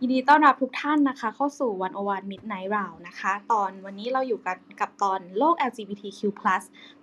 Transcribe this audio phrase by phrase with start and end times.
[0.00, 6.20] ยินดีต้อนรับทุกท่านนะคะ เข้าสู่ One-O-One Midnight Round นะคะ ตอนวันนี้เราอยู่กันกับตอนโลก LGBTQ+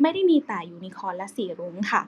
[0.02, 2.02] ไม่ได้มีแต่ยูนิคอร์และสีรุ้งค่ะ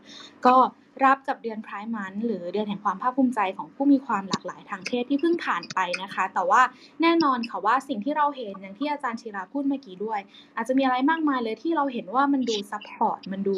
[0.46, 0.56] ก็
[1.04, 6.62] รับกับเดือน Pride Month หรือเดือนแห่งความภาคภูมิใจของผู้มีความหลากหลายทางเพศที่เพิ่งผ่านไปนะคะ แต่ว่า
[7.02, 10.20] แน่นอนค่ะว่าสิ่งที่เราเห็นอย่างที่อาจารย์ชิราพูดเมื่อกี้ด้วย
[10.56, 13.56] อาจจะมีอะไรมากมายเลยที่เราเห็นว่ามันดู support มันดู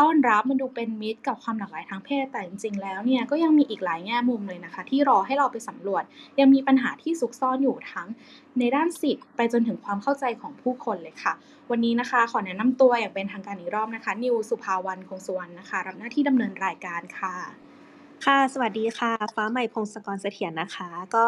[0.00, 6.04] ต้อนรับมันดูเป็นมิตรกับความหลากหลายทางเพศแต่จริงๆ แล้วเนี่ยก็ยังมีอีกหลายแง่มุมเลยนะคะ ที่รอให้เราไปสำรวจ
[6.38, 8.08] ยังมีปัญหาที่ซุกซ่อนอยู่ทั้ง
[8.58, 11.32] ในด้านสิทธิ์ไปจนถึงความเข้าใจของผู้คนเลยค่ะ
[11.70, 17.34] วันนี้นะคะ ขอแนะนำตัวอย่างเป็นทางการอีกรอบนะคะ นิวสุภาวันคงสุวรรณนะคะ รับหน้าที่ดำเนินรายการค่ะ
[18.24, 21.24] ค่ะ สวัสดีค่ะ ฟ้าใหม่พงศกรเสถียรนะคะ ก็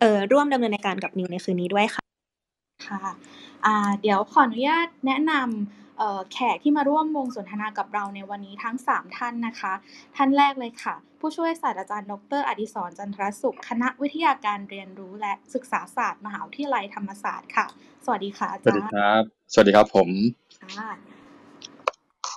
[0.00, 2.04] เอ่อร่วมดำเนินรายการกับนิวในคืนนี้ด้วยค่ะ
[2.88, 3.02] ค่ะ
[3.64, 5.83] อ่าเดี๋ยวขออนุญาตแนะนำเอ่อ
[6.32, 9.72] แขกที่มาร่วมวงสนทนากับเราในวันนี้ทั้ง 3 ท่านนะคะ
[10.16, 17.66] ท่านแรกเลยค่ะ ผู้ช่วยศาสตราจารย์ ดร อดิศรจันทรสุข คณะวิทยาการเรียนรู้และศึกษาศาสตร์ มหาวิทยาลัยธรรมศาสตร์ค่ะ
[18.04, 19.22] สวัสดีค่ะอาสวัสจาดีรย์ครับ
[19.52, 20.08] สวัสดีครับผม
[20.78, 20.90] ค่ะ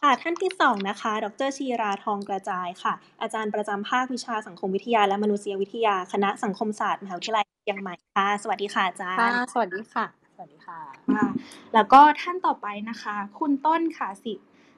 [0.02, 10.81] ค่ะท่านที่สองนะคะ ดรชีราทองกระจายค่ะ อาจารย์ประจำภาควิชาสังคมวิทยาและมนุษยวิทยา คณะสังคมศาสตร์มหาวิทยาลัยเชียงใหม่ค่ะ สวัสดีค่ะอาจารค่ะย์ สวัสดีค่ะ สวัสดีค่ะ
[11.16, 11.27] ค่ะ
[11.73, 14.33] แล้วก็ท่านต่อไปนะคะ คุณต้นค่ะสิ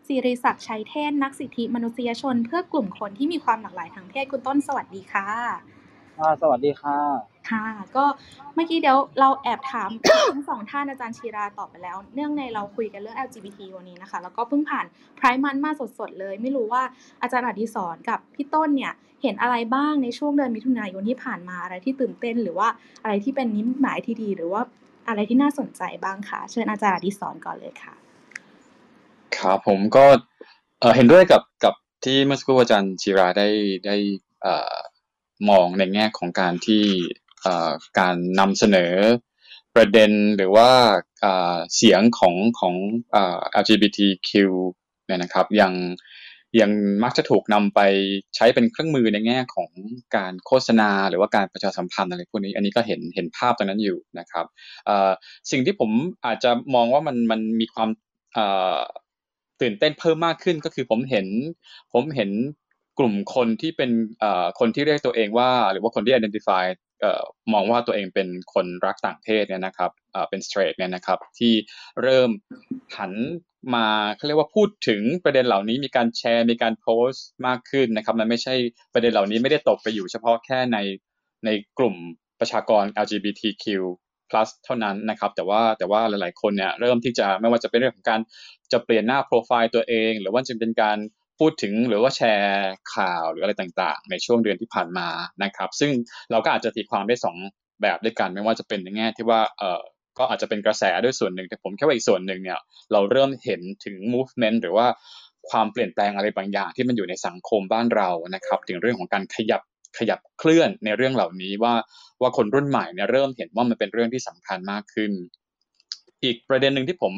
[0.08, 5.28] สิริศักดิ์ชัยเทศนักสิทธิมนุษยชน เพื่อกลุ่มคนที่มีความหลากหลายทางเพศคุณต้นสวัสดีค่ะ
[6.18, 6.98] ค่ะสวัสดีค่ะ
[7.50, 8.06] ค่ะ ก็
[8.56, 9.90] เมื่อกี้เดี๋ยวเราแอบถาม
[10.34, 14.86] ทั้งสองท่านอาจารย์ชีราตอบไปแล้ว เนื่องในเราคุยกันเรื่อง LGBT วันนี้นะคะ แล้วก็เพิ่งผ่าน
[15.18, 16.84] ไพร์มันมาสดๆเลย ไม่รู้ว่า
[17.22, 22.68] อาจารย์อดิศรกับพี่ต้นเนี่ย เห็นอะไรบ้างในช่วงเดือนมิถุนายนที่ผ่านมาอะไรที่ตื่นเต้น หรือว่า
[23.04, 24.62] อะไรที่เป็นนิมิตหมายที่ดี หรือว่า
[25.10, 27.94] อะไรที่น่าสนใจบ้างคะเชิญอาจารย์อดิศรก่อนเลยค่ะ
[29.38, 30.06] ครับผมก็
[30.96, 33.48] เห็นด้วยกับกับที่เมื่อสักครู่อาจารย์ชีราได้
[33.86, 33.96] ได้
[34.46, 34.48] อ
[35.50, 36.84] มองในแง่ของการที่
[38.00, 38.94] การนำเสนอ
[39.76, 40.70] ประเด็นหรือว่า
[41.76, 42.76] เสียงของของ
[43.16, 43.18] อ
[43.62, 44.32] LGBTQ
[45.06, 45.74] เนี่ยนะครับยัง
[46.62, 46.72] ยัง
[47.04, 47.80] มักจะถูกนำไป
[48.36, 49.70] ใช้เป็นเครื่องมือในแง่ของ
[50.16, 54.46] การโฆษณา หรือว่าการประชาสัมพันธ์อะไรพวกนี้ อันนี้ก็เห็นเห็นภาพตรงนั้นอยู่นะครับ
[55.52, 55.92] สิ่งที่ผม
[56.26, 57.90] อาจจะมองว่ามันมันมีความ
[59.62, 61.28] ตื่นเต้นเพิ่มมากขึ้นก็คือผมเห็น
[61.94, 62.32] ผมเห็น
[63.00, 63.92] กลุ่มคนที่เป็น
[64.60, 66.64] คนที่เรียกตัวเองว่า หรือว่าคนที่ identify
[67.54, 69.92] มองว่าตัวเองเป็นคนรักต่างเพศเนี่ยนะครับ
[70.30, 71.54] เป็น straight เนี่ยนะครับที่
[72.02, 72.30] เริ่ม
[72.98, 73.14] หัน
[73.76, 78.56] มาเขาเรียกว่าพูดถึงประเด็นเหล่านี้มีการแชร์มีการโพสต์มากขึ้นนะครับมันไม่ใช่
[78.94, 80.78] ประเด็นเหล่านี้ไม่ได้ตกไปอยู่เฉพาะแค่ใน
[81.46, 81.96] ในกลุ่ม
[82.40, 83.66] ประชากร LGBTQ
[84.66, 88.20] เท่านั้นนะครับแต่ว่าแต่ว่าหลายๆคนเนี่ยเริ่มที่จะไม่ว่าจะเป็นเรื่องของการ
[88.72, 90.98] จะเปลี่ยนหน้าโปรไฟล์ตัวเอง หรือว่าจะเป็นการ
[91.40, 95.08] พูดถึงหรือว่าแชร์ข่าวหรืออะไรต่างๆ ในช่วงเดือนที่ผ่านมา
[95.44, 95.92] นะครับ ซึ่ง
[96.32, 97.38] เราก็อาจจะตีความได้สอง
[97.82, 99.82] แบบด้วยกัน ไม่ว่าจะเป็นในแง่ที่ว่าเออ
[100.18, 102.60] ก็อาจจะเป็นกระแสด้วยส่วนหนึ่งแต่ผมแค่ว่าอีกส่วนหนึ่งเนี่ย
[102.92, 104.88] เราเริ่มเห็นถึง movement หรือว่า
[105.50, 109.62] ความเปลี่ยนแปลงอะไรบางอย่างที่มันอยู่ในสังคมบ้านเรานะครับ ถึงเรื่องของการขยับ
[109.98, 111.74] ขยับเคลื่อนในเรื่องเหล่านี้ว่า
[112.22, 115.12] ว่าคนรุ่นใหม่เนี่ยเริ่มเห็นว่ามันเป็นเรื่องที่สำคัญมากขึ้น
[116.24, 117.14] อีกประเด็นหนึ่งที่ผม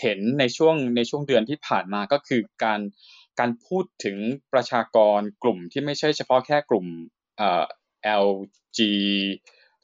[0.00, 2.80] เห็นในช่วงในช่วงเดือนที่ผ่านมาก็คือการ
[3.38, 4.16] การพูดถึง
[4.52, 6.86] ประชากรกลุ่มที่ไม่ใช่เฉพาะแค่กลุ่ม
[7.38, 7.64] เอ่อ
[8.26, 8.78] LG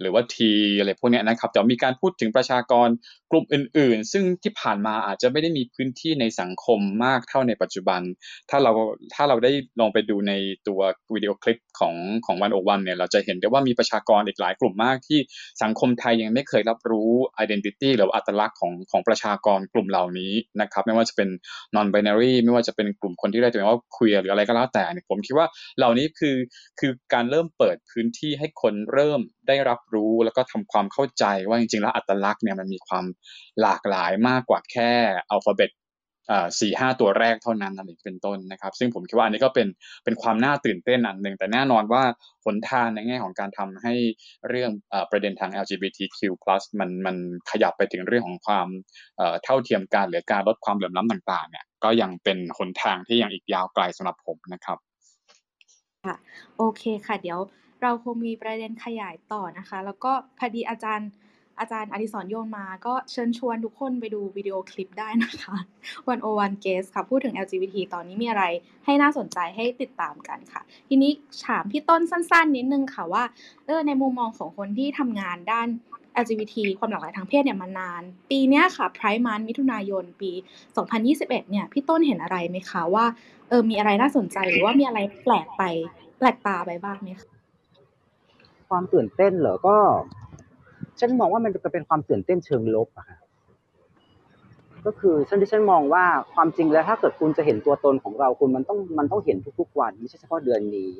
[0.01, 0.37] หรือว่า T
[0.79, 2.89] อะไรพวกนี้นะครับแต่มีการพูดถึงประชากร
[3.31, 8.01] กลุ่มอื่น ๆ ซึ่งที่ผ่านมาอาจจะไม่ได้มีพื้นที่ในสังคมมากเท่าในปัจจุบัน
[8.51, 8.73] ถ้าเรา
[9.15, 10.33] ถ้าเราได้ลองไปดูใน
[10.69, 10.81] ตัว
[11.15, 11.95] วิดีโอคลิปของ
[12.27, 15.19] ของวันโอวันเนี่ยเราจะเห็นได้ว่ามีประชากรอีกหลายกลุ่มมากที่
[15.63, 17.11] สังคมไทยยังไม่เคยรับรู้
[17.45, 21.29] identity หรืออัตลักษณ์ของของประชากรกลุ่มเหล่านี้นะครับไม่ว่าจะเป็น
[21.75, 25.47] non binary ไม่ว่าจะเป็นกลุ่มคนที่เรียกตัวเองว่า queer หรืออะไรก็แล้วแต่เนี่ยผมคิดว่า
[25.79, 26.37] เหล่านี้คือ
[26.81, 33.05] คือการเริ่มเปิดพื้นที่ให้คนเริ่มได้รับรู้แล้วก็ทำความเข้าใจว่าจริงๆ แล้วอัตลักษณ์เนี่ยมันมีความ
[33.61, 34.91] หลากหลายมากกว่าแค่
[35.31, 35.71] อัลฟาเบต
[36.61, 39.69] สี่ห้าตัวแรกเท่านั้นอะไรเป็นต้นนะครับ ซึ่งผมคิดว่าอันนี้ก็เป็น
[40.05, 42.03] เป็นความน่าตื่นเต้นอันหนึ่ง แต่แน่นอนว่า
[42.45, 43.95] หนทางในแง่ของการทำให้
[44.49, 46.21] เรื่องอประเด็นทาง LGBTQ+
[46.81, 47.17] มันมัน
[47.51, 48.69] ขยับไปถึงเรื่องของความ
[49.17, 54.79] เอ่อเท่าเทียมกันหรือการลดความเหลื่อมล้ำต่างๆเนี่ยก็ยังเป็นหนทางที่ยังอีกยาวไกลสำหรับผมนะครับ
[56.05, 56.15] ค่ะ
[56.59, 57.39] โอเคค่ะ เดี๋ยว
[57.85, 61.11] เราคงมีประเด็นขยายต่อนะคะ แล้วก็พอดีอาจารย์
[61.61, 65.57] อาจารย์อดิศรโยนมา ก็เชิญชวนทุกคนไปดูวิดีโอคลิปได้นะคะ
[66.09, 68.45] วันโอวันเกสค่ะ พูดถึง LGBT ตอนนี้มีอะไร
[68.85, 71.13] ให้น่าสนใจให้ติดตามกันค่ะ ทีนี้
[71.47, 73.25] ถามพี่ต้นสั้นๆ นิดนึงค่ะว่า
[73.67, 75.69] เออในมุมมองของคนที่ทำงานด้าน
[76.23, 80.31] LGBT ความหลากหลายทางเพศเนี่ยมานาน ปีนี้ค่ะไพร์มันมิถุนายนปี
[80.91, 83.07] 2021 เนี่ยพี่ต้นเห็นอะไรไหมคะว่า
[83.49, 85.63] เออมีอะไรน่าสนใจหรือว่ามีอะไรแปลกไป
[86.19, 87.34] แปลกตาไปบ้างไหมคะ
[88.69, 89.77] ความตื่นเต้นเหรอก็
[91.01, 93.19] ฉันมองว่ามันจะเป็นความตื่นเต้นเชิงลบอะค่ะ
[94.87, 100.91] ก็คือฉันที่ฉันมองว่าความจริงแล้วถ้าเกิดคุณจะเห็นตัวตนของเราคุณมันต้องมันต้องเห็นทุกๆวันไม่ใช่เฉพาะเดือนนี้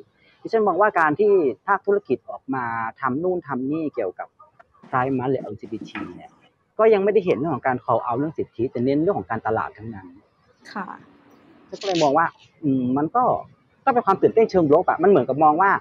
[0.41, 1.31] ที่ฉันมองว่าการที่
[1.67, 2.65] ภาคธุรกิจออกมา
[3.01, 4.27] ทำนู่นทำนี่เกี่ยวกับ
[4.87, 6.31] ไพร์มันหรือ LGBT เนี่ย
[6.79, 10.07] ก็ยังไม่ได้เห็นเรื่องของการ call out เรื่องสิทธิแต่เน้นเรื่องของการตลาดทั้งนั้น
[10.73, 10.87] ค่ะ
[11.69, 12.25] ฉันก็เลยมองว่า
[12.63, 13.23] อืมมันก็
[13.85, 15.71] ก็เป็นความตื่นเต้นเชิงลบอะมันเหมือนกับมองว่า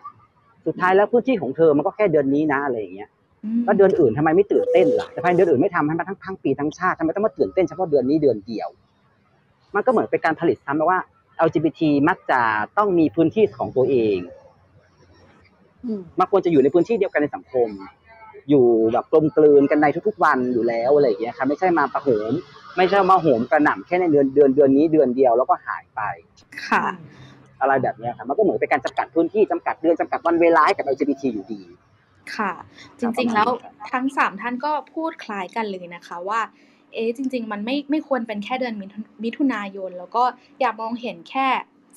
[0.66, 3.08] สุดท้ายแล้วพื้นที่ของเธอมันก็แค่เดือนนี้นะอะไรอย่างเงี้ย
[3.44, 8.68] อืมแล้วเดือนอื่นทำไมไม่ตื่นเต้นล่ะทำไมเดือนอื่นไม่ทำให้มันทั้งทั้งปีทั้งชาติทำไมต้องมาตื่นเต้นเฉพาะเดือนนี้เดือนเดียว
[9.74, 11.00] มันก็เหมือนเป็นการผลิตซ้ำแบบว่า
[11.46, 12.40] LGBT มักจะ
[12.78, 14.18] ต้องมีพื้นที่ของตัวเอง
[15.84, 17.68] อืมมันควรจะอยู่ในพื้นที่เดียวกันในสังคม
[18.50, 22.32] อยู่แบบกลมกลืนกันในทุก ๆ วันอยู่แล้วอะไรอย่างเงี้ยครับไม่ใช่มาประโหม
[22.76, 26.00] ไม่ใช่มาโหมกระหน่ำแค่ในเดือนเดือนเดือนนี้เดือนเดียวแล้วก็หายไป
[26.66, 26.84] ค่ะ
[27.64, 31.60] อะไรแบบเนี้ยครับมันก็เหมือนเป็นการจำกัดพื้นที่จำกัดเดือนจำกัดวันเวลาให้กับ LGBT อยู่ดี
[32.36, 32.52] ค่ะ
[32.98, 33.48] จริงๆแล้ว
[33.92, 36.40] ทั้งสามท่านก็พูดคล้ายกันเลยนะคะว่า
[36.94, 40.22] เอ๊ะจริง ๆ มันไม่ไม่ควรเป็นแค่เดือนมิถุมิถุนายน แล้วก็
[40.60, 41.46] อย่ามองเห็นแค่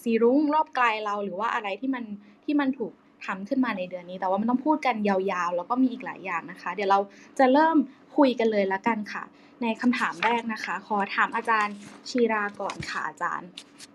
[0.04, 2.04] สีรุ้งรอบไกลเราหรือว่าอะไรที่มัน
[2.46, 2.94] ที่มันถูก
[3.26, 7.00] ทำขึ้นมาในเดือนนี้ แต่ว่ามันต้องพูดกันยาวๆ แล้วก็มีอีกหลายอย่างนะคะ เดี๋ยวเรา
[7.40, 7.78] จะเริ่ม
[8.18, 9.24] คุยกันเลยละกันค่ะ
[9.62, 11.76] ในคำถามแรกนะคะ ขอถามอาจารย์
[12.10, 13.50] ชีราก่อนค่ะอาจารย์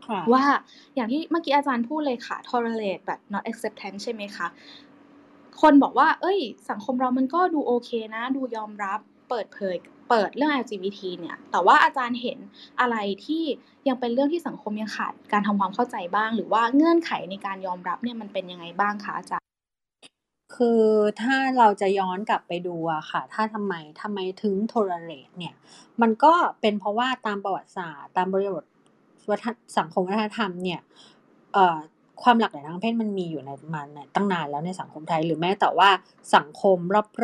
[0.06, 0.44] ค่ะว่า
[0.94, 4.46] อย่างที่เมื่อกี้อาจารย์พูดเลยค่ะ tolerate แบบ not acceptance ใช่ไหมคะ
[5.60, 6.38] คนบอกว่า เอ้ย
[6.70, 8.98] สังคมเรามันก็ดูโอเคนะ ดูยอมรับ
[9.28, 9.76] เปิดเผย
[10.08, 12.38] เปิดเรื่อง LGBT เนี่ย แต่ว่าอาจารย์เห็น
[12.80, 13.44] อะไรที่
[13.88, 19.46] ยังเป็นเรื่องที่สังคมยังขาดการทำความเข้าใจบ้าง หรือว่าเงื่อนไขในการยอมรับเนี่ยมันเป็นยังไงบ้างคะอาจารย์
[20.56, 20.82] คือ
[21.20, 25.54] ถ้าเราจะย้อนกลับไปดูอะค่ะ ถ้าทำไมทำไมถึง tolerate เนี่ย
[26.00, 28.64] มันก็เป็นเพราะว่าตามประวัติศาสตร์ ตามบริบท
[29.30, 30.80] วัฒนสังคมวัฒนธรรมเนี่ย
[32.22, 35.90] ความหลากหลายทางเพศมันมีอยู่ในมันเนี่ยตั้งนานแล้วในสังคมไทยหรือแม้แต่ว่า
[36.36, 36.76] สังคม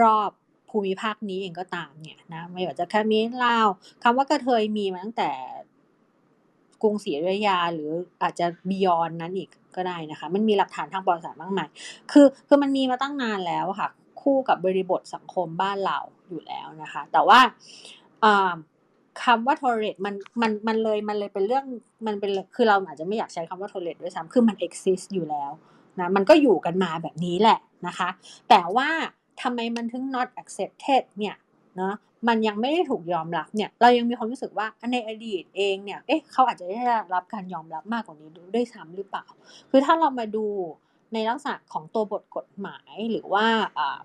[0.03, 3.69] รอบๆภูมิภาคนี้เองก็ตามเนี่ยนะไม่ว่าจะแค่มีลาว
[4.03, 5.31] คำว่ากระเทยมีมาตั้งแต่
[6.83, 7.91] กรุงศรีอยุธยาหรือ
[8.23, 11.69] อาจจะบียอนนั้นอีก ก็ได้นะคะ มันมีหลักฐานทางประวัติศาสตร์มากมาย
[12.13, 13.89] คือคือมันมีมาตั้งนานแล้วค่ะ
[14.23, 15.99] คู่กับบริบทสังคมบ้านเรา
[16.29, 17.41] อยู่แล้วนะคะ แต่ว่า
[18.25, 18.55] อ่า
[19.23, 21.65] คำว่า tolerate มันมันมันเลยมันเลยเป็นเรื่อง
[22.07, 25.51] มันเป็นคือเราอาจจะไม่อยากใช้คำว่า tolerate ด้วยซ้ำคือมัน exist อยู่แล้ว
[26.01, 28.09] นะมันก็อยู่กันมาแบบนี้แหละนะคะ
[28.49, 28.89] แต่ว่า
[29.43, 31.37] ทำไมมันถึง not accepted เนี่ย
[31.77, 31.95] เนาะ
[32.29, 36.79] มันยังไม่ได้ถูกยอมรับเนี่ยเรายังมีความรู้สึกว่าในอดีตเองเนี่ยเอ๊ะเขาอาจจะได้
[37.15, 39.26] รับการยอมรับมากกว่านี้ด้วยซ้ำหรือเปล่า
[39.70, 40.47] คือถ้าเรามาดู
[41.12, 43.47] ในลักษณะของตัวบทกฎหมายหรือว่า
[43.79, 43.99] อ่า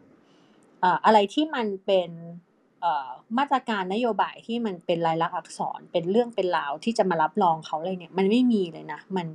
[1.06, 2.10] อะไรที่มันเป็น
[3.38, 9.27] มาตรการนโยบายที่มันเป็นลายลักษณ์อักษรเป็นเรื่องเป็นราวที่จะมารับรองเขาเลยเนี่ยมันไม่มีเลยนะมัน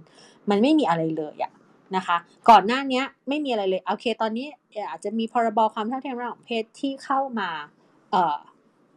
[0.51, 1.53] มันไม่มีอะไรเลยอะ
[1.97, 2.17] นะคะ
[2.51, 4.47] ก่อนหน้านี้ไม่มีอะไรเลยโอเคตอนนี้
[4.91, 7.51] อาจจะมีพรบความเท่าเทียมระหว่างเพศที่เข้ามา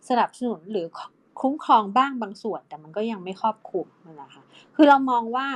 [0.09, 0.88] สนับสนุนหรือ
[1.42, 3.88] คุ้มครองบ้างบางส่วน แต่มันก็ยังไม่ครอบคลุม
[4.21, 4.42] นะคะ
[4.75, 5.48] คือเรามองว่า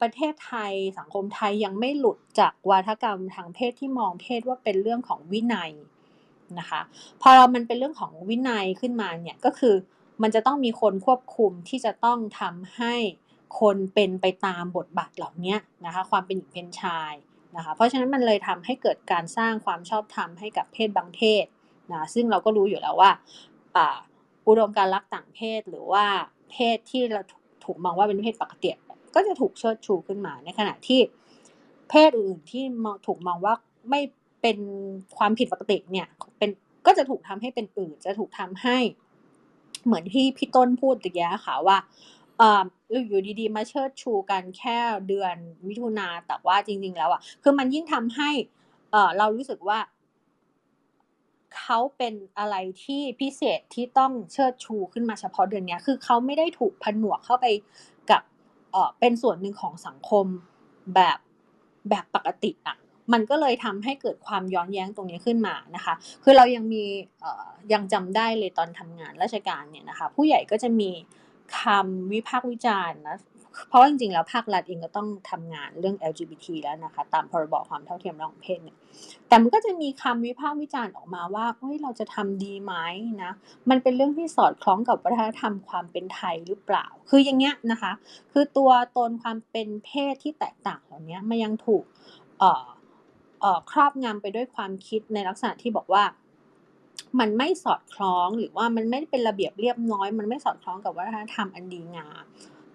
[0.00, 5.72] ประเทศไทยสังคมไทยยังไม่หลุดจากวาทกรรมทางเพศที่มองเพศว่าเป็นเรื่องของวินัย
[6.58, 6.80] นะคะ
[7.22, 9.74] พอเรามันเป็นเรื่องของวินัยขึ้นมาเนี่ยก็คือ
[10.22, 12.94] มันจะต้องมีคนควบคุมที่จะต้องทำให้
[13.60, 17.12] คนเป็นไปตามบทบาทเหล่านี้นะคะความเป็นหญิงเป็นชาย
[17.56, 21.46] นะคะเพราะฉะนั้นมันเลยทำให้เกิดการสร้างความชอบธรรมให้กับเพศบางเพศ
[21.92, 23.10] นะซึ่งเราก็รู้อยู่แล้วว่า
[24.46, 26.04] อุดมการรักต่างเพศ หรือว่า
[26.50, 27.22] เพศที่เรา
[27.64, 28.68] ถูกมองว่าเป็นเพศปกติ
[29.14, 31.00] ก็จะถูกเชิดชูขึ้นมาในขณะที่
[31.90, 33.54] เพศอื่นที่มองถูกมองว่า
[33.90, 34.00] ไม่
[34.42, 34.58] เป็น
[35.16, 36.08] ความผิดปกติเนี่ย
[36.38, 36.50] เป็น
[36.86, 38.78] ก็จะถูกทำให้เป็นอื่น จะถูกทำให้
[39.84, 41.78] เหมือนที่พี่ต้นพูดตะกี้ค่ะว่า
[42.38, 42.60] เออ
[43.08, 45.34] อยู่ดีๆ มาเชิดชูกันแค่เดือน
[45.68, 48.30] มิถุนาแต่ว่าจริง ๆ แล้วอะคือมันยิ่งทำให้
[48.90, 49.78] เออเรารู้สึกว่า
[51.58, 57.46] เขาเป็นอะไรที่พิเศษที่ต้องเชิดชูขึ้นมาเฉพาะเดือนนี้คือเขาไม่ได้ถูกผนวกเข้าไป
[58.10, 58.22] กับ
[58.72, 60.26] เออเป็นส่วนหนึ่งของสังคม
[60.94, 61.18] แบบ
[61.90, 62.76] แบบปกติอะ
[63.12, 66.84] มันก็เลยทำให้เกิดความย้อนแย้งตรงนี้ขึ้นมานะคะ คือเรายังมี
[67.72, 70.90] ยังจำได้เลยตอนทำงานราชการเนี่ยนะคะ ผู้ใหญ่ก็จะมี
[71.60, 73.16] คำวิพากษ์วิจารณ์นะ
[73.68, 78.76] เพราะว่าจริงๆแล้วภาครัฐเองก็ต้องทำงานเรื่อง LGBT แล้วนะคะ ตามพรบความเท่าเทียมระหว่างเพศเนี่ย
[79.28, 82.74] แต่มันก็จะมีคำวิพากษ์วิจารณ์ออกมาว่าเฮ้ยเราจะทำดีไหม
[83.22, 83.32] นะ
[83.70, 87.92] มันเป็นเรื่องที่สอดคล้องกับวัฒนธรรมความเป็นไทยหรือเปล่า คืออย่างเงี้ยนะคะ
[88.32, 91.84] คือตัวตนความเป็นเพศที่แตกต่างเหล่านี้มันยังถูก
[92.38, 92.66] เอ่อ
[93.40, 96.04] เอ่อครอบงำไปด้วยความคิดในลักษณะที่บอกว่า
[97.20, 102.24] มันไม่สอดคล้องหรือว่ามันไม่เป็นระเบียบเรียบร้อย มันไม่สอดคล้องกับวัฒนธรรมอันดีงาม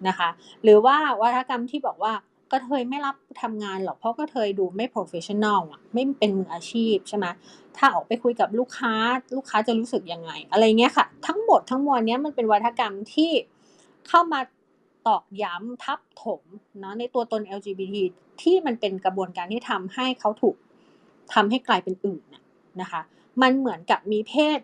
[0.08, 0.28] นะคะ
[0.62, 2.12] หรือว่าวัฒนธรรมที่บอกว่า
[2.52, 7.26] กระเทยไม่รับทำงานหรอกเพราะกระเทยดูไม่ professional อะไม่เป็นมืออาชีพใช่ไหม
[7.76, 8.92] ถ้าออกไปคุยกับลูกค้า
[9.36, 13.30] ลูกค้าจะรู้สึกยังไง อะไรเงี้ยค่ะ ทั้งหมดทั้งมวลเนี้ยมันเป็นวัฒกรรมที่
[14.08, 14.40] เข้ามา
[15.06, 16.42] ตอกย้ำทับถม
[16.80, 17.96] เนาะในตัวตน LGBT
[18.42, 20.56] ที่มันเป็นกระบวนการที่ทำให้เขาถูก
[21.34, 22.24] ทำให้กลายเป็นอื่น
[22.80, 23.00] นะคะ
[23.42, 24.60] มันเหมือนกับมีเพศ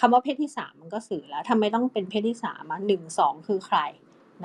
[0.00, 3.78] คำว่าเพศที่สามมันก็สื่อแล้วทำไมต้องเป็นเพศที่สามอะหนึ่งสองคือใคร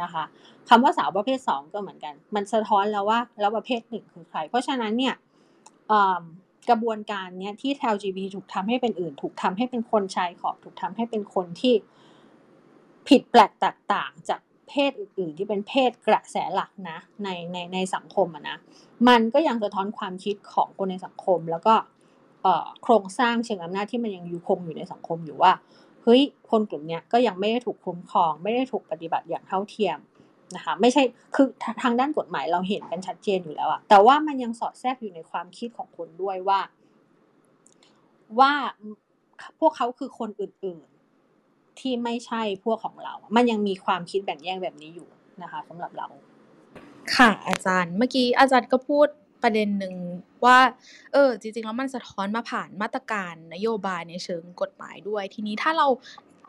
[0.02, 0.24] นะคะ
[0.70, 5.16] คำว่าสาวประเภทสองก็เหมือนกัน มันสะท้อนแล้วว่าแล้วประเภทหนึ่งคือใคร เพราะฉะนั้นเนี่ย
[6.70, 11.76] กระบวนการเนี้ยที่ LGBT ถูกทำให้เป็นอื่น ถูกทำให้เป็นคนชายขอบ ถูกทำให้เป็นคนที่
[13.08, 18.58] ผิดแปลกแตกต่างจากเพศอื่นๆ ที่เป็นเพศกระแสหลักนะในในในสังคมอะนะ
[19.08, 21.74] มันก็ยังสะท้อนความคิดของคนในสังคม แล้วก็
[22.84, 25.52] โครงสร้างเชิงอำนาจที่มันยังอยู่คงอยู่ในสังคมอยู่ว่า
[26.12, 29.98] ฮ้ยคนกลุ่มนี้ก็ยังไม่ได้ถูกคุ้มครอง ไม่ได้ถูกปฏิบัติอย่างเท่าเทียม
[30.56, 31.04] นะคะไม่ใช่
[31.36, 31.48] คือ
[31.84, 36.60] ทางด้านกฎหมายเราเห็นกันชัดเจนอยู่แล้วอะแต่ว่ามันยังสอดแทรกอยู่ในความคิดของคนด้วยว่า
[38.40, 38.54] ว่า
[39.60, 45.08] พวกเขาคือคนอื่นๆ ที่ไม่ใช่พวกของเรา มันยังมีความคิดแบ่งแยกแบบนี้อยู่
[45.42, 46.08] นะคะสำหรับเรา
[47.16, 49.08] ค่ะอาจารย์เมื่อกี้อาจารย์ก็พูด
[49.44, 49.94] ประเด็นหนึ่ง
[50.46, 50.58] ว่า
[51.14, 55.88] เออ จริงๆ แล้วมันสะท้อนมาผ่านมาตรการนโยบายในเชิงกฎหมายด้วย ทีนี้ถ้าเรา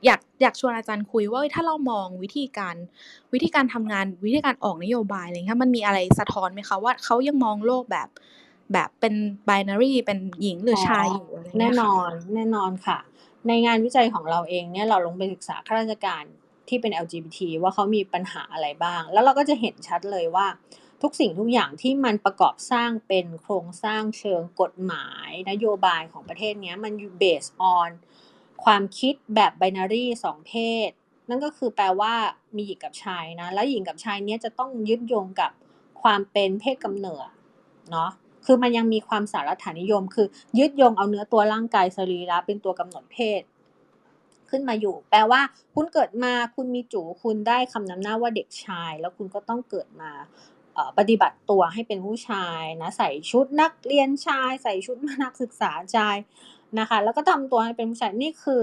[0.07, 2.77] อยากอยากชวนอาจารย์คุยว่าถ้าเรามองวิธีการ
[3.33, 8.09] วิธีการทำงานวิธีการออกนโยบายอะไรเงี้ยมันมีอะไรสะท้อนไหมคะว่าเขายังมองโลกแบบ
[8.73, 9.15] แบบเป็น
[9.47, 11.29] ไบนารีเป็นหญิงหรือชายอยู่
[11.59, 12.99] แน่นอนแน่นอนค่ะ
[13.49, 16.25] ในงานวิจัยของเราเองเนี่ยเราลงไปศึกษาข้าราชการ
[16.69, 20.47] ที่เป็น LGBT ว่าเขามีปัญหาอะไรบ้าง แล้วเราก็จะเห็นชัดเลยว่า
[21.03, 27.91] ทุกสิ่งทุกอย่างที่มันประกอบสร้างเป็นโครงสร้างเชิงกฎหมายนโยบายของประเทศนี้มันอยู่เบสออน
[28.65, 30.53] ความคิดแบบไบนารีสองเพ
[30.89, 30.91] ศ
[31.29, 32.15] นั่นก็คือแปลว่า
[32.57, 35.51] มีหญิงกับชายนะ แล้วหญิงกับชายเนี้ยจะต้องยึดโยงกับ
[36.03, 37.29] ความเป็นเพศกำเนิด
[37.91, 38.11] เนาะ
[38.47, 40.27] คือมันยังมีความสารฐานิยม คือ
[40.59, 43.43] ยึดโยงเอาเนื้อตัวร่างกายสรีระเป็นตัวกำหนดเพศ
[44.51, 45.41] ขึ้นมาอยู่ แปลว่า
[45.75, 50.13] คุณเกิดมาคุณมีจูคุณได้คำนำหน้าว่าเด็กชาย แล้วคุณก็ต้องเกิดมา
[50.99, 56.17] ปฏิบัติตัวให้เป็นผู้ชายนะใส่ชุดนักเรียนชาย ใส่ชุดนักศึกษาชาย
[56.79, 58.63] นะคะ แล้วก็ทำตัวให้เป็นผู้ชายนี่คือ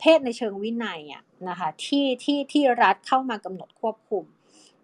[0.00, 4.24] เพศในเชิงวินัยอะนะคะที่ที่ที่รัฐเข้ามากำหนดควบคุม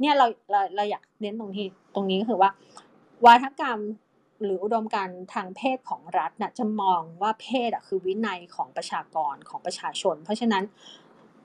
[0.01, 2.51] เนี่ยเราเราเราอยากเน้นตรงที่ตรงนี้ก็คือว่า
[3.25, 3.81] วาทกรรม
[4.45, 10.65] หรืออุดมการทางเพศของรัฐนะจะมองว่าเพศอะคือวินัยของประชากรของประชาชน เพราะฉะนั้น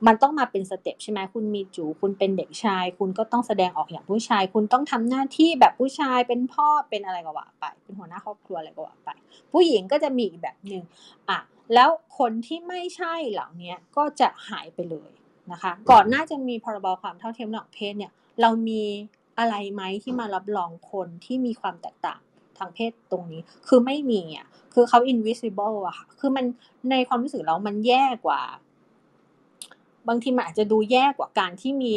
[0.06, 9.10] มันต้องมาเป็นสเต็ปใช่ไหมคุณมีจูคุณเป็นเด็กชาย คุณก็ต้องแสดงออกอย่างผู้ชาย คุณต้องทำหน้าที่แบบผู้ชายเป็นพ่อเป็นอะไรก็ว่าไป เป็นหัวหน้าครอบครัวอะไรก็ว่าไป
[9.52, 10.82] ผู้หญิงก็จะมีอีกแบบหนึ่ง
[11.28, 11.38] อะ
[11.74, 11.88] แล้ว
[12.18, 15.10] คนที่ไม่ใช่เหล่านี้ก็จะหายไปเลย
[15.52, 18.82] นะคะ ก่อนหน้าจะมีพรบความเท่าเทียมระหว่างเพศเนี่ยเรามี
[19.38, 22.20] อะไรไหมที่มารับรองคนที่มีความแตกต่าง
[22.58, 26.44] ทางเพศตรงนี้คือไม่มีอะคือเขา invisible อะค่ะคือมัน
[26.90, 28.42] ในความรู้สึกเรามันแย่กว่า
[30.08, 31.94] บางทีมันอาจจะดูแย่กว่าการที่มี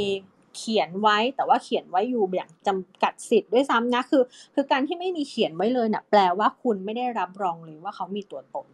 [0.57, 4.23] เขียนไว้แต่ว่าเขียนไว้อยู่อย่างจำกัดสิทธิ์ด้วยซ้ำนะคือ
[4.55, 8.67] คือการที่ไม่มีเขียนไว้เลยนะ่ะแปลว่าคุณไม่ได้รับรองเลยว่าเขามีตัวตน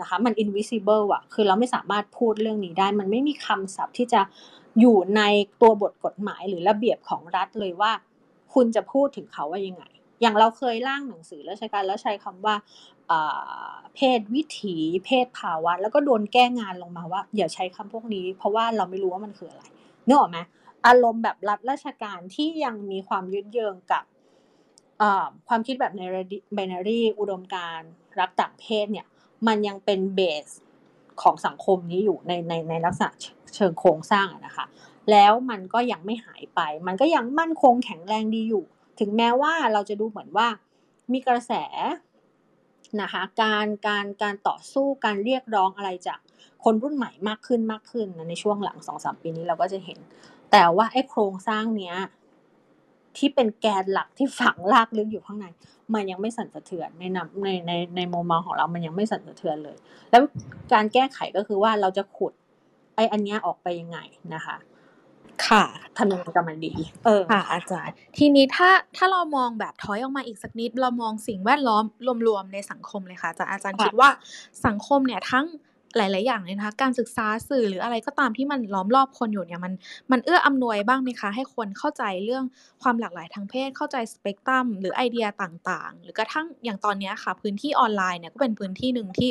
[0.00, 4.20] นะคะมัน invisible อะคือเราไม่สามารถพูดเรื่องนี้ได้ มันไม่มีคำศัพท์ที่จะ
[4.80, 5.22] อยู่ใน
[5.60, 7.92] ตัวบทกฎหมายหรือระเบียบของรัฐเลยว่า
[8.54, 9.84] คุณจะพูดถึงเขาว่ายังไง
[10.22, 12.54] อย่างเราเคยร่างหนังสือแล้วใช้การแล้วใช้คำว่า
[13.94, 19.62] เพศวิถี เพศภาวะ แล้วก็โดนแก้งานลงมาว่า อย่าใช้คำพวกนี้ เพราะว่าเราไม่รู้ว่ามันคืออะไร
[20.06, 20.38] นึกออกไหม
[20.86, 24.04] อารมณ์แบบรัฐราชการที่ยังมีความยึดเยิงกับ
[25.48, 26.02] ความคิดแบบใน
[26.54, 27.80] ไบนารีอุดมการ
[28.20, 29.06] รักต่างเพศเนี่ย
[29.46, 30.46] มันยังเป็นเบส
[31.22, 33.10] ของสังคมนี้อยู่ในในในลักษณะ
[33.54, 34.66] เชิงโครงสร้างนะคะ
[35.10, 38.64] แล้วมันก็ยังไม่หายไป มันก็ยังมั่นคงแข็งแรงดีอยู่
[39.00, 40.48] ถึงแม้ว่าเราจะดูเหมือนว่า
[41.12, 41.52] มีกระแส
[43.00, 46.18] นะคะการการการต่อสู้การเรียกร้องอะไรจาก
[46.64, 49.98] คนรุ่นใหม่มากขึ้นมากขึ้นในช่วงหลังสองสามปีนี้เราก็จะเห็น
[50.52, 51.96] แต่ว่าไอ้โครงสร้างเนี้ย
[53.16, 55.46] ที่เป็นแกนหลักที่ฝังลากลึกอยู่ข้างใน
[55.94, 59.76] มันยังไม่สั่นสะเทือนในนในในในมุมมองของเรา มันยังไม่สั่นสะเทือนเลย
[60.10, 60.22] แล้ว
[60.72, 62.32] การแก้ไขก็คือว่าเราจะขุด
[62.96, 63.98] ไอ้อันเนี้ยออกไปยังไง
[64.34, 64.56] นะคะ
[65.48, 65.64] ค่ะ
[65.98, 66.72] ทำยังไงกับมันดี
[67.04, 71.84] เออค่ะ อาจารย์ ทีนี้ถ้าถ้าเรามองแบบถอยออกมาอีกสักนิด เรามองสิ่งแวดล้อม
[72.26, 74.10] รวมๆในสังคมเลยค่ะอาจารย์อาจารย์คิดว่า
[74.66, 75.46] สังคมเนี่ยทั้ง
[75.96, 79.72] หลาย ๆ อย่างเลยนะคะ การศึกษาสื่อหรืออะไรก็ตามที่มันล้อมรอบคนอยู่เนี่ยมัน
[80.12, 82.44] มันเอื้ออำนวยบ้างไหมคะ ให้คนเข้าใจเรื่อง
[82.82, 89.30] ความหลากหลายทางเพศ เข้าใจสเปกตรัมหรือไอเดียต่าง ๆ หรือกระทั่งอย่างตอนนี้ค่ะ พื้นที่ออนไลน์เนี่ยก็เป็นพื้นที่หนึ่งที่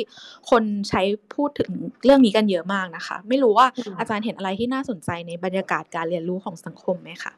[0.50, 1.02] คนใช้
[1.34, 1.70] พูดถึง
[2.04, 3.66] เรื่องนี้กันเยอะมากนะคะ ไม่รู้ว่า
[3.98, 7.32] อาจารย์เห็นอะไรที่น่าสนใจในบรรยากาศการเรียนรู้ของสังคมไหมคะ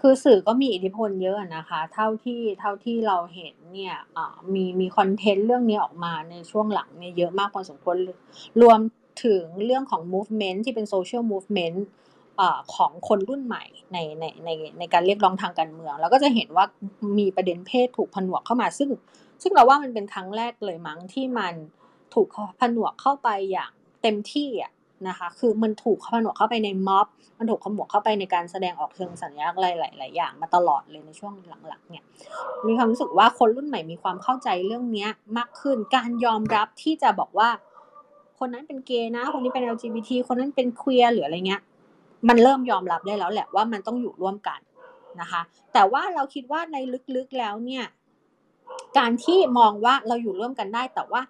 [0.00, 3.96] คือสื่อก็มีอิทธิพลเยอะนะคะ เท่าที่เท่าที่เราเห็นเนี่ย
[4.54, 7.96] มีมีคอนเทนต์เรื่องนี้ออกมาในช่วงหลังเนี่ยเยอะมากพอสมควร
[8.62, 8.78] รวม
[9.24, 11.78] ถึงเรื่องของ movement ที่เป็น social movement
[12.74, 16.64] ของคนรุ่นใหม่ในในในในการเรียกร้องทางการเมือง แล้วก็จะเห็นว่า
[17.18, 18.90] มีประเด็นเพศถูกผนวกเข้ามาซึ่ง
[19.42, 21.54] ซึ่งเราว่ามันเป็นครั้งแรกเลยมั้งที่มัน
[22.14, 22.28] ถูก
[22.60, 23.70] ผนวกเข้าไปอย่าง
[24.02, 24.72] เต็มที่อะ
[25.08, 27.06] นะคะ คือมันถูกผนวกเข้าไปในม็อบ
[27.38, 31.32] มันถูกขมวกเข้าไปในการแสดงออกเชิงสัญลักษณ์หลายๆอย่างมาตลอดเลยในช่วง
[31.68, 32.04] หลังๆเนี่ย
[32.66, 37.48] มีความรู้สึกว่าคนรุ่นใหม่มีความเข้าใจเรื่องนี้มากขึ้น การยอมรับที่จะบอกว่า
[38.38, 41.62] คนนั้นเป็นเกย์นะ คนนี้เป็น LGBT คนนั้นเป็นเควียร์หรืออะไรเงี้ย
[42.28, 44.60] มันเริ่มยอมรับได้แล้วแหละว่ามันต้องอยู่ร่วมกัน
[45.20, 45.40] นะคะ
[45.72, 46.76] แต่ว่าเราคิดว่าใน
[47.16, 47.84] ลึกๆแล้วเนี่ย
[48.98, 51.22] การที่มองว่าเราอยู่ร่วมกันได้ แต่ว่า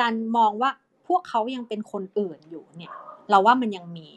[0.00, 0.70] การมองว่า
[1.14, 2.92] วกเขายังเป็นคนอื่นอยู่เนี่ย
[3.30, 4.08] เราว่ามันยังมี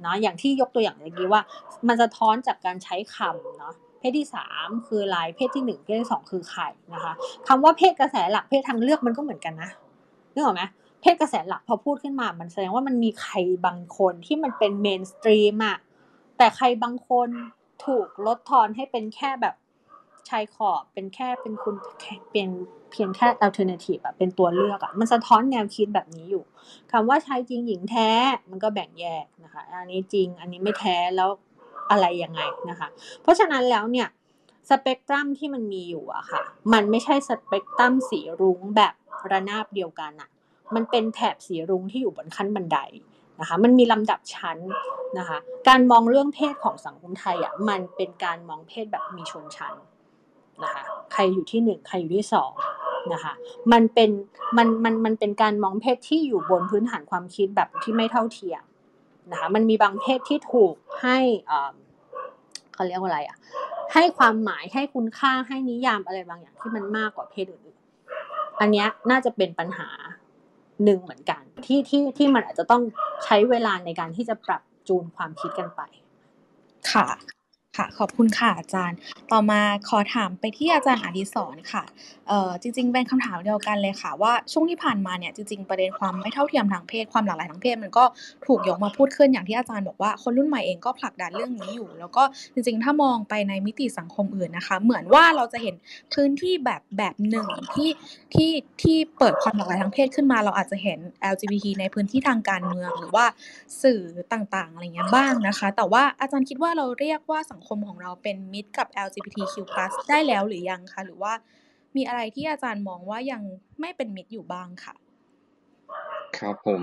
[0.00, 1.42] เนาะอย่างที่ยกตัวอย่างเมื่อกี้ว่า
[1.88, 7.12] มันจะท้อนจากการใช้คำเนาะเพศที่สามคือลายเพศที่หนึ่งเพศที่สองคือไข่นะคะ
[7.48, 9.70] คำว่าเพศกระแสหลักเพศทางเลือกมันก็เหมือนกันนะ
[10.34, 10.62] นึกออกไหม
[11.00, 13.34] เพศกระแสหลักพอพูดขึ้นมา มันแสดงว่ามันมีใคร
[13.66, 15.78] บางคนที่มันเป็นเมนสตรีมอะ
[16.36, 17.28] แต่ใครบางคน
[17.84, 19.54] ถูกลดทอนให้เป็นแค่แบบ
[20.28, 21.74] ชายขอบเป็นแค่เป็นคุณ
[22.30, 22.50] เป็น
[22.92, 26.44] เพียงแค่ alternative อะเป็นตัวเลือกอะมันสะท้อนแนวคิดแบบนี้อยู่
[26.92, 28.08] คำว่าชายจริงหญิงแท้
[28.50, 31.30] มันก็แบ่งแยกนะคะอันนี้จริงอันนี้ไม่แท้แล้ว
[31.90, 32.88] อะไรยังไงนะคะ
[33.22, 34.08] เพราะฉะนั้นแล้วเนี่ย
[34.68, 36.42] สเปกตรัมที่มันมีอยู่อะค่ะ
[36.72, 38.94] มันไม่ใช่สเปกตรัมสีรุ้งแบบ
[39.30, 40.28] ระนาบเดียวกันอะ
[40.74, 42.78] มันเป็นแถบสีรุ้งที่อยู่บนขั้นบันได
[43.40, 44.58] นะคะ มันมีลำดับชั้น
[45.18, 49.74] นะคะ การมองเรื่องเพศของสังคมไทยอะมันเป็นการมองเพศแบบมีชนชั้น
[50.64, 50.82] นะคะ
[51.12, 52.52] ใครอยู่ที่หนึ่งใครอยู่ที่สอง
[53.12, 53.34] นะคะ
[53.72, 54.10] มันเป็น
[54.56, 58.62] มันมันมันเป็นการมองเพศที่อยู่บนพื้นฐานความคิดแบบที่ไม่เท่าเทียม
[59.32, 61.18] นะคะมันมีบางเพศที่ถูกให้
[62.74, 63.38] เขาเรียกว่าอะไรอะ
[63.94, 69.88] ให้ความหมายให้คุณค่าให้นิยามอะไรบางอย่างที่มันมากกว่าเพศอื่นๆอันนี้น่าจะเป็นปัญหา
[70.84, 72.82] หนึ่งเหมือนกันที่ที่ที่มันอาจจะต้อง
[73.24, 75.80] ใช้เวลาในการที่จะปรับจูนความคิดกันไป
[76.92, 77.06] ค่ะ
[77.78, 78.98] ค่ะ ขอบคุณค่ะอาจารย์
[79.32, 81.84] ต่อมาขอถามไปที่อาจารย์อดิศรค่ะ
[82.28, 88.04] เอ่อ จริง ๆ เป็นคำถามเดียวกันเลยค่ะ ว่าช่วงที่ผ่านมาเนี่ย จริง ๆ ประเด็นความไม่เท่าเทียมทางเพศ ความหลากหลายทางเพศ มันก็
[88.46, 95.74] ถูกยกมาพูดขึ้นอย่างที่อาจารย์บอกว่า คนรุ่นใหม่เองก็ผลักดันเรื่องนี้อยู่ แล้วก็จริง ๆ ถ้ามองไปในมิติสังคมอื่นนะคะ เหมือนว่าเราจะเห็น
[96.14, 97.90] พื้นที่แบบแบบหนึ่งที่
[98.34, 98.50] ที่
[98.82, 100.98] ที่เปิดความหลากหลายทางเพศขึ้นมา เราอาจจะเห็น
[101.32, 103.26] LGBT ในพื้นที่ทางการเมืองหรือว่า
[103.82, 104.02] สื่อ
[104.32, 109.56] ต่างๆ อะไรเงี้ยบ้างนะคะ แต่ว่าอาจารย์คิดว่าเราเรียกว่าสังคมของเราเป็นมิตรกับ LGBTQ+
[110.10, 111.32] ได้แล้วหรือยังคะ หรือว่า
[111.96, 113.42] มีอะไรที่อาจารย์มองว่ายัง
[113.80, 114.94] ไม่เป็นมิตรอยู่บ้างค่ะ
[116.38, 116.80] ครับผม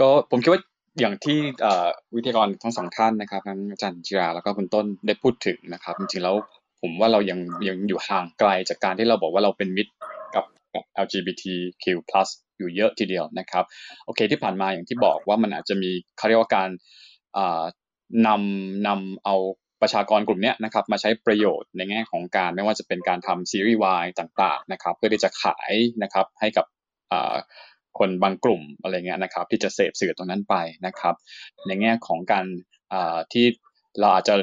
[0.00, 0.62] ก็ผมคิดว่า
[1.00, 1.38] อย่างที่
[2.14, 6.36] วิทยากรทั้งสองท่านนะครับทั้งอาจารย์จิราแล้วก็คุณต้นได้พูดถึงนะครับจริงๆแล้ว
[6.82, 9.92] ผมว่าเรายังยังอยู่ห่างไกลจากการที่เราบอกว่าเราเป็นมิตร
[10.34, 10.44] กับ
[10.74, 11.84] กับ LGBTQ+
[12.58, 13.64] อยู่เยอะทีเดียวนะครับ
[14.04, 16.70] โอเคที่ผ่านมาอย่างที่บอกว่ามันอาจจะมีเขาเรียกว่าการ
[18.26, 19.36] นำนำเอา
[19.82, 26.66] ประชากรกลุ่มนี้นะครับมาใช้ประโยชน์ในแง่ของการไม่ว่าจะเป็นการทำซีรีส์วายต่างๆนะครับเพื่อที่จะขายนะครับให้กับ
[27.98, 30.54] คนบางกลุ่มอะไรเงี้ยนะครับที่จะเสพสื่อตรงนั้นไป
[30.86, 31.14] นะครับ
[31.66, 32.46] ในแง่ของการ
[33.32, 33.46] ที่
[33.98, 34.34] เราอาจจะ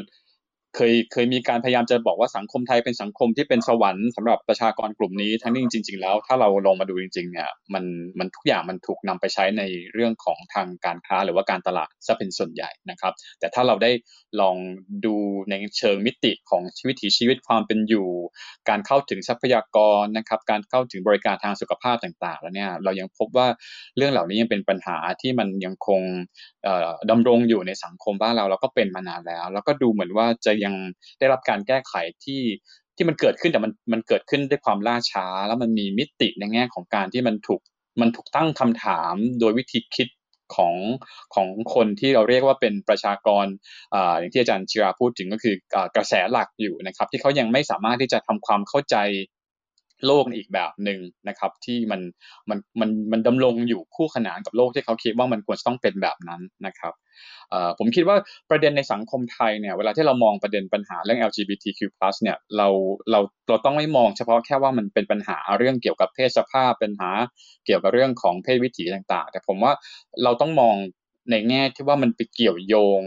[0.75, 7.83] เคยเคยมีการพยายามจะบอกว่าสังคมไทยเป็นสังคมที่เป็นสวรรค์สำหรับประชากรกลุ่มนี้ทั้งนี้จริง ๆ แล้ว ถ้าเราลงมาดูจริง ๆ เนี่ยมัน
[8.19, 13.91] มันทุกอย่างมันถูกนำไปใช้ในเรื่องของทางการค้าหรือว่าการตลาดซะเป็นส่วนใหญ่นะครับ แต่ถ้าเราได้
[14.41, 14.55] ลอง
[15.05, 15.15] ดู
[15.49, 18.07] ในเชิงมิติของชีวิตชีวิตความเป็นอยู่
[18.69, 23.47] การเข้าถึงทรัพยากรนะครับการเข้าถึงบริการทางสุขภาพต่าง ๆ แล้วเนี่ยเรายังพบว่า
[23.97, 26.01] เรื่องเหล่านี้ยังเป็นปัญหาที่มันยังคง
[27.09, 30.75] ดำรงอยู่ในสังคมบ้านเราเราก็เป็นมานานแล้ว แล้วก็ดูเหมือนว่าจะยัง
[31.19, 31.93] ได้รับการแก้ไข
[32.23, 32.41] ที่
[32.95, 37.61] ที่มันเกิดขึ้นแต่มันมันเกิดขึ้นด้วยความล่าช้า แล้วมันมีมิติในแง่ของการที่มันถูก
[38.01, 40.07] มันถูกตั้งคำถามโดยวิธีคิด
[40.55, 40.75] ของ
[41.35, 43.45] ของคนที่เราเรียกว่าเป็นประชากร
[43.93, 45.55] ออย่างที่อาจารย์ชิราพูดถึงก็คือ
[45.95, 48.95] กระแสหลักอยู่นะครับ ที่เขายังไม่สามารถที่จะทำความเข้าใจ
[50.05, 52.01] โลกอีกแบบหนึ่งนะครับที่มัน
[52.49, 56.93] มันมันมันดำรงอยู่คู่ขนานกับโลกที่เขาคิดว่ามันควรจะต้องเป็นแบบนั้นนะครับ
[57.79, 58.17] ผมคิดว่า
[58.49, 61.79] ประเด็นในสังคมไทยเนี่ยเวลาที่เรามองประเด็นปัญหาเรื่อง LGBTQ+
[62.21, 62.67] เนี่ยเรา
[63.11, 67.09] เราเราต้องไม่มองเฉพาะแค่ว่ามันเป็นปัญหาเรื่องเกี่ยวกับเพศสภาพปัญหา
[67.65, 69.73] เกี่ยวกับเรื่องของเพศวิถีต่างๆ แต่ผมว่า
[70.23, 70.75] เราต้องมอง
[71.31, 73.01] ในแง่ที่ว่ามันไปเกี่ยวโยง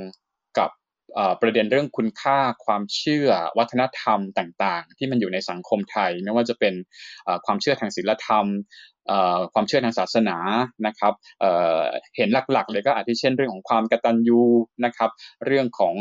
[1.42, 6.74] ประเด็นเรื่องคุณค่าความเชื่อวัฒนธรรมต่างๆ ที่มันอยู่ในสังคมไทย ไม่ว่าจะเป็น
[7.46, 8.46] ความเชื่อทางศีลธรรม
[9.54, 10.36] ความเชื่อทางศาสนา
[10.86, 14.42] นะครับเเห็นหลักๆ เลยก็อาทิเช่นเรื่องของความกตัญญู
[14.84, 15.10] นะครับ
[15.46, 15.94] เรื่องของ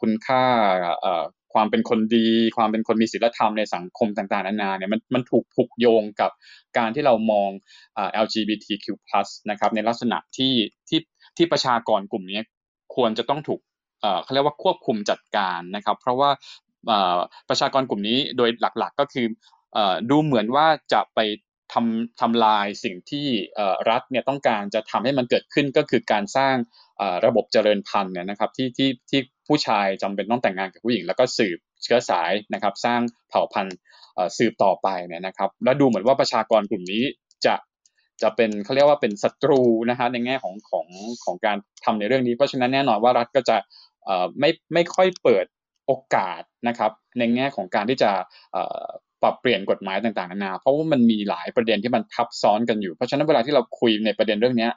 [0.00, 0.42] คุณค่า
[1.54, 6.30] ความเป็นคนดี ความเป็นคนมีศีลธรรมในสังคมต่างๆ นานาเนี่ยมันมันถูกผูกโยงกับ
[6.78, 7.50] การที่เรามอง
[8.24, 8.86] LGBTQ+
[9.50, 10.54] นะครับในลักษณะที่
[10.88, 11.00] ที่
[11.36, 12.40] ที่ประชากรกลุ่มนี้
[12.94, 13.60] ควรจะต้องถูก
[14.22, 16.30] เขาเรียกว่าควบคุมจัดการนะครับ เพราะว่า
[17.48, 19.26] ประชากรกลุ่มนี้โดยหลักๆก็คือ
[19.76, 19.78] อ
[20.10, 21.20] ดูเหมือนว่าจะไป
[21.72, 23.26] ทำทำลายสิ่งที่
[23.90, 26.54] รัฐเนี่ยต้องการจะทำให้มันเกิดขึ้นก็คือการสร้าง
[27.26, 33.76] ระบบเจริญพันธุ์เนี่ยนะครับที่ที่ที่ผู้ชายจำเป็นต้องแต่งงานกับผู้หญิง แล้วก็สืบเชื้อสายนะครับ สร้างเผ่าพันธุ์
[34.38, 37.02] สืบต่อไปเนี่ยนะครับ และดูเหมือนว่าประชากรกลุ่มนี้
[37.46, 37.54] จะ
[38.22, 40.86] จะเป็นเขาเรียกว่าเป็นศัตรูนะฮะในแง่ของของ
[41.24, 43.56] ของการทำในเรื่องนี้ เพราะฉะนั้นแน่นอนว่ารัฐก็จะ
[44.40, 45.44] ไม่ไม่ค่อยเปิด
[45.86, 48.10] โอกาสนะครับ ในแง่ของการที่จะ
[49.22, 54.68] ปรับเปลี่ยนกฎหมายต่างๆนานาเพราะว่ามันมีหลายประเด็นที่มันทับซ้อนกันอยู่ เพราะฉะนั้นเวลาที่เราคุยในประเด็นเรื่องนี้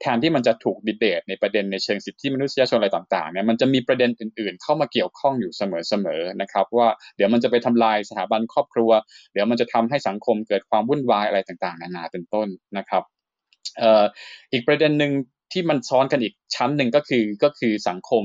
[0.00, 8.90] แทนที่มันจะถูกดีเบตในประเด็นในเชิงสิทธิมนุษยชนอะไรต่างๆเนี่ยมันจะมีประเด็นอื่นๆ เข้ามาเกี่ยวข้องอยู่เสมอๆนะครับ ว่าเดี๋ยวมันจะไปทำลายสถาบันครอบครัว
[9.32, 13.02] เดี๋ยวมันจะทำให้สังคมเกิดความวุ่นวายอะไรต่างๆ นานาเป็นต้นนะครับ
[14.52, 15.12] อีกประเด็นหนึ่ง
[15.52, 18.24] ที่มันซ้อนกันอีกชั้นหนึ่งก็คือก็คือสังคม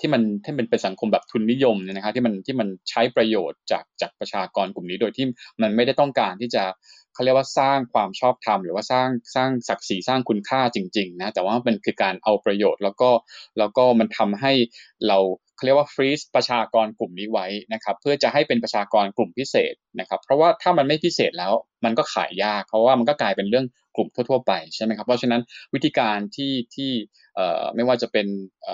[0.00, 5.26] ที่มันที่มันเป็นสังคมแบบทุนนิยมเนี่ยนะครับที่มันที่มันใช้ประโยชน์จากจากประชากรกลุ่มนี้โดยที่
[5.62, 6.64] มันไม่ได้ต้องการที่จะ
[7.14, 13.10] เขาเรียกว่าสร้างความชอบธรรมหรือว่าสร้างสร้างศักดิ์ศรีสร้างคุณค่าจริงๆนะแต่ว่ามันคือการเอาประโยชน์แล้วก็
[13.58, 14.52] แล้วก็มันทำให้
[15.08, 15.18] เรา
[15.56, 21.52] เขาเรียกว่าฟรีซประชากรกลุ่มนี้ไว้นะครับเพื่อจะให้เป็นประชากรกลุ่มพิเศษนะครับเพราะว่าถ้ามันไม่พิเศษแล้ว
[21.84, 25.42] มันก็ขายยากเพราะว่ามันก็กลายเป็นเรื่องกลุ่มทั่ว ๆ ไปใช่ไหมครับเพราะฉะนั้น
[25.74, 26.90] วิธีการที่ที่
[27.34, 28.26] เอ่อไม่ว่าจะเป็น
[28.62, 28.66] เ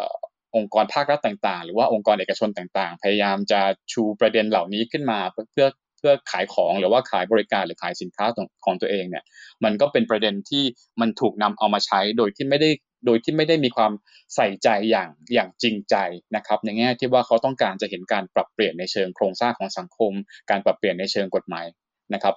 [0.57, 3.61] องค์กรภาครัฐต่างๆ หรือว่าองค์กรเอกชนต่างๆ พยายามจะ
[3.93, 8.27] ชูประเด็นเหล่านี้ขึ้นมาเพื่อเพื่อขายของหรือว่าขายบริการหรือขายสินค้า
[8.65, 9.25] ของตัวเองเนี่ย
[9.65, 10.65] มันก็เป็นประเด็นที่
[11.01, 12.71] มันถูกนำเอามาใช้โดยที่ไม่ได้
[13.07, 13.93] โดยที่ไม่ได้มีความ
[14.35, 15.97] ใส่ใจอย่างอย่างจริงใจ
[16.37, 20.13] นะครับในแง่ที่ว่าเขาต้องการจะเห็นการปรับเปลี่ยนในเชิงโครงสร้างของสังคม
[20.51, 21.67] การปรับเปลี่ยนในเชิงกฎหมาย
[22.15, 22.35] นะครับ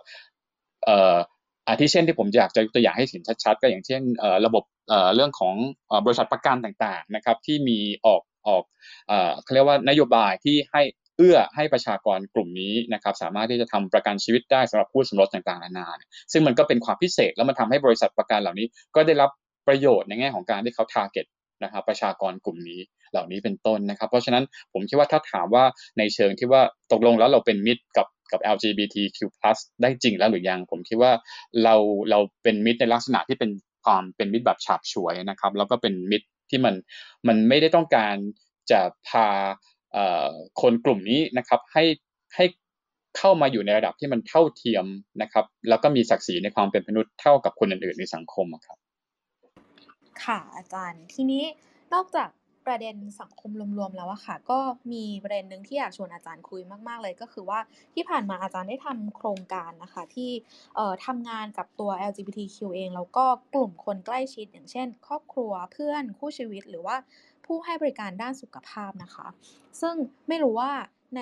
[0.86, 4.02] เอ่ออาทิเช่นที่ผมอยากจะยกตัวอย่างให้เห็นชัดๆ ก็อย่างเช่น
[4.46, 4.64] ระบบ
[5.16, 5.56] เรื่องของ
[6.06, 8.64] บริษัทประกันต่างๆนะครับที่มีออกออก
[9.44, 10.82] เขาเรียกว่านโยบายที่ให้
[11.18, 15.88] เอื้อให้ประชากรกลุ่มนี้นะครับสามารถที่จะทำประกันชีวิตได้สำหรับผู้สมรสต่างๆนานา
[16.32, 19.30] ซึ่งมันก็เป็นความพิเศษแล้วมันทำให้บริษัทประกันเหล่านี้ ก็ได้รับ
[19.68, 21.26] ประโยชน์ในแง่ของการที่เขาทาร์เก็ต
[21.64, 22.80] นะครับประชากรกลุ่มนี้
[23.12, 25.64] เหล่านี้เป็นต้นนะครับ เพราะฉะนั้นผมคิดว่าถ้าถามว่า
[25.98, 29.20] ในเชิงที่ว่าตกลงแล้วเราเป็นมิตรกับ กับ LGBTQ+
[29.82, 31.12] ได้จริงแล้วหรือยัง ผมคิดว่า
[31.64, 31.76] เรา
[32.10, 33.52] เราเป็นมิตรในลักษณะที่เป็น
[33.86, 36.76] ความเป็นมิตรแบบฉาบฉวยนะครับแล้วก็เป็นมิตรที่มัน
[37.28, 38.16] มันไม่ได้ต้องการ
[38.72, 39.28] จะพา
[40.62, 41.84] คนกลุ่มนี้นะครับให้
[42.36, 42.46] ให้
[43.18, 44.86] เข้ามาอยู่ในระดับที่มันเท่าเทียม
[45.22, 48.78] นะครับ แล้วก็มีศักดิ์ศรีในความเป็นมนุษย์เท่ากับคนอื่นๆในสังคมครับ
[50.24, 51.44] ค่ะอาจารย์ทีนี้
[51.94, 52.30] นอกจาก
[52.70, 54.60] ประเด็นสังคมรวมๆแล้วอะค่ะ ก็
[54.92, 57.60] มีประเด็นหนึ่งที่อยากชวนอาจารย์คุยมากๆเลย ก็คือว่า
[57.96, 60.32] ที่ผ่านมาอาจารย์ได้ทำโครงการนะคะที่
[61.06, 66.96] ทำงานกับตัว LGBTQ เอง แล้วก็กลุ่มคนใกล้ชิด อย่างเช่น ครอบครัวเพื่อนคู่ชีวิตหรือว่า
[67.46, 69.28] ผู้ให้บริการด้านสุขภาพนะคะ
[69.82, 69.96] ซึ่ง
[70.28, 70.72] ไม่รู้ว่า
[71.18, 71.22] ใน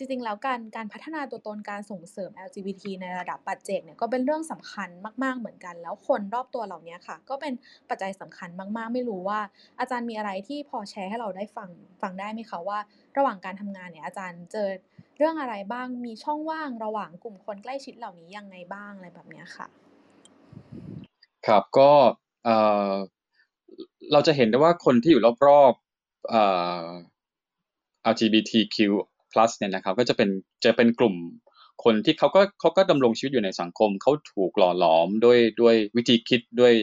[0.00, 4.88] จริงๆ แล้วการการพัฒนาตัวตนการส่งเสริม LGBT ในระดับปัจเจกเนี่ยก็เป็นเรื่องสำคัญ
[5.22, 7.52] มาก ๆ เหมือนกัน แล้วคนรอบตัวเหล่านี้ค่ะ ก็เป็น
[7.90, 9.40] ปัจจัยสำคัญมาก ๆ ไม่รู้ว่า
[9.80, 11.70] อาจารย์มีอะไรที่พอแชร์ให้เราได้ฟัง
[12.02, 12.78] ฟังได้ไหมคะว่า
[13.16, 14.68] ระหว่างการทำงานเนี่ยอาจารย์เจอ
[15.18, 19.66] เรื่องอะไรบ้างมีช่องว่างระหว่างกลุ่มคนใกล้ชิดเหล่านี้ยังไงบ้างอะไรแบบนี้ค่ะ
[21.46, 21.90] ครับก็
[22.44, 22.56] เอ่
[22.90, 22.92] อ
[24.12, 25.84] เราจะเห็นได้ว่าคนที่อยู่รอบๆ
[28.12, 28.76] LGBTQ
[29.32, 30.30] plus เนี่ยนะครับก็จะเป็น
[30.64, 31.16] จะเป็นกลุ่ม
[31.84, 36.74] คนที่เขาก็เขาก็ดำรงชีวิตอยู่ในสังคม เขาถูกหล่อหลอมด้วยด้วยวิธีคิดด้วย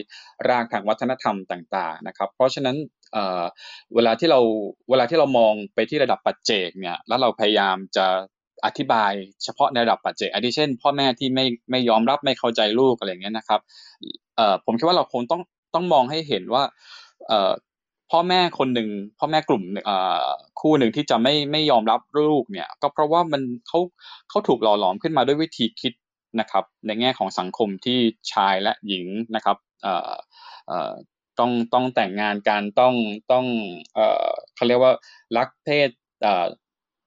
[0.48, 2.76] รากทางวัฒนธรรมต่าง ๆนะครับ เพราะฉะนั้น
[3.12, 4.40] เเวลาที่เรา
[4.90, 8.06] เวลาที่เรามองไปที่ระดับปัจเจกเนี่ยแล้วเราพยายามจะ
[8.66, 9.12] อธิบาย
[9.44, 13.60] เฉพาะในระดับปัจเจกอาทิเช่น พ่อแม่ที่ไม่ไม่ยอมรับไม่เข้าใจลูกอะไรเงี้ยนะครับ
[14.64, 15.42] ผมคิดว่าเราคงต้อง
[15.74, 16.62] ต้องมองให้เห็นว่า
[18.10, 19.62] พ่อแม่คนหนึ่งพ่อแม่กลุ่ม
[20.60, 23.80] คู่หนึ่งที่จะไม่ไม่ยอมรับลูกเนี่ย ก็เพราะว่ามันเขา
[24.30, 25.92] เขาถูกหล่อหลอมขึ้นมาด้วยวิธีคิด
[26.40, 27.98] นะครับ ในแง่ของสังคมที่
[28.32, 29.56] ชายและหญิงนะครับ
[31.38, 32.94] ต้องต้องแต่งงานกันต้อง
[33.32, 33.46] ต้อง
[34.54, 34.92] เขาเรียกว่า
[35.36, 35.88] รักเพศ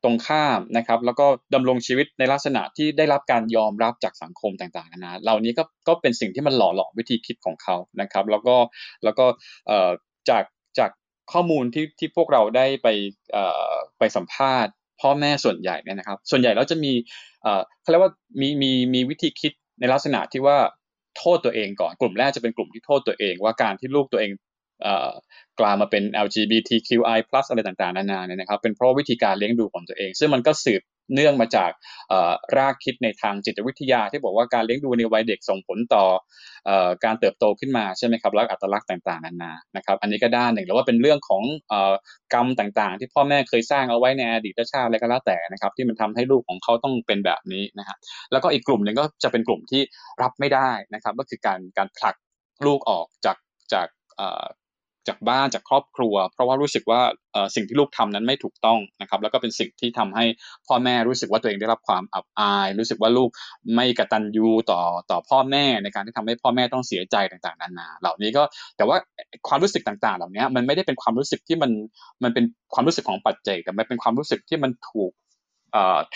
[0.03, 8.55] ตรงข้ามนะครับ แล้วก็ดำรงชีวิตในลักษณะที่ได้รับการยอมรับจากสังคมต่างๆนะเหล่านี้ก็ก็เป็นสิ่งที่มันหล่อหลอมวิธีคิดของเขานะครับ แล้วก็
[9.03, 9.25] แล้วก็
[10.29, 10.43] จาก
[11.33, 12.87] ข้อมูลที่ที่พวกเราได้ไป
[13.99, 16.91] ไปสัมภาษณ์ พ่อแม่ส่วนใหญ่เนี่ยนะครับ ส่วนใหญ่แล้วจะมี
[17.81, 20.57] เขาเรียกว่ามีมีมีวิธีคิดในลักษณะที่ว่า
[21.17, 24.31] โทษตัวเองก่อนกลุ่มแรกจะเป็นกลุ่มที่โทษตัวเอง ว่าการที่ลูกตัวเอง
[25.59, 30.81] กลายมาเป็น LGBTQI+ อะไรต่างๆ นานาเนี่ยนะครับ เป็นเพราะวิธีการเลี้ยงดูของตัวเอง ซึ่งมันก็สืบ
[31.13, 31.71] เนื่องมาจาก
[32.57, 36.05] รากคิดในทางจิตวิทยา ที่บอกว่าการเลี้ยงดูในวัยเด็กส่งผลต่อ
[37.05, 41.43] การเติบโตขึ้นมาใช่ไหมครับแล้วอัตลักษณ์ต่างๆนานานะครับ อันนี้ก็ด้านหนึ่งแล้วว่าเป็นเรื่องของ
[42.33, 47.97] กรรมต่างๆ ที่พ่อแม่เคยสร้างเอาไว้ในอดีตชาติอะไรก็แล้วแต่นะครับที่มันทำให้ลูกของเขาต้องเป็นแบบนี้นะฮะ
[48.31, 49.81] แล้วก็อีกกลุ่มหนึ่งก็จะเป็นกลุ่มที่
[50.21, 52.15] รับไม่ได้นะครับ ก็คือการการผลัก
[52.65, 53.37] ลูกออกจาก
[53.73, 53.87] จาก
[55.07, 57.01] จากบ้านจากครอบครัว เพราะว่ารู้สึกว่า
[57.55, 60.25] สิ่งที่ลูกทำนั้นไม่ถูกต้องนะครับ แล้วก็เป็นสิ่งที่ทำให้
[60.67, 63.29] พ่อแม่รู้สึกว่าตัวเองได้รับความอับอาย รู้สึกว่าลูก
[63.75, 68.43] ไม่กระตัญญูต่อต่อพ่อแม่ในการที่ทำให้พ่อแม่ต้องเสียใจต่างๆนานา เหล่านี้ก็
[68.77, 68.97] แต่ว่า
[69.47, 71.71] ความรู้สึกต่างๆ เหล่านี้มันไม่ได้เป็นความรู้สึกที่มัน
[72.23, 75.11] มันเป็นความรู้สึกของปัจเจกแต่มันเป็นความรู้สึกที่มันถูก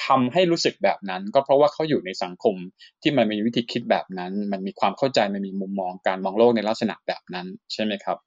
[0.06, 2.56] ทำให้รู้สึกแบบนั้น ก็เพราะว่าเขาอยู่ในสังคม
[3.02, 8.18] ที่มันมีวิธีคิดแบบนั้น มันมีความเข้าใจมันมีมุมมองการมองโลกในลักษณะแบบนั้นใช่ไหมครับ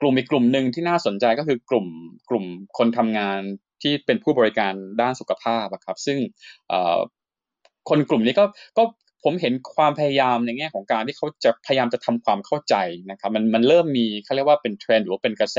[0.00, 1.86] กลุ่มอีกกลุ่มหนึ่งที่น่าสนใจก็คือกลุ่ม
[2.28, 2.44] กลุ่ม
[2.78, 3.40] คนทำงาน
[3.82, 6.18] ที่เป็นผู้บริการด้านสุขภาพครับ ซึ่ง
[7.88, 8.44] คนกลุ่มนี้ก็
[8.78, 8.84] ก็
[9.24, 12.74] ผมเห็นความพยายามในแง่ของการที่เขาจะพยายามจะทำความเข้าใจ
[13.10, 15.58] นะครับมันมันเริ่มมีเขาเรียกว่าเป็นเทรนด์หรือว่าเป็นกระแส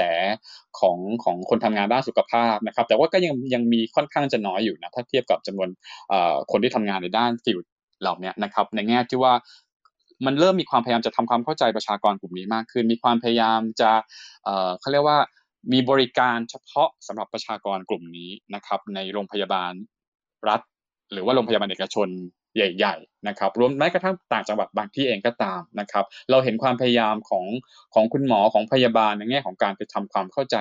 [0.80, 5.70] ของของคนทำงานด้านสุขภาพนะครับ แต่ว่าก็ยังยังมีค่อนข้างจะน้อยอยู่นะถ้าเทียบกับจำนวน
[6.52, 7.60] คนที่ทำงานในด้านฟิล
[8.02, 9.34] เหล่านี้นะครับในแง่ที่ว่า
[10.26, 13.92] มันเริ่มมีความพยายามจะทำความเข้าใจประชากรกลุ่มนี้มากขึ้น มีความพยายามจะ
[14.80, 15.20] เขาเรียกว่า
[15.74, 19.74] มีบริการเฉพาะสำหรับประชากรกลุ่มนี้นะครับในโรงพยาบาล
[20.48, 20.62] รัฐ
[21.14, 22.10] หรือว่าโรงพยาบาลเอกชน
[22.58, 27.46] ใหญ่ๆนะครับรวมแม้กระทั่งต่างจังหวัดบางที่เองก็ตามนะครับ เราเห็นความพยายามของ
[27.94, 30.58] ของคุณหมอของพยาบาลในแง่ของการไปทำความเข้าใจ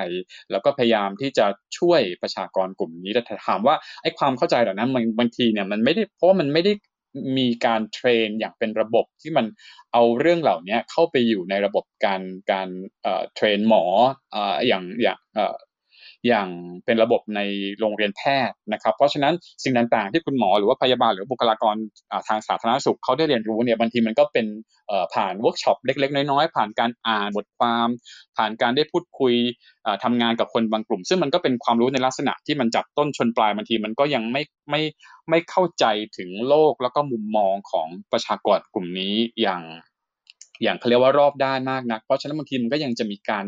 [0.50, 1.46] แล้วก็พยายามที่จะ
[1.78, 6.72] ช่วยประชากรกลุ่มนี้แต่ถามว่าไอ้ความเข้าใจเหล่านั้นบางทีเนี่ยมันไม่ได้เพราะว่ามันไม่ได้
[7.38, 9.46] มีการเทรนอย่างเป็นระบบที่มัน
[9.92, 12.68] เอาเรื่องเหล่านี้เข้าไปอยู่ในระบบการการ
[13.34, 13.84] เทรนหมอ
[14.66, 15.18] อย่างอย่าง
[16.26, 16.48] อย่าง
[16.84, 17.40] เป็นระบบใน
[17.80, 21.76] โรงเรียนแพทย์นะครับ เพราะฉะนั้นสิ่งต่างๆ ที่คุณหมอหรือว่าพยาบาลหรือบุคลากร
[22.28, 24.46] ทางสาธารณสุขเขาได้เรียนรู้เนี่ยบางทีมันก็เป็น
[25.14, 27.88] ผ่านเวิร์กช็อปเล็ก ๆ น้อยๆผ่านการอ่านบทความ
[28.36, 29.34] ผ่านการได้พูดคุย
[30.04, 34.82] ทำงานกับคนบางกลุ่ม ซึ่งมันก็เป็นความรู้ในลักษณะที่มันจับต้นชนปลายบางทีมันก็ยังไม่ไม่
[35.30, 35.84] ไม่เข้าใจ
[36.16, 39.62] ถึงโลกแล้วก็มุมมองของประชากรกลุ่มนี้อย่าง
[40.62, 43.44] อย่างเขาเรียกว่ารอบด้านมากนัก เพราะฉะนั้นบางทีมันก็ยังจะมีการ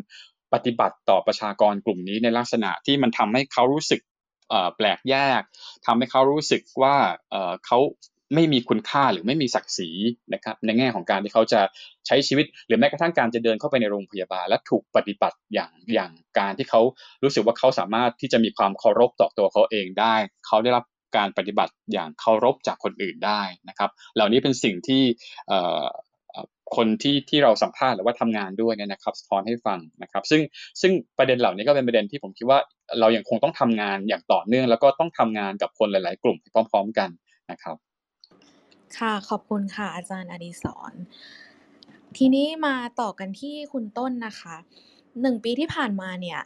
[0.54, 4.00] ปฏิบัติต่อประชากรกลุ่มนี้ในลักษณะที่มันทำให้เขารู้สึก
[4.76, 5.42] แปลกแยก
[5.86, 6.96] ทำให้เขารู้สึกว่า
[7.66, 7.78] เขา
[8.34, 9.90] ไม่มีคุณค่าหรือไม่มีศักดิ์ศรี
[10.34, 11.60] นะครับในแง่ของการที่เขาจะ
[12.06, 16.80] ใช้ชีวิต หรือแม้กระทั่งการจะเดินเข้าไปในโรงพยาบาล และถูกปฏิบัติอย่างอย่างการที่เขา
[17.22, 20.14] รู้สึกว่าเขาสามารถที่จะมีความเคารพต่อตัวเขาเองได้
[20.46, 20.84] เขาได้รับ
[21.16, 25.02] การปฏิบัติอย่างเคารพจากคนอื่นได้นะครับ เหล่านี้เป็นสิ่งที่
[26.76, 30.42] คนที่ที่เราสัมภาษณ์หรือว่าทำงานด้วยเนี่ยนะครับสะท้อนให้ฟังนะครับ ซึ่ง
[30.80, 32.58] ซึ่งประเด็นเหล่านี้ก็เป็นประเด็นที่ผมคิดว่า
[33.00, 36.36] เรายัางคงต้องทำงานอย่างต่อเนื่อง แล้วก็ต้องทำงานกับคนหลาย ๆ กลุ่ม
[36.70, 37.10] พร้อม ๆ กัน
[37.50, 37.76] นะครับ
[38.98, 40.92] ค่ะขอบคุณค่ะอาจารย์อดีศร
[42.16, 44.56] ทีนี้มาต่อกันที่คุณต้นนะคะ
[45.20, 46.40] หนึ่งปีที่ผ่านมาเนี่ย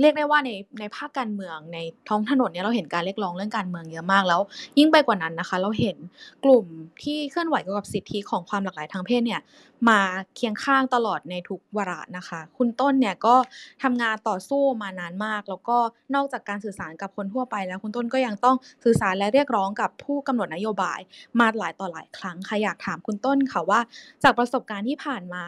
[0.00, 0.50] เรียกได้ว่าใน
[0.80, 1.78] ในภาคการเมืองใน
[2.08, 4.40] ท้องถนนเนี่ยเราเห็นการเรียกร้องเรื่องการเมืองเยอะมากแล้ว
[4.78, 5.96] ยิ่งไปกว่านั้นนะคะ เราเห็น
[6.44, 6.66] กลุ่ม
[7.02, 9.40] ที่เคลื่อนไหวเกี่ยวกับสิทธิของความหลากหลายทางเพศเนี่ย
[9.88, 10.00] มา
[10.36, 13.34] เคียงข้างตลอดในทุกวาระนะคะ คุณต้นเนี่ยก็
[13.82, 15.76] ทำงานต่อสู้มานานมาก แล้วก็
[16.14, 21.00] นอกจากการสื่อสารกับคนทั่วไปแล้ว คุณต้นก็ยังต้องสื่อสารและเรียกร้องกับผู้กำหนดนโยบาย
[21.40, 23.80] มาหลายต่อหลายครั้งค่ะอยากถามคุณต้นค่ะว่า
[24.22, 25.44] จากประสบการณ์ที่ผ่านมา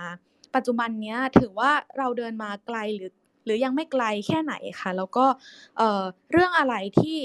[0.55, 3.11] ปัจจุบันเนี้ยถือว่าเราเดินมาไกลหรือ
[3.45, 5.25] หรือยังไม่ไกลแค่ไหนคะแล้วก็
[6.33, 7.19] เรื่องอะไรที่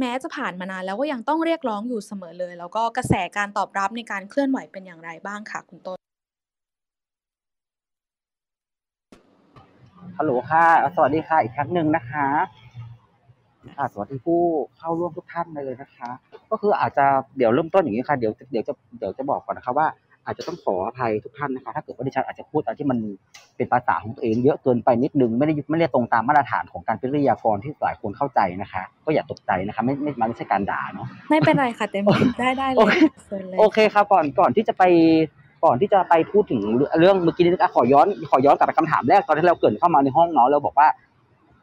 [0.00, 5.98] แม้จะผ่านมานานแล้วก็ยังต้องเรียกร้องอยู่เสมอเลย แล้วก็กระแสการตอบรับในการเคลื่อนไหวเป็นอย่างไรบ้างคะคุณต้น
[10.18, 12.26] ฮัลโหลค่ะ สวัสดีค่ะ อีกครั้งหนึ่งนะคะ
[13.76, 14.40] ค่ะสวัสดีผู้
[14.78, 16.10] เข้าร่วมทุกท่านเลยนะคะ
[16.50, 17.04] ก็คืออาจจะ
[17.36, 19.86] เดี๋ยวเริ่มต้นอย่างนี้ค่ะ เดี๋ยวเดี๋ยวจะเดี๋ยวจะบอกก่อนนะคะว่า
[20.26, 22.98] อาจจะต้องขออภัยทุกท่านนะคะ ถ้าเกิดว่าดิฉันอาจจะพูดอะไรที่มัน
[23.56, 32.96] เป็นภาษาของตัวเองเยอะเกินไปนิดนึงไม่ได้ไม่ได้ตรงตามมาตรฐานของการเป็นวิทยากรที่หลายคนเข้าใจนะคะ ก็อย่าตกใจนะคะไม่ไม่ไม่ใช่การด่าเนาะไม่เป็นไรค่ะเต็มที่ได้ได้เลย
[33.58, 34.84] โอเคครับก่อนก่อนที่จะไป
[35.64, 36.60] ก่อนที่จะไปพูดถึง
[37.00, 40.88] เรื่องเมื่อกี้นี้ขอย้อนขอย้อนกลับไปคำถามแรกตอนที่เราเกิดเข้ามาในห้องเนาะเราบอกว่า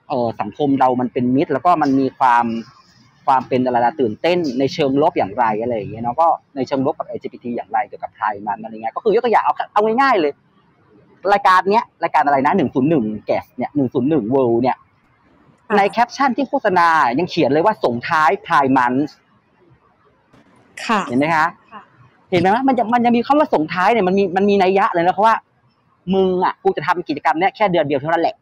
[0.09, 2.45] เออสังคมเรามันเป็นมิตร แล้วก็มันมีความ
[3.25, 10.33] ความเป็นอะไรละตื่นเต้นในเชิงลบอย่างไรอะไรอย่างเงี้ยเนาะก็ในเชิงลบกับ LGBT อย่างไรเกี่ยวกับไทยมันอะไรเงี้ยก็คือยกตัวอย่างเอาเอาง่ายๆเลย
[11.33, 14.77] รายการเนี้ยรายการอะไรนะหนึ่งศูนย์หนึ่งแกสเนี่ยหนึ่งศูนย์หนึ่งเวิลด์เนี่ย
[15.77, 16.87] ในแคปชั่นที่โฆษณา
[17.19, 18.93] ยังเขียนเลยว่าส่งท้ายพายมัน
[20.85, 21.47] ค่ะเห็นไหมคะ
[22.31, 25.35] เห็นไหมมันจะมันจะมีคำว่าส่งท้ายเนี่ยมันมีมันมีนัยยะเลยนะเพราะว่า
[26.13, 28.35] มึงอะกูจะทำกิจกรรมเนี้ยแค่เดือนเดียวเท่านั้นแหละ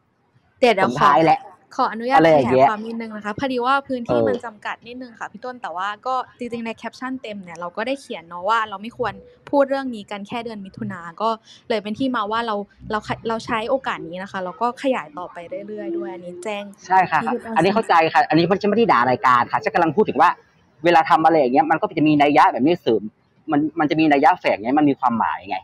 [0.59, 1.39] เดี๋ยวเดี๋ผยวลขอท้ายแหละ
[1.75, 9.13] ขออนุญาตอะไรขอย่างยาเงี้ยยความนิดนึงนะคะพอดีว่าพื้นที่เออมันจำกัดนิดนึงค่ะพี่ต้นแต่ว่าก็จริงๆในแคปชั่นเต็มเนี่ยเราก็ได้เขียนเนาะว่าเราไม่ควร
[9.49, 11.29] พูดเรื่องนี้กันแค่เดือนมิถุนาก็
[11.69, 12.55] เลยเป็นที่มาว่าเรา
[12.91, 20.29] เราเราใช้โอกาสนี้นะคะแล้วก็ขยายต่อไปเรื่อยๆด้วยอันนี้แจ้งใช่ค่ะนี่คืออันนี้เข้าใจค่ะ อันนี้ฉันไม่ได้ด่ารายการค่ะฉันกำลังพูดถึงว่า
[20.85, 23.01] เวลาทำอะไรอย่างเงี้ยมันก็จะมีนัยยะแบบนี้เสริม
[23.51, 25.57] มันมันจะมีนัยยะแฝงไงมันมีความหมายไง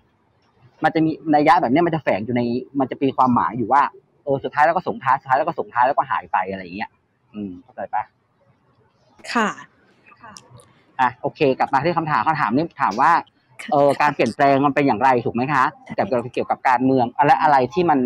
[0.83, 2.41] มันจะมีนัยยะแบบเนี้ยมันจะแฝงอยู่ใน
[2.79, 3.81] มันจะมีความหมายอยู่ว่า
[4.23, 6.89] เออสุดท้ายแล้วก็ส่งท้ายสุดท้ายแล้วก็ส่งท้ายแล้วก็หายไปอะไรอย่างเงี้ย
[7.33, 8.03] อืมเข้าใจปะ
[9.33, 9.49] ค่ะ
[10.99, 13.12] อะโอเค กลับมาที่คำถามคำถามนี้ถามว่า
[13.71, 15.63] เออการเปลี่ยนแปลงมันเป็นอย่างไรถูกไหมคะ
[15.95, 17.99] เกี่ยวกับเกี่ยวกับการเมืองอะไรอะไรที่มัน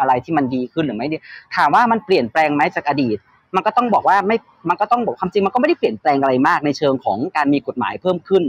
[0.00, 1.16] อะไรที่มันดีขึ้นหรือไม่ดี
[1.56, 3.18] ถามว่ามันเปลี่ยนแปลงไหมจากอดีต
[3.54, 4.36] มันก็ต้องบอกว่าไม่
[4.68, 8.42] มันก็ต้องบอกความจริงมันก็ไม่ได้เปลี่ยนแปลงอะไรมากในเชิงของการมีกฎหมายเพิ่มขึ้น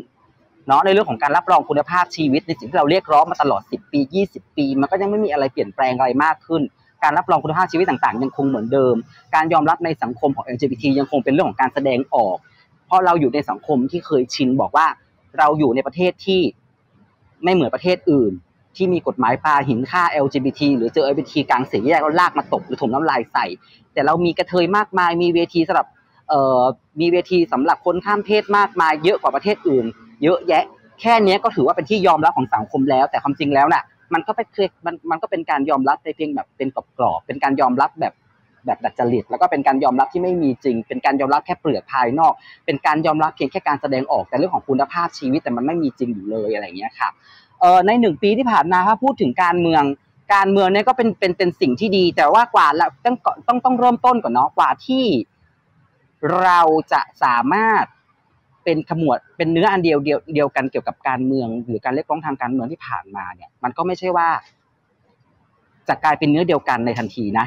[0.67, 3.99] เนาะในเรื่องของการรับรองคุณภาพชีวิตในสิ่งที่เราเรียกร้องมาตลอด 10 ปี
[4.31, 6.61] 20 ปี มันก็ยังไม่มีอะไรเปลี่ยนแปลงอะไรมากขึ้น
[7.03, 8.95] การรับรองคุณภาพชีวิตต่างๆ ยังคงเหมือนเดิม
[9.35, 12.37] การยอมรับในสังคมของ LGBT ยังคงเป็นเรื่องของการแสดงออก
[12.85, 14.87] เพราะเราอยู่ในสังคมที่เคยชินบอกว่า
[15.37, 16.41] เราอยู่ในประเทศที่
[17.43, 18.31] ไม่เหมือนประเทศอื่น
[18.75, 23.45] ที่มีกฎหมายปาหินฆ่า LGBT หรือเจอ LGBT กลางเสียแยกแล้วลากมาตบหรือถมน้ำลายใส่
[23.93, 25.87] แต่เรามีกระเทยมากมาย มีเวทีสำหรับ
[27.01, 29.85] มีเวทีสำหรับคนข้ามเพศมากมายเยอะกว่าประเทศอื่น
[30.23, 30.63] เยอะแยะ
[31.01, 33.83] แค่นี้ก็ถือว่าเป็นที่ยอมรับของสังคมแล้ว แต่ความจริงแล้วน่ะ
[34.13, 34.47] มันก็เป็น
[34.85, 38.13] มันมันก็เป็นการยอมรับในเพียงแบบเป็นกรอบๆเป็นการยอมรับแบบ
[38.65, 42.33] แบบดัดจริตแล้วก็เป็นการยอมรับที่ไม่มีจริง เป็นการยอมรับแค่เปลือกภายนอก
[42.65, 47.09] เป็นการยอมรับเพียงแค่การแสดงออกแต่เรื่องของคุณภาพชีวิตแต่มันไม่มีจริงอยู่เลยอะไรอย่างเงี้ยค่ะ
[47.59, 49.83] เอ่อในหนึ่งปีที่ผ่านมาถ้าพูดถึงการเมือง
[50.33, 53.15] การเมืองเนี่ยก็เป็นเป็นเป็นสิ่งที่ดี แต่ว่ากว่าเราต้อง
[53.47, 55.05] ต้องต้องเริ่มต้นก่อนเนาะกว่าที่
[56.41, 56.59] เรา
[56.93, 57.85] จะสามารถ
[58.63, 64.29] เป็นขมวดเป็นเนื้ออันเดียวเดียวเดียวกันเกี่ยวกับการเมือง หรือการเรียกร้องทางการเมืองที่ผ่านมาเนี่ย มันก็ไม่ใช่ว่า
[65.87, 67.45] จะกลายเป็นเนื้อเดียวกันในทันทีนะ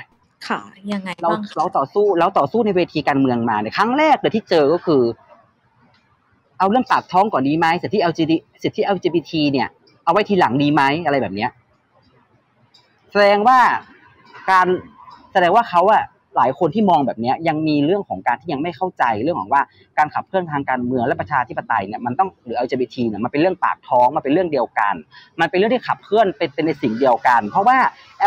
[0.49, 0.61] ค่ะ
[0.93, 5.03] ยังไงเราบ้างคะเราต่อสู้เราต่อสู้ในเวทีการเมืองมาเนี่ยครั้งแรกเลยที่เจอก็คือ
[6.59, 9.69] เอาเรื่องปากท้องก่อนดีไหมสิทธิ LGBT สิทธิ LGBT เนี่ย
[10.05, 11.51] เอาไว้ทีหลังดีไหมอะไรแบบเนี้ย
[13.13, 13.59] แสดงว่า
[14.51, 14.67] การ
[15.33, 16.03] แสดงว่าเขาอะ
[16.37, 19.63] หลายคนที่มองแบบนี้ยยังมีเรื่องของการที่ยังไม่เข้าใจเรื่องของว่า
[19.99, 24.95] การขับเคลื่อนทางการเมืองและประชาธิปไตยเนี่ยมันต้องหรือ LGBT เนี่ยมันเป็นเรื่องปากท้องมันเป็นเรื่องเดียวกัน
[25.41, 27.77] มันเป็นเรื่องที่ขับเคลื่อนเป็นเป็นในสิ่งเดียวกัน เพราะว่า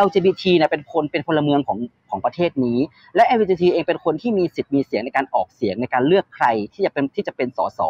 [0.06, 1.78] LGBT เนี่ยเป็นคนเป็นพลเมืองของ
[2.10, 2.80] ของประเทศนี้
[3.16, 7.82] และ LGBT เองเป็นคนที่มีสิทธิ์มีเสียงในการออกเสียงในการเลือกใครที่จะเป็นที่จะเป็นสส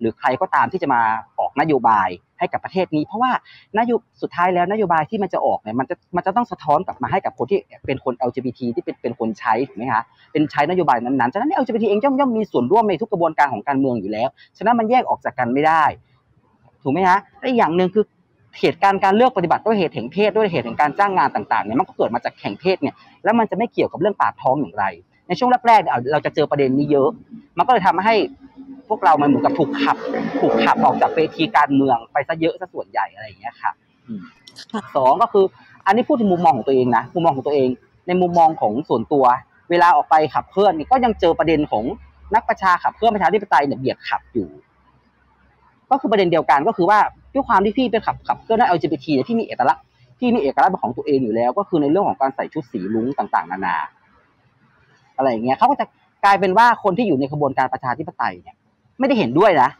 [0.00, 1.02] หรือใครก็ตามที่จะมา
[1.40, 2.08] ออกนโยบาย
[2.38, 3.30] ให้กับประเทศนี้ เพราะว่า
[3.78, 15.84] นโยสุดท้ายแล้วนโยบายที่มันจะออกเนี่ยมันจะมันจะต้องสะท้อนกลับมาให้กับคนที่เป็นคน LGBT ที่เป็นเป็นคนใช้ถูกไหมคะเป็นใช้นโยบายนั้นๆฉะนั้น LGBT เองย่อมย่อมมีส่วนร่วมในทุกกระบวนการของการเมืองอยู่แล้ว ฉะนั้นมันแยกออกจากกันไม่ได้
[16.82, 18.04] ถูกไหมฮะและอีกอย่างหนึ่งคือ
[18.60, 22.94] เหตุการณ์การเลือกปฏิบัติด้วยเหตุแห่งเพศด้วยเหตุแห่งการจ้างงานต่างๆเนี่ยมันก็เกิดมาจากแห่งเพศเนี่ย
[23.24, 24.84] แล้วมันจะไม่เกี่ยวกับเรื่องปากท้องอย่างไร
[25.28, 27.08] ในช่วงแรกๆเนี่ยเราจะเจอประเด็นนี้เยอะ
[27.58, 28.14] มันก็เลยทำให้
[28.88, 29.96] พวกเรามันเหมือนกับถูกขับ
[30.40, 33.72] ถูกขับออกจากเวทีการเมืองไปซะเยอะซะส่วนใหญ่อะไรอย่างเงี้ยค่ะ
[34.08, 34.22] อืม
[34.96, 35.44] สองก็คือ
[35.86, 37.68] อันนี้พูดถึงมุมมองของตัวเองนะมุมมองของตัวเอง
[38.06, 39.24] ในมุมมองของส่วนตัว
[39.70, 41.84] เวลาออกไปขับเคลื่อนนี่ก็ยังเจอประเด็นของ
[42.34, 44.48] นักประชาขับเคลื่อนประชาธิปไตยเนี่ยเบียดขับอยู่
[45.90, 46.98] ก็คือประเด็นเดียวกันก็คือว่า
[47.34, 49.82] ด้วยความที่พี่เป็นขับขับเคลื่อนด้าน LGBT เนี่ยพี่มีเอกลักษณ์
[50.18, 53.76] พี่มีเอกลักษณ์เป็นของตัวเองอยู่แล้ว ก็คือในเรื่องของการใส่ชุดสีลุ้งต่าง ๆ นานา
[55.16, 55.86] อะไรอย่างเงี้ยเขาก็จะ
[56.24, 58.56] กลายเป็นว่าคนที่อยู่ในขบวนการประชาธิปไตยเนี่ย
[58.98, 59.70] ไม่ได้เห็นด้วยนะ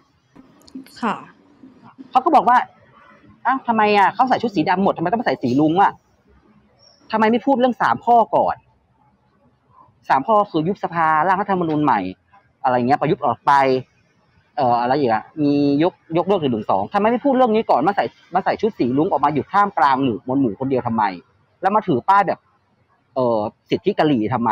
[1.00, 1.14] ค่ะ
[2.10, 2.56] เขาก็บอกว่า
[3.46, 5.92] อ้าวทำไมอะเขาใส่ชุดสีดำหมดทำไมต้องมาใส่สีลุงอะ
[7.12, 8.56] ทำไมไม่พูดเรื่องสามข้อก่อน
[10.08, 12.00] สามข้อคือยุบสภาร่างรัฐธรรมนูญใหม่
[12.64, 13.52] อะไรเงี้ยประยุทธ์ออกไป
[14.56, 21.04] เอ่ออะไรอีกอะมียกยกเลิกหนึ่งหนึ่งสองทำไมไม่พูดเรื่องนี้ก่อนมาใส่มาใส่ชุดสีลุงออกมาอยู่ท่ามกลางหมู่มวลหมู่คนเดียวทำไม
[21.62, 22.38] แล้วมาถือป้ายแบบ
[23.14, 23.38] เอ่อ
[23.70, 24.50] สิทธิกะหรี่ทำไม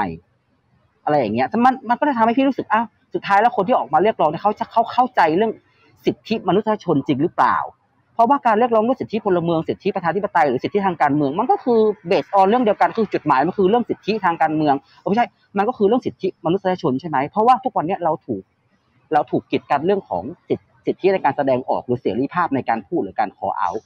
[1.05, 5.53] อะไรอย่างเงี้ยมันมันก็จะทำให้พี่รู้สึกอ้าวสุดท้ายแล้วคนที่ออกมาเรียกร้องเนี่ยเขาจะเขาเข้าใจเรื่อง
[6.07, 7.57] สิทธิมนุษยชนจริงหรือเปล่า
[8.15, 14.75] เพราะว่าการเรียกร้องเรื่องสิทธิพลเมืองสิทธิประชาธิปไตยหรือสิทธิทางการเมือง มันก็คือเบสออนเรื่องเดียวกันคือจุดหมายมันคือเรื่องสิทธิทางการเมือง
[15.09, 15.27] ไม่ใช่
[15.59, 18.43] มันก็คือเรื่องสิทธิมนุษยชนใช่ไหมเพราะว่าทุกวันนี้เราถูก
[19.13, 23.81] เราถูกกีดกันเรื่องของสิทธิสิทธิในการแสดงออกหรือเสรีภาพในการพูดหรือการ call out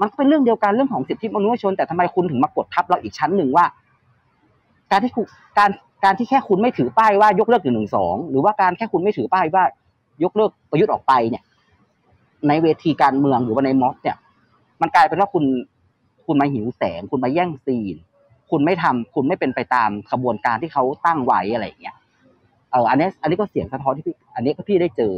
[0.00, 3.64] มันก็เป็นเรื่องเดียวกันเรื่องของสิทธิมนุษยชน แต่ทำไมคุณถึงมากดทับเราอีกชั้นหนึ่งว่า
[4.90, 5.26] การที่คุณ
[5.58, 5.70] การ
[6.04, 9.64] การที่แค่คุณไม่ถือป้ายว่ายกเลิกหนึ่งหนึ่งสองหรือว่าการแค่คุณไม่ถือป้ายว่า
[10.22, 11.42] ยกเลิกประยุทธ์ออกไปเนี่ย
[12.48, 14.16] ในเวทีการเมืองหรือว่าในม็อบเนี่ย
[14.80, 15.44] มันกลายเป็นว่าคุณ
[16.26, 17.96] คุณมาหิวแสง คุณมาแย่งซีน
[18.50, 21.96] คุณไม่ทำคุณไม่เป็นไปตามขบวนการที่เขาตั้งไว้อะไรอย่างเงี้ย
[22.70, 25.14] เอออันนี้ อันนี้ก็เสียงสะท้อนที่พี่ อันนี้ก็พี่ได้เจอ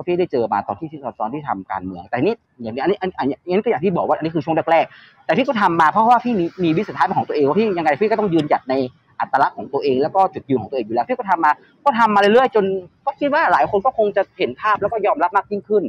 [0.00, 8.74] ราะพี่ได้เจอมาตอนที่ที่ตอนที่ทำการเมือง แต่นี่อย่างนี้อันนี้อันอันนี้ก็อย่างที่บอกว่าอันนี้คือช่วงแรกๆแต่พี่ก็ทำมาเพราะว่าพี่มีมีวิสัยทัศน์ของตัวเองว่าพี่ยังไงพี่ก็ต้องยืนหยัดใน
[9.20, 11.52] อัตลักษณ์ของตัวเองแล้วก็จุดยืนของตัวเองอยู่แล้วพี่ก็ทำมา
[11.84, 12.64] ก็ทำมาเรื่อยๆจน
[13.06, 15.84] ก็คิดว่าหลายคนก็คงจะเห็นภาพแล้วก็ยอมรับมากยิ่งขึ้น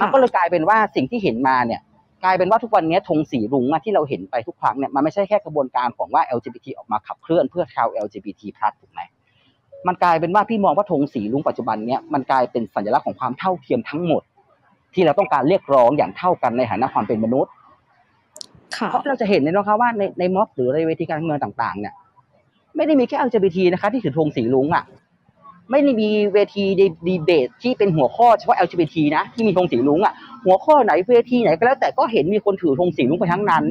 [0.00, 1.80] มันก็เลยกลายเป็นว่าสิ่งที่เห็นมาเนี่ย
[2.24, 8.42] กลายเป็นว่าทุกวันนี้ธงสีรุ้งที่เราเห็นไปทุกครั้งเนี่ยมันไม่ใช่แค่กระบวนการของว่า LGBT ออกมาขับเคลื่อนเพื่อชาว LGBT+
[8.80, 9.00] ถูกไหม
[9.86, 14.22] มันกลายเป็นว่าพี่มองว่าธงสีรุ้งปัจจุบันเนี้ยมันกลายเป็นสัญลักษณ์ของความเท่าเทียมทั้งหมด
[14.94, 17.52] ที่เราต้องการเรียกร้องอย่างเท่ากันในฐานะความเป็นมนุษย์
[18.76, 21.94] ค่ะเพราะเราจะเห็นเลยนะคะว่าในในม็อบหรือในเวทีการเมืองต่างๆ เนี่ย
[22.76, 24.84] ไม่ได้มีแค่ LGBT นะคะ ที่ถือธงสีรุ้งอะ
[25.70, 26.64] ไม่ได้มีเวที
[27.06, 30.14] ดีเบตที่เป็นหัวข้อเฉพาะ LGBT นะที่มีธงสีรุ้งอะ
[30.44, 33.64] หัวข้อไหนเวทีไหนก็แล้วแต่ก็เห็นมีคนถือธงสีรุ้งไปทั้งนั้น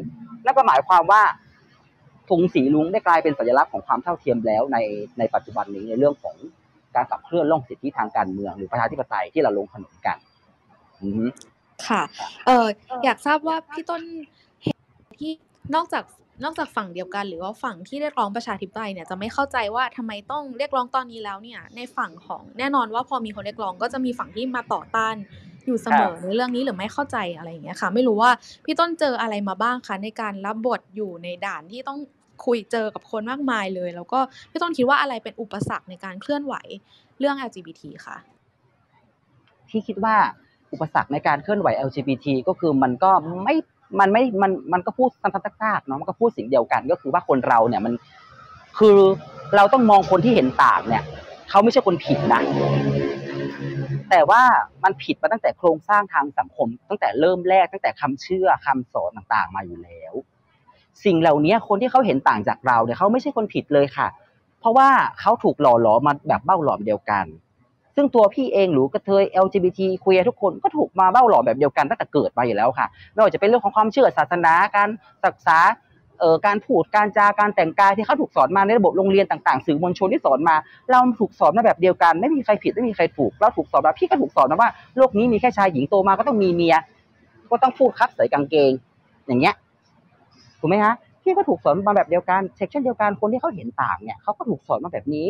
[0.45, 1.21] นั่นก็หมายความว่า
[2.29, 4.77] ธงสีรุ้งได้กลายเป็นสัญลักษณ์ของความเท่าเทียมแล้วใน
[5.19, 6.35] ในปัจจุบันนี้ในเรื่องของ
[6.95, 10.17] การขับเคลื่อนเรื่องสิทธิทางการเมืองหรือประชาธิปไตยที่เราลงถนนกัน
[11.87, 12.01] ค่ะ
[12.45, 12.67] เออ
[13.03, 14.01] อยากทราบว่าพี่ต้น
[14.63, 14.77] เห็น
[15.19, 15.31] ที่
[15.75, 16.03] นอกจาก
[16.43, 25.15] นอกจากฝั่งเดียวกัน หรือว่าฝั่งที่เรียกร้องประชาธิปไตยเนี่ยจะไม่เข้าใจว่าทำไมต้องเรียกร้องตอนนี้แล้วเนี่ย ในฝั่งของแน่นอนว่าพอมีคนเรียกร้องก็จะมีฝั่งที่มาต่อต้าน
[25.65, 28.31] อยู่เสมอในเรื่องนี้หรือไม่เข้าใจอะไรอย่างเงี้ยค่ะ ไม่รู้ว่า
[28.65, 31.99] พี่ต้นเจออะไรมาบ้างคะในการรับบทอยู่ในด่านที่ต้อง
[32.45, 34.19] คุยเจอกับคนมากมายเลย แล้วก็
[34.51, 36.55] พี่ต้นคิดว่าอะไรเป็นอุปสรรคในการเคลื่อนไหว
[37.19, 38.17] เรื่อง LGBT ค่ะ
[39.69, 40.15] พี่คิดว่า
[40.73, 43.11] อุปสรรคในการเคลื่อนไหว LGBT ก็คือมันก็
[43.43, 43.55] ไม่
[43.99, 47.93] มันไม่มันมันก็พูดซ้ำๆซากๆเนาะมันก็พูดสิ่งเดียวกันก็คือว่าคนเราเนี่ยมัน
[48.77, 48.97] คือ
[49.55, 51.03] เราต้องมองคนที่เห็นต่างเนี่ย
[51.49, 52.41] เขาไม่ใช่คนผิดนะ
[54.09, 54.43] แต่ว่า
[54.83, 60.13] มันผิดมาตั้งแต่โครงสร้างทางสังคม ตั้งแต่เริ่มแรกตั้งแต่คำเชื่อคำสอนต่างๆ มาอยู่แล้ว
[61.05, 64.07] สิ่งเหล่านี้คนที่เขาเห็นต่างจากเราเนี่ยเขาไม่ใช่คนผิดเลยค่ะ
[64.59, 64.89] เพราะว่า
[65.19, 67.25] เขาถูกหล่อหลอมมาแบบเบ้าหลอมเดียวกัน
[67.95, 74.89] ซึ่งตัวพี่เองหรือกระเทย LGBT คุยทุกคนก็ถูกมาเบ้าหลอมแบบเดียวกันตั้งแต่เกิดมาอยู่แล้วค่ะไม่ว่าจะเป็นเรื่องของความเชื่อศาสนาการ
[75.25, 75.57] ศึกษา
[76.45, 80.55] การพูดการจาการแต่งกายที่เขาถูกสอนมาในระบบโรงเรียนต่างๆ สื่อมวลชนที่สอนมา
[80.91, 86.75] เราถูกสอนมาแบบเดียวกัน ไม่มีใครผิดไม่มีใครถูกเราถูกสอนมาพี่ก็ถูกสอนมาว่าโลกนี้มีแค่ชายหญิงโตมาก็ต้องมีเมีย
[87.51, 88.71] ก็ต้องพูดครับใส่กางเกง
[89.27, 89.55] อย่างเงี้ย
[90.59, 90.93] ถูกไหมฮะ
[91.23, 95.29] พี่ก็ถูกสอนมาแบบเดียวกันเซกช่นเดียวกันคนที่เขาเห็นต่างเนี่ยเขาก็ถูกสอนมาแบบนี้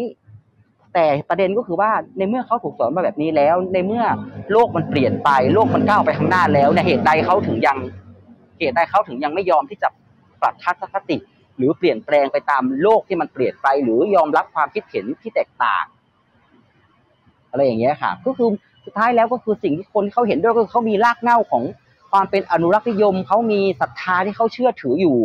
[0.94, 4.04] แต่ประเด็นก็คือว่าในเมื่อเขาถูกสอนมาแบบนี้แล้ว ในเมื่อ
[4.52, 7.78] โลกมันเปลี่ยนไป โลกมันก้าวไปข้างหน้าแล้วเนี่ยเหตุใดเขาถึงยัง
[8.60, 9.88] เหตุใดเขาถึงยังไม่ยอมที่จะ
[10.46, 11.18] ปรับทัศนคติ
[11.58, 15.86] หรือเปลี่ยนแปลงไปตามโลกที่มันเปลี่ยนไป หรือยอมรับความคิดเห็นที่แตกต่าง
[17.50, 18.50] อะไรอย่างเงี้ยค่ะ ก็คือ
[18.86, 21.64] สุดท้ายแล้วก็คือสิ่งที่คนเขาเห็นด้วยก็คือเขามีรากเหง้าของ
[22.12, 25.18] ความเป็นอนุรักษ์นิยมเขามีศรัทธาที่เขาเชื่อถืออยู่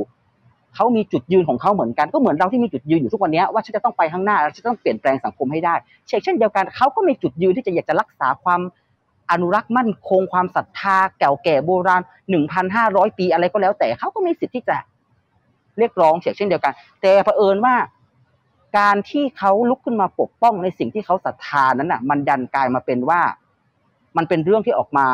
[0.75, 5.75] เขามีจุดยืนของเขาเหมือนกันก็เหมือนเราที่มีจุดยืนอยู่ทุกวันนี้ว่าฉันจะต้องไปข้างหน้าฉันต้องเปลี่ยนแปลงสังคมให้ได้
[6.07, 8.61] เช่นเช่นเดียวกันเขาก็มีจุดยืนที่จะอยากจะรักษาความ
[9.31, 14.77] อนุรักษ์มั่นคงความศรัทธาเก่าแก่โบราณหนึ่งพันห้าร้อยปีอะไรก็แล้วแต่เขาก็มีสิทธิ์ที่จะ
[15.79, 17.75] เรียกร้องเช่นเดียวกัน แต่เผอิญว่า
[18.79, 23.21] การที่เขาลุกขึ้นมาปกป้องในสิ่งที่เขาศรัทธานั้นน่ะ มันดันกลายมาเป็นว่า
[24.16, 25.09] มันเป็นเรื่องที่ออกมา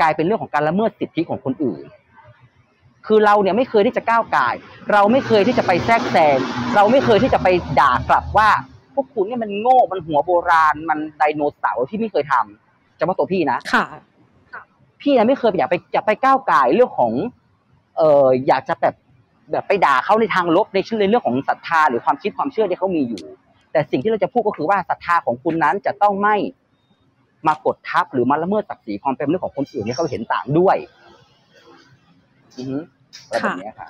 [0.00, 1.84] กลายเป็นเรื่องของการละเมิดสิทธิของคนอื่น
[3.06, 4.54] คือเราเนี่ยไม่เคยที่จะก้าวไก่าย
[4.92, 6.38] เราไม่เคยที่จะไปแทรกแซง
[6.76, 7.48] เราไม่เคยที่จะไป
[7.80, 8.48] ด่ากลับว่า
[8.94, 13.84] พวกคุณเนี่ยมันโง่มันหัวโบราณ มันไดโนเสาร์ที่ไม่เคยทำจะว่าตัวพี่นะค่ะ
[15.02, 17.12] พี่นะไม่เคยอยากไปอยากไปก้าวไก่ายเรื่องของ
[17.96, 18.94] เอ่ออยากจะแบบ
[19.52, 20.78] แบบไปด่าเขาในทางลบใน
[21.08, 23.22] เรื่องของศรัทธาหรือความคิดความเชื่อที่เขามีอยู่
[23.72, 26.36] แต่สิ่งที่เราจะพูดก็คือว่าศรัทธาของคุณนั้นจะต้องไม่
[27.46, 30.76] มากดทับหรือมาละเมิดศักดิ์ศรีความเป็นมนุษย์ของคนอื่นที่เขาเห็นต่างด้วย
[32.56, 32.78] อือฮึ
[33.30, 33.88] อะไรแบบนี้ค่ะ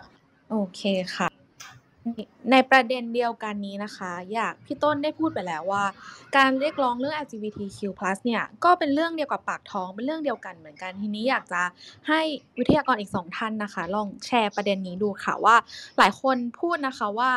[0.51, 0.83] โอเค
[1.17, 1.29] ค่ะ
[2.53, 5.85] ในประเด็นเดียวกันนี้นะคะ อยากพี่ต้นได้พูดไปแล้วว่า
[6.37, 7.81] การเรียกร้องเรื่อง LGBTQ+
[8.25, 11.63] เนี่ยก็เป็นเรื่องเดียวกับปากท้องเป็นเรื่องเดียวกันเหมือนกันทีนี้อยากจะ
[12.09, 12.21] ให้
[12.59, 15.57] วิทยากรอีกสองท่านนะคะ ลองแชร์ประเด็นนี้ดูค่ะว่า
[15.99, 17.31] หลายคนพูดนะคะว่า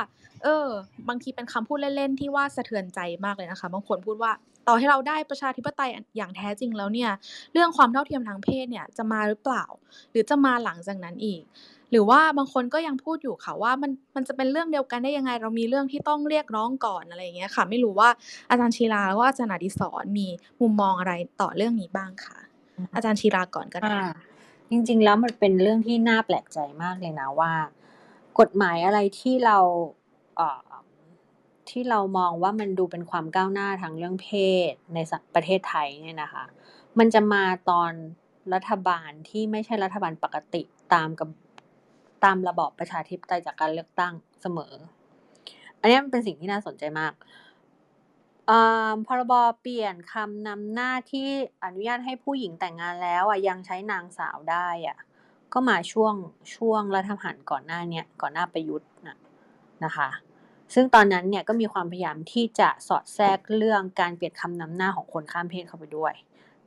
[0.43, 0.67] เออ
[1.07, 4.31] บางทีเป็นคำพูดเล่นๆที่ว่าสะเทือนใจมากเลยนะคะ บางคนพูดว่า
[4.67, 7.11] ต่อให้เราได้ประชาธิปไตยอย่างแท้จริงแล้วเนี่ย
[7.53, 9.63] เรื่องความเท่าเทียมทางเพศเนี่ยจะมาหรือเปล่า
[10.11, 11.41] หรือจะมาหลังจากนั้นอีก
[11.91, 18.09] หรือว่าบางคนก็ยังพูดอยู่ค่ะว่ามันมันจะเป็นเรื่องเดียวกันได้ยังไง เรามีเรื่องที่ต้องเรียกร้องก่อนอะไรอย่างเงี้ยค่ะ ไม่รู้ว่า
[18.49, 20.27] อาจารย์ชีลาแล้วก็อาจารย์อดิศรมี
[20.61, 22.37] มุมมองอะไรต่อเรื่องนี้บ้างค่ะ
[22.95, 24.09] อาจารย์ชีลาก่อนก็ได้อ่า
[24.69, 27.53] จริง ๆ แล้วมันเป็นเรื่องที่น่าแปลกใจมากเลยนะว่า
[28.39, 29.57] กฎหมายอะไรที่เรา
[30.37, 30.69] เอ่อ
[31.69, 34.29] ที่เรามองว่ามันดูเป็นความก้าวหน้าทางเรื่องเพ
[34.71, 36.43] ศในสประเทศไทยเนี่ยนะคะ
[36.99, 37.91] มันจะมาตอน
[38.53, 40.61] รัฐบาลที่ไม่ใช่รัฐบาลปกติ
[40.93, 41.29] ตามกับ
[42.23, 44.73] ตามระบอบประชาธิปไตยจากการเลือกตั้งเสมอ
[45.79, 47.13] อันนี้มันเป็นสิ่งที่น่าสนใจมาก
[49.07, 51.29] พรบเปลี่ยนคำนำหน้าที่
[51.63, 54.97] อนุญาตให้ผู้หญิงแต่งงานแล้วอะยังใช้นางสาวได้อะ
[55.53, 56.15] ก็มาช่วง
[56.55, 59.17] ช่วงรัฐประหารก่อนหน้าเนี้ยก่อนหน้าประยุทธ์นะ
[59.85, 60.09] นะคะ
[60.73, 66.13] ซึ่งตอนนั้นเนี่ยก็มีความพยายามที่จะสอดแทรกเรื่องการเปลี่ยนคำนำหน้าของคนข้ามเพศเข้าไปด้วย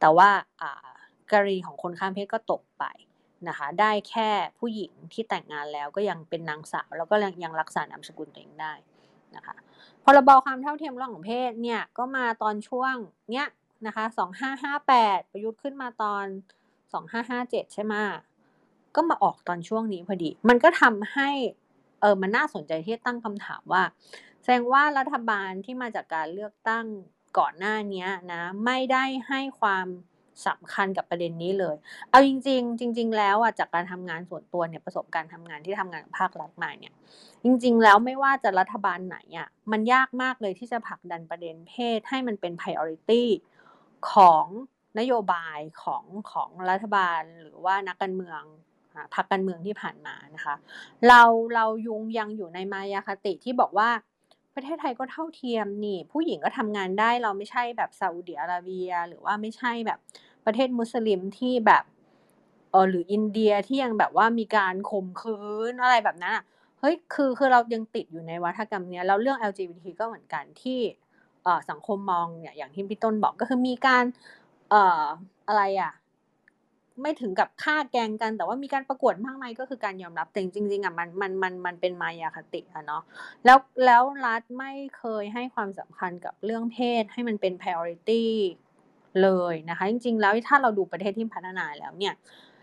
[0.00, 0.30] แต่ว่า
[0.60, 0.88] อ่า
[1.30, 2.84] กรณีของคนข้ามเพศก็ตกไป
[3.48, 8.72] นะคะ ได้แค่ผู้หญิงที่แต่งงานแล้วก็ยังเป็นนางสาว แล้วก็ยังรักษานามสกุลตัวเองได้
[9.36, 9.56] นะคะ
[10.04, 12.94] พรบความเท่าเทียมระหว่างเพศเนี่ยก็มาตอนช่วง
[13.30, 13.46] เนี้ย
[13.86, 16.24] นะคะสองห้าห้าแปดประยุทธ์ขึ้นมาตอน
[16.92, 17.94] สองห้าห้าเจ็ดใช่ไหม
[18.94, 21.28] ก็มาออกตอนช่วงนี้พอดี มันก็ทำให้
[22.00, 23.82] เออมันน่าสนใจที่ตั้งคำถามว่า
[24.42, 26.86] แสดงว่ารัฐบาลที่มาจากการเลือกตั้ง
[27.38, 29.86] ก่อนหน้านี้นะไม่ได้ให้ความ
[30.46, 31.76] สำคัญกับประเด็นนี้เลย
[32.10, 36.94] เอาจริง ๆ จริง ๆ แล้วอะจากการทำงานส่วนตัวเนี่ยประสบการณ์ทำงานที่ทำงานกับภาครัฐมาเนี่ย
[37.44, 43.22] จริง ๆ แล้วไม่ว่าจะรัฐบาลไหนอะมันยากมากเลยที่จะผลักดันประเด็นเพศให้มันเป็น priority
[44.12, 44.46] ของ
[44.98, 48.42] นโยบายของของรัฐบาลหรือว่านักการเมือง
[49.14, 50.54] พรรคการเมืองที่ผ่านมานะคะ
[51.08, 51.22] เรา
[51.54, 53.90] เรายุงยังอยู่ในมายาคติที่บอกว่า
[54.54, 59.98] ประเทศไทยก็เท่าเทียมนี่ ผู้หญิงก็ทำงานได้เราไม่ใช่แบบซาอุดิอาระเบีย หรือว่าไม่ใช่แบบ
[60.46, 61.84] ประเทศมุสลิมที่แบบ
[62.70, 65.38] เออหรืออินเดียที่ยังแบบว่ามีการข่มขื
[65.70, 66.44] นอะไรแบบนั้นอะ
[66.80, 70.80] เฮ้ยคือคือเรายังติดอยู่ในวัฒกรรมเนี้ยแล้วเรื่อง LGBT ก็เหมือนกันที่
[71.42, 74.04] เออสังคมมองเนี่ยอย่างที่พี่ต้นบอกก็คือมีการ
[74.70, 75.04] เอ่อ
[75.48, 75.92] อะไรอะ
[77.00, 83.02] ไม่ถึงกับฆ่าแกงกัน แต่ว่ามีการประกวดมากมายก็คือการยอมรับแต่จริงๆอะมันมันมันมันเป็นมายาคติอะเนาะ
[83.44, 88.24] แล้วแล้วรัฐไม่เคยให้ความสำคัญกับเรื่องเพศให้มันเป็น priority
[89.22, 92.14] เลยนะคะจริงๆ แล้วถ้าเราดูประเทศที่พัฒนาแล้วเนี่ย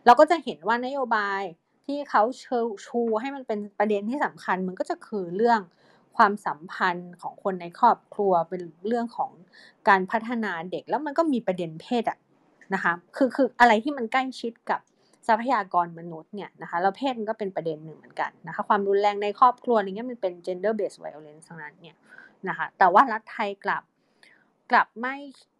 [0.05, 1.41] เราก็จะเห็นว่านโยบาย
[1.85, 5.59] ที่เขาเชิชูให้มันเป็นประเด็นที่สำคัญ มันก็จะคือเรื่อง
[6.17, 9.31] ความสัมพันธ์ของคนในครอบครัวเป็นเรื่องของ
[9.89, 12.17] การพัฒนาเด็ก แล้วมันก็มีประเด็นเพศอะ
[12.73, 14.81] นะคะคือคืออะไรที่มันใกล้ชิดกับ
[15.27, 21.97] ทรัพยากรมนุษย์เนี่ยนะคะแล้วเพศมันก็เป็นประเด็นหนึ่งเหมือนกันนะคะความรุนแรงในครอบครัวอะไรเงี้ยมันเป็น gender based violence ทั้งนั้นเนี่ย
[22.49, 23.83] นะคะแต่ว่ารัฐไทยกลับ
[24.71, 25.17] กลับไม่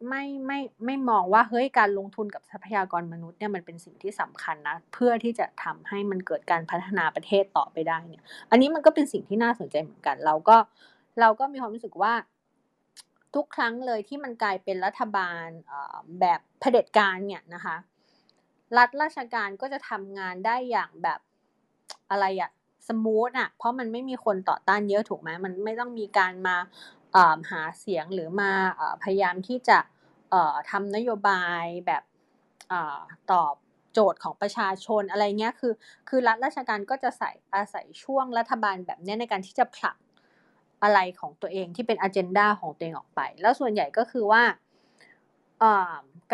[0.10, 10.58] ไม่ไม่ไม่มองว่าเฮ้ยการลงทุนกับทรัพยากรมนุษย์เนี่ยมันเป็นสิ่งที่สำคัญนะเพื่อที่จะทำให้มันเกิดการพัฒนาประเทศต่อไปได้เนี่ย อันนี้มันก็เป็นสิ่งที่น่าสนใจเหมือนกัน เราก็
[11.20, 12.14] เราก็มีความรู้สึกว่า
[13.36, 15.48] ทุกครั้งเลยที่มันกลายเป็นรัฐบาล
[16.22, 17.76] แบบเผด็จการเนี่ยนะคะ
[18.78, 21.20] รัฐราชการก็จะทำงานได้อย่างแบบ
[22.12, 22.52] อะไรอะ
[22.88, 26.56] สมูทอะเพราะมันไม่มีคนต่อต้านเยอะถูกไหมมันไม่ต้องมีการมา
[27.52, 28.52] หาเสียงหรือมา
[29.04, 29.78] พยายามที่จะ
[30.72, 32.04] ทำนโยบายแบบ
[33.32, 33.56] ตอบ
[33.94, 35.74] โจทย์ของประชาชนอะไรเงี้ยคือ
[36.10, 39.98] คือรัฐราชการก็จะใส่อาศัยช่วงรัฐบาลแบบนี้ในการที่จะผลัก
[40.84, 44.44] อะไรของตัวเองที่เป็นอ g e n d a ของตัวเองออกไป แล้วส่วนใหญ่ก็คือว่า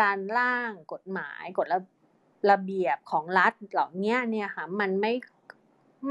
[0.01, 1.79] การร่างกฎหมายกฎระ
[2.51, 5.13] ระเบียบของรัฐเหล่านี้เนี่ยค่ะมันไม่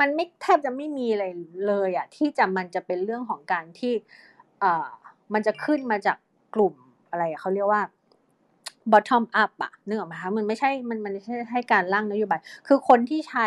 [0.00, 1.24] มันไม่แทบจะไม่มีอะไร
[1.66, 3.94] เลยอะที่จะมันจะเป็นเรื่องของการที่
[5.32, 6.18] มันจะขึ้นมาจาก
[6.54, 6.74] กลุ่ม
[7.10, 7.82] อะไรเขาเรียกว่า
[8.92, 13.46] bottom up อะนึกออกไหมคะมันไม่ใช่มันมันไม่ใช่ให้การร่างนโยบาย คือคนที่ใช้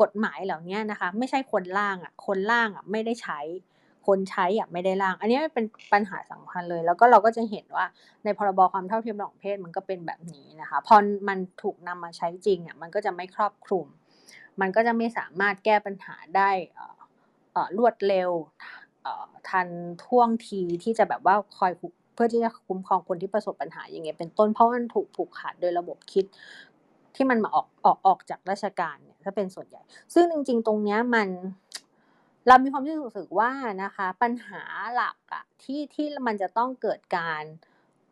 [0.00, 3.40] กฎหมายเหล่านี้นะคะ ไม่ใช่คนร่างอะคนร่างอะไม่ได้ใช้
[4.08, 7.84] คนใช้อะไม่ได้ร่าง อันนี้เป็นปัญหาสำคัญเลย แล้วก็เราก็จะเห็นว่า
[8.24, 10.96] ในพรบความเท่าเทียมระหว่างเพศมันก็เป็นแบบนี้นะคะพอ
[11.28, 13.86] มันถูกนำมาใช้จริงอะมันก็จะไม่ครอบคลุม
[14.60, 16.50] มันก็จะไม่สามารถแก้ปัญหาได้
[17.78, 18.30] รวดเร็ว
[19.48, 19.68] ทัน
[20.04, 21.72] ท่วงทีที่จะแบบว่าคอย
[22.14, 26.24] เพื่อที่จะคุ้มครองคนที่ประสบปัญหาอย่างเงี้ยเป็นต้นเพราะมันถูกผูกขาดโดยระบบคิด
[27.14, 29.82] ที่มันมาออกออกออกจากราชการเนี่ยถ้าเป็นส่วนใหญ่
[30.14, 31.28] ซึ่งจริง ๆ ตรงเนี้ยมัน
[32.48, 33.50] เรามีความรู้สึกว่า
[33.84, 34.62] นะคะปัญหา
[34.94, 37.44] หลักอะที่ที่มันจะต้องเกิดการ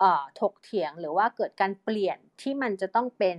[0.00, 3.38] เอ่อถกเถียงหรือว่าเกิดการเปลี่ยนที่มันจะต้องเป็น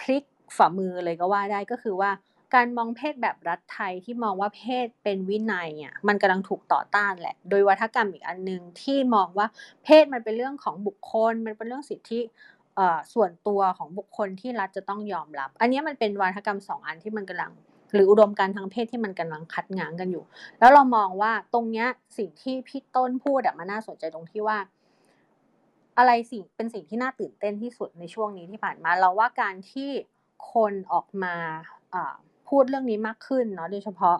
[0.00, 0.24] พลิก
[0.56, 2.10] ฝ่ามือเลยก็ว่าได้ก็คือว่า
[2.54, 9.46] การมองเพศแบบรัฐไทยที่มองว่าเพศเป็นวินัยอะมันกำลังถูกต่อต้านแหละ โดยวัฒกรรมอีกอันหนึ่งที่มองว่า
[9.84, 12.20] เพศมันเป็นเรื่องของบุคคล มันเป็นเรื่องสิทธิ
[13.14, 17.52] ส่วนตัวของบุคคลที่รัฐจะต้องยอมรับ อันนี้มันเป็นวัฒกรรมสองอันที่มันกำลัง
[17.92, 20.24] หรืออุดมการทางเพศที่มันกำลังคัดง้างกันอยู่
[20.58, 24.58] แล้วเรามองว่าตรงเนี้ยสิ่งที่พี่ต้นพูดอะมันน่าสนใจตรงที่ว่า
[25.98, 29.90] อะไรสิ่งเป็นสิ่งที่น่าตื่นเต้นที่สุดในช่วงนี้ที่ผ่านมา เราว่าการที่
[30.52, 31.34] คนออกมา
[32.48, 34.16] พูดเรื่องนี้มากขึ้นเนาะโดยเฉพาะ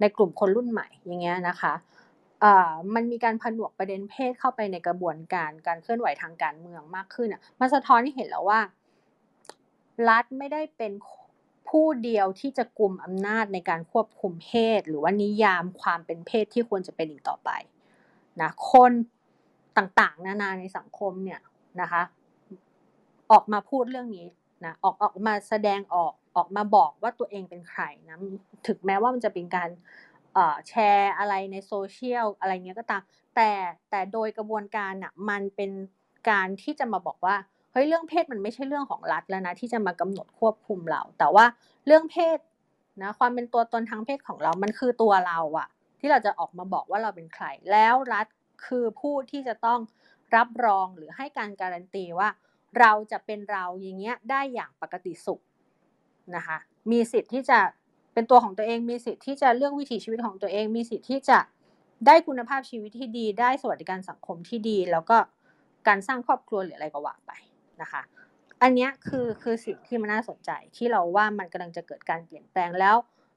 [0.00, 1.74] ในกลุ่มคนรุ่นใหม่อย่างเงี้ยนะคะ
[2.94, 8.60] มันมีการผนวกประเด็นเพศเข้าไปในกระบวนการการเคลื่อนไหวทางการเมืองมากขึ้นอะมันสะท้อนให้เห็นแล้วว่า
[10.08, 10.92] รัฐไม่ได้เป็น
[11.70, 17.50] ผู้เดียวที่จะกลุ่มอำนาจในการควบคุมเพศ หรือว่านิยามความเป็นเพศที่ควรจะเป็นอีกต่อไป
[18.40, 18.92] นะคน
[19.76, 21.40] ต่างๆ นานาในสังคมเนี่ย
[21.80, 22.02] นะคะ
[23.32, 24.26] ออกมาพูดเรื่องนี้
[24.64, 28.16] นะออกออกมาแสดงออกออกมาบอกว่าตัวเองเป็นใครนะ
[28.66, 29.70] ถึงแม้ว่ามันจะเป็นการ
[30.68, 33.02] แชร์อะไรในโซเชียลอะไรเงี้ยก็ตาม
[33.36, 33.50] แต่
[33.90, 35.70] แต่โดยกระบวนการน่ะมันเป็น
[36.30, 37.36] การที่จะมาบอกว่า
[37.72, 41.44] เฮ้ยเรื่องเพศมันไม่ใช่เรื่องของรัฐแล้วนะที่จะมากำหนดควบคุมเรา แต่ว่า
[41.86, 42.38] เรื่องเพศ
[43.02, 45.68] นะความเป็นตัวตนทางเพศของเรา มันคือตัวเราอะ
[46.00, 48.26] ที่เราจะออกมาบอกว่าเราเป็นใคร แล้วรัฐ
[48.66, 49.80] คือผู้ที่จะต้อง
[50.36, 52.28] รับรองหรือให้การการันตีว่า
[52.80, 55.40] เราจะเป็นเราอย่างเงี้ยได้อย่างปกติสุข
[56.36, 56.58] นะคะ
[56.90, 57.58] มีสิทธิ์ที่จะ
[58.14, 61.38] เป็นตัวของตัวเองมีสิทธิ์ที่จะเลือกวิถีชีวิตของตัวเอง มีสิทธิ์ที่จะ
[62.06, 65.16] ได้คุณภาพชีวิตที่ดี ได้สวัสดิการสังคมที่ดี แล้วก็
[65.88, 67.32] การสร้างครอบครัวหรืออะไรก็ว่าไป
[67.82, 68.02] นะคะ
[68.62, 72.96] อันนี้คือคือสิ่งที่มันน่าสนใจที่เราว่ามันกำลังจะเกิดการเปลี่ยนแปลงแล้ว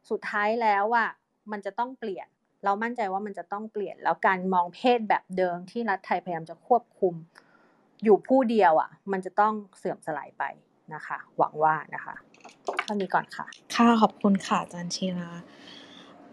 [0.09, 1.05] สุดท้ายแล้วว่า
[1.51, 2.27] มันจะต้องเปลี่ยน
[2.63, 7.13] เรามั่นใจว่ามันจะต้องเปลี่ยน แล้วการมองเพศแบบเดิมที่รัฐไทยพยายามจะควบคุม
[8.03, 10.43] อยู่ผู้เดียวอะ มันจะต้องเสื่อมสลายไป
[10.93, 12.15] นะคะ หวังว่านะคะ
[12.83, 15.29] เท่านี้ก่อนค่ะ ค่ะขอบคุณค่ะอาจารย์ชีรา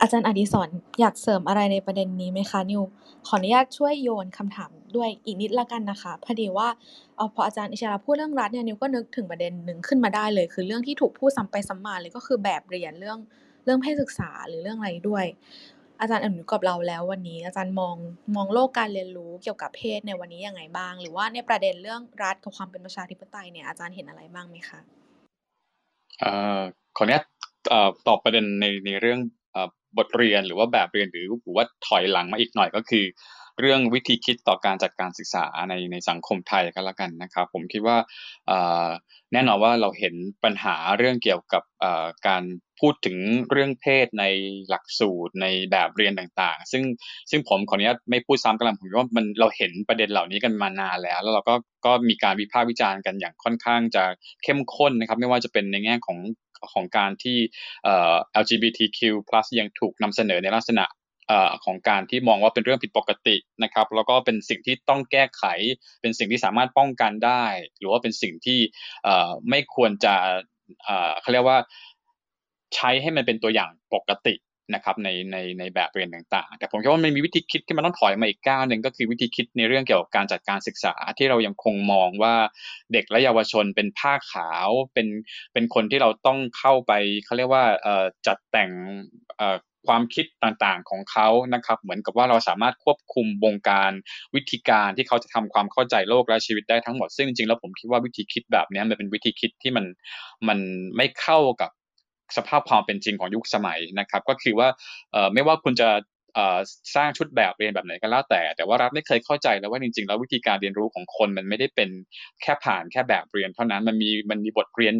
[0.01, 0.69] อาจารย์อดิศร
[1.01, 2.83] อยากเสริมอะไรในประเด็นนี้ไหมคะ นิว
[3.27, 6.69] ขออนุญาตช่วยโยนคำถามด้วยอีกนิดละกันนะคะ พอดีว่า
[7.17, 13.19] เอพออาจารย์อิชราพูดเรื่องรัฐเนี่ยนิวก็นึกถึงประเด็นหนึ่งขึ้นมาได้เลย คือเรื่องที่ถูกพูดซ้ำไปซ้ำมาเลยก็คือแบบเรียนเรื่อง
[13.65, 15.25] เรื่องเพศศึกษาหรือเรื่องอะไรด้วย
[16.01, 17.97] อาจารย์อนุกับเราแล้ววันนี้ อาจารย์มอง
[18.37, 24.81] มองโลกการเรียนรู้เกี่ยวกับเพศในวันนี้ยังไงบ้าง หรือว่าในประเด็นเรื่องรัฐกับความเป็นประชาธิปไตยเนี่ยอาจารย์เห็นอะไรบ้างไหมคะ
[26.21, 26.61] เอ่อ
[26.97, 27.25] ขออนุญาต
[28.07, 29.21] ตอบประเด็นในในเรื่อง
[29.99, 33.05] บทเรียนหรือว่าแบบเรียนหรือหรือว่าถอยหลังมาอีกหน่อยก็คือ
[33.61, 37.97] เรื่องวิธีคิดต่อการจัดการศึกษาในในสังคมไทยก็แล้วกันนะครับ ผมคิดว่า
[39.33, 41.63] แน่นอนว่าเราเห็นปัญหาเรื่องเกี่ยวกับ
[42.29, 42.43] การ
[42.81, 43.17] พูดถึง
[43.51, 44.25] เรื่องเพศใน
[44.69, 46.83] หลักสูตรในแบบเรียนต่างๆ ซึ่ง
[47.31, 51.55] ซึ่งผมขออนุญาตไม่พูดซ้ำกันแล้วผมว่ามันเราเห็นประเด็นเหล่านี้กันมานานแล้ว แล้วเราก็
[51.87, 54.05] ก็มีการวิพากษ์วิจารณ์กันอย่างค่อนข้างจะ
[54.43, 56.19] เข้มข้นนะครับ ไม่ว่าจะเป็นในแง่ของ
[56.73, 57.37] ของการที่
[58.43, 58.99] LGBTQ+
[59.59, 60.85] ยังถูกนำเสนอในลักษณะ
[61.65, 65.45] ของการที่มองว่าเป็นเรื่องผิดปกตินะครับ แล้วก็เป็นสิ่งที่ต้องแก้ไข
[66.01, 67.45] เป็นสิ่งที่สามารถป้องกันได้
[67.79, 68.59] หรือว่าเป็นสิ่งที่
[69.51, 70.15] ไม่ควรจะ
[71.21, 71.59] เขาเรียกว่า
[72.75, 74.35] ใช้ให้มันเป็นตัวอย่างปกติ
[74.75, 82.35] นะครับในในในแบบเรียนต่างๆ แต่ผมคิดว่ามันมีวิธีคิดที่มันต้องถอยมาอีกก้าวหนึ่งก็คือวิธีคิดในเรื่องเกี่ยวกับการจัดการศึกษาที่เรายังคงมองว่า
[82.93, 85.07] เด็กและเยาวชนเป็นผ้าขาวเป็น
[85.53, 86.93] เป็นคนที่เราต้องเข้าไป
[87.25, 87.65] เขาเรียกว่า
[88.27, 88.71] จัดแต่ง
[89.87, 93.93] ความคิดต่างๆของเขานะครับ เหมือนกับว่าเราสามารถควบคุมวงการ
[94.35, 99.85] วิธีการที่เขาจะทำความเข้าใจโลกและชีวิตได้ทั้งหมด ซึ่งจริงๆแล้วผมคิดว่าวิธีคิดแบบนี้มันเป็นวิธีคิดที่มัน
[100.49, 100.59] มัน
[100.97, 101.71] ไม่เข้ากับ
[102.37, 104.69] สภาพความเป็นจริงของยุคสมัยนะครับ ก็คือว่า
[105.35, 105.89] ไม่ว่าคุณจะ
[106.95, 111.91] สร้างชุดแบบเรียนแบบไหนก็แล้วแต่ แต่ว่ารัฐไม่เคยเข้าใจแล้วว่าจริงๆ แล้ววิธีการเรียนรู้ของคนมันไม่ได้เป็น
[112.43, 114.95] แค่ผ่านแค่แบบเรียนเท่านั้นมันมีมันมีบทเรียน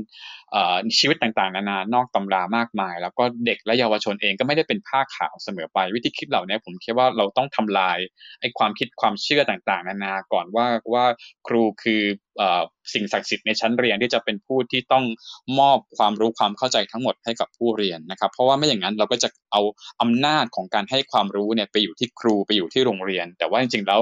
[0.99, 7.99] ชีวิตต่างๆนานานอกตำรามากมาย แล้วก็เด็กและเยาวชนเองก็ไม่ได้เป็นผ้าขาวเสมอไป วิธีคิดเหล่านี้ผมคิดว่าเราต้องทำลาย
[8.41, 11.05] ไอ้ความคิดความเชื่อต่างๆ นานาก่อนว่าว่า
[11.47, 12.03] ครูคือ
[12.93, 15.05] สิ่งศักดิ์สิทธิ์ในชั้นเรียนที่จะเป็นผู้ที่ต้อง
[15.59, 19.63] มอบความรู้ความเข้าใจทั้งหมดให้กับผู้เรียนนะครับ เพราะว่าไม่อย่างนั้นเราก็จะเอา
[20.01, 24.01] อำนาจของการให้ความรู้เนี่ยไปอยู่ที่ครูไปอยู่ที่โรงเรียน แต่ว่าจริงๆแล้ว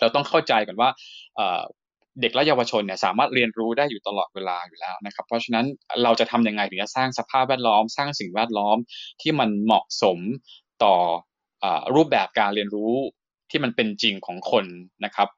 [0.00, 0.88] เราต้องเข้าใจกันว่า
[2.20, 5.66] เด็กและเยาวชนเนี่ยสามารถเรียนรู้ได้อยู่ตลอดเวลาอยู่แล้วนะครับ เพราะฉะนั้น
[6.02, 8.76] เราจะทำยังไงถึงจะสร้างสภาพแวดล้อม สร้างสิ่งแวดล้อม
[9.22, 10.18] ที่มันเหมาะสม
[10.84, 10.94] ต่
[11.64, 12.92] อรูปแบบการเรียนรู้
[13.50, 14.64] ที่มันเป็นจริงของคน
[15.04, 15.28] นะครับ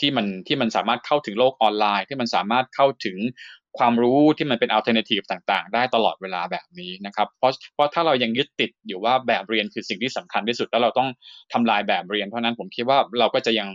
[0.00, 3.18] ที่มันที่มันสามารถเข้าถึงโลกออนไลน์ ที่มันสามารถเข้าถึง
[3.78, 11.08] ความรู้ที่มันเป็น alternative ต่างๆ ได้ตลอดเวลาแบบนี้นะครับเพราะเพราะถ้าเรายังยึดติดอยู่ว่าแบบเรียนคือสิ่งที่สำคัญที่สุดแล้วเราต้อง
[11.52, 13.68] ทำลายแบบเรียน เพราะนั้นผมคิดว่าเราก็จะยัง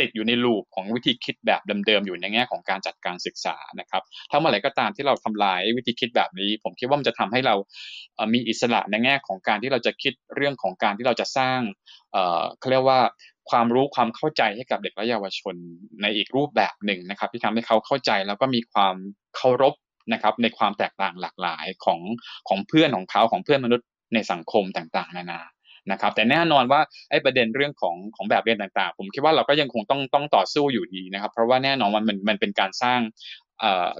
[0.00, 7.54] ติดอยู่ในลูปของวิธีคิดแบบเดิมๆอยู่ในแง่ของการจัดการศึกษานะครับถ้าเมื่อไหร่ก็ตามที่เราทำลายวิธีคิดแบบนี้ ผมคิดว่ามันจะทำให้เรา
[8.34, 11.60] มีอิสระในแง่ของการที่เราจะคิดเรื่องของการที่เราจะสร้าง
[12.58, 13.00] เขาเรียกว่า
[13.50, 15.54] ความรู้ความเข้าใจให้กับเด็กและเยาวชน
[16.02, 18.94] ในอีกรูปแบบหนึ่งนะครับ ที่ทำให้เขาเข้าใจแล้วก็มีความ
[19.36, 19.74] เคารพ
[20.12, 22.00] นะครับ ในความแตกต่างหลากหลายของ
[22.48, 25.40] ของเพื่อนของเขาของเพื่อนมนุษย์ในสังคมต่างๆ นานา
[25.90, 26.80] นะครับ แต่แน่นอนว่า
[27.10, 33.00] ไอ้ประเด็นเรื่องของของแบบเรียนต่างๆ ผมคิดว่าเราก็ยังคงต้องต้องต่อสู้อยู่ดีนะครับ เพราะว่าแน่นอนมันมันมันเป็นการสร้าง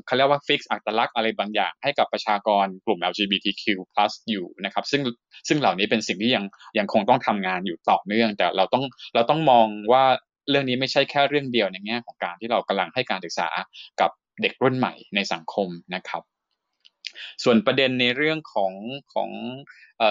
[0.05, 3.65] เขาเรียกว่าฟิกซ์อัตลักษณ์อะไรบางอย่างให้กับประชากรกลุ่ม LGBTQ+
[4.31, 5.03] อยู่นะครับซึ่ง
[5.49, 6.45] ซึ่งเหล่านี้เป็นสิ่งที่ยัง
[6.79, 8.85] ยังคงต้องทำงานอยู่ต่อเนื่อง แต่เราต้อง
[9.15, 10.05] เราต้องมองว่า
[10.51, 13.49] เรื่องนี้ไม่ใช่แค่เรื่องเดียวในแง่ของการที่เรากำลังให้การศึกษา
[14.01, 14.11] กับ
[14.43, 16.23] เด็กรุ่นใหม่ในสังคมนะครับ
[17.45, 18.73] ส่วนประเด็นในเรื่องของ
[19.15, 19.31] ของ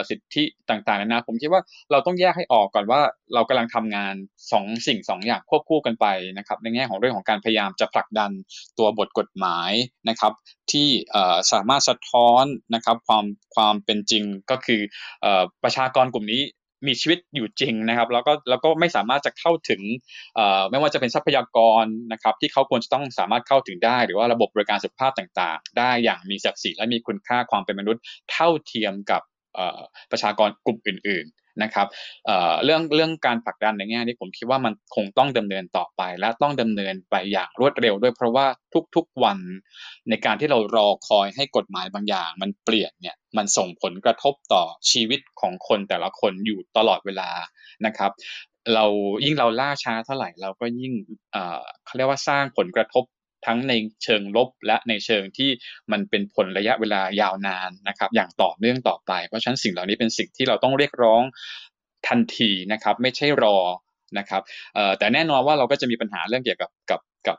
[0.10, 3.02] สิทธิต่างๆนะผมคิดว่าเราต้องแยกให้ออกก่อนว่า
[3.34, 4.16] เรากำลังทำงาน
[4.52, 6.06] สองสิ่งสองอย่างควบคู่กันไป
[6.38, 8.32] นะครับในแง่ของเรื่องของการพยายามจะผลักดัน
[8.78, 9.72] ตัวบทกฎหมาย
[10.10, 10.34] นะครับ
[10.72, 10.90] ที่
[11.52, 12.46] สามารถสะท้อน
[12.76, 14.82] นะครับความความเป็นจริงก็คือ
[15.64, 16.42] ประชากรกลุ่มนี้
[16.88, 19.82] มีชีวิตอยู่จริงนะครับ แล้วก็แล้วก็ไม่สามารถจะเข้าถึง
[20.70, 28.02] ไม่ว่าจะเป็นทรัพยากรนะครับ ที่เขาควรจะต้องสามารถเข้าถึงได้ หรือว่าระบบบริการสุขภาพต่าง ๆ ได้อย่างมีศักดิ์ศรีและมีคุณค่าความเป็นมนุษย์
[28.32, 29.22] เท่าเทียมกับ
[30.12, 31.88] ประชากรกลุ่มอื่น ๆนะครับ
[32.64, 38.46] เรื่องเรื่องการผลักดันในแง่นี้ผมคิดว่ามันคงต้องดำเนินต่อไป และต้องดำเนินไปอย่างรวดเร็วด้วย เพราะว่า
[38.96, 39.40] ทุกๆวัน
[40.10, 47.30] ในการที่เรารอคอยให้กฎหมายบางอย่าง มันเปลี่ยนเนี่ยมันส่งผลกระทบต่อชีวิตของคนแต่ละคนอยู่ตลอดเวลา
[47.86, 48.12] นะครับ
[48.74, 48.86] เรา
[49.26, 50.94] ยิ่งเราล่าช้าเท่าไหร่เราก็ยิ่ง
[51.86, 53.04] เขาเรียกว่าสร้างผลกระทบ
[53.46, 53.74] ทั้งใน
[54.04, 55.50] เชิงลบและในเชิงที่
[55.92, 61.22] มันเป็นผลระยะเวลายาวนานนะครับอย่างต่อเนื่องต่อไป เพราะฉะนั้นสิ่งเหล่านี้เป็นสิ่งที่เราต้องเรียกร้อง
[62.08, 63.58] ทันทีนะครับไม่ใช่รอ
[64.20, 64.42] นะครับ
[64.98, 67.38] แต่แน่นอนว่าเราก็จะมีปัญหาเรื่องเกี่ยวกับกับ กับ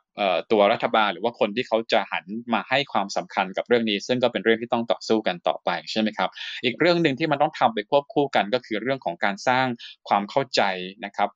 [0.52, 2.24] ตัวรัฐบาล หรือว่าคนที่เขาจะหัน
[2.54, 6.30] มาให้ความสำคัญกับเรื่องนี้ ซึ่งก็เป็นเรื่องที่ต้องต่อสู้กันต่อไปใช่ไหมครับ
[6.64, 9.66] อีกเรื่องหนึ่งที่มันต้องทำไปควบคู่กันก็คือเรื่องของการสร้าง
[10.08, 10.62] ความเข้าใจ
[11.04, 11.28] นะครับ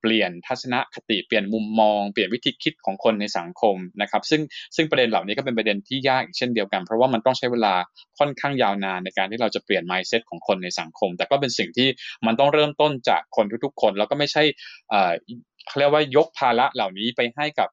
[0.00, 4.42] เปลี่ยนทัศนคติเปลี่ยนมุมมอง เปลี่ยนวิธีคิดของคนในสังคมนะครับซึ่ง
[4.76, 7.74] ซึ่งประเด็นเหล่านี้ก็เป็นประเด็นที่ยากอีกเช่นเดียวกัน เพราะว่ามันต้องใช้เวลา
[8.18, 11.88] ค่อนข้างยาวนานในการที่เราจะเปลี่ยน mindset ของคนในสังคม แต่ก็เป็นสิ่งที่
[12.26, 14.42] มันต้องเริ่มต้นจากคนทุกๆคน แล้วก็ไม่ใช่
[15.68, 17.68] เขาเรียกว่ายกภาระเหล่านี้ไปให้กับ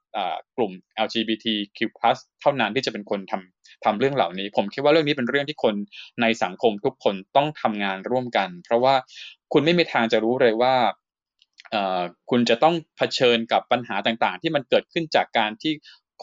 [0.58, 0.72] กลุ่ม
[1.06, 1.80] LGBTQ+
[2.42, 5.76] เท่านั้นที่จะเป็นคนทำทำเรื่องเหล่านี้ ผมคิดว่าเรื่องนี้เป็นเรื่องที่คน
[6.22, 8.96] ในสังคมทุกคนต้องทำงานร่วมกัน เพราะว่า
[9.54, 10.76] คุณไม่มีทางจะรู้เลยว่า
[12.30, 15.74] คุณจะต้องเผชิญกับปัญหาต่างๆ ที่มันเกิดขึ้นจากการที่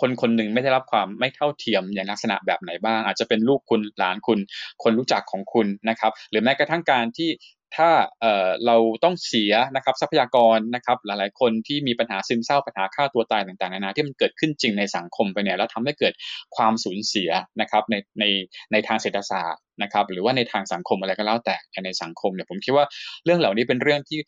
[0.01, 4.39] คนคนหนึ่งไม่ได้รับความไม่เท่าเทียมอย่างลักษณะแบบไหนบ้าง อาจจะเป็นลูกคุณหลานคุณ
[4.83, 7.31] คนรู้จักของคุณนะครับ หรือแม้กระทั่งการที่
[7.77, 7.91] ถ้า
[8.21, 16.15] เเราต้องเสียนะครับทรัพยากรนะครับหลายๆ คนที่มีปัญหาซึมเศร้าปัญหาฆ่าตัวตายต่างๆนานาที่มันเกิดขึ้นจริงในสังคมไปเนี่ยแล้วทำให้เกิด
[16.57, 17.31] ความสูญเสีย
[17.61, 18.25] นะครับในใน
[18.73, 22.87] ในทางเศรษฐศาสตร์นะครับหรือว่าในทางสังคมอะไรก็แล้วแต่ในสังคมเนี่ยผมคิดว่า
[23.25, 24.19] เรื่องเหล่านี้เป็นเรื่องที่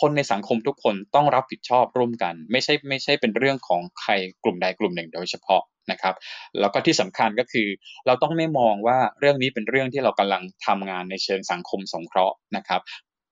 [0.00, 4.12] คนในสังคมทุกคนต้องรับผิดชอบร่วมกัน ไม่ใช่ไม่ใช่เป็นเรื่องของใคร
[4.44, 6.14] กลุ่มใดกลุ่มหนึ่งโดยเฉพาะนะครับ
[6.60, 7.68] แล้วก็ที่สำคัญก็คือ
[8.06, 12.80] เราต้องไม่มองว่าเรื่องนี้เป็นเรื่องที่เรากำลังทำงานในเชิงสังคมสงเคราะห์นะครับ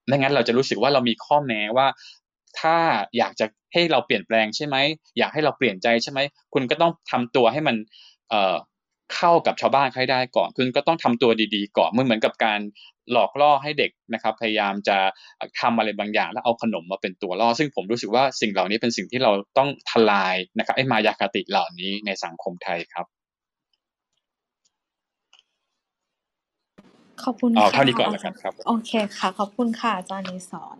[0.07, 1.87] ไม่งั้นเราจะรู้สึกว่าเรามีข้อแม้ว่า
[2.61, 2.77] ถ้า
[3.19, 4.77] อยากจะให้เราเปลี่ยนแปลงใช่ไหม
[5.19, 6.21] อยากให้เราเปลี่ยนใจใช่ไหม
[6.55, 7.77] คุณก็ต้องทำตัวให้มัน
[9.13, 12.61] เอ่อเข้ากับชาวบ้านให้ได้ก่อนคุณก็ต้องทำตัวดีๆ ก่อนมันเหมือนกับการ
[13.13, 14.99] หลอกล่อให้เด็กนะครับพยายามจะ
[15.61, 23.07] ทำอะไรบางอย่าง แล้วเอาขนมมาเป็นตัวล่อ ซึ่งผมรู้สึกว่าสิ่งเหล่านี้เป็นสิ่งที่เราต้องทลายนะครับไอ้มายาคติเหล่านี้ในสังคมไทยครับ
[27.25, 30.79] ขอบคุณค่ะเท่านี้ก่อนแล้วกันครับโอเคค่ะ ขอบคุณค่ะอาจารย์นิสอน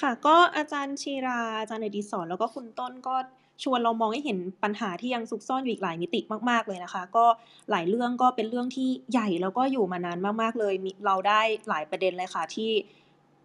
[0.00, 3.16] ค่ะ ก็อาจารย์ชีราอาจารย์อดิศรแล้วก็คุณต้นก็
[3.62, 7.24] ชวนเรามองให้เห็นปัญหาที่ยังซุกซ่อนอยู่อีกหลายมิติมาก ๆ เลยนะคะ ก็
[7.70, 10.74] หลายเรื่องก็เป็นเรื่องที่ใหญ่แล้วก็อยู่มานานมากๆเลย
[11.06, 12.70] เราได้หลายประเด็นเลยค่ะที่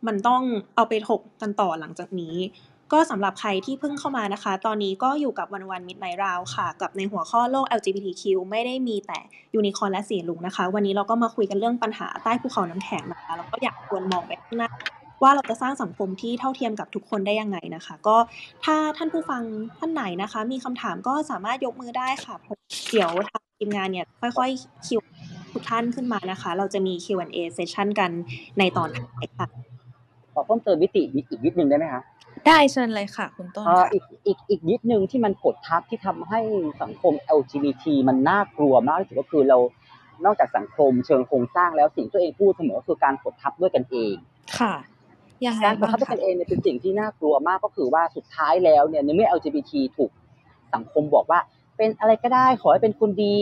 [0.08, 0.42] มันต้อง
[0.76, 2.36] เอาไปถกกันต่อหลังจากนี้
[2.92, 9.20] ก็สำหรับใครที่เพิ่งเข้ามานะคะ ตอนนี้ก็อยู่กับวันวันมิดไนราวค่ะ กับในหัวข้อโลก LGBTQ ไม่ได้มีแต่
[9.54, 14.70] ยูนิคอร์และสีลุงนะคะ วันนี้เราก็มาคุยกันเรื่องปัญหาใต้ภูเขาน้ำแข็งนะคะแล้วก็อยากควรมองไปข้างหน้า
[15.24, 18.16] ว่าเราจะสร้างสังคมที่เท่าเทียมกับทุกคนได้ยังไงนะคะ ก็
[18.66, 19.42] ถ้าท่านผู้ฟัง
[19.80, 22.36] ท่านไหนนะคะ มีคำถามก็สามารถยกมือได้ค่ะ
[22.92, 24.06] เดี๋ยวทางทีมงานเนี่ย
[24.38, 25.00] ค่อยๆคิว
[25.54, 28.12] ทุกท่านขึ้นมานะคะ เราจะมี Q&A session กัน
[28.60, 29.48] ในตอนท้ายค่ะ
[30.34, 32.02] ขอเพิ่มเติมมิติอีกนิดนึงได้ไหมคะ
[32.48, 36.40] ได้เชิญเลยค่ะ คุณต้นอีกอีกอีกนิดนึงที่มันกดทับที่ทำให้
[36.82, 39.58] สังคม LGBT มันน่ากลัวมากที่สุดก็คือเรา
[40.26, 44.16] นอกจากสังคมเชิงโครงสร้างแล้วสิ่งตัวเองพูดเสมอคือการกดทับด้วยกันเอง
[44.60, 44.74] ค่ะ
[45.64, 50.12] การบังคับด้วยกันเองเนี่ยเป็นสิ่งที่น่ากลัวมากก็คือว่าสุดท้ายแล้วเนี่ยในเมื่อ LGBT ถูก
[50.74, 51.40] สังคมบอกว่า
[51.78, 53.40] เป็นอะไรก็ได้ขอให้เป็นคนดี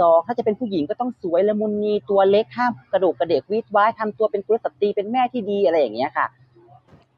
[0.00, 6.26] สองถ้าจะเป็นผู้หญิงก็ต้องสวยละมุนนีตัวเล็กห้ามกระดูกกระเดกวิดไว้ทำตัวเป็นกุลสตรีเป็นแม่ที่ดีอะไรอย่างเงี้ยค่ะ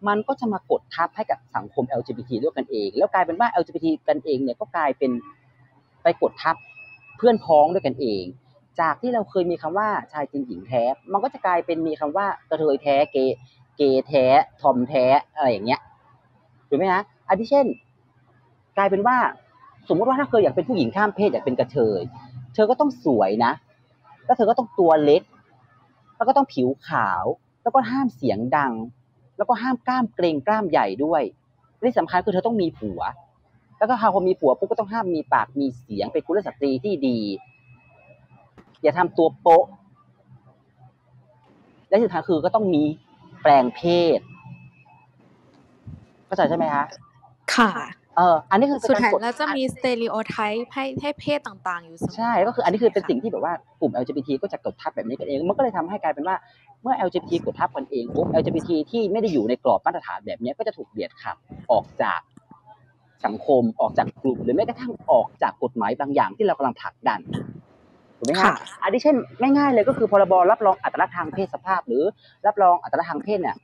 [0.08, 5.10] มันก็จะมากดทับให้กับสังคม LGBT ด้วยกันเอง แล้วกลายเป็นว่า LGBT กันเองเนี่ยก็กลายเป็น
[6.02, 6.56] ไปกดทับ
[7.16, 8.24] เพื่อนพ้องด้วยกันเอง
[8.80, 13.16] จากที่เราเคยมีคำว่าชายจริงหญิงแท้ มันก็จะกลายเป็นมีคำว่ากระเทยแท้เก
[13.76, 14.24] เกแท้
[14.60, 15.04] ทอมแท้
[15.34, 15.80] อะไรอย่างเงี้ย
[16.68, 17.66] ถูกไหมฮะอันที่เช่น
[18.76, 19.16] กลายเป็นว่า
[19.88, 22.02] สมมติว่าถ้าเคยอยากเป็นผู้หญิงข้ามเพศอยากเป็นกระเทย
[22.54, 23.52] เธอก็ต้องสวยนะ
[24.26, 25.22] แล้วเธอก็ต้องตัวเล็ก
[26.16, 27.24] แล้วก็ต้องผิวขาว
[27.62, 28.72] แล้วก็ห้ามเสียงดัง
[29.36, 31.22] แล้วก็ห้ามกล้ามเกรงกล้ามใหญ่ด้วย
[31.88, 33.00] ที่สำคัญคือเธอต้องมีผัว
[33.78, 37.18] แล้วก็พอมีผัวปุ๊บก็ต้องห้ามมีปากมีเสียงเป็นกุลสตรีที่ดี
[38.82, 39.64] อย่าทำตัวโป๊ะ
[41.88, 42.82] และสุดท้ายคือก็ต้องมี
[43.42, 43.82] แปลงเพ
[44.18, 44.20] ศ
[46.26, 46.84] เข้าใจใช่ไหมคะ
[47.54, 47.70] ค่ะ
[48.16, 56.36] เอออันนี้คือสุดเป็นท้ายกฎแล้วจะมีสเต r ริโอไทป์ให้ให้เพศต่าง ๆ อยู่เสมอใช่ก็คืออันนี้คือเป็นใช่สิ่งไหมะที่แบบว่ากลุ่ม LGBT ก็จะกดทับแบบนี้กันเอง มันก็เลยทำให้กลายเป็นว่า
[56.82, 61.36] เมื่อ LGBT กดทับกันเองปุ๊บ LGBT ที่ไม่ได้อยู่ในกรอบมาตรฐานแบบนี้ก็จะถูกเบียดขับ
[61.72, 62.20] ออกจาก
[63.24, 67.20] สังคมออกจากกลุ่ม หรือแม้กระทั่งออกจากกฎหมายบางอย่างที่เรากำลังผลักดัน
[68.18, 72.02] ถูกไหมค่ะคะอันนี้เช่นง่ายๆเลยก็คือพรบรับรองอัตลักษณ์ทางเพศสภาพ หรือ
[72.46, 73.56] รับรองอัตลักษณ์ทางเพศเนี่ย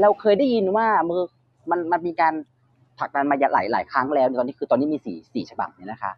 [0.00, 1.22] เราเคยได้ยินว่ามือ
[1.70, 2.34] มันมันมีการ
[2.98, 6.12] ผลักดันมาหลายหลายๆครั้งแล้วตอนนี้คือตอนนี้มีสี่สี่ฉบับเนี่ยนะคะ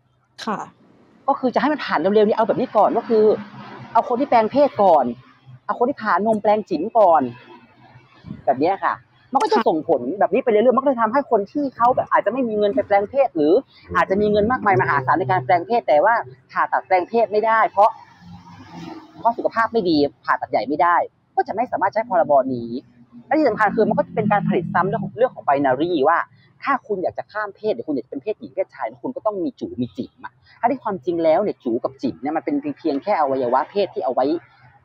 [0.45, 0.59] ค่ะ
[1.29, 3.25] ก็คือจะให้มันผ่านเร็วๆนี่เอาแบบนี้ก่อนก็คือ
[3.93, 5.05] เอาคนที่แปลงเพศก่อน
[5.67, 7.23] เอาคนที่ผ่านนมแปลงจิ๋มก่อน
[8.45, 8.95] แบบเนี้ยค่ะ
[9.33, 13.53] มันก็จะค่ะส่งผลแบบนี้ไปเรื่อยๆมันก็เลยทำให้คนที่เขาแบบอาจจะไม่มีเงินไปแปลงเพศ หรือ
[13.97, 16.15] อาจจะมีเงินมากมายมหาศาลในการแปลงเพศ แต่ว่า
[16.53, 17.91] ผ่าตัดแปลงเพศไม่ได้ เพราะ
[19.21, 20.97] เพราะสุขภาพไม่ดีผ่าตัดใหญ่ไม่ได้
[21.37, 22.71] ก็จะไม่สามารถใช้พรบนี้
[23.27, 26.19] และที่สำคัญคือมันก็จะเป็นการผลิตซ้ำเรื่องของเรื่องของไบนารีว่า
[26.63, 34.27] ถ้าคุณอยากจะข้ามเพศหรือคุณอยากจะเป็นเพศหญิงเพศชายคุณก็ต้องมีจูมีจิ๋มอะถ้าที่ความจริงแล้วเนี่ยจูกับจิ๋มเนี่ยมันเป็นเพียงแค่อวัยวะเพศที่เอาไว้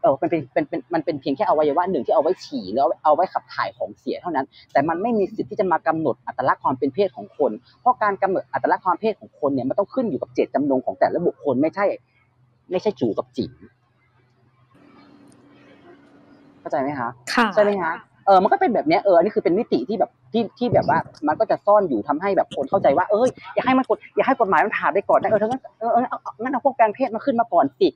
[0.02, 11.86] เออเป็นเป็นเป็นเป็นมันเป็นเพียงแค่อวัยวะหนึ่งที่เอาไว้ฉี่แล้วเอาไว้ขับถ่ายของเสียเท่านั้น แต่มันไม่มีสิทธิ์ที่จะมากำหนดอัตลักษณ์ความเป็นเพศของคน เพราะการกำหนดอัตลักษณ์ความเพศของคนเนี่ยมันต้องขึ้นอยู่กับเจตจำนงของแต่ละบุคคลไม่ใช่
[12.72, 13.52] ไม่ใช่จูกับจิ๋ม
[16.60, 17.94] เข้าใจไหมคะค่ะใช่ไหมคะ
[18.26, 27.94] เออมันก็เป็นแบบเนี้ยเอออันนี้คือเป็นมิติที่แบบที่ที่แบบว่ามันก็จะซ่อนอยู่ทำให้แบบคนเข้าใจว่าเอ้ยอย่าให้มันกดอย่าให้กฎหมายมันผ่านไปก่อนนะเออถ้างั้นเออเออเอาเอางั้นเอาพวกแปลงเพศมาขึ้นมาก่อนสิเ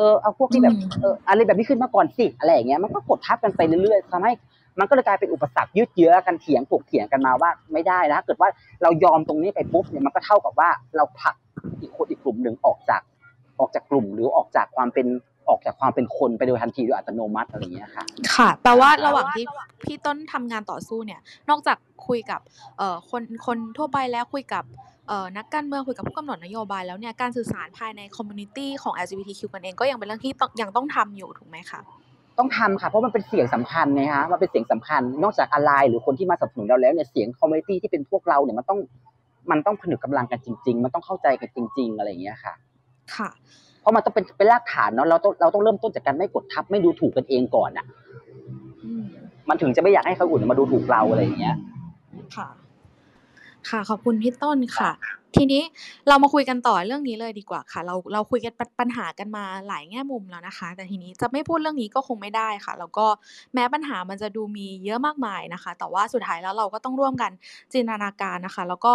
[0.00, 4.32] ออเอาพวกที่แบบอืมเอออะไรแบบนี้ขึ้นมาก่อนสิอะไรอย่างเงี้ยมันก็กดทับกันไปเรื่อยๆทำให้
[4.78, 8.48] มันก็เลยกลายเป็นอุปสรรคยืดเยื้อกันเถียงถกเถียงกันมาว่าไม่ได้นะถ้าเกิดว่า
[8.82, 11.34] เรายอมตรงนี้ไปปุ๊บเนี่ยมันก็เท่ากับว่าเราผลัก
[11.80, 13.00] อีกคนอีกกลุ่มหนึ่งออกจาก
[13.60, 15.06] ออกจากกลุ่มหรือออกจากความเป็น
[15.48, 19.44] ออกจากความเป็นคนไปโดยทันทีโดยอัตโนมัติอะไรอย่างเงี้ยค่ะ ค่ะแปลว่าระหว่างที่
[19.84, 21.20] พี่ต้นทำงานต่อสู้เนี่ย
[21.50, 21.78] นอกจาก
[22.08, 22.40] คุยกับ
[22.78, 24.64] เอ่อคนคนทั่วไปแล้วคุยกับ
[24.99, 24.99] เอ่อ
[25.36, 31.80] นักการเมืองคุยกับผู้กำหนดนโยบายแล้วเนี่ยการสื่อสารภายใน community ของ LGBTQ กันเองก็ยังเป็นเรื่องที่ต้องยังต้องทำอยู่ถูกไหมคะ
[32.38, 38.78] ต้องทำค่ะเพราะมันเป็นเสียงสำคัญไงฮะมันเป็นเสียงสำคัญ นอกจากอะไรหรือคนที่มาสนับสนุนเราแล้วเนี่ยเสียง community ที่เป็นพวกเราเนี่ยมันต้อง
[39.50, 42.54] มันต้องผนึกกำลังกันจริง ๆ มันต้องเข้าใจกันจริง ๆ อะไรอย่างเงี้ยค่ะ
[43.16, 43.30] ค่ะ
[43.80, 47.86] เพราะมันต้องเป็นเป็นรากฐานเนาะเราต้องเราต้องเริ่มต้นจากการไม่กดทับไม่ดูถูกกันเองก่อนอะ
[48.84, 49.04] อืม
[49.48, 51.56] มันถึงจะไม่อยากให้เขาอื่นมาดูถูกเราอะไรอย่างเงี้ย
[52.36, 52.48] ค่ะ
[53.68, 54.90] ค่ะขอบคุณพี่ต้นค่ะ
[55.36, 55.62] ทีนี้
[56.08, 63.06] เรามาคุยกันต่อเรื่องนี้เลยดีกว่าค่ะ เราเราคุยกันปปัญหากันมาหลายแง่มุมแล้วนะคะ แต่ทีนี้จะไม่พูดเรื่องนี้ก็คงไม่ได้ค่ะ แล้วก็
[63.54, 67.30] แม้ปัญหามันจะดูมีเยอะมากมายนะคะ แต่ว่าสุดท้ายแล้วเราก็ต้องร่วมกัน
[67.72, 68.94] จินตนาการนะคะ แล้วก็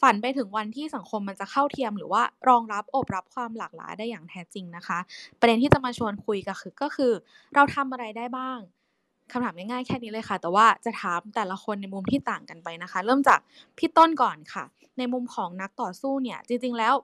[0.00, 4.98] ฝันไปถึงวันที่สังคมมันจะเข้าเทียมหรือว่ารองรับอบรับความหลากหลายได้อย่างแท้จริงนะคะ
[5.40, 7.12] ประเด็นที่จะมาชวนคุยก็คือก็คือ
[7.54, 8.58] เราทำอะไรได้บ้าง
[9.32, 13.40] คำถามง่ายๆแค่นี้เลยค่ะ แต่ว่าจะถามแต่ละคนในมุมที่ต่างกันไปนะคะ เริ่มจาก
[13.78, 14.64] พี่ต้นก่อนค่ะ
[14.98, 16.94] ในมุมของนักต่อสู้เนี่ยจริงๆแล้ว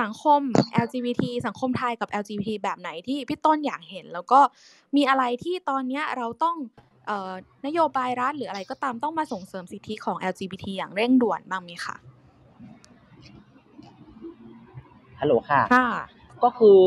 [0.00, 0.40] สังคม
[0.84, 4.40] LGBT สังคมไทยกับ LGBT แบบไหนที่พี่ต้นอยากเห็น แล้วก็
[4.96, 6.56] มีอะไรที่ตอนเนี้ยเราต้อง
[7.06, 7.32] เอ่อ
[7.66, 11.96] นโยบายรัฐหรืออะไรก็ตามต้องมาส่งเสริมสิทธิของ LGBT อย่างเร่งด่วนบ้างไหมคะ
[15.20, 15.88] ฮัลโหลค่ะค่ะ
[16.44, 16.78] ก็คือ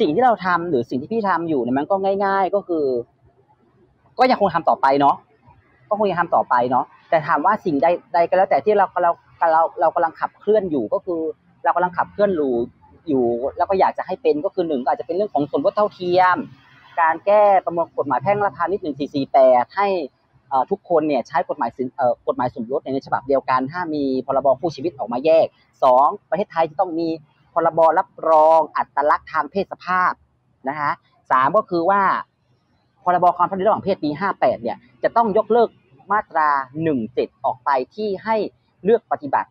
[0.00, 2.84] สิ่งที่เราทำหรือสิ่งที่พี่ทำอยู่เนี่ยมันก็ง่าย ๆ ก็คือ
[4.18, 5.16] ก็ยังคงทำต่อไปเนาะ
[5.88, 9.10] ก็คงยังทำต่อไปเนาะแต่ถามว่าสิ่งใดใดก็แล้วแต่ที่เราเรา
[9.52, 11.20] เราเรากำลังขับเคลื่อนอยู่ก็คือ
[11.64, 12.52] เรากำลังขับเคลื่อนอยู่
[13.08, 13.24] อยู่
[13.58, 16.36] แล้วก็อยากจะให้เป็นก็คือหนึ่งอาจจะเป็นเรื่องของสมรสเท่าเทียม
[17.00, 19.88] การแก้ประมวลกฎหมายแพ่งราคานิดหนึ่งสี่สี่แปดให้
[20.70, 21.86] ทุกคนเนี่ยใช้กฎหมายสิน
[22.28, 25.46] กฎหมายสมรสในฉบับเดียวกันถ้ามีพรบคู่ชีวิตออกมาแยก
[25.82, 27.08] สองประเทศไทยจะต้องมี
[27.54, 30.12] พรบรับรองอัตลักษณ์ทางเพศสภาพ
[30.68, 30.90] นะคะ
[31.30, 32.02] สามก็คือว่า
[33.14, 35.68] รบความสัมพันธ์ระหว่างเพศปี 58 เนี่ยจะต้องยกเลิก
[36.12, 36.48] มาตรา
[36.96, 38.36] 17 ออกไปที่ให้
[38.84, 39.48] เลือกปฏิบัติ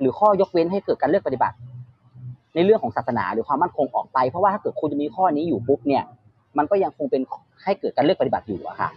[0.00, 1.56] หรือข้อยกเว้นให้เกิดการเลือกปฏิบัติ
[2.54, 6.02] ในเรื่องของศาสนาหรือความมั่นคงออกไป เพราะว่าถ้าเกิดคุณจะมีข้อนี้อยู่ปุ๊บเนี่ย
[6.58, 7.22] มันก็ยังคงเป็น
[7.64, 8.90] ให้เกิดการเลือกปฏิบัติอยู่อะค่ะ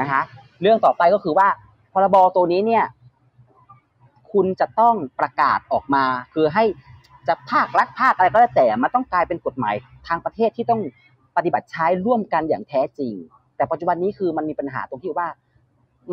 [0.00, 0.20] นะคะ
[0.62, 1.48] เรื่องต่อไปก็คือว่า
[1.92, 2.84] พรบตัวนี้เนี่ย
[4.32, 6.04] คุณจะต้องประกาศออกมา
[6.34, 6.64] คือให้
[7.28, 9.74] จะภาครัฐภาคอะไรก็แล้วแต่มันต้องกลายเป็นกฎหมาย
[10.06, 10.80] ทางประเทศที่ต้อง
[11.36, 13.14] ปฏิบัติใช้ร่วมกันอย่างแท้จริง
[13.56, 15.28] แต่ปัจจุบันนี้คือมันมีปัญหาตรงที่ว่า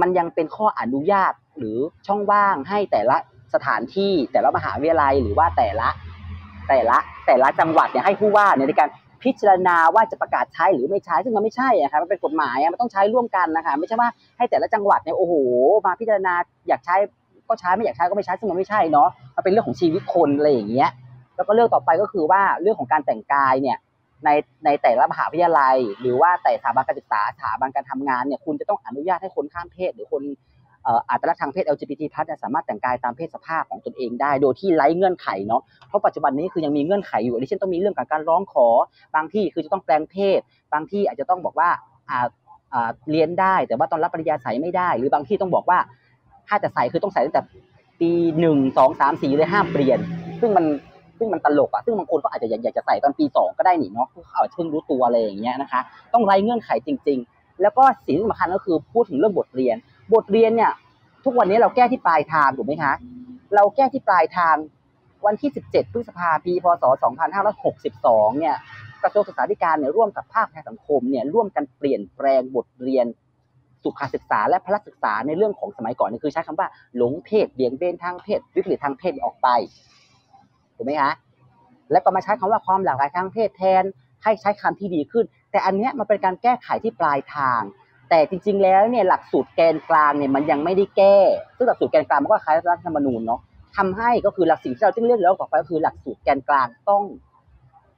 [0.01, 3.17] มันยังเป็นข้ออนุญาตหรือช่องว่างให้แต่ละ
[3.53, 5.88] สถานที่แต่ละมหาวิทยาลัยหรือว่าแต่ละ
[6.69, 6.97] แต่ละ
[7.28, 8.89] แต่ละจังหวัดเนี่ยให้ผู้ว่าเนี่ยในการ
[9.24, 15.34] พิจารณาว่าจะประกาศใช้หรือไม่ใช้ซึ่งมันไม่ใช่อะค่ะมันเป็นกฎหมายมันต้องใช้ร่วมกันนะคะไม่ใช่ว่าให้แต่ละจังหวัดเนี่ยโอ้โห
[15.86, 16.34] มาพิจารณา
[16.67, 16.95] อยากใช้
[17.47, 20.89] ก็ใช้ไม่อยากใช้ก็ไม่ใช้ซึ่งมันไม่ใช่เนาะมันเป็นเรื่องของชีวิตคนอะไรอย่างเงี้ย
[21.36, 23.78] แล้วก็เรื่องต่อไปก็คือว่าเรื่องของการแต่งกายเนี่ย
[24.26, 24.30] ใน
[24.65, 30.24] ในแต่ละมหาวิทยาลัย หรือว่าแต่สถาบันการศึกษาสถาบันการทำงานเนี่ยคุณจะต้องอนุญาตให้คนข้ามเพศ หรือคน
[31.09, 38.67] อัตลักษณ์ทางเพศ LGBT+ เนี่ยสามารถแต่งกายตามเพศสภาพของตนเองได้ โดยที่ไร้เงื่อนไขเนาะเพราะปัจจุบันนี้คือยังมีเงื่อนไขอยู่ดิฉันต้องมีเรื่องการร้องขอ
[39.15, 40.39] บางที่คือจะต้องแปลงเพศ
[40.74, 41.69] บางที่อาจจะต้องบอกว่า
[42.09, 42.28] อ่า
[42.74, 45.80] อ่าเรียนได้ แต่ว่าตอนรับปริญญาใส่ไม่ได้ หรือบางที่ต้องบอกว่า
[46.47, 47.41] ถ้าจะใส่คือต้องใส่ตั้งแต่
[47.99, 49.99] ปีหนึ่งสองสามสี่เลยห้ามเปลี่ยน
[50.41, 50.65] ซึ่งมัน
[51.24, 55.82] ซึ่งมันตลกอะซึ่งบางคนก็อาจจะอยากอยากจะใส่ตอนปีสองก็ได้นี่เนาะเขาอาจจะเพิ่งรู้ตัวอะไรอย่างเงี้ยนะคะ
[56.13, 59.76] ต้องไร้เงื่อนไขจริง ๆ แล้วก็สิ่งที่สำคัญก็คือพูดถึงเรื่องบทเรียน
[60.13, 60.71] บทเรียนเนี่ย
[61.24, 62.93] ทุกวันนี้เราแก้ที่ปลายทางถูกไหมคะ
[63.55, 64.55] เราแก้ที่ปลายทาง
[65.26, 66.84] วันที่ 17 พฤษภาปี พศ
[67.61, 68.55] 2562 เนี่ย
[69.03, 73.05] กระทรวงศึกษาธิการเนี่ยร่วมกับภาคประชาสังคมเนี่ยร่วมกันเปลี่ยนแปลงบทเรียน
[73.84, 76.67] สุขศึกษาและพละศึกษาในเรื่องของสมัยก่อนนี่คือใช้คำว่า
[76.97, 79.47] หลงเพศเบี่ยงเบนทางเพศวิกฤตทางเพศออกไป
[80.84, 81.14] ถูกไหมคะ
[81.92, 83.84] แล้วก็มาใช้คำว่าความหลากหลายทางเพศแทน
[84.24, 87.62] ให้ใช้คำที่ดีขึ้น แต่อันเนี้ยมันเป็นการแก้ไขที่ปลายทาง
[88.10, 91.18] แต่จริง ๆ แล้วเนี่ยหลักสูตรแกนกลางเนี่ยมันยังไม่ได้แก้
[91.58, 93.40] ซึ่งหลักสูตรแกนกลางมันก็คล้ายรัฐธรรมนูญเนาะ
[93.78, 97.04] ทำให้ก็คือหลักสิ่งที่เราต้องเรียกแล้วต่อไปก็คือหลักสูตรแกนกลางต้อง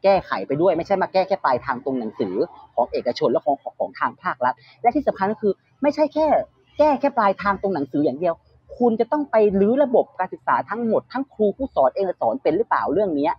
[0.04, 2.36] แก้ไขไปด้วยไม่ใช่มาแก้แค่ปลายทางตรงหนังสือ
[2.76, 6.28] ของเอกชนและของของของทางภาครัฐ และที่สำคัญก็คือ ไม่ใช่แค่
[6.78, 8.36] แก้แค่ปลายทางตรงหนังสืออย่างเดียว
[8.80, 13.34] คุณจะต้องไปรื้อระบบการศึกษาทั้งหมดทั้งครูผู้สอนเองสอนเป็นหรือเปล่าเรื่องเนี้ย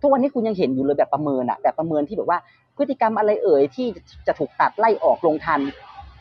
[0.00, 2.38] ทุกวันนี้คุณยังเห็นอยู่เลยแบบประเมินอะแบบประเมินที่แบบว่า
[2.76, 3.86] พฤติกรรมอะไรเอ่ยที่
[4.26, 5.60] จะถูกตัดไล่ออกลงทัน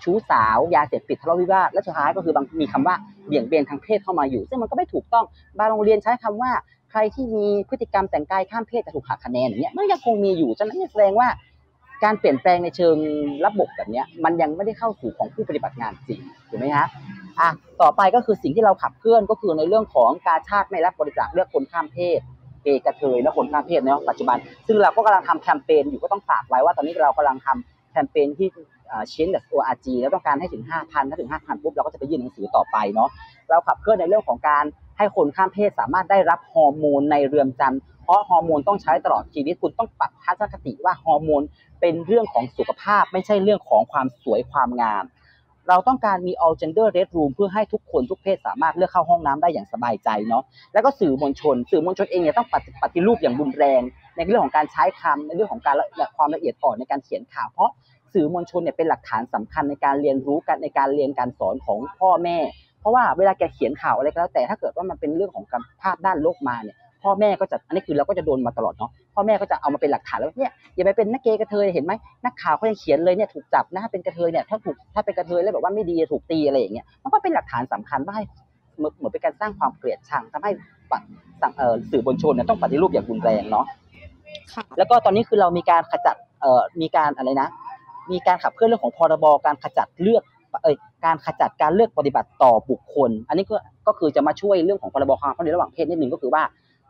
[0.04, 2.96] ชู้สาวยาเสพติดทะเลาะวิวาทและสุดท้ายก็คือบางมีคำว่า
[3.28, 5.26] เบี่ยงเบนทางเพศเข้ามาอยู่ ซึ่งมันก็ไม่ถูกต้อง
[5.58, 6.52] บางโรงเรียนใช้คำว่า
[6.92, 11.28] ใครที่มีพฤติกรรมแต่งกายข้ามเพศจะถูกหักคะแนนอย่างเงี้ยมันยังคงมีอยู่ฉะนั้นแสดงว่า
[12.04, 12.96] การเปลี่ยนแปลงในเชิง
[13.46, 16.88] ระบบแบบนี้มันยังไม่ได้เข้าสู่ของผู้ปฏิบัติงานจริงถูกไหมฮะ
[17.40, 17.50] อะ
[17.82, 22.20] ต่อไปก็คือสิ่งที่เราขับเคลื่อนก็คือในเรื่องของการชาติไม่รับบริจาคเลือกคนข้ามเพศ
[22.64, 24.38] เกย์กระเทยและคนข้ามเพศเนาะปัจจุบัน
[24.68, 28.48] ซึ่งเราก็กำลังทำแคมเปญอยู่ก็ต้องฝากไว้ว่าตอนนี้เรากำลังทำแคมเปญที่
[29.10, 33.10] เชนด์ org แล้วต้องการให้ถึง 5,000 ถ้าถึง 5,000 ปุ๊บเราก็จะไปยื่นหนังสือต่อไปเนาะ
[33.50, 34.64] เราขับเคลื่อนในเรื่องของการ
[34.98, 41.42] ให้คนข้ามเพศสามารถได้รับฮอร์โมนในเรือนจำ เพราะฮอร์โมนต้องใช้ตลอดชีวิตคุณต้องปรับทัศนคติว่าฮอร์โมน
[41.82, 45.06] เป็นเรื่องของสุขภาพ ไม่ใช่เรื่องของความสวยความงาม
[45.70, 50.44] เราต้องการมี all gender red room เพื่อให้ทุกคนทุกเพศสามารถเลือกเข้าห้องน้ำได้อย่างสบายใจเนาะ
[50.74, 53.82] แล้วก็สื่อมวลชน สื่อมวลชนเองเนี่ยต้องปฏิปฏิรูปอย่างรุนแรง
[54.16, 57.72] ในเรื่องของการใช้คำในเรื่องของการละความละเอียดอ่อนในการเขียนข่าวเพราะ
[58.14, 62.38] สื่อมวลชนเนี่ยเป็นหลักฐานสำคัญในการเรียนรู้กันในการเรียนการสอนของพ่อแม่
[62.80, 71.94] เพราะว่าเวลาแกเขียนข่าวอะไรก็แล้วแต่ถ้าเกิดว่ามันเป็นเรื่องของการภาพด้านลบมาเนี่ย พ่อแม่ก็จะอันนี้คือเราก็จะโดนมาตลอดเนาะพ่อแม่ก็จะเอามาเป็นหลักฐานแล้วเนี่ยอย่าไปเป็นนักเกย์กระเทยเห็นไหม
[72.26, 78.24] นักข่าวเขายังเขียนเลยเนี่ยถูกจับนะถ้าเป็นกระเทยเนี่ยถ้าถูกถ้าเป็นกระเทยแล้วแบบว่าไม่ดีถูกตีอะไรอย่างเงี้ยมันก็เป็นหลักฐานสำคัญว่าให้
[78.78, 80.52] เหมือนเหมือนเป็นการสร้างความเกลียดชังทำให้
[80.92, 81.00] ปะ
[81.42, 83.66] สั่งเอ่อสื่อมวลชนเนี่ยต้องปฏิรูปอย่างรุนแรงเนาะ
[84.54, 87.50] ค่ะแล้วก็ตอนนี้คือเรามีการขจัดเอ่อมีการอะไรนะ
[88.12, 90.24] มีการขับเคลื่อนเรื่องของพรบการขจัดเลือก
[90.64, 90.76] เอ้ย
[91.06, 93.56] การขจัดการเลือกปฏิบัติต่อบุคคล อันนี้ก็
[93.88, 96.44] ก็คือจะมาช่วยเรื่องของพรบความเข้าในระหว่างเพศนิดนึงก็คือว่า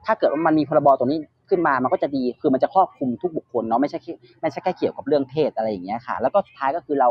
[0.05, 3.99] ถ้าเกิดว่ามันมีพรบตัวนี้ขึ้นมามันก็จะดีคือมันจะครอบคลุมทุกบุคคลเนาะไม่ใช่
[4.41, 7.09] ไม่ใช่แค่เกี่ยวกับเรื่องเพศอะไรอย่างเงี้ยค่ะ แล้วก็สุดท้ายก็คือเรา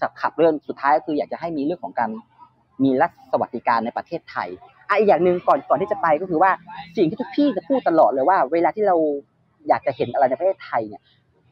[0.00, 2.10] จะขับเรื่องสุดท้ายก็คืออยากจะให้มีเรื่องของการ
[2.84, 4.48] มีรัฐสวัสดิการในประเทศไทย
[4.88, 6.50] อะอีกอย่างหนึ่งก่อนก่อนที่จะไปก็คือว่า
[6.96, 8.96] สิ่งที่ทุกพี่จะพูดตลอดเลยว่า เวลาที่เรา
[9.68, 11.02] อยากจะเห็นอะไรในประเทศไทยเนี่ย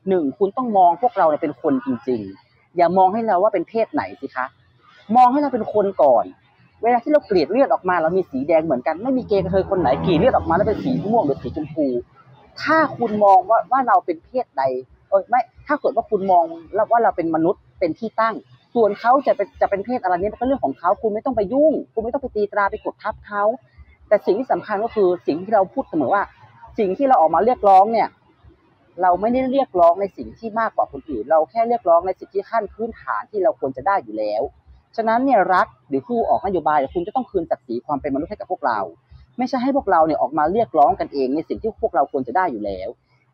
[0.08, 4.46] หนึ่งคุณต้องมองพวกเราเนี่ยเป็นคนจริง ๆ อย่ามองให้เราว่าเป็นเพศไหนสิคะ
[5.16, 6.24] มองให้เราเป็นคนก่อน
[6.82, 11.86] เวลาที่เราเกลียดเลือดออกมา เรามีสีแดงเหมือนกัน ไม่มีเกย์กระเทยคนไหนกรีดเลือดออกมาแล้วเป็นสีม่วงหรือสีชมพู
[12.62, 14.62] ถ้าคุณมองว่าว่าเราเป็นเพศใด
[15.08, 16.42] เออไม่ถ้าเกิดว่าคุณมอง
[16.90, 18.34] ว่าเราเป็นมนุษย์เป็นที่ตั้ง
[18.74, 23.42] ส่วนเขาจะเป็นจะเป็นเพศอะไรนี่มันก็เรื่องของเขาคุณไม่ต้องไปยุ่ง คุณไม่ต้องไปตีตราไปกดทับเขา
[24.08, 26.22] แต่สิ่งที่สำคัญก็คือสิ่งที่เราพูดเสมอว่า
[26.78, 28.08] สิ่งที่เราออกมาเรียกร้องเนี่ย
[29.02, 34.42] เราไม่ได้เรียกร้องในสิ่งที่มากกว่าคนอื่น เราแค่เรียกร้องในสิ่งที่ขั้นพื้นฐานที่เราควรจะได้อยู่แล้ว
[34.96, 38.78] ฉะนั้นเนี่ยรัฐหรือผู้ออกนโยบายคุณจะต้องคืนศักดิ์ศรีความเป็นมนุษย์ให้กับพวกเรา
[39.38, 42.88] ไม่ใช่ให้พวกเราเนี่ยออกมาเรียกร้องกันเองในสิ่งที่พวกเราควรจะได้อยู่แล้ว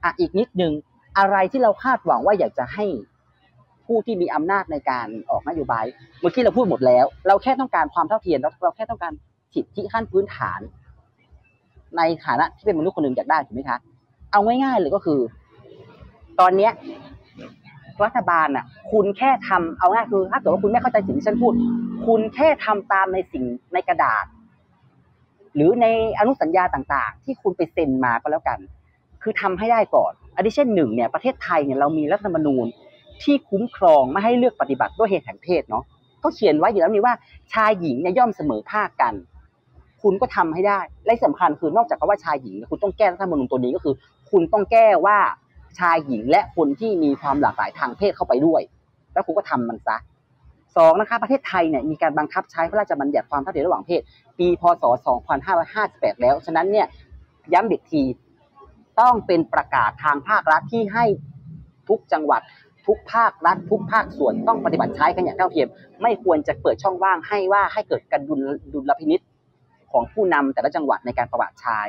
[0.05, 0.73] อะอีกนิดนึง
[1.19, 2.87] อะไรที่เราคาดหวังว่าอยากจะให้
[3.87, 5.85] ผู้ที่มีอำนาจในการออกนโยบาย
[6.21, 9.13] เมื่อกี้เราพูดหมดแล้ว เราแค่ต้องการความเท่าเทียมเราเราแค่ต้องการ
[9.55, 10.61] สิทธิขั้นพื้นฐาน
[11.97, 13.79] ในฐานะที่เป็นมนุษย์คนหนึ่งอยากได้ถูกไหมคะ
[14.33, 15.21] เอาง่ายๆเลยก็คือ
[16.41, 16.73] ตอนเนี้ย
[18.05, 21.53] รัฐบาลอะ คุณแค่ทำเอาง่ายคือ ถ้าเกิดว่าคุณไม่เข้าใจสิ่งที่ฉันพูด
[22.07, 24.24] คุณแค่ทำตามในสิ่งในกระดาษ
[25.55, 25.86] หรือใน
[26.18, 28.59] อนุสัญญาต่างๆ ที่คุณไปเซ็นมาก็แล้วกัน
[29.22, 32.66] คือทำให้ได้ก่อนอันที่เช่นหนึ่งเนี่ยประเทศไทยเนี่ยเรามีรัฐธรรมนูญ
[33.22, 35.84] ที่คุ้มครองไม่ให้เลือกปฏิบัติด้วยเหตุแห่งเพศเนาะ
[36.20, 37.14] เขาเขียนไว้อยู่แล้วนี่ว่า
[37.53, 39.14] ชายหญิงเนี่ยย่อมเสมอภาคกัน
[40.03, 43.95] คุณก็ทำให้ได้ และสำคัญคือนอกจากคำว่าชายหญิง คุณต้องแก้รัฐธรรมนูญตัวนี้ก็คือ
[44.30, 45.18] คุณต้องแก้ว่า
[45.79, 48.62] ชายหญิงและคนที่มีความหลากหลายทางเพศเข้าไปด้วย
[49.12, 49.97] แล้วคุณก็ทำมันซะ
[50.77, 54.03] สองนะคะประเทศไทยเนี่ยมีการบังคับใช้พระราชบัญญัติความเท่าเทียมระหว่างเพศ
[54.39, 54.85] ปีพศ
[55.53, 56.87] 2558 แล้วฉะนั้นเนี่ย
[57.53, 58.03] ย้ำอีกที
[59.01, 61.05] ต้องเป็นประกาศทางภาครัฐที่ให้
[61.89, 62.43] ทุกจังหวัด
[62.87, 65.68] ทุกภาครัฐทุกภาคส่วนต้องปฏิบัติใช้กันอย่างเท่าเทียม
[66.03, 68.41] ไม่ควรจะเปิดช่องว่างให้ว่าให้เกิดการดุล
[68.73, 69.20] ดุลพินิษ
[69.93, 71.81] ของผู้นำแต่ละจังหวัดในการประกาศใช้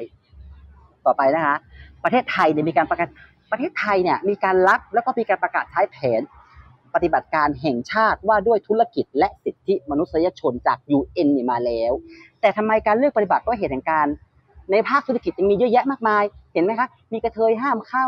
[1.05, 1.57] ต่อไปนะคะ
[2.03, 3.09] ประเทศไทยเนี่ยมีการประกาศ
[3.53, 6.21] ประเทศไทยเนี่ยมีการรับแล้วก็มีการประกาศใช้แผน
[6.95, 11.91] ปฏิบัติการแห่งชาติว่าด้วยธุรกิจและสิทธิมนุษยชนจาก UN นี่มาแล้ว
[12.41, 14.07] แต่ทำไมการเลือกปฏิบัติก็เหตุแห่งการ
[14.71, 16.23] ในภาคธุรกิจยังมีเยอะแยะมากมาย
[16.53, 18.07] เห็นไหมคะ มีกระเทยห้ามเข้า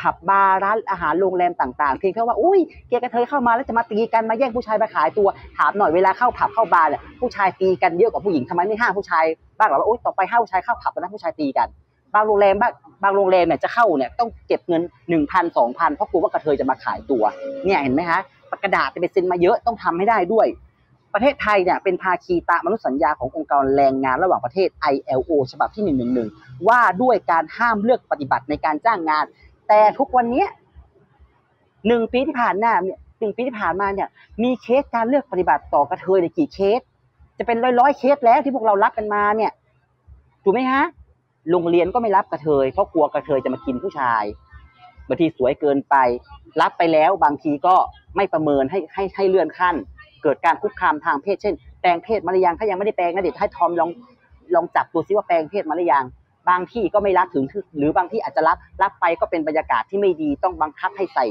[0.00, 9.24] ผับบาร์ร้านอาหารโรงแรมต่างๆ เพียงแค่ว่าอุ้ยเกย์กระเทยเข้ามาแล้วจะมาตีกันมาแย่งผู้ชายมาขายตัวถามหน่อยเวลาเข้าผับเข้าบาร์เนี่ยผู้ชายตีกันเยอะกว่าผู้หญิงทำไมไม่ห้ามผู้ชาย
[9.58, 11.68] บ้างหรอว่าอุ้ยต่อไปห้ามผู้ชายเข้าผับแล้วนะผู้ชายตีกัน
[12.14, 17.22] บางโรงแรมบ้างบางโรงแรมเนี่ยจะเข้าเนี่ยต้องเก็บเงินหนึ่งพันสองพันเพราะกลัวว่ากระเทยจะมาขายตัว
[17.64, 18.20] เนี่ยเห็นไหมคะ
[18.62, 20.46] กระดาษจะไปเซ็นมาเยอะต้องทำให้ได้ด้วย
[21.14, 25.96] ประเทศไทยเนี่ยเป็นภาคีตามนุสัญญาขององค์การแรงงานระหว่างประเทศ ILO ฉบับที่
[26.28, 29.24] 111 ว่าด้วยการห้ามเลือกปฏิบัติในการจ้างงาน
[29.68, 30.44] แต่ทุกวันนี้
[31.86, 34.08] หนึ่งปีที่ผ่านมาเนี่ยหนึ่งปีที่ผ่านมาเนี่ย
[34.42, 36.80] มีเคสการเลือกปฏิบัติต่อกระเทยเนี่ยกี่เคส
[37.38, 39.52] จะเป็นร้อยร้อยๆเคสแล้วที่พวกเรารับกันมาเนี่ย
[40.44, 40.84] ถูกไหมฮะ
[41.50, 44.24] โรงเรียนก็ไม่รับกระเทยเพราะกลัวกระเทยจะมากินผู้ชาย
[45.08, 45.96] บางทีสวยเกินไป
[46.60, 47.74] รับไปแล้วบางทีก็
[48.16, 49.74] ไม่ประเมินให้ให้ให้เลื่อนขั้น
[50.22, 53.90] เกิดการคุกคามทางเพศเช่นแปลงเพศมารยังถ้ายังไม่ได้แปลงนะเดี๋ยวให้ทอมลอง
[54.54, 56.04] ลองจับตัวซิว่าแปลงเพศมารยัง
[56.48, 57.44] บางที่ก็ไม่รับถึง
[57.78, 61.26] หรือบางที่อาจจะรับรับไปก็เป็นบรรยากาศที่ไม่ดีต้องบังคับให้ใส่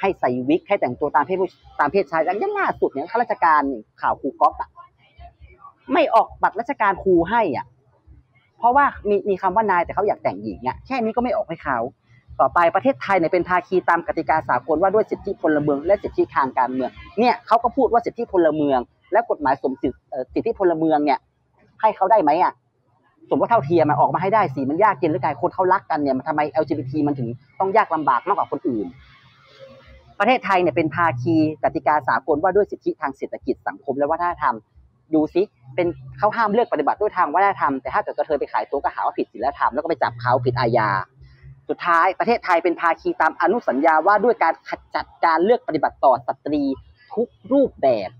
[0.00, 1.48] ให้ใส่วิกให้แต่งตัวตามเพศผู้
[1.80, 3.62] ตามเพศชายอย่างล่าสุดเนี่ยข้าราชการ
[4.00, 4.70] ข่าวครูก๊อฟอะ
[5.92, 7.66] ไม่ออกบัตรราชการครูให้อะ
[8.60, 11.78] เพราะว่ามีมีคำว่านายแต่เขาอยากแต่งหญิงเนี่ยแค่นี้ก็ไม่ออกให้เขา
[12.40, 18.80] ต่อไปประเทศไทยเนี่ยเป็นภาคีตามกติกาสากลว่าด้วยสิทธิพลเมือง และสิทธิทางการเมืองเนี่ยเขาก็พูดว่าสิทธิพลเมือง
[19.12, 19.96] และกฎหมายสมสิทธิ
[20.34, 21.18] สิทธิพลเมืองเนี่ย
[21.80, 22.52] ให้เขาได้ไหมอะ
[23.28, 28.86] สมว่าเท่าเทียมมันออกมาให้ได้สิมันยากเย็นหรือไงคนเขารักกันเนี่ยมันทำไม LGBT มันถึงต้องยากลำบากมากกว่าคนอื่น
[30.18, 34.56] ประเทศไทยเนี่ยเป็นภาคีกติกาสากลว่าด้วยสิทธิทางเศรษฐกิจสังคมและวัฒนธรรม
[35.14, 35.42] ดูซิ
[35.74, 35.86] เป็น
[36.18, 40.90] เขาห้ามเลือกปฏิบัติด้วยทางวัฒนธรรม แต่ถ้าเกิดกระเทยไปขายตัวก็หาว่าผิดศีลธรรมแล้วก็ไปจับเขาผิดอาญา
[41.68, 46.62] สุดท้ายประเทศไทยเป็นภาคีตามอนุสัญญาว่าด้วยการขจัดการเลือกปฏิบัติต่อสตรี
[47.14, 48.10] ทุกรูปแบบ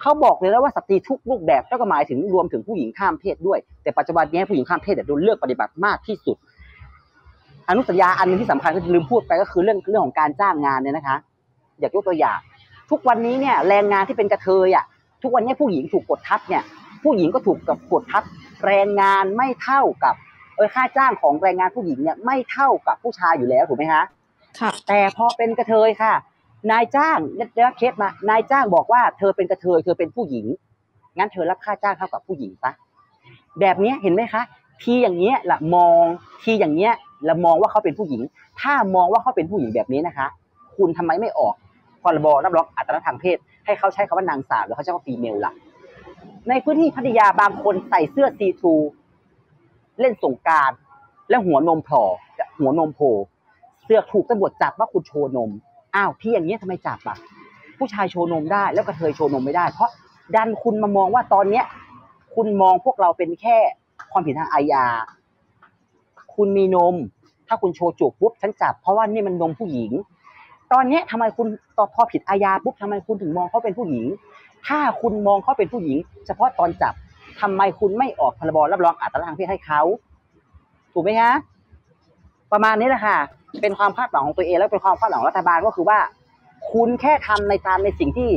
[0.00, 6.36] เขาบอกเลยแล้วว่าสตรีทุกรูปแบบก็หมายถึงรวมถึงผู้หญิงข้ามเพศด้วย แต่ปัจจุบันนี้ผู้หญิงข้ามเพศโดนเลือกปฏิบัติมากที่สุด
[7.68, 11.16] อนุสัญญาอันหนึงที่สำคัญก็ลืมพูดไปก็คือเรื่องเรื่องของการจ้างงานเนี่ยนะคะ
[11.80, 12.38] อยากยกตัวอย่าง
[12.90, 14.84] ทุกวันนี้เนี่ยแรงงานที่เป็นกระเทยอะ
[15.22, 16.62] ทุกวันนี้ผู้หญิงถูกกดทับเนี่ย
[17.04, 18.22] ผู้หญิงก็ถูกกับกดทับ
[18.64, 20.14] แรงงานไม่เท่ากับ
[20.56, 24.02] เออค่าจ้างของแรงงานผู้หญิงเนี่ยไม่เท่ากับผู้ชายอยู่แล้วถูกไหมคะ
[24.58, 26.14] ค่ะ แต่พอเป็นกระเทยค่ะ
[26.70, 27.18] นายจ้าง
[27.54, 30.46] ได้รับเคสมานายจ้างบอกว่าเธอเป็นกระเทยเธอเป็นผู้หญิง
[31.16, 32.72] งั้นเธอรับค่าจ้างเท่ากับผู้หญิงซะ
[33.60, 34.42] แบบเนี้ยเห็นไหมคะ
[34.82, 36.04] ทีอย่างเงี้ยละมอง
[36.42, 36.92] ทีอย่างเงี้ย
[37.28, 38.22] ละมองว่าเขาเป็นผู้หญิง
[38.60, 40.26] ถ้ามองว่าเขาเป็นผู้หญิงแบบนี้นะคะ
[40.76, 41.54] คุณทำไมไม่ออก
[42.02, 45.54] พรบรับรองอัตลักษณ์ทางเพศ ให้เขาใช้คำว่านางสาวหรือเขาใช้คำว่าฟีเมลล่ะ
[46.48, 48.74] ในพื้นที่พัทยาบางคนใส่เสื้อซีทู
[50.00, 50.70] เล่นสงการ
[51.28, 52.02] แล้วหัวนมผล่
[52.58, 53.14] หัวนมโผล่
[53.82, 55.50] เสือกถูกตำรวจจับว่าคุณโชว์นม
[55.94, 57.16] อ้าวที่อย่างเงี้ยทำไมจับอะ
[57.78, 59.90] ผู้ชายโชว์นมได้ แล้วกระเทยโชว์นมไม่ได้ เพราะ
[60.34, 61.64] ดันคุณมามองว่าตอนเนี้ย
[62.34, 63.56] คุณมองพวกเราเป็นแค่
[64.12, 64.84] ความผิดทางอาญา
[66.34, 66.94] คุณมีนม
[67.48, 69.92] ถ้าคุณโชว์จูบปุ๊บฉันจับ เพราะว่านี่มันนมผู้หญิง
[70.72, 74.04] ตอนนี้ยทำไมคุณตอพอผิดอาญาปุ๊บทำไมคุณถึงมองเขาเป็นผู้หญิง
[74.66, 76.94] ถ้าคุณมองเขาเป็นผู้หญิง เฉพาะตอนจับ
[77.40, 79.82] ทำไมคุณไม่ออกพรบรับรองอัตลักษณ์ทางเพศให้เขา
[80.92, 81.32] ถูกไหมฮะ
[82.52, 83.16] ประมาณนี้แหละค่ะ
[83.62, 85.98] เป็นความคาดหวังของตัวเองแล้วเป็นความคาดหวังรัฐบาลก็คือว่า
[86.72, 88.30] คุณแค่ทำในตามในสิ่งที่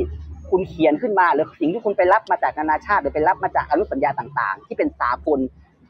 [0.50, 5.40] คุณเขียนขึ้นมา หรือสิ่งที่คุณไปรับมาจากนานาชาติ หรือไปรับมาจากอนุสัญญาต่าง ๆ ที่เป็นสากล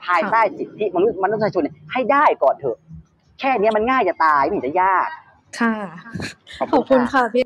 [0.06, 0.98] ภายใต้สิทธิม
[1.32, 2.78] นุษยชนให้ได้ก่อนเถอะ
[3.40, 5.08] แค่นี้มันง่ายจะตายไม่เห็นจะยาก
[5.58, 5.74] ค่ะ
[6.58, 7.44] ขอบขอบคุคุณณค่ะค่ะพี่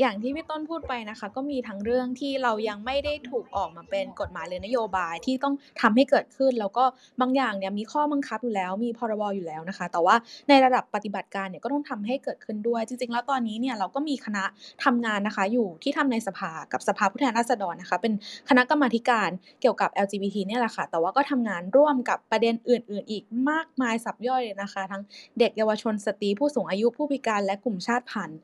[0.00, 6.84] อย่างที่พี่ต้นพูดไปนะคะ ก็มีทั้งเรื่องที่เรายังไม่ได้ถูกออกมาเป็นกฎหมายหรือนโยบายที่ต้องทำให้เกิดขึ้น แล้วก็
[7.20, 10.16] บางอย่างเนี่ยมีข้อบังคับอยู่แล้ว มีพรบอยู่แล้วนะคะ แต่ว่า
[10.48, 14.44] ในระดับปฏิบัติการเนี่ยก็ต้องทำให้เกิดขึ้นด้วย จริง ๆ แล้วตอนนี้เนี่ยเราก็มีคณะ
[14.84, 18.12] ทำงานนะคะ อยู่ที่ทำในสภากับสภาผู้แทนราษฎรนะคะ เป็น
[18.48, 25.02] คณะกรรมาธิการเกี่ยวกับ LGBT เนี่ยแหละค่ะ แต่ว่าก็ทำงานร่วมกับประเด็นอื่น ๆ อีกมากมายสับย่อยเลยนะคะ ทั้ง
[25.38, 28.38] เด็กเยาวชนสตรีผู้สูงอายุผู้พิการและกลุ่มชาติพันธุ์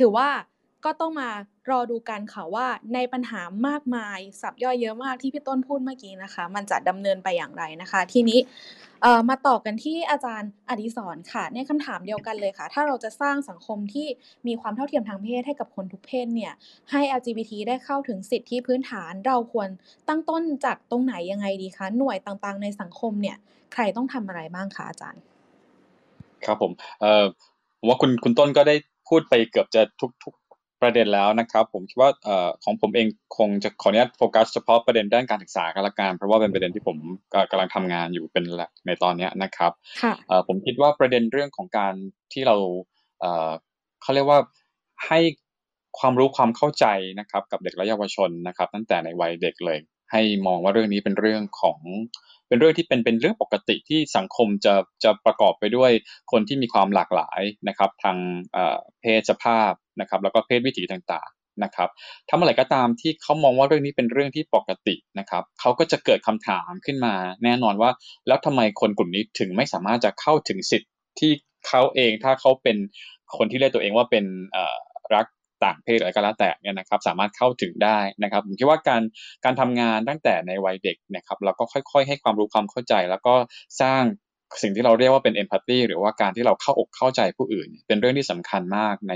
[0.00, 0.28] ถือว่า
[0.84, 1.30] ก็ต้องมา
[1.70, 8.38] รอดูกันค่ะว่าในปัญหามากมายสับย่อยเยอะมากที่พี่ต้นพูดเมื่อกี้นะคะ มันจะดำเนินไปอย่างไรนะคะ ทีนี้
[9.28, 14.06] มาต่อกันที่อาจารย์อดิศรค่ะ ในคำถามเดียวกันเลยค่ะ ถ้าเราจะสร้างสังคมที่
[14.46, 16.52] มีความเท่าเทียมทางเพศให้กับคนทุกเพศเนี่ย
[16.90, 19.68] ให้ LGBT ได้เข้าถึงสิทธิพื้นฐานเราควร
[20.08, 23.36] ตั้งต้นจากตรงไหนยังไงดีคะหน่วยต่างๆ ในสังคมเนี่ย
[23.72, 25.22] ใครต้องทำอะไรบ้างคะอาจารย์
[26.44, 27.24] ครับผมเอ่อ
[27.78, 28.74] ผมว่าคุณคุณต้นก็ได้
[29.08, 30.34] พูดไปเกือบจะทุกทุก
[30.82, 33.06] ประเด็นแล้วนะครับ ผมคิดว่าเอ่อของผมเอง
[33.38, 36.96] คงจะขออนุญาตโฟกัสเฉพาะประเด็นด้านการศึกษากันละกันเพราะว่าเป็นประเด็นที่ผม
[37.34, 41.94] ก็กำลังทำงานอยู่เป็นหลักในตอนเนี้ยนะครับค่ะเอ่อผมคิดว่าประเด็นเรื่องของการ
[42.32, 42.56] ที่เรา
[43.20, 43.50] เอ่อ
[44.02, 44.38] เขาเรียกว่า
[45.06, 45.20] ให้
[45.98, 46.86] ความรู้ความเข้าใจ
[47.20, 49.78] นะครับกับเด็กและเยาวชนนะครับ ตั้งแต่ในวัยเด็กเลย
[50.12, 51.80] ให้มองว่าเรื่องนี้เป็นเรื่องของ
[52.48, 54.74] เป็นเรื่องที่เป็นเป็นเรื่องปกติที่สังคมจะ
[55.04, 55.90] จะประกอบไปด้วย
[56.32, 58.16] คนที่มีความหลากหลายนะครับ ทาง
[58.52, 61.88] เอ่อเพศสภาพ นะครับแล้วก็เพศวิถีต่างๆนะครับ
[62.28, 67.14] ถ้าเมื่อไรก็ตามที่เขามองว่าเรื่องนี้เป็นเรื่องที่ปกตินะครับเขาก็จะเกิดคำถามขึ้นมา
[67.44, 67.90] แน่นอนว่า
[68.26, 71.32] แล้วทำไมคนกลุ่มนี้ถึงไม่สามารถจะเข้าถึงสิทธิ์ที่
[71.68, 72.76] เขาเองถ้าเขาเป็น
[73.36, 74.24] คนที่เรียกตัวเองว่าเป็น
[75.14, 75.26] รัก
[75.64, 79.02] ต่างเพศอะไรก็แล้วแต่เนี่ยนะครับสามารถเข้าถึงได้นะครับผมคิดว่าการ
[79.44, 83.34] การทำงานตั้งแต่ในวัยเด็กนะครับเราก็ค่อย ๆ ให้ความรู้ความเข้าใจ แล้วก็
[83.80, 84.02] สร้าง
[84.62, 89.14] สิ่งที่เราเรียกว่าเป็น empathy หรือว่าการที่เราเข้าอกเข้าใจผู้อื่น เป็นเรื่องที่สำคัญมากใน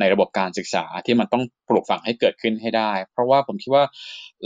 [0.00, 3.84] ในระบบการศึกษาที่มันต้องปลูกฝังให้เกิดขึ้นให้ได้ เพราะว่าผมคิดว่า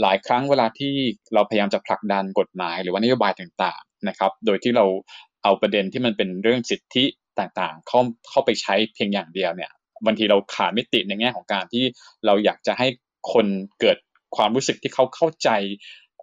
[0.01, 0.93] หลายครั้งเวลาที่
[1.33, 4.85] เราพยายามจะผลักดันกฎหมาย หรือว่านโยบายต่างๆนะครับ โดยที่เรา
[5.43, 7.05] เอาประเด็นที่มันเป็นเรื่องสิทธิ
[7.39, 7.99] ต่างๆ เข้า
[8.29, 9.71] เข้าไปใช้เพียงอย่างเดียวเนี่ย
[10.05, 11.85] บางทีเราขาดมิติในแง่ของการที่
[12.25, 12.87] เราอยากจะให้
[13.33, 13.47] คน
[13.79, 13.97] เกิด
[14.35, 15.49] ความรู้สึกที่เขาเข้าใจ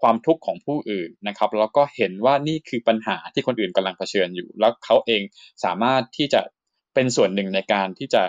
[0.04, 5.22] ความทุกข์ของผู้อื่นนะครับ แล้วก็เห็นว่านี่คือปัญหาที่คนอื่นกำลังเผชิญอยู่ แล้วเขาเอง
[5.64, 6.40] สามารถที่จะ
[6.94, 8.22] เป็นส่วนหนึ่งในการที่จะ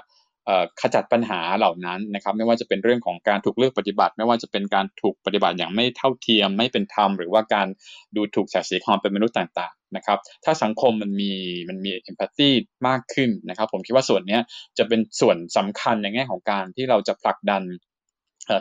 [0.82, 7.68] ขจัดปัญหาเหล่านั้นนะครับ ไม่ว่าจะเป็นเรื่องของการถูกเลือกปฏิบัติ ไม่ว่าจะเป็นการถูกปฏิบัติอย่างไม่เท่าเทียม ไม่เป็นธรรมหรือว่าการ
[8.16, 11.32] ดูถูกศักดิ์ศรีความเป็นมนุษย์ต่างๆนะครับ ถ้าสังคมมันมี
[11.70, 12.50] มันมี empathy
[12.88, 14.40] มากขึ้นนะครับ ผมคิดว่าส่วนนี้
[14.78, 17.64] จะเป็นส่วนสำคัญในแง่ของการที่เราจะผลักดัน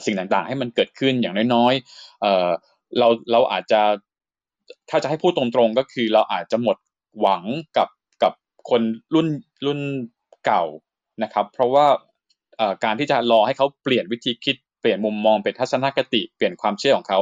[0.07, 3.81] สิ่งต่างๆ ให้มันเกิดขึ้นอย่างน้อยๆ เราเราอาจจะ
[4.91, 6.77] ถ้าจะให้พูดตรงๆก็คือเราอาจจะหมด
[7.21, 7.45] หวัง
[7.77, 7.89] กับ
[8.23, 8.33] กับ
[8.71, 8.83] คน
[9.15, 9.29] รุ่น
[9.67, 9.81] รุ่น
[10.45, 10.65] เก่า
[11.23, 11.87] นะครับ เพราะว่า
[12.85, 17.19] การที่จะรอให้เขาเปลี่ยนวิธีคิดเปลี่ยนมุมมองเปลี่ยนทัศนคติเปลี่ยนความเชื่อของเขา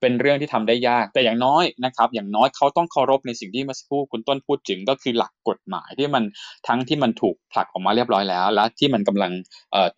[0.00, 6.24] เป็นเรื่องที่ทำได้ยาก แต่อย่างน้อยนะครับ อย่างน้อยเขาต้องเคารพในสิ่งที่เมื่อสักครู่คุณต้นพูดถึงก็คือหลักกฎหมายที่มัน
[6.66, 9.32] ทั้งที่มันถูกผลักออกมาเรียบร้อยแล้ว และที่มันกำลัง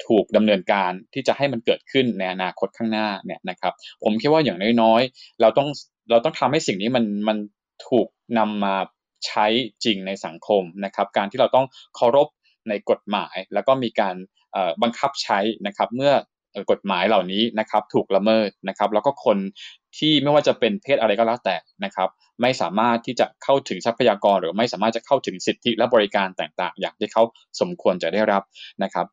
[0.07, 3.73] ถูกดำเนินการที่จะให้มันเกิดขึ้นในอนาคตข้างหน้าเนี่ยนะครับ
[4.05, 5.69] ผมคิดว่าอย่างน้อยๆ เราต้อง
[6.11, 7.39] เราต้องทำให้สิ่งนี้มันมัน
[7.89, 8.09] ถูก
[8.39, 8.75] นำมา
[9.27, 9.47] ใช้
[9.85, 11.67] จริงในสังคมนะครับ การที่เราต้อง
[11.97, 12.29] เคารพ
[12.69, 14.17] ในกฎหมาย แล้วก็มีการ
[14.83, 16.15] บังคับใช้นะครับเมื่อ
[16.71, 19.39] กฎหมายเหล่านี้นะครับถูกละเมิดนะครับ แล้วก็คน
[19.99, 22.09] ที่ไม่ว่าจะเป็นเพศอะไรก็แล้วแต่นะครับ
[22.43, 27.23] ไม่สามารถที่จะเข้าถึงทรัพยากร หรือไม่สามารถจะเข้าถึงสิทธิและบริการต่างๆ อย่างที่เขา
[27.61, 28.43] สมควรจะได้รับ
[28.83, 29.07] นะครับ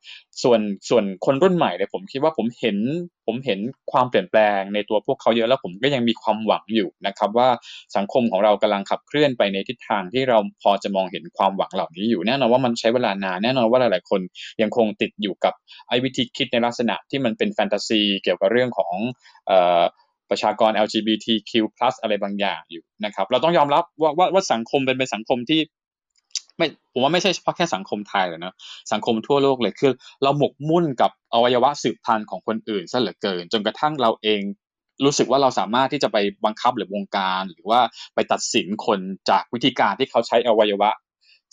[0.44, 0.60] ส่วน
[0.90, 2.78] ส่วนคนรุ่นใหม่เนี่ยผมคิดว่าผมเห็น
[3.26, 3.60] ผมเห็น
[3.92, 7.50] ความเปลี่ยนแปลงในตัวพวกเขาเยอะแล้วผมก็ยังมีความหวังอยู่นะครับ ว่า
[7.96, 14.22] สังคมของเรากำลังขับเคลื่อนไปในทิศทางที่เราพอจะมองเห็นความหวังเหล่านี้อยู่แน่นอนว่ามันใช้เวลานานแน่นอนว่าหลายๆ คน
[14.62, 15.54] ยังคงติดอยู่กับ
[15.90, 18.94] ไอ้วิธีคิดในลักษณะที่มันเป็นแฟนตาซี เกี่ยวกับเรื่องของ
[19.48, 19.84] เอ่อ
[20.30, 21.52] ประชากร LGBTQ+
[22.02, 25.62] อะไรบางอย่างอยู่นะครับ เราต้องยอมรับว่าว่าว่าสังคมเป็นเป็นสังคมที่
[26.58, 28.54] ไม่ผมว่าไม่ใช่เฉพาะแค่สังคมไทยเลยนะ
[28.94, 29.92] สังคมทั่วโลกเลยคือ
[30.24, 34.42] เราหมกมุ่นกับอวัยวะสืบพันธุ์ของคนอื่นซะเหลือเกิน จนกระทั่งเราเอง
[35.06, 37.80] รู้สึกว่าเราสามารถที่จะไปบังคับหรือวงการ หรือว่า
[38.16, 39.00] ไปตัดสินคน
[39.30, 40.90] จากวิธีการที่เขาใช้อวัยวะ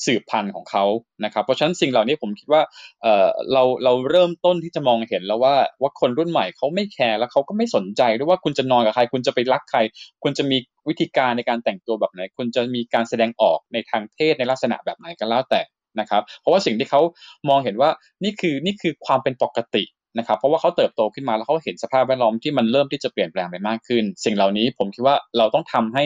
[0.07, 0.85] สืบพันธุ์ของเขา
[1.25, 2.63] นะครับเพราะฉะนั้นสิ่งเหล่านี้ผมคิดว่า
[3.03, 9.81] เอ่อเราเราเริ่มต้นที่จะมองเห็นแล้วว่าว่าคนรุ่นใหม่เขาไม่แคร์แล้วเขาก็ไม่สนใจด้วยว่าคุณจะนอนกับใคร คุณจะไปรักใคร
[10.23, 10.57] คุณจะมี
[10.89, 15.61] วิธีการในการแต่งตัวแบบไหน คุณจะมีการแสดงออกในทางเพศในลักษณะแบบไหนก็แล้วแต่
[16.01, 17.01] นะครับ เพราะว่าสิ่งที่เขา
[17.49, 17.91] มองเห็นว่า
[18.25, 19.85] นี่คือนี่คือความเป็นปกติ
[20.19, 26.05] นะครับเพราะว่าเขาเติบโตขึ้นมาแล้วเขาเห็นสภาพแวดล้อมที่มันเริ่มที่จะเปลี่ยนแปลงไปมากขึ้น สิ่งเหล่านี้ผมคิดว่าเราต้องทำให้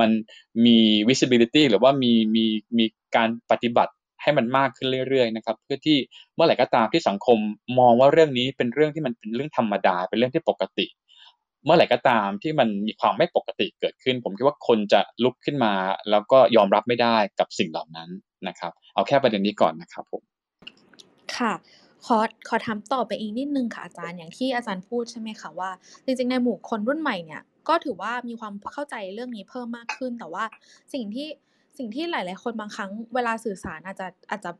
[0.00, 0.10] มัน
[0.66, 0.78] มี
[1.08, 2.44] visibility หรือว่ามีมี
[2.78, 2.84] มี
[3.16, 3.92] การปฏิบัติ
[4.22, 5.98] ให้มันมากขึ้นเรื่อยๆนะครับเพื่อที่
[6.34, 7.38] เมื่อไหร่ก็ตามที่สังคม
[7.78, 10.86] มองว่าเรื่องนี้เป็นเรื่องที่มันเป็นเรื่องธรรมดา เป็นเรื่องที่ปกติ
[11.64, 15.72] เมื่อไหร่ก็ตามที่มันมีความไม่ปกติเกิดขึ้น ผมคิดว่าคนจะลุกขึ้นมา
[16.10, 18.08] แล้วก็ยอมรับไม่ได้กับสิ่งเหล่านั้น
[18.48, 20.22] นะครับ เอาแค่ประเด็นนี้ก่อนนะครับผม
[21.36, 21.52] ค่ะ
[22.04, 22.18] ขอ
[22.48, 25.70] ขอถามต่อไปอีกนิดนึงค่ะอาจารย์ อย่างที่อาจารย์พูดใช่ไหมคะว่า
[26.04, 30.44] จริงๆ ในหมู่คนรุ่นใหม่เนี่ย ก็ถือว่ามีความเข้าใจเรื่องนี้เพิ่มมากขึ้น แต่ว่า
[30.92, 31.28] สิ่งที่
[31.78, 34.50] สิ่งที่หลาย ๆ คนบางครั้งเวลาสื่อสารอาจจะอาจจะ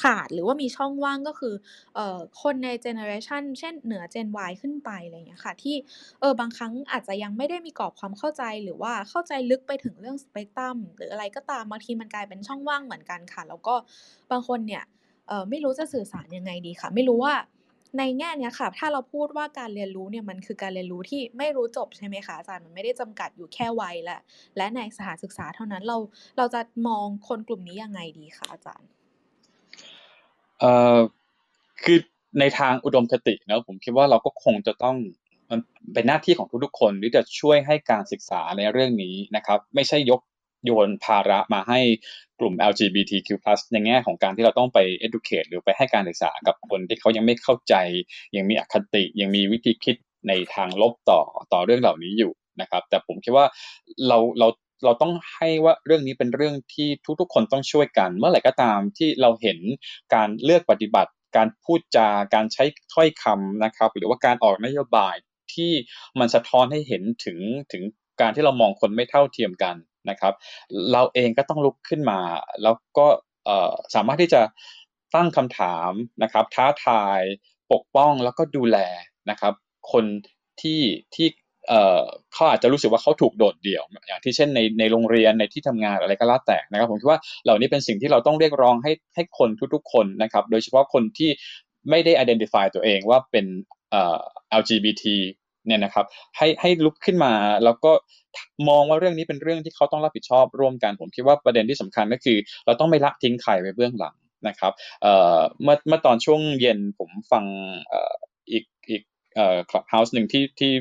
[0.00, 1.54] ขาดหรือว่ามีช่องว่างก็คือ
[1.94, 5.76] เอ่อคนในเจเนอเรชันเช่นเหนือ Gen Y ขึ้นไปอะไรอย่างเงี้ยค่ะ ที่
[6.20, 13.74] เออบางครั้งอาจจะยังไม่ได้มีกรอบความเข้าใจหรือว่าเข้าใจลึกไปถึงเรื่องสเปกตรัมหรืออะไรก็ตามบางทีมันกลายเป็นช่องว่างเหมือนกันค่ะ แล้วก็
[14.30, 14.84] บางคนเนี่ย
[15.28, 17.34] เออไม่รู้จะสื่อสารยังไงดีค่ะ ไม่รู้ว่า
[17.98, 24.18] ในแง่เนี้ยค่ะ ถ้าเราพูดว่าการเรียนรู้เนี่ยมันคือการเรียนรู้ที่ไม่รู้จบใช่ไหมคะอาจารย์มันไม่ได้จำกัดอยู่แค่วัยและ
[24.56, 25.98] และในสถานศึกษาเท่านั้นเรา
[26.38, 28.88] เราจะมองคนกลุ่มนี้ยังไงดีคะอาจารย์
[30.60, 30.98] เอ่อ
[31.84, 31.98] คือ
[32.40, 34.96] ในทางอุดมคตินะผมคิดว่าเราก็คงจะต้อง
[35.50, 35.60] มัน
[35.94, 40.20] เป็นหน้าที่ของทุกๆคนที่จะช่วยให้การศึกษาในเรื่องนี้นะครับ ไม่ใช่ยก
[40.64, 41.80] โยนภาระมาให้
[42.40, 43.28] กลุ่ม LGBTQ+
[43.72, 47.74] ในแง่ของการที่เราต้องไป educate หรือไปให้การศึกษากับคนที่เขายังไม่เข้าใจ
[48.36, 49.96] ยังมีอคติ ยังมีวิธีคิด
[50.28, 51.20] ในทางลบต่อ
[51.52, 53.46] ต่อเรื่องเหล่านี้อยู่นะครับ แต่ผมคิดว่า
[54.08, 54.48] เราเรา
[54.84, 56.88] เราต้องให้ว่าเรื่องนี้เป็นเรื่องที่
[57.20, 59.58] ทุกๆ คนต้องช่วยกัน เมื่อไหร่ก็ตามที่เราเห็น
[60.14, 65.14] การเลือกปฏิบัติ การพูดจาการใช้ถ้อยคำนะครับ หรือว่าการออกนโยบาย
[65.54, 65.72] ที่
[66.18, 67.38] มันสะท้อนให้เห็นถึง
[67.72, 67.82] ถึง
[68.20, 69.76] การที่เรามองคนไม่เท่าเทียมกัน
[70.10, 70.34] นะครับ
[70.92, 72.20] เราเองก็ต้องลุกขึ้นมา
[72.62, 73.06] แล้วก็
[73.94, 74.42] สามารถที่จะ
[75.14, 75.92] ตั้งคำถาม
[76.22, 77.20] นะครับท้าทาย
[77.72, 78.78] ปกป้องแล้วก็ดูแล
[79.30, 79.54] นะครับ
[79.92, 80.04] คน
[80.60, 80.80] ที่
[81.14, 81.28] ที่
[82.32, 91.30] เขาอาจจะรู้สึกว่าเขาถูกโดดเดี่ยว อย่างที่เช่นในในโรงเรียนในที่ทำงานอะไรก็แล้วแต่นะครับ ผมคิดว่าเหล่านี้เป็นสิ่งที่เราต้องเรียกร้องให้ให้คนทุกๆ คนนะครับ โดยเฉพาะคนที่
[91.90, 93.46] ไม่ได้ identify ตัวเองว่าเป็น
[94.60, 95.04] LGBT
[95.66, 96.06] เนี่ยนะครับ
[96.36, 97.32] ให้ให้ลุกขึ้นมา
[97.64, 97.92] แล้วก็
[98.68, 104.14] มองว่าเรื่องนี้เป็นเรื่องที่เขาต้องรับผิดชอบร่วมกันผมคิดว่าประเด็นที่สำคัญก็คือ เราต้องไม่ละทิ้งใครไว้เบื้องหลัง
[104.48, 104.72] นะครับ
[105.62, 107.44] เมื่อเมื่อตอนช่วงเย็นผมฟัง
[108.50, 109.02] อีกอีก
[109.70, 110.72] คลับเฮาส์หนึ่งที่ที่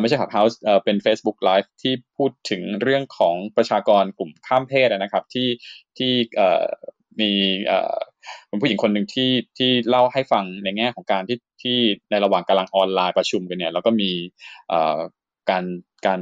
[0.00, 5.48] ไม่ใช่คลับเฮาส์เป็น Facebook Live ที่พูดถึงเรื่องของประชากรกลุ่มข้ามเพศนะครับที่
[5.98, 6.12] ที่
[7.20, 7.32] มี
[8.48, 11.78] เป็นผู้หญิงคนหนึ่งที่ที่เล่าให้ฟังในแง่ของการที่ที่
[12.10, 14.10] ในระหว่างกำลังออนไลน์ประชุมกันเนี่ยแล้วก็มี
[14.68, 14.98] เอ่อ
[15.50, 15.64] การ
[16.06, 16.20] การ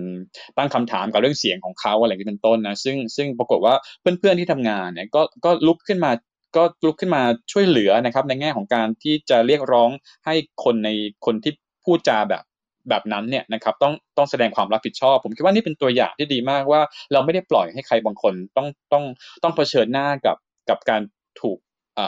[0.59, 6.11] ตั้งคำถามกับเรื่องเสียงของเขาอะไรที่เป็นต้นนะซึ่งซึ่งปรากฏว่าเพื่อนๆที่ทำงานเนี่ยก็ก็ลุกขึ้นมา
[6.57, 7.23] ก็ลุกขึ้นมา
[7.53, 9.91] ช่วยเหลือนะครับในแง่ของการที่จะเรียกร้อง
[10.27, 10.91] ให้คนใน
[11.27, 11.53] คนที่
[11.85, 12.45] พูดจาแบบ
[12.89, 16.81] แบบนั้นเนี่ยนะครับต้องต้องแสดงความรับผิดชอบ ผมคิดว่านี่เป็นตัวอย่างที่ดีมากว่า
[17.13, 19.05] เราไม่ได้ปล่อยให้ใครบางคนต้องต้อง
[19.43, 20.37] ต้องเผชิญหน้ากับ
[20.69, 21.01] กับการ
[21.41, 21.59] ถูก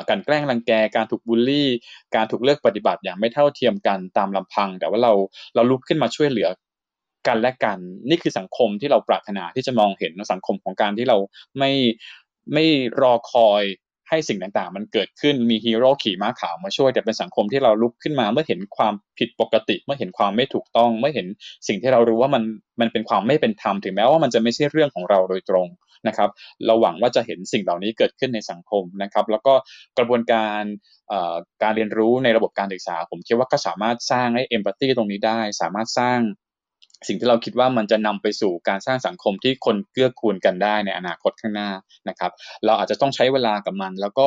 [0.08, 1.68] การแกล้งรังแกการถูกบูลลี่
[2.14, 5.12] การถูกเลือกปฏิบัติอย่างไม่เท่าเทียมกันตามลำพัง แต่ว่าเรา
[5.54, 6.48] เราลุกขึ้นมาช่วยเหลือ
[7.26, 11.16] กันและกัน นี่คือสังคมที่เราปรารถนาที่จะมองเห็นสังคมของการที่เรา
[11.58, 11.72] ไม่
[12.52, 12.64] ไม่
[13.02, 13.62] รอคอย
[14.08, 21.26] ให้สิ่งต่างๆ มันเกิดขึ้นมีฮีโร่ขี่ม้าขาวมาช่วยแต่เป็นสังคมที่เราลุกขึ้นมาเมื่อเห็นความผิดปกติ เมื่อเห็นความไม่ถูกต้อง เมื่อเห็น
[21.68, 22.42] สิ่งที่เรารู้ว่ามัน
[22.80, 25.68] มันเป็นความไม่เป็นธรรมถึงแม้ว่ามันจะไม่ใช่เรื่องของเราโดยตรง
[26.08, 26.30] นะครับ
[26.66, 29.54] เราหวังว่าจะเห็นสิ่งเหล่านี้เกิดขึ้นในสังคมนะครับ แล้วก็
[29.98, 30.62] กระบวนการ
[31.62, 36.18] การเรียนรู้ในระบบการศึกษา ผมคิดว่าก็สามารถสร้างให้เอมพัตตีตรงนี้ได้ สามารถสร้าง
[37.06, 41.70] สิ่งที่เราคิดว่ามันจะนำไปสู่การสร้างสังคมที่คนเกื้อกูลกันได้ในอนาคตข้างหน้า
[42.08, 42.32] นะครับ
[42.64, 44.26] เราอาจจะต้องใช้เวลากับมัน แล้วก็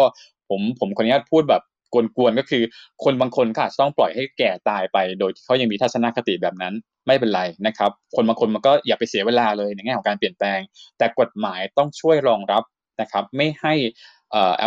[0.50, 1.64] ผมผมขออนุญาตพูดแบบ
[1.94, 2.64] กวนๆก็คือ
[3.04, 6.74] คนบางคนก็อาจจะต้องปล่อยให้แก่ตายไป โดยที่เขายังมีทัศนคติแบบนั้น
[7.08, 10.60] ไม่เป็นไรนะครับ คนบางคนมันก็อย่าไปเสียเวลาเลยในแง่ของการเปลี่ยนแปลง
[10.98, 12.64] แต่กฎหมายต้องช่วยรองรับ
[13.02, 13.74] นะครับ ไม่ให้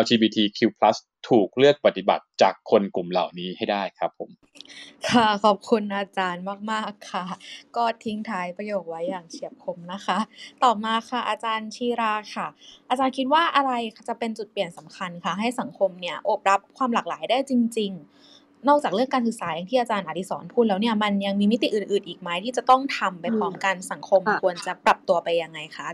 [0.01, 0.59] LGBTQ+
[1.29, 4.31] ถูกเลือกปฏิบัติจากคนกลุ่มเหล่านี้ให้ได้ครับผม
[5.11, 7.25] ค่ะขอบคุณอาจารย์มาก ๆ ค่ะ
[7.77, 10.19] ก็ทิ้งท้ายประโยคไว้อย่างเฉียบคมนะคะ
[10.65, 12.47] ต่อมาค่ะ อาจารย์ชีราค่ะ
[12.91, 13.73] อาจารย์คิดว่าอะไร
[14.09, 25.87] จะเป็นจุดเปลี่ยนสำคัญคะให้สังคมเนี่ยโอบรับความหลากหลายได้จริง ๆ นอกจากเรื่องการศึกษาอย่างที่อาจารย์อดิศรพูดแล้วเนี่ยมันยังมีมิติอื่น ๆ อีกไหมที่จะต้องทำไปพร้อมกันสังคมควรจะปรับตัวไปยังไงคะ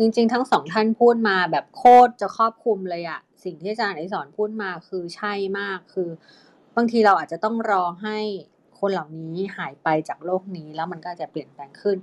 [0.00, 6.08] จริงๆ ทั้งสองท่านพูดมาแบบโคตรจะครอบคลุมเลยอะสิ่งที่อาจารย์อดิศรพูดมาคือใช่มากคือ
[6.76, 8.18] บางทีเราอาจจะต้องรอให้
[8.78, 11.96] คนเหล่านี้หายไปจากโลกนี้แล้วมันก็จะเปลี่ยนแปลงขึ้น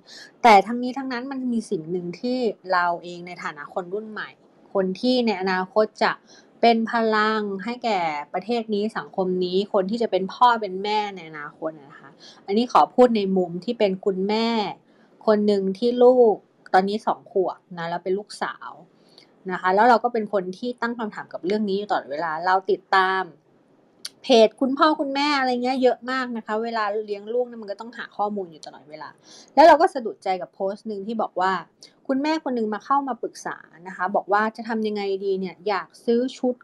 [0.44, 2.38] แต่ทั้งนี้ทั้งนั้นมันมีสิ่งหนึ่งที่
[2.74, 4.30] เราเองในฐานะคนรุ่นใหม่
[4.74, 6.12] คนที่ในอนาคตจะ
[6.62, 8.00] เป็นพลังให้แก่
[8.34, 12.10] ประเทศนี้สังคมนี้คนที่จะเป็นพ่อเป็นแม่ในอนาคตนะคะ
[12.46, 14.48] อันนี้ขอพูดในมุมที่เป็นคุณแม่
[15.26, 16.36] คนหนึ่งที่ลูก
[16.74, 18.72] ตอนนี้สองขวบนะแล้วเป็นลูกสาว
[19.52, 23.24] นะคะ แล้วเราก็เป็นคนที่ตั้งคำถามกับเรื่องนี้อยู่ตลอดเวลา เราติดตาม
[24.24, 29.10] เพจคุณพ่อคุณแม่อะไรเงี้ยเยอะมากนะคะ เวลาเลี้ยงลูกเนี่ยมันก็ต้องหาข้อมูลอยู่ตลอดเวลา
[29.56, 31.52] แล้วเราก็สะดุดใจกับโพสต์หนึ่งที่บอกว่า
[32.08, 33.58] คุณแม่คนนึงมาเข้ามาปรึกษา
[33.88, 36.56] นะคะ บอกว่าจะทำยังไงดีเนี่ยอยากซื้อชุด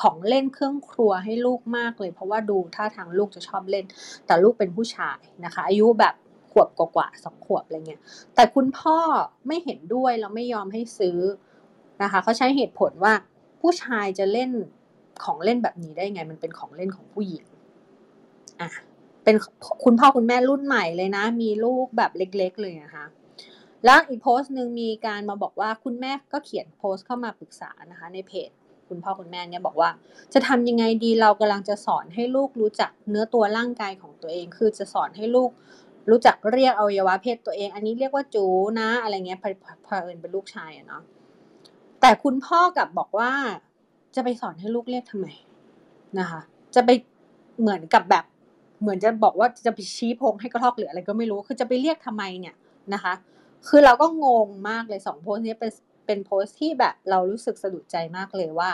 [0.00, 3.84] ของเล่นเครื่องครัวให้ลูกมากเลย เพราะว่าดูท่าทางลูกจะชอบเล่น
[4.26, 6.14] แต่ลูกเป็นผู้ชายนะคะ อายุแบบ
[6.54, 8.00] ขวบกว่าสองขวบอะไรเงี้ย
[8.34, 8.98] แต่คุณพ่อ
[9.46, 11.18] ไม่เห็นด้วยแล้วไม่ยอมให้ซื้อ
[12.02, 13.14] นะคะเขาใช้เหตุผลว่า
[13.60, 14.50] ผู้ชายจะเล่น
[15.24, 17.44] ของเล่นแบบนี้ได้ไง มันเป็นของเล่นของผู้หญิง
[18.60, 18.70] อะ
[19.24, 19.36] เป็น
[19.84, 23.04] คุณพ่อคุณแม่รุ่นใหม่เลยนะ มีลูกแบบเล็ก ๆ เลยนะคะ
[23.84, 28.50] แล้วอีกโพสต์หนึ่งมีการมาบอกว่าคุณแม่ก็เขียนโพสต์เข้ามาปรึกษานะคะในเพจ
[28.88, 29.90] คุณพ่อคุณแม่เนี่ยบอกว่า
[30.32, 35.50] จะทำยังไงดีเรากำลังจะสอนให้ลูกรู้จักเนื้อตัวร่างกายของตัวเอง คือจะสอนให้ลูก
[36.10, 38.46] รู้จักเรียกอวัยวะเพศตัวเอง อันนี้เรียกว่าจู
[38.80, 39.38] นะอะไรเงี้ย
[39.86, 41.02] พอเอิญเป็นลูกชายอะเนาะ
[42.00, 43.32] แต่คุณพ่อกับบอกว่า
[44.14, 45.26] จะไปสอนให้ลูกเรียกทำไม
[46.18, 46.40] นะคะ
[46.74, 46.90] จะไป
[47.60, 48.24] เหมือนกับแบบ
[48.80, 52.54] เหมือนจะบอกว่าจะไปชี้พงให้กระทอกหรืออะไรก็ไม่รู้ คือจะไปเรียกทำไมเนี่ย
[52.94, 53.14] นะคะ
[53.68, 55.70] คือเราก็งงมากเลยสองโพสต์นี้เป็น
[56.06, 58.70] เป็นโพสต์ที่แบบเรารู้สึกสะดุดใจมากเลยว่า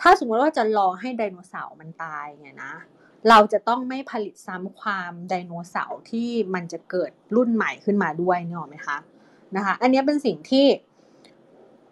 [0.00, 2.72] ถ้าสมมติว่าจะรอให้ไดโนเสาร์มันตายเนี่ยนะ
[3.28, 8.98] เราจะต้องไม่ผลิตซ้ำความไดโนเสาร์ที่มันจะเกิดรุ่นใหม่ขึ้นมาด้วยเนอะไหมคะ
[9.56, 10.66] นะคะ อันนี้เป็นสิ่งที่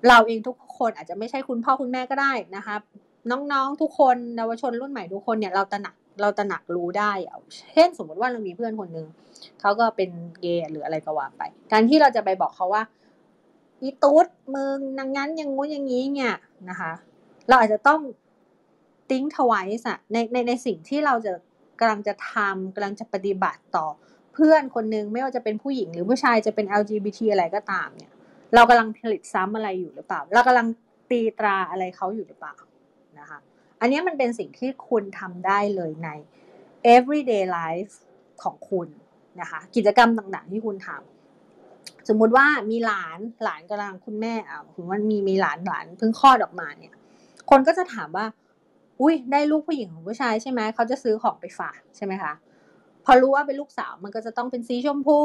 [0.09, 2.74] เราเองทุกคนอาจจะไม่ใช่คุณพ่อคุณแม่ก็ได้นะคะ
[3.31, 7.12] น้องๆทุกคนเยาวชนรุ่นใหม่ทุกคนเนี่ยเราตระหนักเราตระหนักรู้ได้
[7.73, 9.06] เช่นสมมติว่าเรามีเพื่อนคนหนึ่ง
[9.61, 11.43] เขาก็เป็นเกย์หรืออะไรก็ว่าไป
[11.73, 12.82] การที่เราจะไปบอกเขาว่า
[13.82, 16.35] อีตุ๊ดมึงนังงั้นย่างงู้นอย่างนี้เนี่ย
[16.69, 16.93] นะคะ
[17.48, 18.01] เราอาจจะต้อง
[19.10, 21.32] ติ้งทวายส์ในในในสิ่งที่เราจะ
[21.81, 23.86] กำลังจะทำกำลังจะปฏิบัติต่อ
[24.35, 28.12] เพื่อนคนนึงไม่ว่าจะเป็นผู้หญิงหรือผู้ชายจะเป็น LGBT อะไรก็ตามเนี่ย
[28.55, 30.66] เรากำลังผลิตซ้ำอะไรอยู่หรือเปล่า เรากำลัง
[31.10, 32.55] ตีตราอะไรเขาอยู่หรือเปล่า
[33.18, 33.39] นะคะ
[33.81, 36.09] อันนี้มันเป็นสิ่งที่คุณทำได้เลยใน
[36.94, 37.94] everyday life
[38.43, 38.89] ของคุณ
[39.40, 46.94] นะคะกิจกรรมต่างๆที่คุณทำสมมุติว่ามีหลานหลานกำลังคุณแม่อ่าถึงว่ามีมีหลานหลานเพิ่งคลอดออกมาเนี่ย
[47.51, 48.26] คนก็จะถามว่า
[49.00, 52.32] อุ้ยได้ลูกผู้หญิงของผู้ชายใช่ไหมเขาจะซื้อของไปฝากใช่ไหมคะ
[53.04, 55.20] พอรู้ว่าเป็นลูกสาวมันก็จะต้องเป็นสีชมพู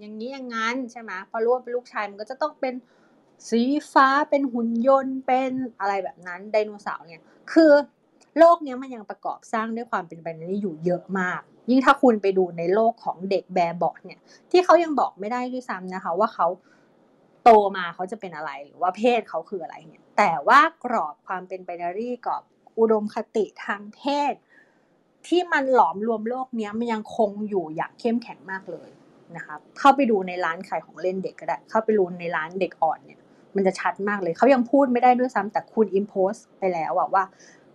[0.00, 2.74] อย่างนี้อย่างนั้นใช่ไหมพอรู้ว่าเป็นลูกชายมันก็จะต้องเป็น
[3.48, 3.62] สี
[3.92, 7.22] ฟ้าเป็นหุ่นยนต์เป็นอะไรแบบนั้นไดโนเสาร์เนี่ย
[7.52, 7.72] คือ
[8.38, 11.40] โลกนี้มันยังประกอบสร้างด้วยความเป็นไบนารีอยู่เยอะมาก
[11.70, 14.20] ยิ่งถ้าคุณไปดูในโลกของเด็กแบร์บอทเนี่ย
[14.50, 16.46] ที่เขายังบอกไม่ได้ด้วยซ้ำนะคะ ว่าเขา
[17.44, 22.44] โตมาเขาจะเป็นอะไรหรือว่าเพศเขาคืออะไรเนี่ยแต่ว่ากรอบความเป็นไบนารีกรอบ
[22.78, 24.00] อุดมคติทางเพ
[24.32, 24.34] ศ
[25.26, 28.90] ที่มันหลอมรวมโลกนี้มันยังคงอยู่อย่างเข้มแข็งมากเลย
[29.36, 33.20] นะคะเข้าไปดูในร้านขายของเล่นเด็กก็ได้ เข้าไปดูในร้านเด็กอ่อนเนี่ย
[33.56, 37.24] มันจะชัดมากเลย เขายังพูดไม่ได้ด้วยซ้ำแต่คุณอิมโพสไปแล้วอะว่า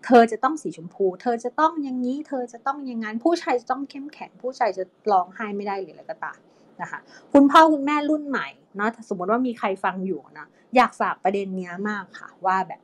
[0.05, 6.39] เธอจะต้องสีชมพู เธอจะต้องอย่างนี้ เธอจะต้องอย่างนั้น ผู้ชายจะต้องเข้มแข็ง ผู้ชายจะร้องไห้ไม่ได้หรืออะไรก็ตาม
[6.81, 6.99] นะคะ
[7.33, 12.81] คุณพ่อคุณแม่รุ่นใหม่เนาะสมมติว่ามีใครฟังอยู่นะ อยากฝากประเด็นนี้มากค่ะว่าแบบ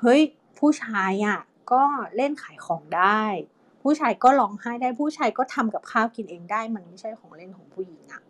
[0.00, 0.22] เฮ้ย
[0.58, 1.40] ผู้ชายอะ
[1.72, 1.82] ก็
[2.16, 3.22] เล่นขายของได้
[3.82, 8.22] ผู้ชายก็ร้องไห้ได้ผู้ชายก็ทำกับข้าวกินเองได้ มันไม่ใช่ของเล่นของผู้หญิงอะ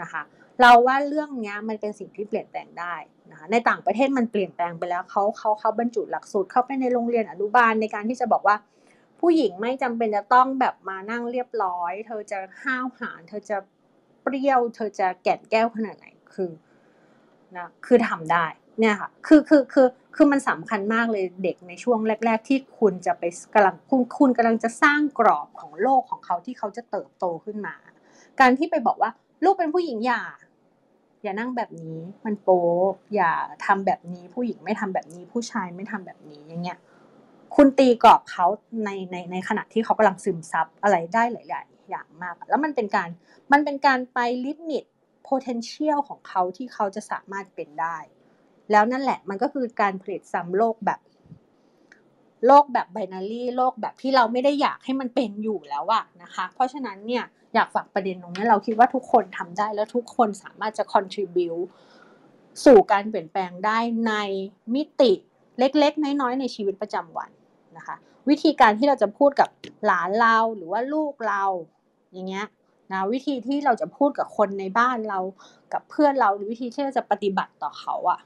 [0.00, 0.22] นะคะ
[0.60, 2.94] เราว่าเรื่องนี้มันเป็นสิ่งที่เปลี่ยนแปลงได้
[3.30, 8.56] นะคะในต่างประเทศมันเปลี่ยนแปลงไปแล้วเขาเขาเขาบรรจุหลักสูตรเข้าไปในโรงเรียนอนุบาลในการที่จะบอกว่า
[9.20, 13.56] ผู้หญิงไม่จำเป็นจะต้องแบบมานั่งเรียบร้อย เธอจะห้าวหาญเธอจะ
[14.22, 16.50] เปรี้ยว เธอจะแก่นแก้วขนาดไหนคือ
[17.56, 18.44] นะคือทำได้
[18.80, 23.24] เนี่ยค่ะคือคือคือคือ คือมันสำคัญมากเลยเด็กในช่วงแรก ๆ ที่คุณจะไป
[23.54, 27.74] กำลังคุณคุณกำลังจะสร้างกรอบของโลกของเขาที่เขาจะเติบโตขึ้นมา
[28.40, 29.10] การที่ไปบอกว่า
[29.44, 30.22] ลูกเป็นผู้หญิงอย่า
[31.22, 32.62] อย่านั่งแบบนี้ มันโป๊
[33.14, 33.32] อย่า
[33.66, 36.78] ทำแบบนี้ผู้หญิงไม่ทำแบบนี้ ผู้ชายไม่ทำแบบนี้อย่างเงี้ย
[37.56, 38.46] คุณตีกรอบเขา
[38.84, 43.08] ในในในขณะที่เขากำลังซึมซับอะไรได้หลาย ๆ อย่างมาก แล้วมันเป็นการ
[43.52, 44.84] มันเป็นการไปลิมิต
[45.28, 47.96] potential ของเขาที่เขาจะสามารถเป็นได้
[48.72, 51.00] แล้วนั่นแหละมันก็คือการผลิตซ้ำโลกแบบ
[52.46, 57.24] โลกแบบไบนารีโลกแบบที่เราไม่ได้อยากให้มันเป็นอยู่แล้วอะนะคะ เพราะฉะนั้นเนี่ย
[57.54, 61.48] อยากฝากประเด็นตรงนี้เราคิดว่าทุกคนทำได้แล้วทุกคนสามารถจะ contribu
[62.64, 63.78] สู่การเปลี่ยนแปลงได้
[64.08, 64.14] ใน
[64.74, 65.12] มิติ
[65.58, 67.30] เล็ก ๆ น้อยๆในชีวิตประจำวัน
[67.76, 67.96] นะคะ
[68.28, 69.48] วิธีการที่เราจะพูดกับ
[69.86, 71.44] หลานเราหรือว่าลูกเรา
[72.12, 72.46] อย่างเงี้ย
[72.92, 75.18] นะวิธีที่เราจะพูดกับคนในบ้านเรา
[75.72, 78.20] กับเพื่อนเราหรือวิธีที่เราจะปฏิบัติต่อเขาอะ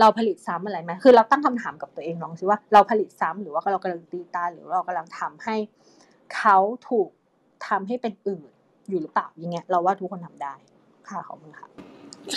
[0.00, 5.56] เราผลิตซ้ำอะไรไหมคือเราตั้งคำถามกับตัวเองลองสิว่าเราผลิตซ้ำหรือว่าเรากำลังตีตาหรือเรากำลังทำให้
[6.36, 6.56] เขา
[6.88, 7.08] ถูก
[7.68, 8.50] ทำให้เป็นอื่น
[8.88, 10.54] อยู่หรือเปล่าอย่างเงี้ยเราว่าทุกคนทำได้
[11.08, 11.68] ค่ะขอบคุณค่ะ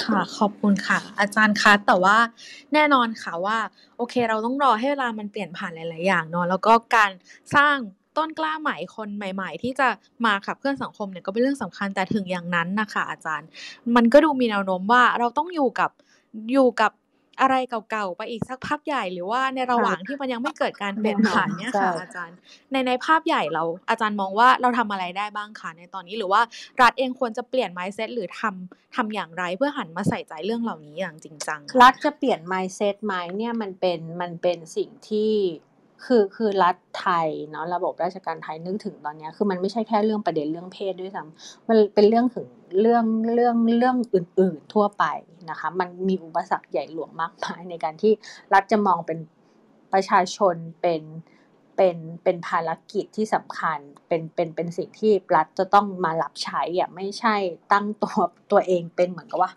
[0.03, 2.17] ค่ะขอบคุณค่ะ อาจารย์คะแต่ว่า
[2.73, 3.57] แน่นอนค่ะว่า
[3.97, 7.11] โอเค เราต้องรอให้เวลามันเปลี่ยนผ่านหลาย ๆ อย่างเนาะแล้วก็การ
[7.55, 7.77] สร้าง
[8.17, 9.87] ต้นกล้าใหม่คนใหม่ ๆ ที่จะ
[10.25, 13.47] มาขับเคลื่อนสังคมเนี่ยก็เป็นเรื่องสำคัญแต่ถึงอย่างนั้นนะคะอาจารย์
[13.95, 15.91] มันก็ดูมีแนวโน้มว่าเราต้องอยู่กับ
[16.51, 16.91] อยู่กับ
[17.41, 17.55] อะไร
[17.91, 22.37] เก่าๆไปอีกสักพักใหญ่หรือว่าในระหว่างที่มันยังไม่เกิดการเปลี่ยนผ่านเนี่ยค่ะอาจารย์
[22.71, 26.41] ในในภาพใหญ่เราอาจารย์มองว่าเราทำอะไรได้บ้างคะในตอนนี้หรือว่า
[26.81, 35.33] รัฐเองควรจะเปลี่ยน mindset หรือทำทำอย่างไรเพื่อหันมาใส่ใจเรื่องเหล่านี้อย่างจริงจังรัฐจะเปลี่ยน mindset ไหมเนี่ยมันเป็นมันเป็นสิ่งที่
[36.05, 42.47] คือคือรัฐไทยเนาะระบบราชการไทยนึกถึงตอนนี้คือมันไม่ใช่แค่เรื่องประเด็นเรื่องเพศด้วยซ้ำมันเป็นเรื่องถึง
[42.81, 45.05] เรื่องเรื่องเรื่องอื่น ๆ ทั่วไป
[45.49, 48.13] นะคะ มันมีอุปสรรคใหญ่หลวงมากมายในการที่
[48.53, 49.19] รัฐจะมองเป็น
[49.93, 51.03] ประชาชนเป็น
[51.75, 57.35] เป็นเป็นภารกิจที่สำคัญเป็นเป็นเป็นสิ่งที่รัฐจะต้องมารับใช้อะไม่ใช่
[57.71, 58.17] ตั้งตัว
[58.51, 59.51] ตัวเองเป็นเหมือนกับว่า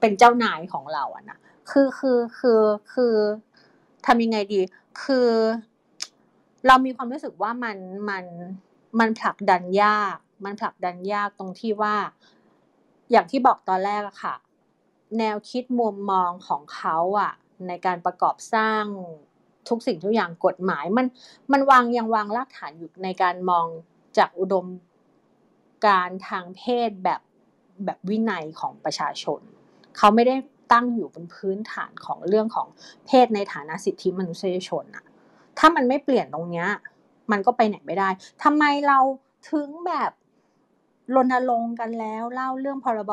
[0.00, 1.38] เป็นเจ้านายของเราอะนะ
[1.70, 2.60] คือคือคือ
[2.92, 3.14] คือ
[4.06, 4.60] ทำยังไงดี
[5.02, 5.28] คือ
[6.66, 7.76] เรามีความรู้สึกว่ามัน
[8.10, 8.24] มัน
[8.98, 11.96] มันผลักดันยาก มันผลักดันยากตรงที่ว่า
[13.10, 14.34] อย่างที่บอกตอนแรกอะค่ะ
[15.18, 17.32] แนวคิดมุมมองของเขาอะ
[17.68, 18.84] ในการประกอบสร้าง
[19.68, 21.06] ทุกสิ่งทุกอย่างกฎหมายมัน
[21.52, 23.66] มันวางยังวางรากฐานอยู่ในการมอง
[24.18, 24.66] จากอุดม
[25.86, 27.20] การทางเพศแบบ
[27.84, 29.40] แบบวินัยของประชาชน
[29.96, 30.36] เขาไม่ได้
[30.72, 32.68] ตั้งอยู่บนพื้นฐานของเรื่องของ
[33.06, 35.04] เพศในฐานะสิทธิมนุษยชนอะ
[35.60, 36.68] ถ้ามันไม่เปลี่ยนตรงเนี้ย
[37.32, 38.08] มันก็ไปไหนไม่ได้
[38.42, 38.98] ทำไมเรา
[39.52, 40.10] ถึงแบบ
[41.14, 43.12] รณรงค์กันแล้วเล่าเรื่องพรบ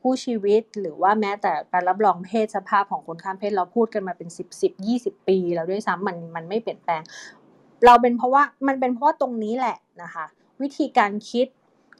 [0.00, 7.02] คู่ชีวิต หรือว่าแม้แต่การรับรองเพศสภาพของคนข้ามเพศเราพูดกันมาเป็นสิบสิบยี่สิบปี แล้วด้วยซ้ำมันมันไม่เปลี่ยนแปลง
[7.86, 10.24] เราเป็นเพราะว่ามันเป็นเพราะว่าตรงนี้แหละนะคะ
[10.62, 11.46] วิธีการคิด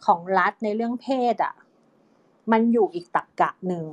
[0.07, 1.55] ของรัฐในเรื่องเพศอะ
[2.53, 3.87] มันอยู่อีกตักกะหนึ่ง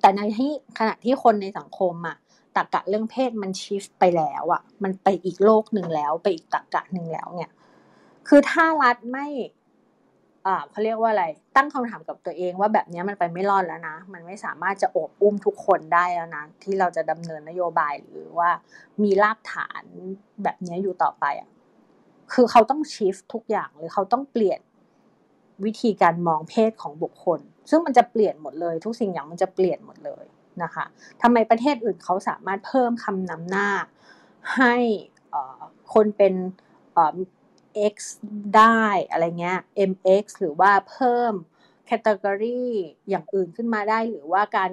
[0.00, 2.16] แต่ในที่ขณะที่คนในสังคมอะ
[2.56, 7.52] ตรกกะเรื่องเพศมันชิฟไปแล้วอะมันไปอีกโลกหนึ่งแล้ว ไปอีกตรกกะหนึ่งแล้วเนี่ย
[8.28, 9.26] คือถ้ารัฐไม่
[10.46, 11.24] อ่าเขาเรียกว่าอะไร
[11.56, 18.50] ตั้งคำถามกับตัวเองว่าแบบนี้มันไปไม่รอดแล้วนะ มันไม่สามารถจะโอบอุ้มทุกคนได้แล้วนะ ที่เราจะดำเนินนโยบายหรือว่า
[19.02, 19.82] มีรากฐาน
[20.42, 21.50] แบบนี้อยู่ต่อไปอะ
[22.32, 24.60] คือเขาต้องชิฟทุกอย่างหรือเขาต้องเปลี่ยน
[25.64, 27.40] วิธีการมองเพศของบุคคล
[27.70, 30.24] ซึ่งมันจะเปลี่ยนหมดเลย ทุกสิ่งอย่างมันจะเปลี่ยนหมดเลย
[30.62, 30.84] นะคะ
[31.22, 33.68] ทำไมประเทศอื่นเขาสามารถเพิ่มคำนำหน้า
[34.56, 34.74] ให้
[35.94, 36.34] คนเป็น
[37.94, 37.96] x
[38.56, 39.58] ได้อะไรเงี้ย
[39.90, 41.32] Mx หรือว่าเพิ่ม
[41.86, 42.64] category
[43.08, 44.70] อย่างอื่นขึ้นมาได้ หรือว่าการ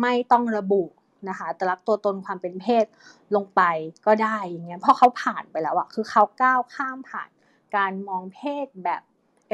[0.00, 0.82] ไม่ต้องระบุ
[1.28, 2.84] นะคะแต่ลักตัวตนความเป็นเพศ
[3.34, 3.62] ลงไป
[4.06, 7.28] ก็ได้อย่างเงี้ยเพราะเขาผ่านไปแล้วอะคือเขาก้าวข้ามผ่าน
[7.76, 9.02] การมองเพศแบบ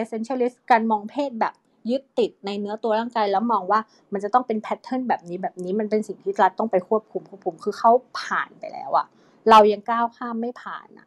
[0.01, 1.55] essentialist การมองเพศแบบ
[1.91, 3.81] ยึดติดในเนื้อตัวร่างกายแล้วมองว่า
[4.13, 7.91] มันจะต้องเป็น pattern แบบนี้แบบนี้มันเป็นสิ่งที่รัฐต้องไปควบคุมควบคุมคือเขา
[8.21, 9.07] ผ่านไปแล้วอะ
[9.51, 11.07] เรายังก้าวข้ามไม่ผ่านอะ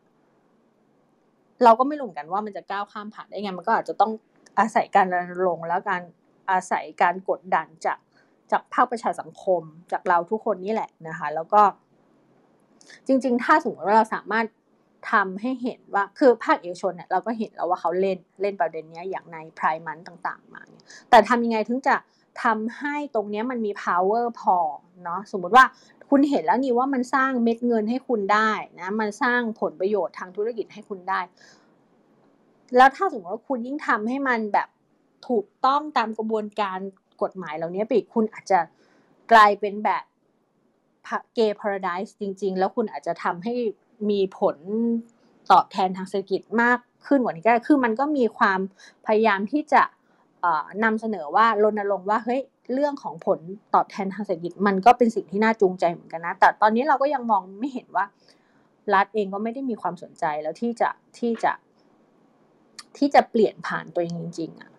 [1.64, 4.12] เราก็ไม่รู้กันว่ามันจะก้าวข้ามผ่านได้ไงมันก็อาจจะต้อง
[4.60, 6.02] อาศัยการรณรงค์แล้วการ
[6.52, 7.98] อาศัยการกดดันจาก
[8.52, 11.62] จากภาคประชาสังคมจากเราทุกคนนี่แหละนะคะ แล้วก็
[13.08, 14.46] จริง ๆ ถ้าสมมติว่าเราสามารถ
[15.12, 20.62] ทำให้เห็นว่าคือภาคเอกชนเนี่ยเราก็เห็นแล้วว่าเขาเล่นเล่นประเด็นนี้อย่างในพรายมันต่างๆ มา
[21.10, 21.96] แต่ทำยังไงถึงจะ
[22.44, 24.58] ทำให้ตรงนี้มันมี power พอ
[25.04, 25.66] เนาะสมมุติว่า
[26.10, 31.20] คุณเห็นแล้วนี่ว่ามันสร้างเม็ดเงินให้คุณได้นะมันสร้างผลประโยชน์ทางธุรกิจให้คุณได้
[32.76, 34.68] แล้วถ้าสมมติว่าคุณยิ่งทำให้มันแบบ
[35.30, 36.80] ถูกต้องตามกระบวนการ
[37.22, 38.60] กฎหมายเหล่านี้ไปคุณอาจจะ
[39.32, 40.04] กลายเป็นแบบ
[41.36, 43.54] เกย์พาราไดส์จริง ๆ แล้วคุณอาจจะทำให้
[44.10, 44.58] มีผล
[45.52, 48.60] ตอบแทนทางเศรษฐกิจมากขึ้นกว่านี้ก็คือมันก็มีความ
[49.06, 49.82] พยายามที่จะ
[50.84, 52.42] นำเสนอว่ารณรงค์ว่าเฮ้ย
[52.74, 53.40] เรื่องของผล
[53.74, 58.06] ตอบแทนทางเศรษฐกิจมันก็เป็นสิ่งที่น่าจูงใจเหมือนกันนะ แต่ตอนนี้เราก็ยังมองไม่เห็นว่า
[58.94, 61.52] รัฐเองก็ไม่ได้มีความสนใจแล้วที่จะที่จะ
[62.98, 64.72] ที่จะเปลี่ยนผ่านตัวเองจริงๆอะ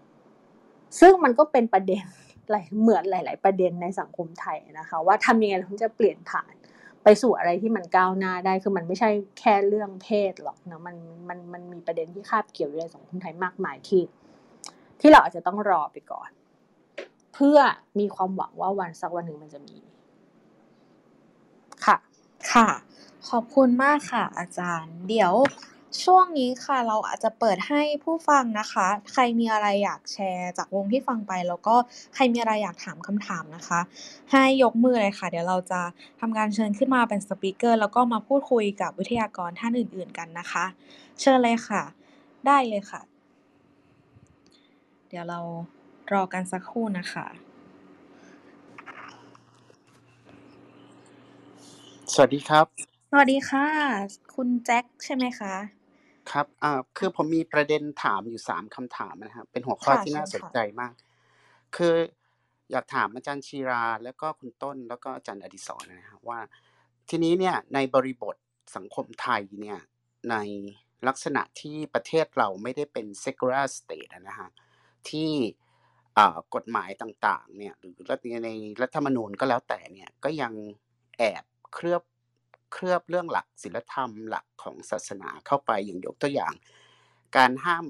[1.00, 2.04] ซึ่งมันก็เป็นประเด็น
[2.50, 6.54] หลายเหมือนหลาย ๆ ประเด็นในสังคมไทยนะคะ ว่าทำยังไงถึงจะเปลี่ยนผ่าน
[7.10, 10.96] ไปสู่อะไรที่มันก้าวหน้าได้คือมันไม่ใช่แค่เรื่องเพศหรอกนะมัน
[11.28, 14.02] มันมันมีประเด็นที่คาบเกี่ยวอยู่ในสังคมไทยมากมายที่
[15.00, 16.30] ที่เราอาจจะต้องรอไปก่อน
[17.34, 17.58] เพื่อ
[17.98, 19.76] มีความหวังว่าวันสักวันหนึ่งมันจะมี
[21.84, 21.96] ค่ะ
[22.52, 22.68] ค่ะ
[23.28, 25.32] ขอบคุณมากค่ะ อาจารย์ เดี๋ยว
[26.04, 31.74] ช่วงนี้ค่ะ เราอาจจะเปิดให้ผู้ฟังนะคะ ใครมีอะไรอยากแชร์จากวงที่ฟังไป แล้วก็
[32.14, 33.80] ใครมีอะไรอยากถามคำถามนะคะ
[34.32, 35.80] ให้ยกมือเลยค่ะ เดี๋ยวเราจะ
[36.20, 40.64] ทำการเชิญขึ้นมาเป็นสปีกเกอร์แล้วก็มาพูดคุยกับวิทยากรท่านอื่น ๆ กันนะคะ
[41.20, 41.82] เชิญเลยค่ะ
[42.46, 43.00] ได้เลยค่ะ
[45.08, 45.40] เดี๋ยวเรา
[46.12, 47.26] รอกันสักครู่นะคะ
[52.12, 52.66] สวัสดีครับ
[53.10, 53.66] สวัสดีค่ะ
[54.34, 55.77] คุณแจ็คใช่ไหมคะ
[56.32, 60.92] ครับอ่าคือผมมีประเด็นถามอยู่สามคำถามนะครับ เป็นหัวข้อที่น่าสนใจมาก
[61.76, 61.94] คือ
[62.70, 66.40] อยากถามอาจารย์ชีรา แล้วก็คุณต้น แล้วก็อาจารย์อดิศรนะครับว่า
[67.10, 68.36] ทีนี้เนี่ยในบริบท
[68.76, 69.78] สังคมไทยเนี่ย
[70.30, 70.36] ใน
[71.08, 74.50] ลักษณะที่ประเทศเราไม่ได้เป็น secular state อะนะฮะ
[75.08, 75.30] ที่
[76.18, 78.50] อ่ากฎหมายต่างๆเนี่ยหรือรัฐใน
[78.82, 80.52] รัฐธรรมนูญก็แล้วแต่เนี่ยก็ยัง
[81.18, 81.44] แอบ
[81.74, 82.02] เคลือบ
[82.72, 86.54] เคลือบเรื่องหลักศีลธรรมหลักของศาสนาเข้าไปอย่างยกตัวอย่าง
[87.36, 87.86] การห้าม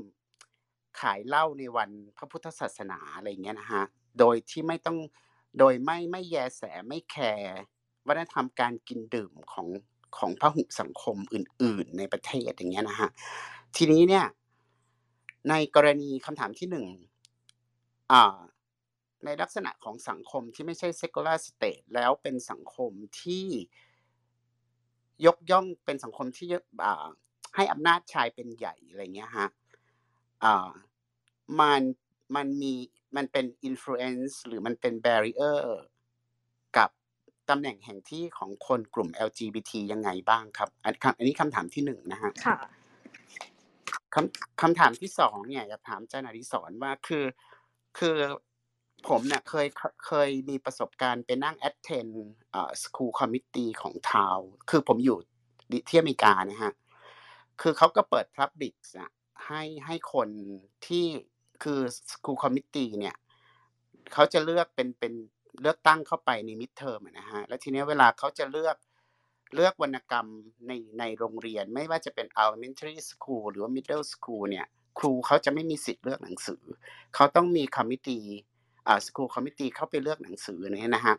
[1.00, 3.84] ขายเหล้าในวันพระพุทธศาสนาอะไรเงี้ยนะฮะ
[4.18, 4.98] โดยที่ไม่ต้อง
[5.58, 7.58] โดยไม่ไม่แยแสไม่แคร์
[8.06, 9.68] วัฒนธรรมการกินดื่มของ
[10.16, 13.10] ของพหุสังคมอื่น ๆ ในประเทศอย่างเงี้ยนะฮะ
[13.76, 14.26] ทีนี้เนี่ย
[15.50, 16.86] ในกรณีคำถามที่หนึ่ง
[19.24, 22.90] ในลักษณะของสังคมที่ไม่ใช่ secular state แล้วเป็นสังคม
[23.22, 23.46] ที่
[25.26, 26.48] ยกย่องเป็นสังคมที่
[26.84, 27.06] อ่า
[27.56, 29.48] ให้อำนาจชายเป็นใหญ่อะไรเงี้ยฮะ
[30.44, 30.68] อ่า
[31.60, 31.82] มัน
[32.36, 32.74] มันมี
[33.16, 35.60] มันเป็น influence หรือมันเป็น barrier
[36.76, 36.90] กับ
[37.50, 42.58] ตำแหน่งแห่งที่ของคนกลุ่ม LGBT ยังไงบ้างครับอันคำอันนี้คำถามที่หนึ่งนะฮะค่ะ
[44.14, 47.24] คำคำถามที่สองเนี่ยอยากถามอาจารย์อดิศรว่าคือ
[47.98, 48.16] คือ
[49.06, 49.66] ผมเนี่ยเคย
[50.06, 52.12] เคยมีประสบการณ์ไปนั่ง attend
[52.50, 54.38] เอ่อ school committee ของทาว
[54.70, 55.18] คือผมอยู่
[55.88, 56.72] ที่อเมริกานะฮะ
[57.60, 59.10] คือเขาก็เปิด public อะ
[59.46, 60.28] ให้ให้คน
[60.86, 61.04] ที่
[61.62, 61.80] คือ
[62.12, 63.16] school committee เนี่ย
[64.12, 65.12] เขาจะเลือกเป็นเป็น
[65.62, 68.76] เลือกตั้งเข้าไปใน midterm อะนะฮะ แล้วทีนี้เวลาเขาจะเลือก
[69.54, 70.26] เลือกวรรณกรรม
[70.66, 74.66] ในในโรงเรียน ไม่ว่าจะเป็น elementary school หรือว่า middle school เนี่ย
[74.98, 76.62] ครูเขาจะไม่มีสิทธิ์เลือกหนังสือ
[77.14, 81.14] เขาต้องมี committee อ่า school committee เข้าไปเลือกหนังสือเนี่ยนะฮะ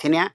[0.00, 0.26] ทีเนี้ย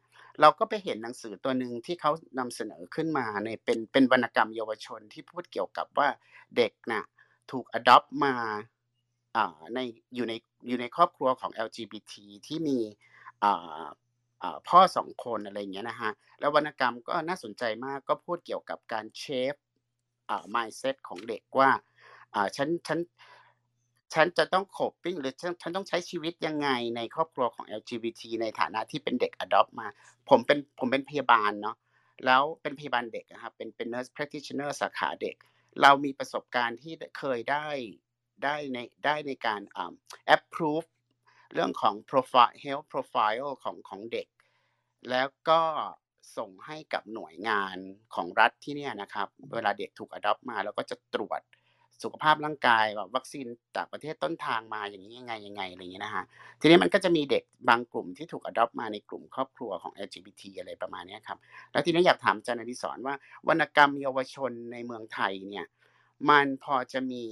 [0.41, 6.09] เราก็ไปเห็นหนังสือตัวหนึ่งที่เขานำเสนอขึ้นมาในเป็นเป็นวรรณกรรมเยาวชนที่พูดเกี่ยวกับว่า
[6.57, 7.03] เด็กน่ะ
[7.51, 8.33] ถูก adopt มา
[9.35, 9.79] อ่าใน
[10.15, 10.33] อยู่ใน
[10.67, 12.13] อยู่ในครอบครัวของ LGBT
[12.47, 12.77] ที่มี
[13.43, 13.85] อ่า
[14.43, 19.23] อ่าพ่อสองคนอะไรเงี้ยนะฮะแล้ววรรณกรรมก็น่าสนใจมากก็พูดเกี่ยวกับการเช
[19.53, 19.55] ฟ
[20.29, 21.69] อ่า mindset ของเด็กว่า
[22.33, 22.99] อ่าฉันฉัน
[24.13, 29.87] ฉันจะต้องโคปปิ้งหรือฉันฉันต้องใช้ชีวิตยังไงในครอบครัวของ LGBT ในฐานะที่เป็นเด็ก adopt มา
[30.29, 31.77] ผมเป็นผมเป็นพยาบาลเนาะ
[32.25, 35.35] แล้วเป็นพยาบาลเด็กนะครับเป็นเป็น nurse practitioner สาขาเด็ก
[35.81, 37.67] เรามีประสบการณ์ที่เคยได้
[38.43, 39.93] ได้ในได้ในการอ่า
[40.35, 40.87] approve
[41.53, 44.27] เรื่องของ profile health profile ของของเด็ก
[45.09, 45.61] แล้วก็
[46.37, 47.77] ส่งให้กับหน่วยงาน
[48.15, 51.41] ของรัฐที่เนี่ยนะครับ เวลาเด็กถูก adopt มา แล้วก็จะตรวจ
[52.03, 56.23] สุขภาพร่างกายแบบวัคซีนจากประเทศต้นทางมาอย่างนี้ยังไงยังไงอะไรอย่างเงี้ยนะฮะ
[56.61, 61.37] ทีนี้มันก็จะมีเด็กบางกลุ่มที่ถูก adopt มาในกลุ่มครอบครัวของ LGBT อะไรประมาณเนี้ยครับ
[61.71, 63.15] แล้วทีนี้อยากถามอาจารย์อดิศรว่า
[63.47, 65.65] วรรณกรรมเยาวชนในเมืองไทยเนี่ย
[66.29, 67.23] มันพอจะมี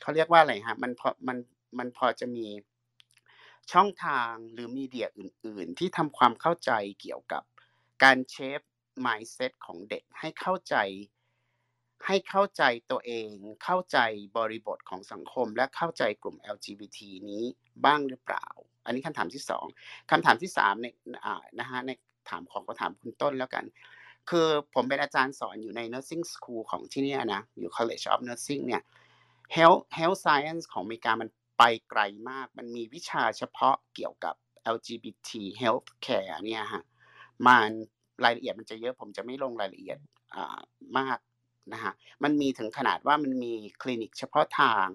[0.00, 1.38] เขาเรียกว่าอะไรฮะมันพอมัน
[1.78, 2.46] มันพอจะมี
[3.72, 6.70] ช่องทางหรือมีเดียอื่น ๆ ที่ทำความเข้าใจ
[7.00, 7.42] เกี่ยวกับ
[8.02, 8.60] การเชฟ
[9.06, 10.74] mindset ของเด็กให้เข้าใจ
[12.06, 13.28] ให้เข้าใจตัวเอง
[13.64, 13.98] เข้าใจ
[14.38, 16.98] บริบทของสังคม และเข้าใจกลุ่ม LGBT
[17.30, 17.44] นี้
[17.84, 18.46] บ้างหรือเปล่า
[18.84, 19.66] อันนี้คำถามที่สอง
[20.10, 20.86] คำถามที่สามใน
[21.24, 21.90] อ่านะฮะใน
[22.30, 23.64] ถามของก็ถามคุณต้นแล้วกัน
[24.30, 28.82] คือผมเป็นอาจารย์สอนอยู่ใน nursing school ของที่นี่นะ อยู่ College of Nursing เนี่ย
[29.56, 31.28] health health science ของอเมริกามัน
[31.58, 32.00] ไปไกล
[32.30, 34.34] มาก มันมีวิชาเฉพาะเกี่ยวกับ
[34.76, 36.82] LGBT health care เนี่ยฮะ
[37.46, 37.70] มัน
[38.24, 39.98] รายละเอียดมันจะเยอะ ผมจะไม่ลงรายละเอียด
[40.34, 40.58] อ่า
[40.98, 41.18] มาก
[41.72, 41.92] นะฮะ
[42.22, 44.86] มันมีถึงขนาดว่ามันมีคลินิกเฉพาะทาง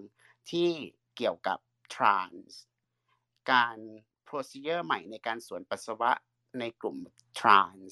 [0.50, 0.70] ที่
[1.18, 1.60] เกี่ยวกับ
[1.94, 2.52] trans
[3.52, 3.78] การ
[4.28, 6.12] procedure ใหม่ในการสวนปัสสาวะ
[6.60, 6.98] ในกลุ่ม
[7.40, 7.92] trans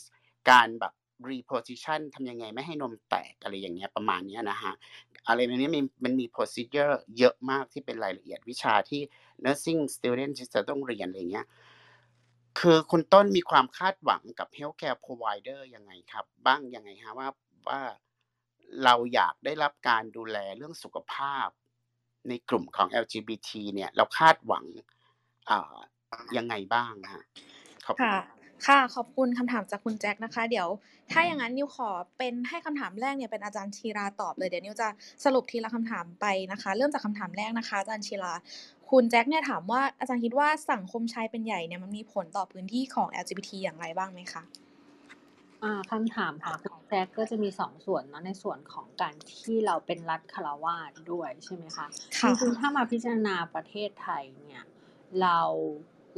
[0.50, 0.94] การแบบ
[1.30, 4.74] reposition ทำยังไงไม่ให้นมแตกอะไรอย่างเงี้ยประมาณนี้นะฮะ
[5.28, 9.02] อะไรแบบนี้มันมันมี procedure เยอะมากที่เป็นรายละเอียดวิชาที่
[9.44, 11.48] nursing student จะต้องเรียนอะไรเงี้ย
[12.60, 17.28] คือคุณต้นมีความคาดหวังกับ healthcare provider ยังไงครับ บ้างยังไงฮะว่า
[17.68, 17.82] ว่า
[18.86, 21.48] เราอยากได้รับการดูแลเรื่องสุขภาพ
[22.30, 24.66] ในกลุ่มของ LGBT เนี่ย เราคาดหวัง
[26.38, 27.24] ยังไงบ้างฮะ
[27.86, 28.18] ขอบคุณค่ะ
[28.68, 30.68] ค่ะขอบคุณคำถามจากคุณแจ็คนะคะ เดี๋ยว
[31.12, 34.88] ถ้าอย่างนั้นนิวขอเป็นให้คำถามแรกเนี่ยเป็นอาจารย์ชีราตอบเลยเดี๋ยวนิวจะ
[35.26, 38.34] สรุปทีละคำถามไปนะคะ เริ่มจากคำถามแรกนะคะอาจารย์ชีรา
[38.90, 44.44] คุณแจ็คเนี่ยถามว่าอาจารย์คิดว่าสังคมชายเป็นใหญ่เนี่ยมันมีผลต่อพื้นที่ของ LGBT อย่างไรบ้างไหมคะ
[45.64, 54.64] อ่าคำถามของคุณแจ็คก็จะมีสองส่วนเนาะในส่วนของการที่เราเป็นรัฐคารวาสด้วยใช่ไหมคะจค่ะริงๆถ้ามาพิจารณาประเทศไทยเนี่ย
[55.22, 55.40] เรา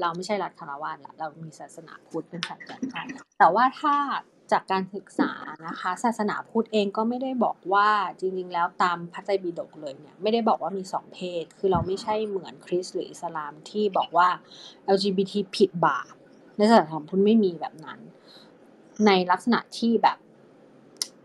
[0.02, 3.02] เราไม่ใช่รัฐคารวาสละเรามีศาสนาพุทธเป็นศาสนา
[3.40, 3.96] แต่ว่าถ้า
[4.52, 5.32] จากการศึกษา
[5.68, 7.90] นะคะ ศาสนาพุทธเองก็ไม่ได้บอกว่า
[8.20, 14.28] จริงๆ แล้วตามพระไตรปิฎกเลยเนี่ยไม่ได้บอกว่ามีสองเพศ คือเราไม่ใช่เหมือนคริสต์หรืออิสลามที่บอกว่า
[14.96, 16.14] LGBT ผิดบาป
[16.58, 18.00] ในศาสนาพุทธไม่มีแบบนั้น
[19.08, 20.18] ในลักษณะที่แบบ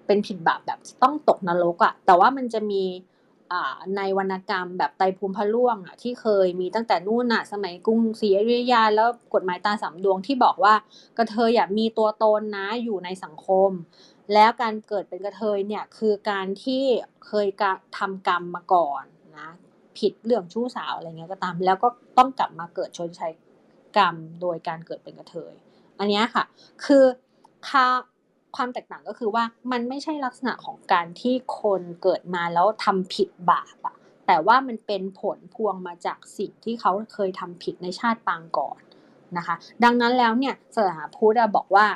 [0.07, 2.85] เป็นผิดบาปแบบต้องตกนรกอะ่ะ แต่ว่ามันจะมี
[3.97, 10.75] ในวรรณกรรมแบบไตภูมิพระล่วงอะที่เคยมีตั้งแต่นู่นน่ะสมัยกรุงศรีอยุธยาแล้วกฎหมายตาสามดวงที่บอกว่า
[11.19, 13.71] กระเทยอย่ามีตัวตนนะอยู่ในสังคม
[14.35, 16.85] แล้วการเกิดเป็นกระเทยเนี่ยคือการที่
[17.27, 17.65] เคยก
[17.99, 19.05] ทำกรรมมาก่อน
[19.39, 19.49] นะ
[19.99, 21.89] ผิดเรื่องชู้สาวอะไรเงี้ยก็ตาม แล้วก็
[22.19, 23.29] ต้องกลับมาเกิดชนใช้
[23.97, 25.55] กรรมโดยการเกิดเป็นกระเทย
[25.99, 26.45] อันนี้ค่ะ
[26.85, 27.05] คือ
[27.69, 27.85] ค่า
[28.57, 33.97] ความแตกต่างก็คือว่ามันไม่ใช่ลักษณะของการที่คนเกิดมาแล้วทำผิดบาปอะ
[34.27, 38.81] แต่ว่ามันเป็นผลพวงมาจากสิ่งที่เขาเคยทำผิดในชาติปางก่อน
[39.37, 39.55] นะคะ
[39.85, 41.87] ดังนั้นแล้วเนี่ยศาสนาพุทธบอกว่า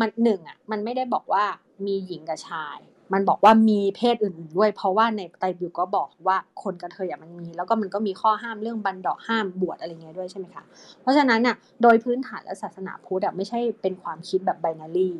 [0.00, 1.44] มันหนึ่งอะมันไม่ได้บอกว่า
[1.86, 2.78] มีหญิงกับชาย
[3.12, 10.64] มันบอกว่ามีเพศอื่นๆด้วย เพราะว่าในไตรปิฎกก็บอกว่าคนกระเทยอะมันมี แล้วก็มันก็มีข้อห้ามเรื่องบันดอกห้ามบวชอะไรเงี้ยด้วยใช่ไหมคะ
[11.00, 15.10] เพราะฉะนั้นเนี่ยโดยพื้นฐานและศาสนาพุทธไม่ใช่เป็นความคิดแบบไบนารี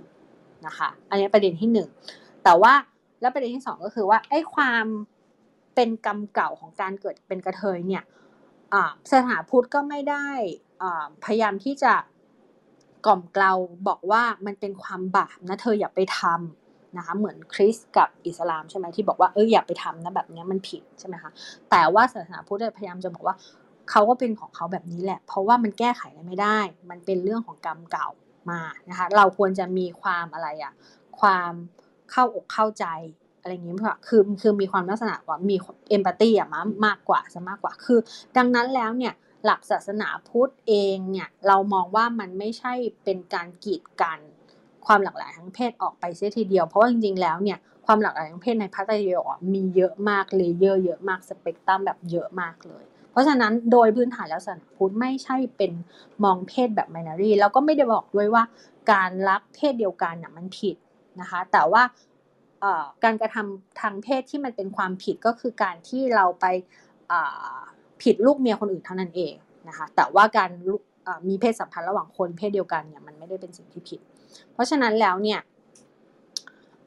[0.66, 1.88] นะคะอันนี้ประเด็นที่หนึ่ง
[2.44, 2.72] แต่ว่า
[3.20, 4.84] แล้วประเด็นที่สองก็คือว่าไอ้ความ
[5.74, 8.04] เป็นกรรมเก่าของการเกิดเป็นกระเทยเนี่ย
[9.10, 10.26] ศาสถาพุทธก็ไม่ได้
[11.24, 11.92] พยายามที่จะ
[13.06, 13.52] กล่อมเกลา
[13.88, 16.61] บอกว่ามันเป็นความบาปนะเธออย่าไปทำ
[16.96, 21.30] นะคะเหมือนคริสกับอิสลามใช่ไหมที่บอกว่าเอออย่าไปทำนะแบบนี้มันผิดใช่ไหมคะ
[21.70, 23.36] แต่ว่าศาสนาพุทธพยายามจะบอกว่า
[23.90, 26.58] เขาก็เป็นของเขาแบบนี้แหละ เพราะว่ามันแก้ไขไไม่ได้
[26.90, 28.08] มันเป็นเรื่องของกรรมเก่า
[28.50, 28.60] มา
[28.90, 30.72] นะคะเราควรจะมีความอะไรอะ
[31.20, 31.52] ความ
[32.10, 32.86] เข้าอกเข้าใจ
[33.40, 35.56] อะไรอย่างนี้ค่ะคือคือมีความลักษณะว่ามี
[35.90, 36.48] เอมพัตตีอะ
[36.86, 37.98] มากกว่าซะมากกว่า คือ
[38.36, 39.14] ดังนั้นแล้วเนี่ย
[39.44, 42.72] หลักศาสนาพุทธเองเนี่ยเรามองว่ามันไม่ใช่
[43.04, 44.18] เป็นการกีดกัน
[44.86, 55.72] ความหลากหลายทางเพศออกไปเสียทีเดียว เพราะว่าจริงๆแล้วเนี่ยความหลากหลายทางเพศในพระไตรปิฎกมีเยอะมากเลเยอร์เยอะมากสเปกตรัมแบบเยอะมากเลย เพราะฉะนั้นโดยพื้นฐานแล้วศาสนาพุทธไม่ใช่เป็น
[56.24, 58.42] มองเพศแบบ binary แล้วก็ไม่ได้บอกด้วยว่า
[58.92, 60.76] การรักเพศเดียวกันน่ะมันผิด
[61.20, 61.82] นะคะ แต่ว่า
[63.04, 66.46] การกระทำทางเพศที่มันเป็นความผิดก็คือการที่เราไป
[68.02, 69.34] ผิดลูกเมียคนอื่นเท่านั้นเอง
[69.68, 70.50] นะคะ แต่ว่าการ
[71.28, 74.00] มีเพศสัมพันธ์ระหว่างคนเพศเดียวกันเนี่ยมันไม่ได้เป็นสิ่งที่ผิด
[74.52, 75.40] เพราะฉะนั้นแล้วเนี่ย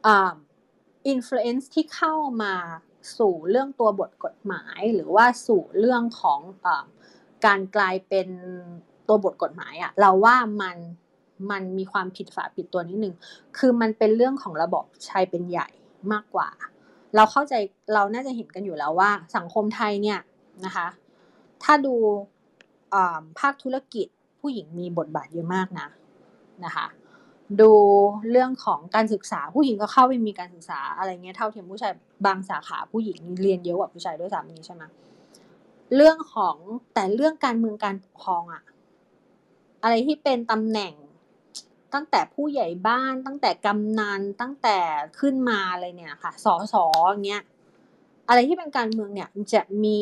[0.08, 2.14] influence ที่เข้า
[2.44, 2.54] มา
[3.18, 6.68] สู่เรื่องตัวบทกฎหมาย หรือว่าสู่เรื่องของอ
[7.46, 8.28] การกลายเป็น
[9.08, 10.78] ตัวบทกฎหมายอะเราว่ามัน
[11.52, 13.14] มันมีความผิดฝาผิดตัวนิดนึง
[13.58, 15.68] คือมันเป็นเรื่องของระบบชายเป็นใหญ่
[16.12, 16.50] มากกว่า
[17.16, 17.54] เราเข้าใจ
[17.94, 20.20] เราน่าจะเห็นกันอยู่แล้วว่าสังคมไทยเนี่ย
[20.66, 20.88] นะคะ
[21.64, 21.96] ถ้าดู
[23.40, 24.08] ภาคธุรกิจ
[24.42, 25.88] ผู้หญิงมีบทบาทเยอะมากนะ
[26.66, 26.88] นะคะ
[27.62, 27.72] ดู
[28.32, 31.94] เรื่องของการศึกษาผู้หญิงก็เข้าไปมีการศึกษาอะไรเงี้ยเท่าเทียมผู้ชาย
[32.26, 34.84] บางสาขาผู้หญิงเรียนเยอะกว่าผู้ชายด้วยซ้ำนี้ใช่ไหม
[35.96, 36.56] เรื่องของ
[36.94, 38.64] แต่เรื่องการเมืองการปกครองอะ
[39.84, 40.94] อะไรที่เป็นตำแหน่ง
[41.94, 44.78] ตั้งแต่ผู้ใหญ่บ้านตั้งแต่กำนันตั้งแต่
[45.20, 46.86] ขึ้นมาอะไรเนี่ยค่ะสอสอ
[47.28, 47.44] เงี้ย
[48.28, 50.00] อะไรที่เป็นการเมืองเนี่ยจะมี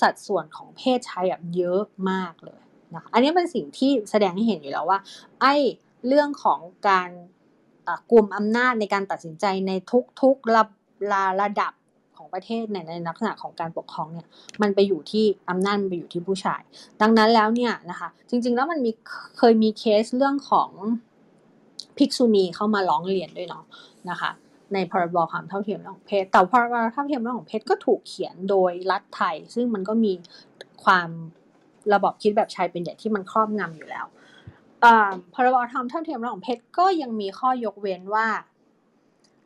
[0.00, 2.60] สัดส่วนของเพศชายแบบเยอะมากเลย
[2.94, 4.98] นะคะอันนี้เป็นสิ่งที่แสดงให้เห็นอยู่แล้วว่า
[5.40, 5.54] ไอ้
[6.06, 7.08] เรื่องของการ
[8.10, 9.72] กลุ่มอำนาจในการตัดสินใจใน
[10.20, 11.72] ทุกๆระระดับ
[12.16, 14.26] ของประเทศในในลักษณะของการปกครองเนี่ย
[14.62, 16.62] มันไปอยู่ที่อำนาจมันไปอยู่ที่ผู้ชาย
[17.00, 18.90] ดังนั้นแล้วเนี่ยนะคะจริงๆแล้วมันมี
[19.38, 20.70] เคยมีเคสเรื่องของ
[21.98, 23.64] ภิกษุณีเข้ามาร้องเรียนด้วยเนาะ
[24.10, 24.30] นะคะ
[24.72, 30.12] ในพรบความเท่าเทียมของเพศ แต่พรบเท่าเทียมของเพศก็ถูกเขียนโดยรัฐไทย ซึ่งมันก็มี
[30.84, 31.08] ความ
[31.94, 34.06] ระบบคิดแบบชายเป็นใหญ่ที่มันครอบงำอยู่แล้ว
[35.34, 38.28] พรบธรรมเท่าเทียมระหว่างเพศก็ยังมีข้อยกเว้นว่า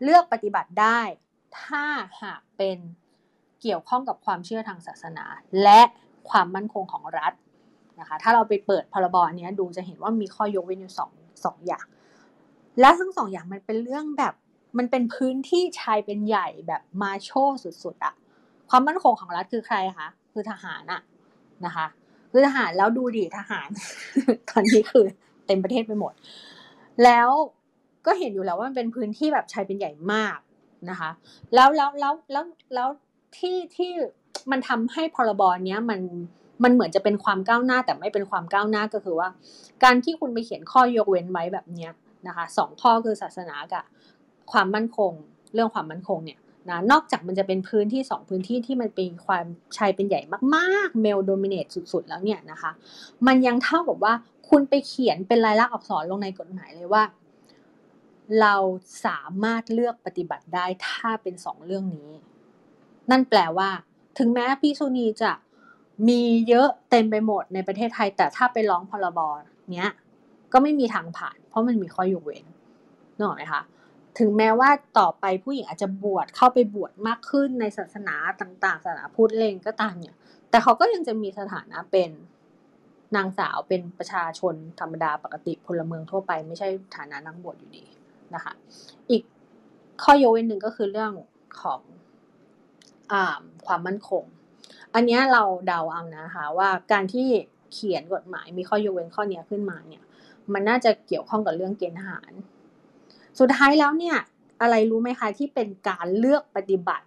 [0.03, 1.01] เลือกปฏิบัติได้
[1.61, 1.85] ถ้า
[2.23, 2.78] หากเป็น
[3.62, 5.24] เกี่ยวข้องกับความเชื่อทางศาสนา
[5.62, 5.81] และ
[6.31, 7.32] ความมั่นคงของรัฐ
[8.01, 11.11] นะคะถ้าเราไปเปิดพรบอันนี้ดูจะเห็นว่ามีข้อยกเว้นอยู่สอง
[11.45, 11.86] สองอย่าง
[12.81, 14.35] และทั้งสองอย่างมันเป็นเรื่องแบบ
[14.78, 17.31] มันเป็นพื้นที่ชายเป็นใหญ่แบบมาโช
[17.62, 18.15] สุดๆอะ
[18.69, 21.01] ความมั่นคงของรัฐคือใครคะคือทหารอะ
[21.66, 21.86] นะคะ
[22.32, 23.69] คือทหารแล้วดูดิทหาร
[24.51, 25.05] ตอนนี้คือ
[25.47, 26.12] เต็มประเทศไปหมด
[27.05, 27.28] แล้ว
[28.07, 30.39] ก็เห็นอยู่แล้วว่ามันเป็นพื้นที่แบบชายเป็นใหญ่มาก
[30.90, 31.11] นะคะ
[31.55, 32.89] แล้วแล้วแล้วแล้วแล้ว
[33.36, 33.90] ที่ที่
[34.51, 36.01] มันทำให้พรบเนี้ยมัน
[36.65, 39.28] มันเหมือนจะเป็นความก้าวหน้าแต่ไม่เป็นความก้าวหน้าก็คือว่า
[39.85, 41.93] การที่คุณไปเขียนข้อยกเว้นไว้แบบเนี้ย
[42.28, 43.85] นะคะสองข้อคือศาสนากับ
[44.52, 45.12] ความมั่นคง
[45.54, 46.38] เรื่องความมั่นคงเนี่ย
[46.70, 49.44] นะนอกจากมันจะเป็นพื้นที่สองพื้นที่ที่มันเป็นความ
[49.76, 50.20] ชายเป็นใหญ่
[50.54, 52.70] มากๆเมลโดมิเนตสุดๆ แล้วเนี่ยนะคะ
[53.26, 54.14] มันยังเท่ากับว่า
[54.48, 57.02] คุณไปเขียนเป็นลายลักษณ์อักษรลงในกฎหมายเลยว่า
[58.40, 58.54] เรา
[59.06, 62.10] สามารถเลือกปฏิบัติได้ถ้าเป็นสองเรื่องนี้
[63.10, 63.70] นั่นแปลว่า
[64.18, 65.32] ถึงแม้พิษุณีจะ
[66.08, 69.20] มีเยอะเต็มไปหมดในประเทศไทย แต่ถ้าไปร้องพรบ
[69.74, 69.90] เนี้ย
[70.52, 72.44] ก็ไม่มีทางผ่าน เพราะมันมีข้อยกเว้น
[73.16, 73.62] นึกออกไหมคะ
[74.19, 80.15] ถึงแม้ว่าต่อไปผู้หญิงอาจจะบวชเข้าไปบวชมากขึ้นในศาสนาต่างๆศาสนาพุทธเลงก็ตามเนี่ย
[80.51, 82.11] แต่เขาก็ยังจะมีสถานะเป็น
[83.16, 87.85] นางสาวเป็นประชาชนธรรมดาปกติพลเมืองทั่วไป ไม่ใช่ฐานะนักบวชอยู่ดี
[88.35, 88.53] นะคะ
[89.11, 89.23] อีก
[90.03, 91.12] ข้อยกเว้นหนึ่งก็คือเรื่อง
[91.61, 91.81] ของ
[93.12, 93.15] อ
[93.66, 94.24] ความมั่นคง
[94.95, 97.27] อันนี้เราเดาเอานะคะว่าการที่
[97.73, 100.03] เขียนกฎหมายมีข้อยกเว้นข้อนี้ขึ้นมาเนี่ย
[100.53, 102.32] มันน่าจะเกี่ยวข้องกับเรื่องเกณฑ์ทหาร
[103.39, 104.16] สุดท้ายแล้วเนี่ย
[104.60, 107.06] อะไรรู้ไหมคะที่เป็นการเลือกปฏิบัติ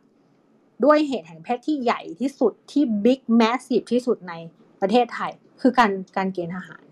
[0.85, 4.33] ด้วยเหตุแห่งเพศที่ใหญ่ที่สุดที่ big massive ที่สุดใน
[4.81, 5.31] ประเทศไทย
[5.61, 6.83] คือการการเกณฑ์ทหาร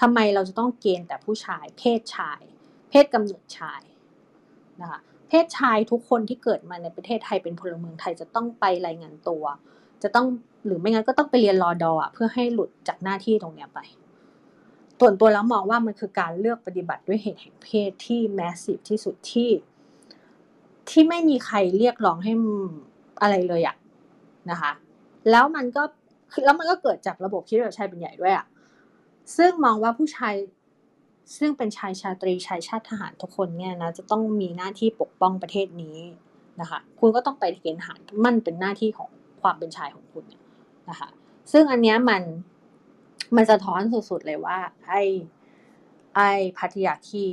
[0.00, 2.40] ทำไมเราจะต้องเกณฑ์แต่ผู้ชาย เพศชาย
[2.90, 3.82] เพศกำเนิดชาย
[4.80, 9.44] นะคะเพศชายทุกคนที่เกิดมาในประเทศไทยเป็นพลเมืองไทยจะต้องไปรายงานตัว
[10.02, 10.26] จะต้อง
[10.66, 13.80] หรือไม่งั้นก็ต้องไปเรียนรอดอเพื่อให้หลุดจากหน้าที่ตรงนี้ไป
[15.04, 19.50] ส่วนตัวแล้วมองว่ามันคือการเลือกปฏิบัติด้วยเหตุแห่งเพศที่แมสซีฟที่สุดที่
[20.88, 22.32] ที่ไม่มีใครเรียกร้องให้
[23.22, 23.76] อะไรเลยอะ
[24.50, 24.72] นะคะ
[25.30, 25.82] แล้วมันก็
[26.44, 28.46] แล้วมันก็เกิดจากระบบคิดแบบชายเป็นใหญ่ด้วยอะ
[29.36, 30.34] ซึ่งมองว่าผู้ชาย
[31.36, 35.98] ซึ่งเป็นชายชาตรีชายชาติทหารทุกคนเนี่ยนะจะต้องมีหน้าที่ปกป้องประเทศนี้
[36.60, 39.10] นะคะ คุณก็ต้องไปเกณฑ์ทหารมันเป็นหน้าที่ของ
[39.42, 40.24] ความเป็นชายของคุณ
[40.90, 41.08] นะคะ
[41.52, 42.22] ซึ่งอันเนี้ยมัน
[43.36, 43.80] มันสะท้อน
[44.10, 45.02] สุดๆเลยว่า ไอ้
[46.16, 47.26] ไอ้พัทยาที่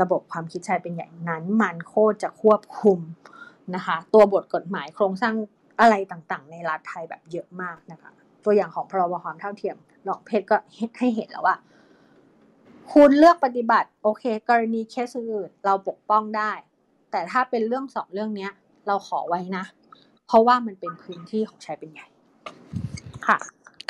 [0.00, 2.98] ระบบความคิดชายเป็นใหญ่นั้น มันโคตรจะควบคุม
[3.74, 5.34] นะคะ ตัวบทกฎหมายโครงสร้าง
[5.80, 8.10] อะไรต่างๆ ในรัฐไทยแบบเยอะมากนะคะ
[8.44, 9.76] ตัวอย่างของพรบความเท่าเทียม
[10.06, 10.56] นอกเพศก็
[10.98, 11.56] ให้เห็นแล้วว่า
[12.92, 16.52] คุณเลือกปฏิบัติ โอเค กรณีเคสอื่นเราปกป้องได้
[17.10, 18.52] แต่ถ้าเป็นเรื่องสองเรื่องเนี้ย
[18.86, 19.64] เราขอไว้นะ
[20.26, 22.06] เพราะว่ามันเป็นพื้นที่ของชายเป็นใหญ่
[23.26, 23.38] ค่ะ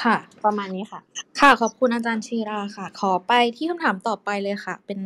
[0.05, 1.01] ค่ะ ประมาณนี้ค่ะ
[1.41, 5.01] ค่ะ ขอบคุณอาจารย์ชีราค่ะ ขอไปที่คำถามต่อไปเลยค่ะ เป็น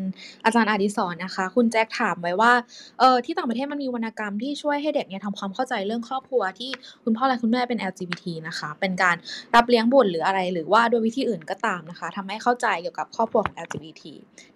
[0.45, 2.53] อาจารย์อดิศรนะคะ คุณแจ็คถามไว้ว่า
[2.99, 6.71] เออที่ต่างประเทศมันมีวรรณกรรมที่ช่วยให้เด็กเนี่ยทำความเข้าใจเรื่องครอบครัวที่
[7.05, 9.17] คุณพ่อและคุณแม่เป็น LGBT นะคะ เป็นการ
[9.55, 14.03] รับเลี้ยงบุตรหรืออะไร หรือว่าด้วยวิธีอื่นก็ตามนะคะทำให้เข้าใจเกี่ยวกับครอบครัวของ LGBT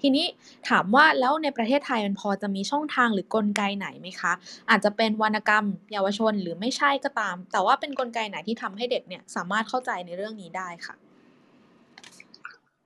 [0.00, 0.26] ทีนี้
[0.68, 4.32] ถามว่าแล้วในประเทศไทยมันพอจะมีช่องทางหรือกลไกไหนไหมคะ
[4.70, 10.94] อาจจะเป็นวรรณกรรมเยาวชนหรือไม่ใช่ก็ตาม แต่ว่าเป็นกลไกไหนที่ทำให้เด็กเนี่ยสามารถเข้าใจในเรื่องื่องนี้ได้ค่ะ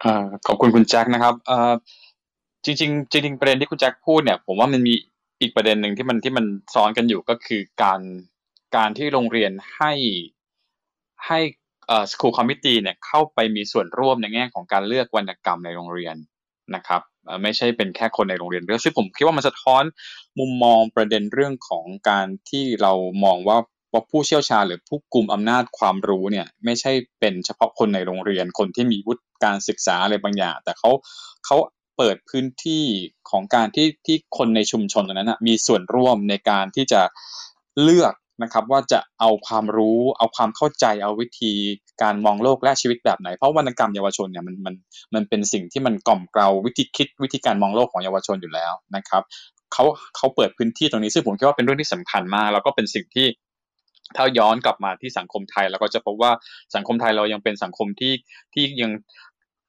[0.05, 0.07] อ
[0.47, 1.35] ขอบคุณคุณแจ็คนะครับ
[2.65, 2.77] จริง
[3.12, 4.95] จริงๆประเด็นที่คุณแจ็คพูดเนี่ย ผมว่ามันมี
[5.41, 6.45] อีกประเด็นหนึ่งที่มันที่มัน
[6.75, 8.01] ซ้อนกันอยู่ก็คือการ
[8.77, 9.93] การที่โรงเรียนให้
[11.27, 11.39] ให้
[11.87, 16.17] เอ่อ school committee เนี่ยเข้าไปมีส่วนร่วมในแง่ของการเลือกวรรณกรรมในโรงเรียน
[16.75, 17.03] นะครับ
[17.43, 19.83] ไม่ใช่เป็นแค่คนในโรงเรียนเรื่องซึ่งผมคิดว่ามันสะท้อน
[20.39, 22.93] มุมมองประเด็นเรื่องของการที่เรา
[23.25, 23.59] มองว่า
[23.93, 30.91] ว่าผู้เชี่ยวชาญหรือผู้กลุ่มอำนาจความรู้เนี่ยไม่ใช่เป็นเฉพาะคนในโรงเรียนคนที่มีวุฒิการศึกษาอะไรบางอย่าง แต่เขา
[31.47, 31.57] เขา
[31.97, 32.85] เปิดพื้นที่
[33.31, 37.01] ของการที่ที่คนในชุมชนตรงนั้นนะมีส่วนร่วมในการที่จะ
[37.83, 41.53] เลือกนะครับว่าจะเอาความรู้เอาความเข้าใจเอาวิธี
[42.03, 44.75] การมองโลกและชีวิตแบบไหน เพราะวรรณกรรมเยาวชนเนี่ยมันมัน
[45.15, 49.23] มันเป็นสิ่งที่มันกล่อมเกลาวิธีคิดวิธีการมองโลกของเยาวชนอยู่แล้วนะครับ
[49.73, 49.85] เขา
[50.17, 53.27] เขาเปิดพื้นที่ตรงนี้ซึ่งผมคิดว่าเป็นเรื่องที่สำคัญมาก แล้วก็เป็นสิ่งที่
[54.16, 56.32] ถ้าย้อนกลับมาที่สังคมไทยเราก็จะพบว่า
[56.74, 58.12] สังคมไทยเรายังเป็นสังคมที่
[58.55, 58.93] ที่ยัง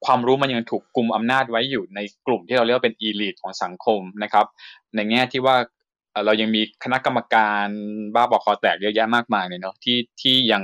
[0.06, 4.46] ความรู้มันยังถูกกลุ่มอำนาจไว้อยู่ในกลุ่มที่เราเรียกว่าเป็นอีลิทของสังคมนะครับ
[4.96, 5.56] ในแง่ที่ว่า
[6.26, 7.68] เรายังมีคณะกรรมการ
[8.16, 10.64] บ้าบอคอแตกเยอะแยะมากมายเลยเนาะที่ที่ยัง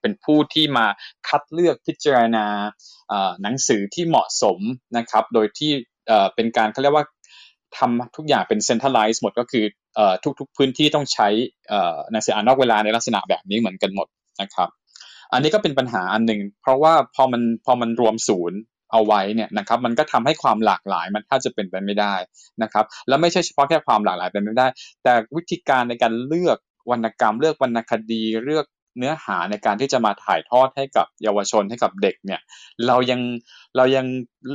[0.00, 0.86] เป็นผู้ที่มา
[1.28, 2.46] คัดเลือกพิจารณา
[3.42, 4.58] หนังสือที่เหมาะสม
[4.96, 5.72] นะครับ โดยที่
[6.34, 7.06] เป็นการเขาเรียกว่า
[7.76, 9.64] ทำทุกอย่างเป็นเซ็นทรัลไลซ์หมดก็คือ
[10.40, 11.28] ทุกๆพื้นที่ต้องใช้
[12.10, 14.06] หนังสืออ่านนอกเวลาในลักษณะแบบนี้เหมือนกันหมด
[14.42, 14.68] นะครับ
[15.32, 18.58] อันนี้ก็เป็นปัญหาอันหนึ่งเพราะว่าพอมันพอมันรวมศูนย์
[18.92, 22.14] เอาไว้เนี่ยนะครับมันก็ทำให้ความหลากหลายมันถ้าจะเป็นไปไม่ได้
[22.62, 24.66] นะครับแล้วไม่ใช่เฉพาะแค่ความหลากหลายเป็นไม่ได้
[25.02, 26.58] แต่วิธีการในการเลือก
[26.90, 28.66] วรรณกรรมเลือกวรรณคดีเลือก
[28.98, 32.40] เนื้อหาในการที่จะมาถ่ายทอดให้กับเยาวชนให้กับเด็กเนี่ย
[32.86, 33.20] เรายัง
[33.76, 34.06] เรายัง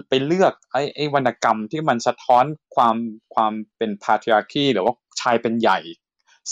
[0.10, 2.46] ไปเลือกไอ้ไอ้วรรณกรรมที่มันสะท้อน
[2.76, 2.96] ความ
[3.36, 5.80] ความเป็นพาทริอาคีหรือว่าชายเป็นใหญ่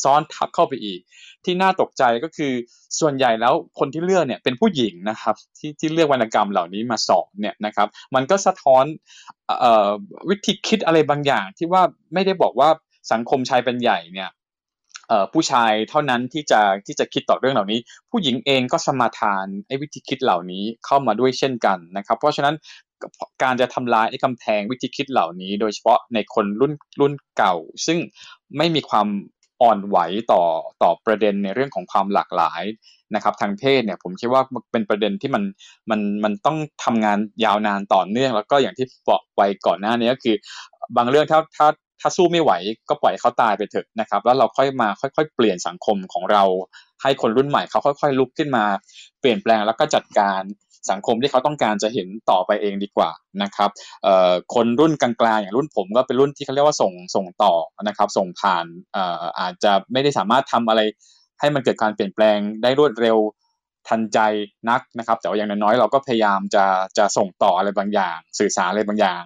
[0.04, 1.00] ซ้อนทับเข้าไปอีก
[1.46, 2.54] ที่น่าตกใจก็คือ
[3.00, 8.84] ส่วนใหญ่แล้วคนที่เลือกเนี่ยเป็นผู้หญิงนะครับที่ที่เลือกวรรณกรรมเหล่านี้มาสอนเนี่ยนะครับ มันก็สะท้อน
[9.64, 9.66] อ
[10.30, 11.82] วิธีคิดอะไรบางอย่างที่ว่า
[12.14, 12.70] ไม่ได้บอกว่า
[13.12, 14.30] สังคมชายเป็นใหญ่เนี่ย
[15.34, 17.80] ผู้ชายเท่านั้นที่จะที่จะคิดต่อเรื่องเหล่านี้
[18.12, 22.56] ผู้หญิงเองก็สมาทานไอ้วิธีคิดเหล่านี้เข้ามาด้วยเช่นกันนะครับ เพราะฉะนั้น
[23.44, 27.56] การจะทำลายไอ้กำแพงวิธีคิดเหล่านี้ โดยเฉพาะในคนรุ่นรุ่นเก่า
[27.86, 27.98] ซึ่ง
[28.58, 29.08] ไม่มีความ
[29.62, 29.98] อ่อนไหว
[30.32, 30.44] ต่อ
[30.82, 32.64] ต่อประเด็นในเรื่องของความหลากหลาย
[33.16, 34.42] นะครับ ทางเพศเนี่ยผมคิดว่า
[34.72, 35.44] เป็นประเด็นที่มัน
[35.90, 40.36] มันมันต้องทำงานยาวนานต่อเนื่อง แล้วก็อย่างที่บอกไปก่อนหน้านี้ก็คือ
[40.98, 41.68] บางเรื่องถ้าถ้า
[42.02, 42.52] ถ้าสู้ไม่ไหว
[42.90, 46.44] ก็ปล่อยเขาตายไปเถอะนะครับ แล้วเราค่อยมาค่อยๆ เปลี่ยนสังคมของเรา
[47.02, 48.66] ให้คนรุ่นใหม่เขาค่อย ๆ ลุกขึ้นมา
[49.22, 50.42] เปลี่ยนแปลงแล้วก็จัดการ
[50.92, 53.12] สังคมที่เขาต้องการจะเห็นต่อไปเองดีกว่า
[53.44, 53.70] นะครับ
[54.56, 57.54] คนรุ่นกลางๆอย่างรุ่นผมก็เป็นรุ่นที่เขาเรียกว่าส่งส่งต่อ
[57.84, 58.66] นะครับ ส่งผ่าน
[58.96, 58.98] อ
[59.40, 60.82] อาจจะไม่ได้สามารถทำอะไร
[61.40, 63.18] ให้มันเกิดการเปลี่ยนแปลงได้รวดเร็ว
[63.88, 64.20] ทันใจ
[64.70, 66.66] นักนะครับ แต่ว่าอย่างน้อยๆเราก็พยายามจะ
[66.98, 69.22] จะส่งต่ออะไรบางอย่าง สื่อสารอะไรบางอย่าง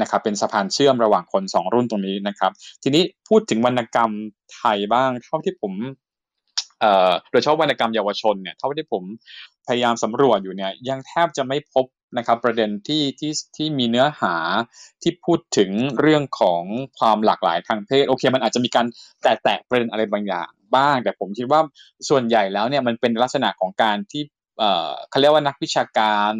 [0.00, 2.52] นะครับเป็นสะพานเชื่อมระหว่างคนสองรุ่นตรงนี้นะครับ
[2.82, 4.10] ทีนี้พูดถึงวรรณกรรม
[4.54, 5.72] ไทยบ้าง เท่าที่ผม
[6.80, 9.02] เอ่อโดยเฉพาะวรรณกรรมเยาวชนเนี่ยเท่าที่ผม
[9.66, 11.86] พยายามสำรวจอยู่เนี่ยยังแทบจะไม่พบ
[12.18, 14.34] นะครับประเด็นที่ที่ที่มีเนื้อหา
[15.02, 15.70] ที่พูดถึง
[16.00, 16.62] เรื่องของ
[16.98, 18.86] ความหลากหลายทางเพศโอเคมันอาจจะมีการ
[19.22, 21.60] แตะประเด็นอะไรบางอย่างบ้าง แต่ผมคิดว่า
[22.08, 24.22] ส่วนใหญ่แล้วเนี่ยมันเป็นลักษณะของการที่
[24.58, 26.32] เอ่อเขาเรียกว่านักวิชาการ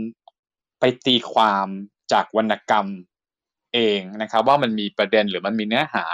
[0.80, 1.66] ไปตีความ
[2.12, 2.86] จากวรรณกรรม
[3.74, 6.04] เองนะครับว่ามันมีประเด็นหรือมันมีเนื้อหา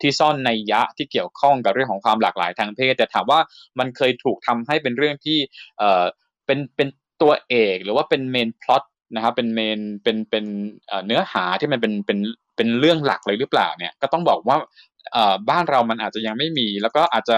[0.00, 3.40] ที่ซ่อนในยะที่เกี่ยวข้องกับเรื่องของความหลากหลายทางเพศ แต่ถามว่า
[3.78, 5.38] มันเคยถูกทำให้เป็นเรื่องที่
[5.78, 6.04] เอ่อ
[6.46, 6.88] เป็นเป็น
[7.22, 8.82] ตัวเอกหรือว่าเป็นเมนพล็อต
[9.14, 10.44] นะครับเป็นเมนเป็นเป็น
[11.06, 12.18] เนื้อหาที่มันเป็นเป็น
[12.56, 14.56] เป็นเรื่องหลักเลยหรือเปล่าเนี่ยก็ต้องบอกว่า
[15.50, 17.36] บ้านเรามันอาจจะยังไม่มี แล้วก็อาจจะ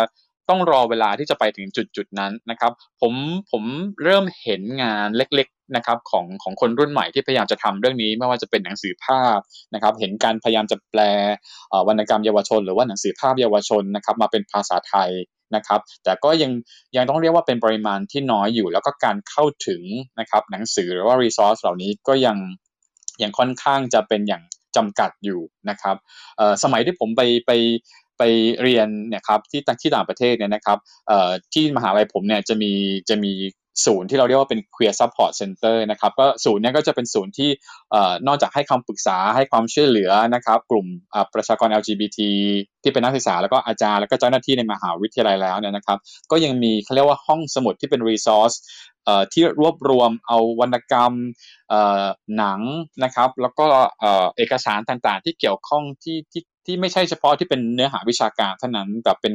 [0.48, 3.12] ต้องรอเวลาที่จะไปถึงจุดจุดนั้นนะครับ ผม
[3.50, 3.62] ผม
[4.02, 9.38] เริ่มเห็นงานเล็กๆนะครับของของคนรุ่นใหม่ที่พยายามจะทำเรื่องนี้ไม่ว่าจะเป็นหนังสือภาพ
[9.74, 11.00] นะครับ เห็นการพยายามจะแปล
[11.88, 15.10] วรรณกรรมเยาวชน หรือว่าหนังสือภาพเยาวชนนะครับ มาเป็นภาษาไทย
[15.56, 16.52] นะครับ แต่ก็ยัง
[16.96, 19.82] ยังต้องเรียกว่าเป็นปริมาณที่น้อยอยู่ แล้วก็การเข้าถึง
[20.20, 22.36] นะครับ หนังสือหรือว่ารีซอสเหล่านี้ก็ยัง
[23.22, 24.42] ยังค่อนข้างจะเป็นอย่าง
[24.76, 25.40] จำกัดอยู่
[25.70, 25.96] นะครับ
[26.62, 27.50] สมัยที่ผมไปไป
[28.18, 28.22] ไป
[28.62, 30.78] เรียนเนี่ยครับที่ที่ต่างประเทศเนี่ยนะครับ
[31.52, 32.72] ที่มหาลัยผมเนี่ยจะมี
[33.08, 33.32] จะมี
[33.86, 37.50] ศูนย์ที่เราเรียกว่าเป็น Queer Support Center นะครับก็ศูนย์นี้ก็จะเป็นศูนย์ที่
[38.26, 40.86] นอกจากให้คำปรึกษาให้ความช่วยเหลือนะครับกลุ่ม
[41.34, 42.18] ประชากร LGBT
[42.82, 45.98] ที่เป็นนักศึกษาแล้วก็อาจารย์แล้วก็เจ้าหน้าที่ในมหาวิทยาลัยแล้วเนี่ยนะครับ
[46.30, 48.56] ก็ยังมีเขาเรียกว่าห้องสมุดที่เป็น resource
[49.32, 51.12] ที่รวบรวมเอาวรรณกรรม
[52.36, 52.60] หนัง
[53.04, 53.66] นะครับ แล้วก็
[54.36, 59.34] เอกสารต่างๆ ที่เกี่ยวข้องที่ที่ที่ไม่ใช่เฉพาะที่เป็นเนื้อหาวิชาการเท่านั้นแต่เป็น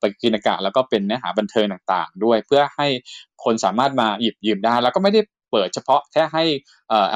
[0.00, 2.86] ปกิณกะแล้วก็เป็นเนื้อหาบันเทิงต่างๆ ด้วยเพื่อให้
[3.44, 5.20] คนสามารถมาหยิบยืมได้ แล้วก็ไม่ได้
[5.50, 6.44] เปิดเฉพาะแค่ให้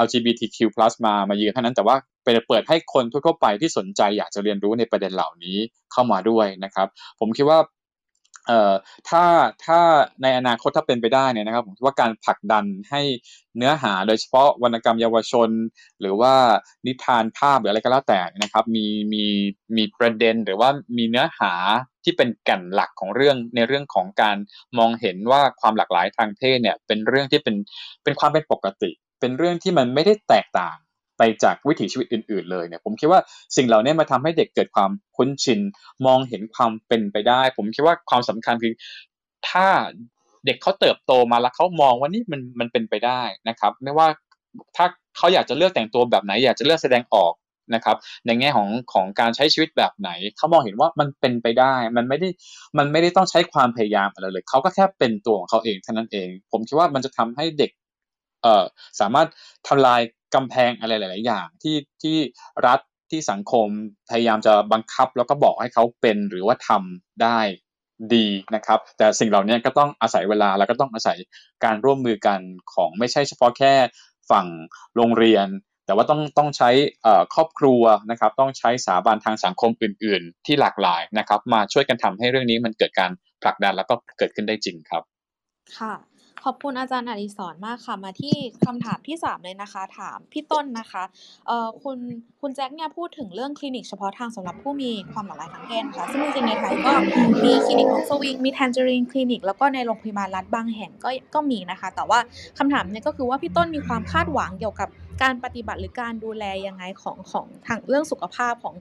[0.05, 0.59] LGBTQ+
[1.07, 5.57] มามายืนเท่านั้นแต่ว่าเป็นเปิดให้คนทั่วไปที่สนใจอยากจะเรียนรู้ในประเด็นเหล่านี้
[5.93, 6.89] เข้ามาด้วยนะครับ
[7.21, 7.59] ผมคิดว่า
[8.47, 8.75] เอ่อ
[9.09, 9.25] ถ้า
[9.65, 9.81] ถ้า
[10.23, 13.03] ในอนาคตถ้าเป็นไปได้เนี่ยนะครับผมว่าการผลักดันให้
[13.57, 15.51] เนื้อหาโดยเฉพาะวรรณกรรมเยาวชน
[16.01, 16.35] หรือว่า
[16.87, 19.25] นิทานภาพหรืออะไรก็แล้วแต่นะครับมีมี
[19.77, 21.53] มีประเด็นหรือว่ามีเนื้อหา
[22.05, 24.37] ที่เป็นแก่นหลักของเรื่องในเรื่องของการ
[24.79, 27.57] มองเห็นว่าความหลากหลายทางเพศเนี่ยเป็นเรื่องที่เป็น
[28.05, 28.91] เป็นความเป็นปกติ
[29.21, 30.77] เป็นเรื่องที่มันไม่ได้แตกต่าง
[31.25, 33.21] ไปจากวิถีชีวิตอื่น ๆ เลยเนี่ยผมคิดว่า
[33.57, 35.61] สิ่งเหล่านี้มาทำให้เด็กเกิดความคุ้นชิน
[36.07, 38.73] มองเห็นความเป็นไปได้ ผมคิดว่าความสำคัญคือ
[39.49, 39.67] ถ้า
[40.47, 44.07] เด็กเขาเติบโตมาแล้วเขามองว่านี่มันมันเป็นไปได้นะครับ ไม่ว่า
[44.77, 44.87] ถ้า
[45.17, 47.33] เขาอยากจะเลือกแต่งตัวแบบไหน อยากจะเลือกแสดงออก
[47.75, 47.97] นะครับ
[48.27, 52.29] ในแง่ของของการใช้ชีวิตแบบไหนเขามองเห็นว่ามันเป็นไปได้ มันไม่ได้
[52.79, 57.71] มันไม่ได้ต้องใช้ความพยายามอะไรเลยเขาก็แค่เป็นตัวของเขาเองเท่านั้นเอง ผมคิดว่ามันจะทำให้เด็ก
[58.43, 58.65] เอ่อ
[59.01, 59.29] สามารถ
[59.69, 60.01] ทำลาย
[60.35, 62.17] กำแพงอะไรหลาย ๆ อย่างที่ที่
[62.67, 62.81] รัฐ
[63.11, 63.69] ที่สังคม
[64.11, 67.41] พยายามจะบังคับแล้วก็บอกให้เขาเป็นหรือว่าทำได้
[68.15, 71.19] ดีนะครับ แต่สิ่งเหล่านี้ก็ต้องอาศัยเวลาแล้วก็ต้องอาศัย
[71.65, 72.41] การร่วมมือกัน
[72.73, 73.75] ของไม่ใช่เฉพาะแค่
[74.31, 74.47] ฝั่ง
[74.97, 75.47] โรงเรียน
[75.87, 76.71] แต่ว่าต้องต้องใช้
[77.35, 83.11] ครอบครัวนะครับ ต้องใช้สถาบันทางสังคมอื่น ๆ ที่หลากหลายนะครับ มาช่วยกันทำให้เรื่องนี้มันเกิดการ
[83.43, 85.03] ผลักดันแล้วก็เกิดขึ้นได้จริงครับ
[85.79, 85.93] ค่ะ
[86.45, 88.35] ขอบคุณอาจารย์อดิศรมากค่ะ มาที่
[88.67, 91.03] คำถามที่ 3 เลยนะคะ ถามพี่ต้นนะคะ
[91.47, 91.99] เอ่อคุณ
[92.41, 96.93] คุณแจ็คเนี่ยพูดถึงเรื่องคลินิกเฉพาะทางสำหรับผู้มีความหลากหลายทางเพศนะคะซึ่งจริงๆในไทยก็
[97.45, 102.19] มีคลินิกของสวิงมีแทนเจอรีนคลินิก แล้วก็ในโรงพยาบาลรัฐบางแห่งก็ก็มีนะคะ แต่ว่า
[102.59, 104.89] คำถามเนี่ยก็คือว่าพี่ต้นมีความคาดหวังเกี่ยวกับ
[105.23, 108.75] การปฏิบัติหรือการดูแลยังไงของของทางเรื่องสุขภาพของ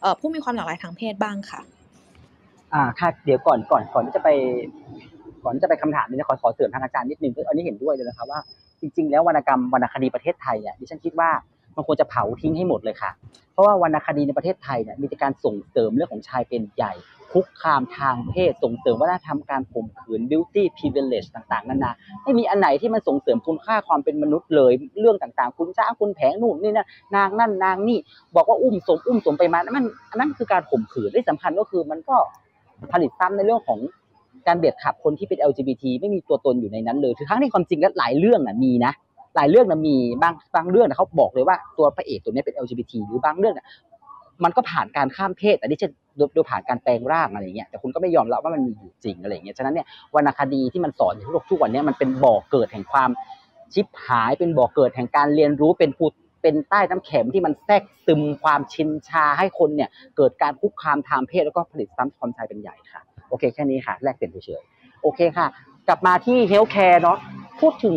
[0.00, 1.60] เอ่อผู้มีความหลากหลายทางเพศบ้างค่ะ
[2.74, 4.30] อ่าค่ะเดี๋ยวก่อนก่อนก่อนที่จะไป
[5.48, 8.40] ก่อนที่จะไปคำถามนี้ขอขอเสริมทางอาจารย์นิดนึงคืออันนี้เห็นด้วยเลยนะครับว่า
[8.80, 11.30] จริง ๆ แล้ววรรณกรรมวรรณคดีประเทศไทยเนี่ยดิฉันคิดว่า
[11.76, 13.10] มันควรจะเผาทิ้งให้หมดเลยค่ะ
[13.52, 16.92] เพราะว่าวรรณคดีในประเทศไทยเนี่ยมีแต่การส่งเสริมเรื่องของชายเป็นใหญ่
[17.32, 21.92] คุกคามทางเพศ ส่งเสริมวัฒนธรรมการข่มขืน beauty privilege ต่างๆ นานา
[22.22, 27.98] ไม่มีอันไหนที่มันส่งเสริมคุณค่าความเป็นมนุษย์เลย เรื่องต่างๆ คุณช้างคุณแผงนู่นนี่นั่นนางนั่นนางนี่
[28.36, 32.16] บอกว่าอุ้มสมอุ้มสมไปมานั่นมันอันนั้นคือการข่มขืนที่สำคัญก็คือมันก็
[32.92, 33.78] ผลิตซ้ำในเรื่องของ
[34.46, 38.92] การเบียดขับคนที่เป็น LGBT ไม่มีตัวตนอยู่ในนั้นเลยคือทั้งที่ความจริงแล้วหลายเรื่องน่ะมีนะ
[39.36, 43.66] หลายเรื่องน่ะมีบางบางเรื่องน่ะเขาบอกเลยว่าตัวพระเอกตัวนี้เป็น LGBT หรือบางเรื่องน่ะ
[44.44, 45.88] มันก็ผ่านการข้ามเพศแต่นี่จะ
[46.34, 53.10] โดยผ่านการแปลงร่างอะไรอย่างเงี้ยแต่คุณก็ไม่ยอมรับว่ามันมีอยู่จริงอะไรอย่างเงี้ยฉะนั้นเนี่ยวรรณคดีที่มันสอนอยู่ทุกทุกวันนี้มันเป็นบ่อเกิดแห่งความ
[53.74, 56.04] ชิบหายเป็นบ่อเกิดแห่งการเรียนรู้เป็นภู
[56.42, 64.62] เป็นใต้น้ำแข็งที่มันแทรกซึมความชินชาให้คนเนี่ยเกิดการคุกคามทางเพศแล้วก็ผลิตซ้ำความชายเป็นใหญ่ค่ะ โอเคแค่นี้ค่ะ แลกเปลี่ยนเฉย
[65.02, 65.46] โอเคค่ะ
[65.88, 67.18] กลับมาที่ healthcare เนาะ
[67.60, 67.96] พูดถึง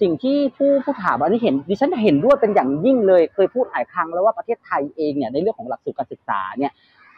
[0.00, 6.72] สิ่งที่ผู้ผู้ถามอันนี้เห็นดิฉันเห็นด้วยเป็นอย่างยิ่งเลยเคยพูดหลายครั้งแล้วว่าประเทศไทยเองเนี่ยในเรื่องของหลักสูตรการศึกษาเนี่ย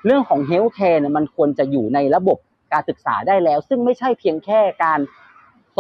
[0.07, 2.39] เรื่องของ healthcare เนี่ยมันควรจะอยู่ในระบบ
[2.73, 5.01] การศึกษาได้แล้ว ซึ่งไม่ใช่เพียงแค่การ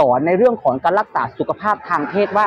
[0.00, 2.46] สอนในเรื่องของการรักษาสุขภาพทางเพศว่า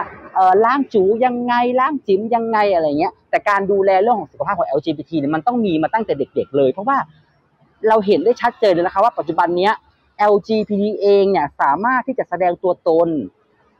[0.66, 6.98] ล้างจูยังไงล้างจิ๋มยังไงอะไรเงี้ยแต่การดูแลเรื่องของสุขภาพของ LGBT เนี่ยมันต้องมีมาตั้งแต่เด็ก ๆ เลย เพราะว่า
[7.90, 9.74] เราเห็นได้ชัดเจนเลยนะคะว่าปัจจุบันเนี้ย
[10.34, 13.10] LGBT เองเนี่ยสามารถที่จะแสดงตัวตน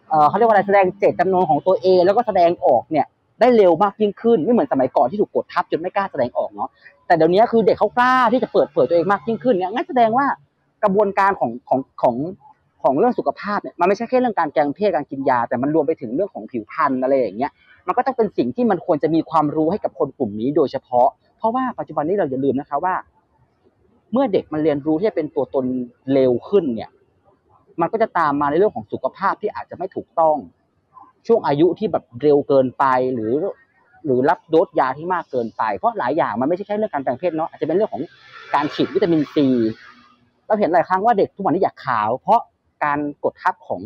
[0.10, 3.06] เเขาเรียกว่าอะไรแสดงเจตจำนงของตัวเอง แล้วก็แสดงออกเนี่ย
[3.40, 6.70] ได้เร็วมากยิ่งขึ้นไม่เหมือนสมัยก่อนที่ถูกกดทับจนไม่กล้าแสดงออกเนาะ
[7.08, 10.26] แต่เดี๋ยวนี้คือเด็กเขากล้าที่จะเปิดเผยตัวเองมากยิ่งขึ้นเนี่ยงั้นแสดงว่า
[10.84, 12.16] กระบวนการของของของ
[12.84, 17.52] ของเรื่องสุขภาพเนี่ยมันไม่ใช่แค่เรื่องการแกงเพศการกินยา แต่มันรวมไปถึงเรื่องของผิวพรรณอะไรอย่างเงี้ย
[17.88, 21.08] มันก็ต้องเป็นสิ่งที่มันควรจะมีความรู้ให้กับคนกลุ่มนี้โดยเฉพาะ
[21.38, 22.96] เพราะว่าปัจจุบันนี้เราอย่าลืมนะคะว่า
[24.12, 25.66] เมื่อเด็กมันเรียนรู้ที่จะเป็นตัวตน
[26.14, 26.90] เร็วขึ้นเนี่ย
[27.82, 30.36] มันก็จะตามมาในเรื่องของสุขภาพที่อาจจะไม่ถูกต้อง
[31.28, 33.34] ช่วงอายุที่แบบเร็วเกินไปหรือ
[34.06, 38.04] หรือรับโดสยาที่มากเกินไป เพราะหลายอย่างมันไม่ใช่แค่เรื่องการแปลงเพศเนาะอาจจะเป็นเรื่องของ
[38.56, 39.48] การฉีดวิตามินซี
[40.48, 42.40] เราเห็นหลายครั้งว่าเด็กทุกวันนี้อยากขาว เพราะ
[42.84, 43.82] การกดทับของ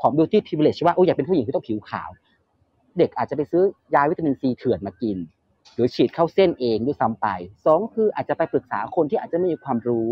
[0.00, 2.10] ของ beauty privilege ว่าโอ้อยากเป็นผู้หญิงที่ต้องผิวขาว
[2.98, 3.62] เด็กอาจจะไปซื้อ
[3.94, 5.18] ยาวิตามินซีเถื่อนมากิน
[5.74, 7.26] หรือฉีดเข้าเส้นเองด้วยซ้ำไป
[7.64, 10.08] สองคืออาจจะไปปรึกษาคนที่อาจจะไม่มีความรู้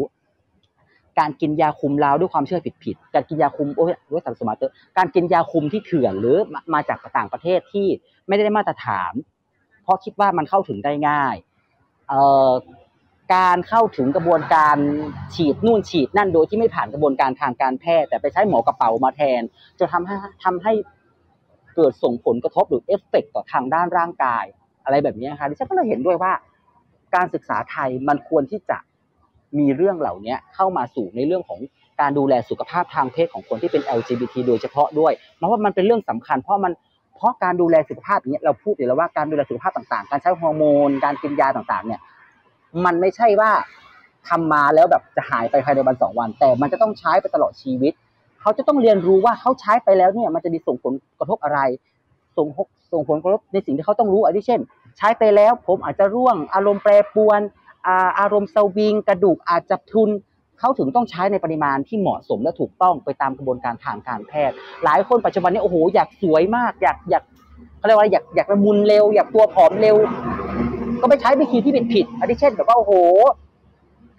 [1.19, 7.87] การกินยาคุมลาวด้วยความเชื่อผิดๆการกินยาคุมโอ้ยโอ้ยสัมสมาร์เตอร์การกินยาคุมที่เถื่อนหรือมามาจากต่างประเทศที่
[8.29, 9.13] ไม่ได้มาตรฐาน
[9.83, 11.35] เพราะคิดว่ามันเข้าถึงได้ง่าย
[12.09, 12.21] เอ่
[12.51, 12.53] อ
[13.33, 14.77] การเข้าถึงกระบวนการ
[15.35, 19.43] ฉีดนู่นฉีดนั่นโดยที่ไม่ผ่านกระบวนการทางการแพทย์แต่ไปใช้หมอกระเป๋ามาแทน
[19.79, 20.73] จนทำให้ทำให้
[21.75, 24.45] เกิดส่งผลกระทบหรือเอฟเฟกต่อทางด้านร่างกาย
[24.85, 26.33] อะไรแบบนี้นะคะดิฉันก็เลยเห็นด้วยว่า
[27.15, 28.79] การศึกษาไทยมันควรที่จะ
[29.59, 31.61] มีเรื่องเหล่านี้เข้ามาสู่ในเรื่องของ
[32.01, 36.73] การดูแลสุขภาพทางเพศของคนที่เป็น LGBT โดยเฉพาะด้วยเพราะว่ามันเป็นเรื่องสำคัญ เพราะมัน
[37.17, 42.01] เพราะการดูแลสุขภาพอย่างเงี้ยเราพูดอยู่แล้วว่าการดูแลสุขภาพต่างๆ การใช้ฮอร์โมน การกินยาต่างๆเนี่ย
[42.85, 43.51] มันไม่ใช่ว่า
[44.29, 47.93] ทำมาแล้วแบบจะหายไปภายในวันสองวัน แต่มันจะต้องใช้ไปตลอดชีวิต
[48.41, 51.61] เขาจะต้องเรียนรู้ว่าเขาใช้ไปแล้วเนี่ย มันจะมีส่งผลกระทบอะไร
[52.37, 52.47] ส่ง
[52.93, 54.61] ส่งผลกระทบในสิ่งที่เขาต้องรู้อันที่เช่น
[54.99, 57.41] ใช้ไปแล้วผมอาจจะร่วงอารมณ์แปรปรวน
[57.87, 60.11] อาอารมณ์สวิง กระดูกอาจจะทุน
[60.59, 67.25] เขาถึงต้องใช้ในปริมาณที่เหมาะสมและถูกต้องไปตามกระบวนการทางการแพทย์ หลายคนปัจจุบันนี้โอ้โหอยากสวยมาก อยากอยาก
[67.79, 69.97] เขาเรียกว่าอยากอยากละมุนเร็ว อยากตัวผอมเร็ว
[71.05, 72.93] ก็ไปใช้วิธีที่ผิดผิดอันที่เช่นแบบว่าโอ้โห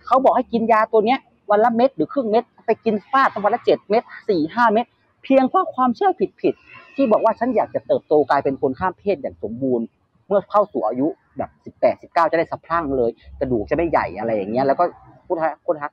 [0.06, 1.20] เขาบอกให้กินยาตัวเนี้ย
[1.52, 4.86] วันละเม็ดหรือครึ่งเม็ดไปกินฟาดวันละเจ็ดเม็ดสี่ห้าเม็ด
[5.24, 6.54] เพียงเพราะความเชื่อผิดผิด
[6.96, 9.86] ที่บอกว่าฉันอยากจะเติบโตกลายเป็นคนข้ามเพศอย่างสมบูรณ์
[10.28, 11.08] เมื่อเข้าสู่อายุ
[11.38, 14.84] แบบสิบแปดสิบเก้าจะได้สะพรั่งเลย กระดูกจะไม่ใหญ่อะไรอย่างเงี้ยแล้วก็
[15.28, 15.92] พูดฮะพูดฮะ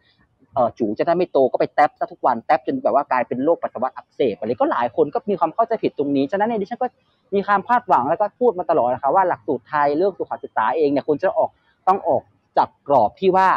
[0.54, 6.86] เออจูจะได้ไม่โตก็ไปแท็บซะทุกวันแท็บจนแบบว่ากลายเป็นโรคปัสสาวะอักเสบอะไรก็หลายคนก็มีความเข้าใจผิดตรงนี้ฉะนั้นเนี่ยดิฉันก็
[7.34, 11.50] มีความคาดหวังแล้วก็พูดมาตลอดนะคะว่าหลักสูตรไทยเรื่องสุขศึกษาเองเนี่ยควรจะออก
[11.88, 12.22] ต้องออก
[12.56, 13.48] จากกรอบที่ว่า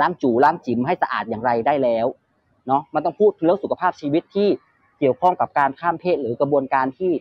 [0.00, 2.06] ล้างจูล้างจิ๋มให้สะอาดอย่างไรได้แล้ว
[2.66, 4.48] เนาะมันต้องพูดเรื่องสุขภาพชีวิตที่
[4.98, 7.12] เกี่ยวข้องกับการข้ามเพศหรือกระบวนการที่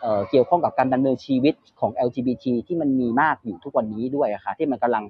[0.00, 5.04] เอ่อเกี่ยวข้องกับการดำเนินชีวิตของ LGBT ที่มันมีมากอยู่ทุกวันนี้ด้วยอะค่ะที่มันกำลัง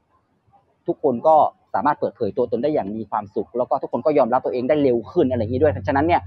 [0.89, 1.37] ทุกคนก็
[1.75, 6.23] สามารถเปิดเผยตัวตนได้อย่างมีความสุข แล้วก็ทุกคนก็ยอมรับตัวเองได้เร็วขึ้นอะไรอย่างนี้ด้วยฉะนั้นเนี่ย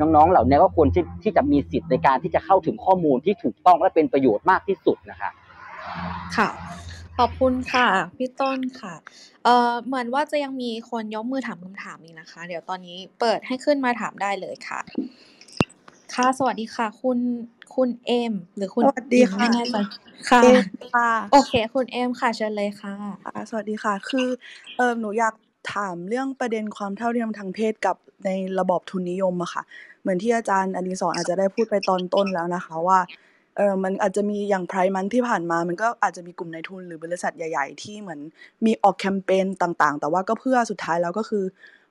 [0.00, 5.30] น้องๆ เหล่านี้ก็ควรที่ที่จะมีสิทธิ์ในการที่จะเข้าถึงข้อมูลที่ถูกต้องและเป็นประโยชน์มากที่สุดนะคะ
[6.36, 6.48] ค่ะ
[7.18, 8.94] ขอบคุณค่ะพี่ต้นค่ะ
[9.44, 14.80] เอ่อเหมือนว่าจะยังมีคนยกมือถามคำถามอีกนะคะ เดี๋ยวตอนนี้เปิดให้ขึ้นมาถามได้เลยค่ะ
[16.14, 17.18] ค่ะ สวัสดีค่ะ คุณ
[17.74, 19.76] คุณเอม หรือคุณสวัสดีอิมค่ะ ไม่แน่ใจ
[20.30, 20.62] ค่ะ เอม
[20.94, 22.94] ค่ะ โอเค คุณเอมค่ะ เชิญเลยค่ะ
[23.26, 24.28] อ่าสวัสดีค่ะ คือ
[24.76, 25.34] เออหนูอยาก
[25.74, 29.62] ถามเรื่องประเด็นความเท่าเทียมทางเพศกับในระบอบทุนนิยมอะค่ะ
[30.00, 32.98] เหมือนที่อาจารย์อดิศรอาจจะได้พูดไปตอนต้นแล้วนะคะว่า
[33.56, 38.20] เอ่อมันอาจจะมีอย่าง Pride Month ที่ผ่านมา มันก็อาจจะมีกลุ่มนายทุนหรือบริษัทใหญ่ ๆ ที่เหมือน
[38.66, 41.44] มีออกแคมเปญต่างๆ แต่ว่าก็เพื่อสุดท้ายแล้วก็คือ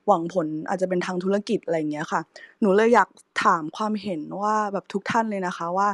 [0.06, 2.20] หวังผลอาจจะเป็นทางธุรกิจอะไรอย่างเงี้ยค่ะ
[2.60, 3.08] หนูเลยอยาก
[3.44, 5.88] ถามความเห็นว่าแบบทุกท่านเลยนะคะว่า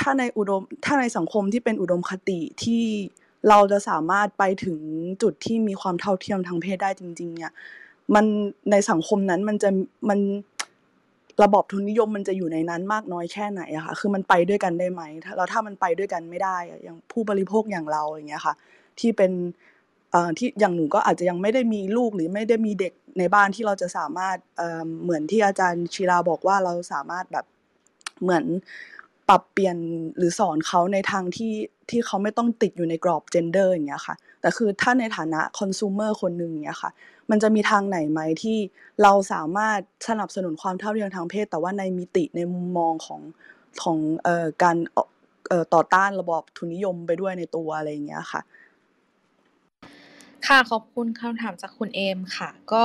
[0.00, 2.84] ถ้าในอุดมถ้าในสังคมที่เป็นอุดมคติที่
[3.48, 4.78] เราจะสามารถไปถึง
[5.22, 7.52] จุดที่มีความเท่าเทียมทางเพศได้จริง ๆ เนี่ย
[8.14, 8.24] มัน
[8.70, 9.70] ในสังคมนั้นมันจะ
[10.08, 10.18] มัน
[11.42, 18.54] ระบอบทุนนิยมมันจะอยู่ในนั้นมากน้อยแค่ไหนอะค่ะคือมันไปด้วยกันได้ไหมถ้าแล้วถ้ามันไปด้วยกันไม่ได้อย่างผู้บริโภคอย่างเราอย่างเงี้ยค่ะ
[19.00, 19.32] ที่เป็น
[20.38, 24.36] ที่อย่างหนูก็อาจจะยังไม่ได้มีลูกหรือไม่ได้มีเด็กในบ้านที่เราจะสามารถ
[25.02, 27.46] เหมือนที่อาจารย์ชีราบอกว่าเราสามารถแบบ
[28.22, 28.44] เหมือน
[29.28, 29.76] ปรับเปลี่ยน
[30.16, 31.54] หรือสอนเขาในทางที่
[31.90, 36.90] ที่เขาไม่ต้องติดอยู่ในกรอบ gender อย่างเงี้ยค่ะแต่คือถ้าในฐานะ consumer คนหนึ่งอย่างเงี้ยค่ะ
[37.30, 38.58] มันจะมีทางไหนไหมที่
[39.02, 39.78] เราสามารถ
[40.08, 43.20] สนับสนุนความเท่าเทียมทางเพศ แต่ว่าในมิติในมุมมองของ
[43.82, 43.98] ของ
[44.62, 44.76] การ
[45.74, 48.40] ต่อต้านระบอบทุนนิยมไปด้วยในตัวอะไรอย่างเงี้ยค่ะ
[50.46, 52.84] ค่ะขอบคุณคำถามจากคุณเอมค่ะ ก็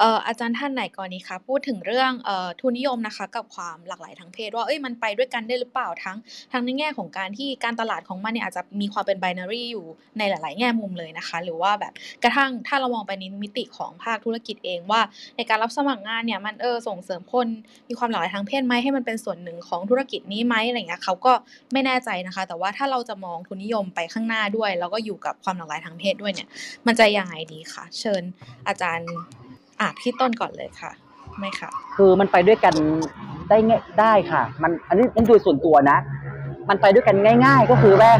[0.00, 6.16] อ่ออาจารย์ท่านไหนก่อนดีคะพูดถึงเรื่องเอ่อทุนนิยมนะคะ กับความหลากหลายทางเพศว่าเอ้ยมันไปด้วยกันได้หรือเปล่าทั้ง
[6.52, 9.86] ทั้งในแง่ของการที่การตลาดของมันเนี่ยอาจจะมีความเป็น binary อยู่
[10.18, 15.00] ในหลาย ๆ แง่มุมเลยนะคะ หรือว่าแบบกระทั่งถ้าเรามองไปในมิติของภาคธุรกิจเองว่า
[15.36, 17.46] ในการรับสมัครงานเนี่ยมันเออส่งเสริมคน
[17.88, 21.32] มีความหลากหลายทางเพศไหมให้มันเป็นส่วนหนึ่งของธุรกิจนี้ไหมอะไรเงี้ยเขาก็
[21.72, 26.48] ไม่แน่ใจนะคะ แต่ว่าถ้าเราจะมองทุนนิยมไปข้างหน้าด้วย แล้วก็อยู่กับความหลากหลายทางเพศด้วยเนี่ย
[26.86, 28.22] มันจะยังไงดีคะเชิญ
[28.68, 29.10] อาจารย์
[29.80, 30.90] อะพี่ต้นก่อนเลยค่ะ
[31.38, 32.74] ไม่ค่ะ คือมันไปด้วยกัน
[33.48, 35.98] ได้ง่ายได้ค่ะ มันอันนี้นั่นโดยส่วนตัวนะ
[36.68, 38.18] มันไปด้วยกันง่าย ๆ ก็คือแรก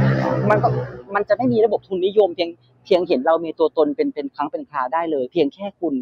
[0.50, 0.68] มันก็
[1.14, 2.50] มันจะไม่มีระบบทุนนิยม เพียง
[2.84, 5.94] เพียงเห็นเรามีตัวตนเป็นเป็นครั้งเป็นคราได้เลย เพียงแค่คุณ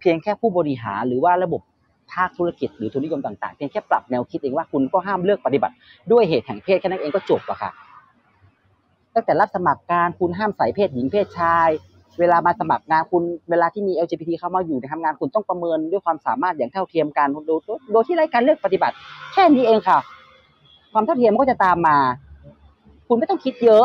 [0.00, 1.60] เพียงแค่ผู้บริหารหรือว่าระบบ
[2.12, 5.74] ภาคธุรกิจหรือทุนนิยมต่างๆเพียงแค่ปรับแนวคิดเองว่าคุณก็ห้ามเลือกปฏิบัติ
[6.12, 7.70] ด้วยเหตุแห่งเพศแค่นั้นเองก็จบอะค่ะ
[9.14, 11.68] ตั้งแต่รับสมัครการคุณห้ามใส่เพศหญิงเพศชาย
[12.20, 17.58] เวลามาสมัครงานคุณเวลาที่มี LGBT เข้ามาอยู่ในทำงานคุณต้องประเมินด้วยความสามารถอย่างเท่าเทียมกันโดย
[17.92, 18.94] โดยที่ไร้การเลือกปฏิบัติ
[19.32, 19.98] แค่นี้เองค่ะ
[20.92, 21.96] ความเท่าเทียมก็จะตามมา
[23.08, 23.84] คุณไม่ต้องคิดเยอะ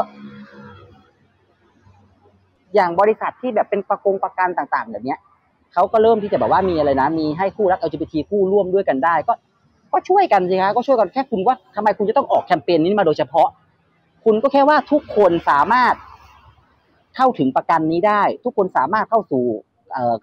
[2.75, 5.19] อย่างบริษัทที่แบบเป็นประกงประกันต่าง ๆ แบบเนี้ย
[5.73, 9.33] เขาก็เริ่มที่จะแบบว่ามีอะไรนะ มีให้คู่รัก LGBT คู่ร่วมด้วยกันได้ ก็
[9.93, 13.47] ก็ช่วยกันสิคะก็ช่วยกันแค่คุณว่าทำไมคุณจะต้องออกแคมเปญนี้มาโดยเฉพาะ
[14.25, 15.93] คุณก็แค่ว่าทุกคนสามารถ
[17.15, 19.45] เข้าถึงประกันนี้ได้ ทุกคนสามารถเข้าสู่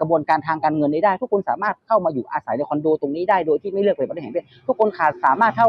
[0.01, 5.69] กระบวนการทางการเงินนี้ได้ ทุกคนสามารถเข้ามาอยู่อาศัยในคอนโดตรงนี้ได้โดยที่ไม่เลือกเป็นประเด็นแห่งเพศทุกคนขาดสามารถเข้า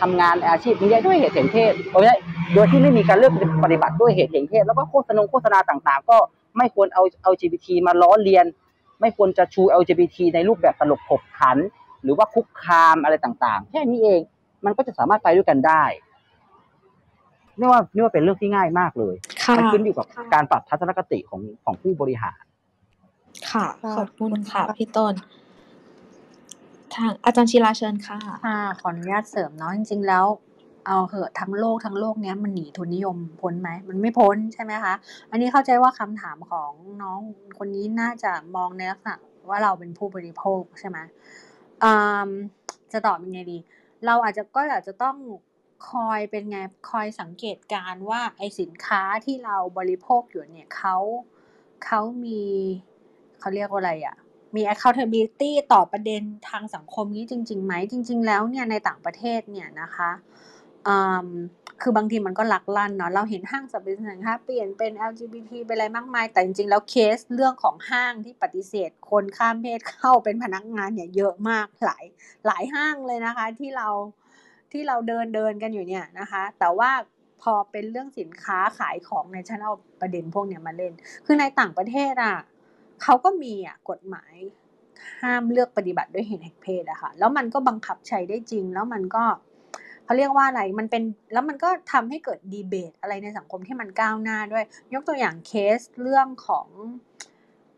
[0.00, 2.14] ทำงานอาชีพนี้ได้ด้วยเหตุแห่งเพศโดยได้
[2.54, 3.32] โดยที่ไม่มีการเลือก
[3.64, 6.18] ปฏิบัติด้วยเหตุแห่งเพศแล้วก็โฆษณาโฆษณาต่างๆ ก็
[6.56, 8.46] ไม่ควรเอา LGBT มาล้อเลียน
[9.00, 11.56] ไม่ควรจะชู LGBT ในรูปแบบตลกขบขัน
[12.02, 14.20] หรือว่าคุกคามอะไรต่างๆ แค่นี้เอง
[14.64, 15.84] มันก็จะสามารถไปด้วยกันได้
[17.58, 19.14] นี่ว่านี่ว่าเป็นเรื่องที่ง่ายมากเลย
[19.44, 22.42] ค่ะมันขึ้นอยู่กับการปรับทัศนคติของของผู้บริหาร
[23.50, 25.14] ค่ะค่ะ ขอบคุณค่ะพี่ต้น
[26.94, 30.24] ทางอาจารย์ชีลาเชิญค่ะค่ะขออนุญาตเสริมเนาะจริง ๆ แล้ว
[30.86, 34.94] เอาเหอะทั้งโลกทั้งโลกเนี้ยมันหนีทุนนิยมพ้นไหมมันไม่พ้นใช่ไหมคะ
[35.30, 36.72] อันนี้เข้าใจว่าคำถามของ
[37.02, 37.20] น้อง
[37.58, 39.14] คนนี้น่าจะมองในลักษณะ
[39.48, 40.98] ว่าเราเป็นผู้บริโภคใช่ไหม
[41.82, 41.92] อื
[42.26, 42.28] ม
[42.92, 43.58] จะตอบยังไงดี
[44.06, 45.16] เราอาจจะก็อาจจะต้อง
[45.88, 46.58] คอยเป็นไง
[46.90, 50.96] คอยสังเกตการว่าไอสินค้าที่เราบริโภคอยู่เนี่ยเขา
[51.84, 52.42] เขามี
[53.40, 54.16] เขาเรียกว่าอะไรอะ
[54.56, 60.10] มี accountability ต่อประเด็นทางสังคมนี้จริงๆไหมจริง ๆ แล้วเนี่ยในต่างประเทศเนี่ยนะคะ
[60.86, 60.96] อื
[61.26, 61.28] ม
[61.82, 72.04] คือบางทีมันก็ลักลั่นเนาะเราเห็นห้างสรรพสินค้าเปลี่ยนเป็น LGBT ไปอะไรมากมาย แต่จริงๆ แล้วเคสเรื่องของห้างที่ปฏิเสธ คนข้ามเพศเข้าเป็นพนักงานเนี่ยเยอะมากหลาย
[72.46, 73.88] หลายห้างเลยนะคะ ที่เรา
[74.72, 76.90] ที่เราเดินเดินกันอยู่เนี่ยนะคะ แต่ว่า
[77.42, 80.92] พอเป็นเรื่องสินค้าขายของในยฉันเอาประเด็นพวกเนี้ยมาเล่น
[81.26, 82.36] คือในต่างประเทศอะ
[83.02, 84.34] เขาก็มีอะกฎหมาย
[85.22, 89.24] ห้ามเลือกปฏิบัติด้วยเหตุแห่งเพศอะค่ะ แล้วมันก็บังคับใช้ได้จริง แล้วมันก็
[90.04, 96.68] เขาเรียกว่าอะไร มันเป็น แล้วมันก็ทำให้เกิดดีเบตอะไรในสังคมที่มันก้าวหน้าด้วย ยกตัวอย่างเคสเรื่องของ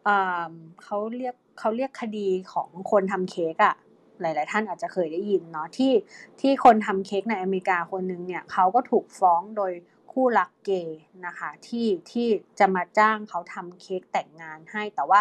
[0.04, 0.16] เอ่
[0.50, 0.52] อ
[0.84, 3.74] เขาเรียกเขาเรียกคดีของคนทำเค้กอะ
[4.22, 5.92] หลาย ๆ ท่านอาจจะเคยได้ยินเนาะที่
[6.40, 9.72] ที่คนทำเค้กในอเมริกาคนนึงเนี่ยเขาก็ถูกฟ้องโดย
[10.12, 12.28] คู่รักเกย์นะคะที่ที่
[12.58, 15.20] จะมาจ้างเขาทำเค้กแต่งงานให้ แต่ว่า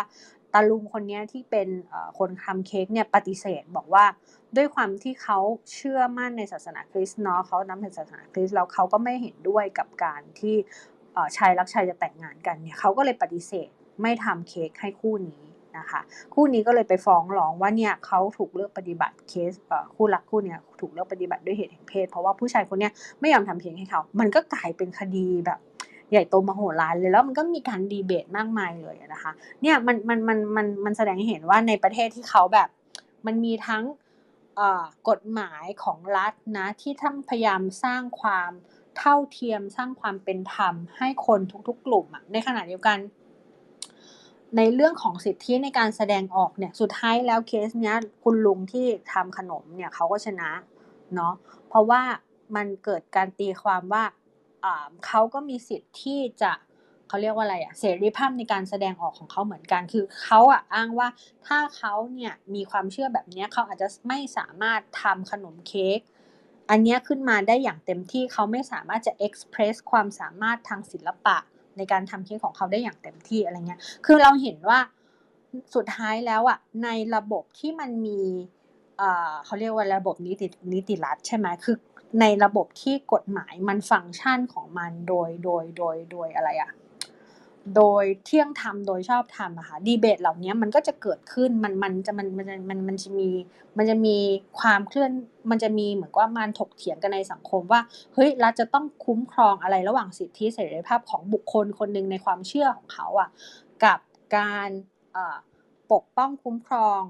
[0.53, 1.69] ตาลุงคนนี้ที่เป็น
[2.19, 4.05] คนทำเค้กเนี่ยปฏิเสธบอกว่า
[4.55, 5.39] ด้วยความที่เขา
[5.73, 10.55] เชื่อมั่นในศาสนาคริสต์เนาะเขานับถือศาสนาคริสต์แล้วเขาก็ไม่เห็นด้วยกับการที่
[11.37, 13.69] ชายรักชายจะแต่งงานกันเนี่ยเขาก็เลยปฏิเสธ
[14.01, 15.43] ไม่ทำเค้กให้คู่นี้
[15.79, 16.01] นะคะ
[16.33, 19.51] คู่นี้ก็เลยไปฟ้องร้องว่าเนี่ยเขาถูกเลือกปฏิบัติเคส
[19.95, 25.59] คู่รักคู่เนี้ยถูกเลือกปฏิบัติด้วยเหตุแห่งเพศ เพราะว่าผู้ชายคนเนี้ยไม่ยอมทำเพียงให้เขา มันก็กลายเป็นคดีแบบ
[26.11, 29.31] ใหญ่โตมโหฬารเลยแล้วมันก็มีการดีเบตมากมายเลยนะคะ
[29.61, 32.69] เนี่ยมันมันมันมันมันแสดงให้เห็นว่าในประเทศที่เขาแบบ
[33.25, 33.83] มันมีทั้ง
[35.09, 38.51] กฎหมายของรัฐนะที่ท่านพยายามสร้างความ
[38.97, 42.97] เท่าเทียมสร้างความเป็นธรรมให้คนทุกๆ กลุ่มอะในขณะเดียวกัน
[44.57, 50.49] ในเรื่องของสิทธิในการแสดงออกเนี่ยสุดท้ายแล้วเคสเนี้ยคุณลุงที่ทำขนมเนี่ยเขาก็ชนะ
[51.15, 51.33] เนาะ
[51.69, 52.01] เพราะว่า
[52.55, 54.03] มันเกิดการตีความว่า
[55.05, 56.51] เขาก็มีสิทธิ์ที่จะ
[57.07, 61.07] เขาเรียกว่าอะไรอะเสรีภาพในการแสดงออกของเขาเหมือนกันคือเขาอะอ้างว่า
[61.47, 65.99] ถ้าเขาเนี่ยมีความเชื่อแบบนี้เขาอาจจะไม่สามารถทำขนมเค้ก
[66.69, 71.37] อันนี้ขึ้นมาได้อย่างเต็มที่เขาไม่สามารถจะเอ็กซ์เพรสความสามารถทางศิลปะ
[71.79, 74.79] ในการทำเค้กของเขาได้อย่างเต็มที่อะไรเงี้ย คือเราเห็นว่า
[75.75, 78.19] สุดท้ายแล้วอะในระบบที่มันมี
[79.45, 81.75] เขาเรียกว่าระบบนิตินิติรัฐใช่ไหมคือ
[82.21, 86.71] ในระบบที่กฎหมายมันฟังก์ชันของมันโดยโดยโดยโดยอะไรอะ
[87.75, 93.29] โดยเที่ยงธรรมโดยชอบธรรมอะค่ะดีเบตเหล่านี้มันก็จะเกิดขึ้นมันมันจะมันมันมันมันจะมี
[93.77, 94.17] มันจะมี
[94.59, 95.11] ความเคลื่อน
[95.49, 97.81] มันจะมีเหมือนว่ามันถกเถียงกันในสังคมว่า
[98.13, 103.29] เฮ้ยรัฐจะต้องคุ้มครองอะไรระหว่างสิทธิเสรีภาพของบุคคลคนหนึ่งในความเชื่อของเขาอะ
[103.83, 103.99] กับ
[104.37, 104.69] การ
[105.91, 107.01] ปกป้องคุ้มครอง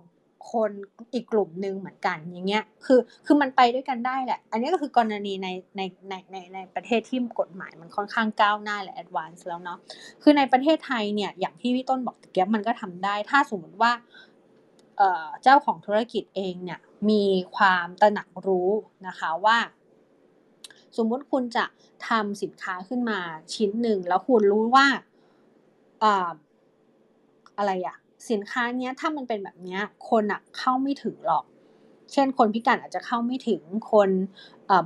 [0.51, 0.71] คน
[1.13, 5.47] อีกกลุ่มหนึ่งเหมือนกันอย่างเงี้ยคือคือมันไปด้วยกันได้แหละ อันนี้ก็คือกรณีใน
[5.77, 9.77] ในในในในประเทศที่กฎหมายมันค่อนข้างก้าวหน้าและแอดวานซ์แล้วเนาะ
[10.23, 13.91] คือในประเทศไทยเนี่ยอย่างที่พี่ต้นบอกตะเกียบมันก็ทำได้ ถ้าสมมติว่า
[15.43, 16.79] เจ้าของธุรกิจเองเนี่ย
[17.09, 17.23] มี
[17.55, 18.69] ความตระหนักรู้
[19.07, 19.57] นะคะว่า
[20.97, 21.65] สมมุติคุณจะ
[22.07, 23.19] ทำสินค้าขึ้นมา
[23.53, 24.87] ชิ้นหนึ่งแล้วคุณรู้ว่า
[27.57, 27.97] อะไรอะ
[28.29, 31.45] สินค้าเนี้ยถ้ามันเป็นแบบเนี้ยคนอะเข้าไม่ถึงหรอก
[32.13, 34.09] เช่น คนพิการอาจจะเข้าไม่ถึงคน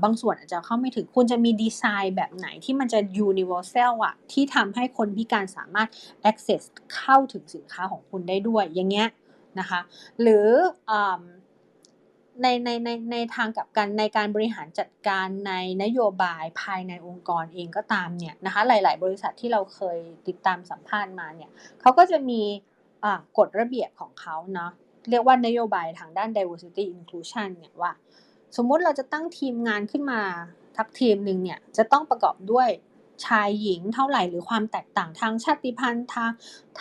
[0.04, 3.00] บางส่วนอาจจะเข้าไม่ถึงคุณจะมีดีไซน์แบบไหนที่มันจะ
[3.30, 5.90] universal อะที่ทำให้คนพิการสามารถ
[6.30, 6.62] access
[6.96, 9.08] เข้าถึงสินค้าของคุณได้ด้วยอย่างเงี้ย
[9.60, 9.80] นะคะ
[10.22, 10.48] หรือ
[12.42, 15.54] ในในในในทางกับการในการบริหารจัดการใน
[15.84, 21.50] นโยบายภายในองค์กรเองก็ตามเนี่ยนะคะหลาย ๆ บริษัทที่เราเคยติดตามสัมภาษณ์มาเนี่ย
[21.82, 22.42] เขาก็จะมี
[23.38, 24.72] กฎระเบียบของเขาเนาะ
[25.10, 27.92] เรียกว่านโยบายทางด้าน diversity inclusion เนี่ยว่า
[28.58, 30.22] สมมุติเราจะตั้งทีมงานขึ้นมา
[30.78, 32.70] ทักทีมหนึ่งเนี่ยจะต้องประกอบด้วย
[33.26, 36.32] ชายหญิงเท่าไหร่หรือความแตกต่างทางชาติพันธุ์ทาง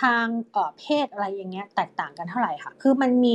[0.01, 3.35] ทางเอ่อเพศอะไรอย่างเงี้ยแตกต่างกันเท่าไหร่ค่ะ คือมันมี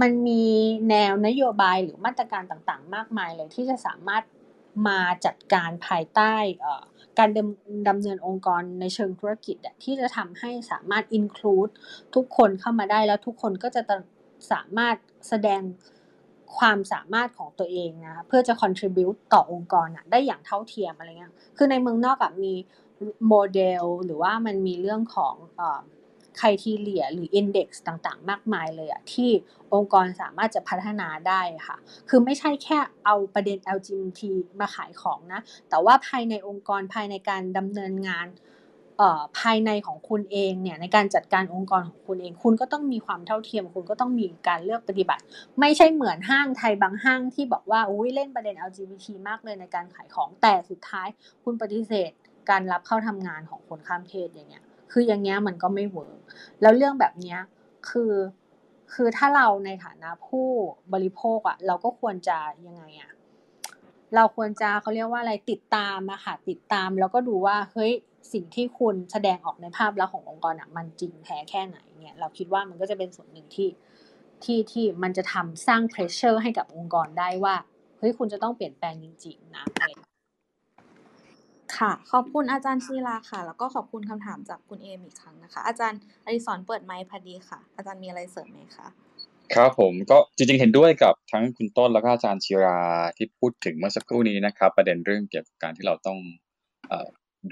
[0.00, 0.42] มันมี
[0.90, 4.22] แนวนโยบายหรือมาตรการต่างๆ มากมายเลยที่จะสามารถ
[4.88, 6.34] มาจัดการภายใต้
[7.18, 7.30] การ
[7.88, 11.72] ดำเนินองค์กรในเชิงธุรกิจที่จะทำให้สามารถ include
[12.14, 13.82] ทุกคนเข้ามาได้แล้วทุกคนก็จะ
[14.52, 14.96] สามารถ
[15.28, 15.62] แสดง
[16.58, 22.54] ความสามารถของตัวเองนะเพื่อจะ contribute ต่อองค์กรได้อย่างเท่าเทียมอะไรเงี้ยคือในเมืองนอกแบบมี
[23.28, 25.34] โมเดล หรือว่ามันมีเรื่องของ
[26.40, 29.30] ครทีเลียหรืออินเด็กซ์ต่างๆ มากมายเลยอะที่
[29.74, 31.76] องค์กรสามารถจะพัฒนาได้ค่ะ
[32.08, 34.20] คือไม่ใช่แค่เอาประเด็น LGBT
[34.60, 38.28] มาขายของนะ แต่ว่าภายในองค์กรภายในการดำเนินงาน
[39.40, 45.22] ภายในของคุณเองเนี่ยในการจัดการองค์กรของคุณเอง คุณก็ต้องมีความเท่าเทียม คุณก็ต้องมีการเลือกปฏิบัติ
[45.60, 51.08] ไม่ใช่เหมือนห้างไทยบางห้างที่บอกว่าอุ้ยเล่นประเด็น LGBT มากเลยในการขายของแต่สุดท้าย
[51.44, 52.10] คุณปฏิเสธ
[52.50, 56.18] การรับเข้าทำงานของคนข้ามเพศอย่างเงี้ย คืออย่างเงี้ยมันก็ไม่เวิร์ก
[56.62, 57.38] แล้วเรื่องแบบเนี้ย
[57.88, 58.12] คือ
[58.94, 60.48] คือถ้าเราในฐานะผู้
[60.92, 63.12] บริโภคอะเราก็ควรจะยังไงอะ
[64.14, 67.92] เราควรจะเขาเรียกว่าอะไรติดตามอะค่ะติดตามแล้วก็ดูว่าเฮ้ย
[68.32, 73.68] สิ่งที่คุณแสดงออกในภาพลักษณ์ขององค์กรอะมันจริงแท้แค่ไหนเนี่ยเราคิดว่ามันก็จะเป็นส่วนหนึ่งที่
[74.44, 77.54] ที่ที่มันจะทำสร้าง pressure ให้กับองค์กรได้ว่า
[77.98, 80.05] เฮ้ยคุณจะต้องเปลี่ยนแปลงจริงๆนะอะไร
[81.76, 88.86] ค่ะ ขอบคุณอาจารย์ชีลาค่ะ แล้วก็ขอบคุณคำถามจากคุณเอมอีกครั้งนะคะ อาจารย์อดิศรเปิดไมค์พอดีค่ะ อาจารย์มีอะไรเสริมไหมคะ
[89.54, 92.80] ครับผมก็จริงๆเห็นด้วยกับทั้งคุณต้นแล้วก็อาจารย์ชีรา
[93.16, 96.18] ที่พูดถึงเมื่อสักครู่นี้นะครับ ประเด็นเรื่องเกี่ยวกับการที่เราต้อง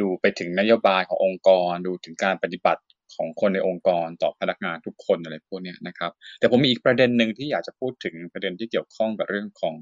[0.00, 2.82] ดูไปถึงนโยบายขององค์กร ดูถึงการปฏิบัติ
[3.14, 9.76] ของคนในองค์กรต่อพนักงานทุกคนอะไรพวกนี้นะครับ แต่ผมมีอีกประเด็นหนึ่งที่อยากจะพูดถึงประเด็นที่เกี่ยวข้องกับเรื่องของ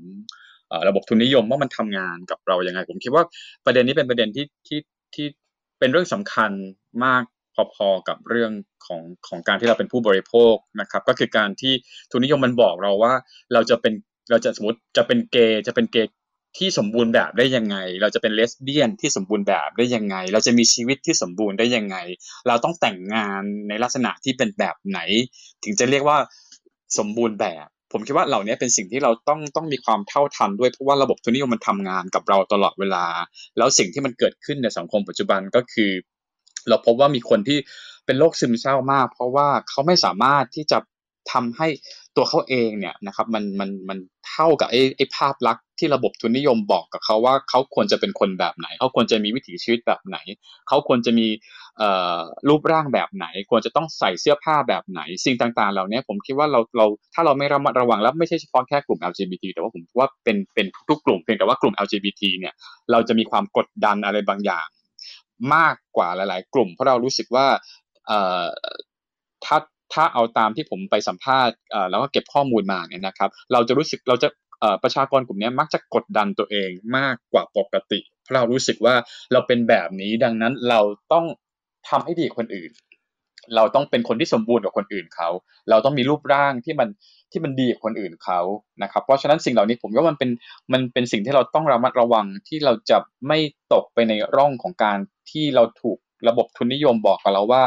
[0.88, 3.24] ระบบทุนนิยมว่ามันทำงานกับเรายังไง ผมคิดว่า
[3.64, 4.80] ประเด็นนี้เป็นประเด็นที่ที่
[5.14, 5.26] ที่
[5.78, 6.50] เป็นเรื่องสำคัญ
[7.04, 7.22] มาก
[7.74, 8.52] พอๆกับเรื่อง
[8.86, 11.72] ของของการที่เราเป็นผู้บริโภคนะครับ ก็คือการที่
[12.10, 13.12] ทุนนิยมมันบอกเราว่า
[13.52, 13.92] เราจะเป็น
[14.30, 16.12] เราจะสมมติจะเป็นเกย์จะเป็นเกย์
[16.58, 21.96] ที่สมบูรณ์แบบได้ยังไง เราจะเป็นเลสเบี้ยนที่สมบูรณ์แบบได้ยังไง เราจะมีชีวิตที่สมบูรณ์ได้ยังไง
[22.48, 24.98] เราต้องแต่งงานในลักษณะที่เป็นแบบไหน
[25.64, 26.18] ถึงจะเรียกว่า
[26.98, 33.04] สมบูรณ์แบบ ผมคิดว่าเหล่านี้เป็นสิ่งที่เราต้องต้องมีความเท่าทันด้วยเพราะว่าระบบทุนนิยมมันทำงานกับเราตลอดเวลา
[33.58, 35.90] แล้วสิ่งที่มันเกิดขึ้นในสังคมปัจจุบันก็คือ
[36.68, 37.58] เราพบว่ามีคนที่
[38.06, 40.78] เป็นโรคซึมเศร้ามาก เพราะว่าเขาไม่สามารถที่จะ
[41.32, 41.68] ทำให้
[42.16, 43.98] ตัวเขาเองเนี่ยนะครับมันมันมัน
[44.28, 50.16] เท่ากับไอ้ไอ้ภาพลักษณ์ ที่ระบบทุนนิยมบอกกับเขาว่าเขาควรจะเป็นคนแบบไหน เขาควรจะมีวิถีชีวิตแบบไหน
[50.68, 51.26] เขาควรจะมี
[52.48, 62.54] รูปร่างแบบไหน ควรจะต้องใส่เสื้อผ้าแบบไหน สิ่งต่างๆ เหล่านี้ผมคิดว่าเราเราถ้าเราไม่ระมัดระวังแล้วไม่ใช่เฉพาะแค่กลุ่ม LGBT แต่ว่าผมว่าเป็นเป็นทุกกลุ่มเพียงแต่ว่ากลุ่ม LGBT เนี่ย
[62.90, 64.66] เราจะมีความกดดันอะไรบางอย่าง
[65.54, 67.46] มากกว่าหลาย ๆ กลุ่ม เพราะเรารู้สึกว่า
[69.44, 69.58] ถ้า
[69.92, 71.56] ถ้าเอาตามที่ผมไปสัมภาษณ์
[71.90, 74.28] แล้วก็เก็บข้อมูลมาเนี่ยนะครับ เราจะรู้สึกเราจะ
[74.82, 78.94] ประชากรกลุ่มนี้มักจะกดดันตัวเองมากกว่าปกติ เพราะเรารู้สึกว่า
[79.32, 80.80] เราเป็นแบบนี้ดังนั้นเรา
[81.12, 81.26] ต้อง
[81.88, 82.70] ทำให้ดีคนอื่น
[83.56, 85.28] เราต้องเป็นคนที่สมบูรณ์กว่าคนอื่นเขา
[85.70, 86.88] เราต้องมีรูปร่างที่มัน
[87.32, 88.40] ที่มันดีกว่าคนอื่นเขา
[88.82, 90.30] นะครับ เพราะฉะนั้นสิ่งเหล่านี้ผมว่ามันเป็น
[90.72, 92.98] มันเป็นสิ่งที่เราต้องระมัดระวังที่เราจะ
[93.28, 93.38] ไม่
[93.72, 94.98] ตกไปในร่องของการ
[95.30, 95.98] ที่เราถูก
[96.28, 97.62] ระบบทุนนิยมบอกกับเราว่า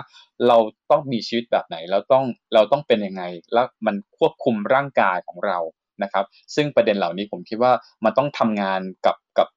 [0.47, 0.57] เรา
[0.91, 3.23] ต้องมีชีวิตแบบไหนเราต้องเราต้องเป็นยังไง
[3.53, 5.57] แล้วมันควบคุมร่างกายของเรา
[6.03, 7.73] นะครับซึ่งประเด็นเหล่านี้ผมคิดว่า
[8.05, 9.47] มันต้องทำงานกับกับ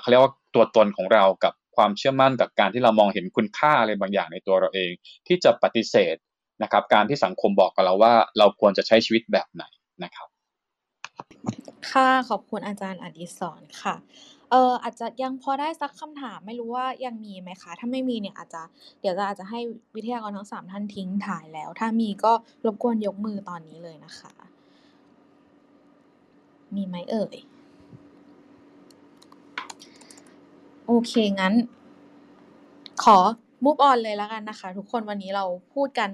[0.00, 4.90] เขาเรียกว่าตัวตนของเรากับความเชื่อมั่นกับการที่เรามองเห็นคุณค่าอะไรบางอย่างในตัวเราเอง
[5.26, 6.16] ที่จะปฏิเสธ
[6.62, 9.64] นะครับการที่สังคมบอกกับเราว่าเราควรจะใช้ชีวิตแบบไหน
[10.04, 10.28] นะครับ
[11.90, 13.94] ค่ะขอบคุณอาจารย์อดิศรค่ะ
[14.50, 18.62] เอออาจจะยังพอได้สักคำถามไม่รู้ว่ายังมีไหมคะ ถ้าไม่มีเนี่ยอาจจะ
[19.00, 19.60] เดี๋ยวจะอาจจะให้
[19.94, 22.32] วิทยากรทั้งสามท่านทิ้งถ่ายแล้ว ถ้ามีก็
[22.66, 24.32] รบกวนยกมือตอนนี้เลยนะคะ
[26.74, 27.36] มีไหมเอ่ย
[30.86, 31.54] โอเคงั้น
[33.02, 33.18] ขอ
[33.64, 35.44] move on เลยแล้วกันนะคะ ทุกคนวันนี้เรา
[35.74, 36.10] พูดกัน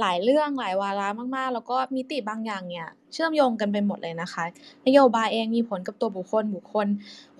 [0.00, 4.44] หลายเรื่องหลายวาระมากๆ แล้วก็มิติบางอย่างเนี่ย เชื่อมโยงกันไปหมดเลยนะคะ
[4.86, 6.86] นโยบายเองมีผลกับตัวบุคคลบุคคล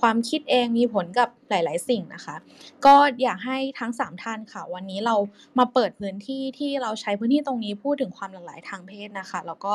[0.00, 2.36] ความคิดเองมีผลกับหลาย ๆ สิ่งนะคะ
[2.84, 5.16] ก็อยากให้ทั้ง 3ท่านค่ะ วันนี้เรา
[5.58, 9.72] มาเปิดพื้นที่ที่เราใช้พื้นที่ตรงนี้พูดถึงความหลากหลายทางเพศนะคะ แล้วก็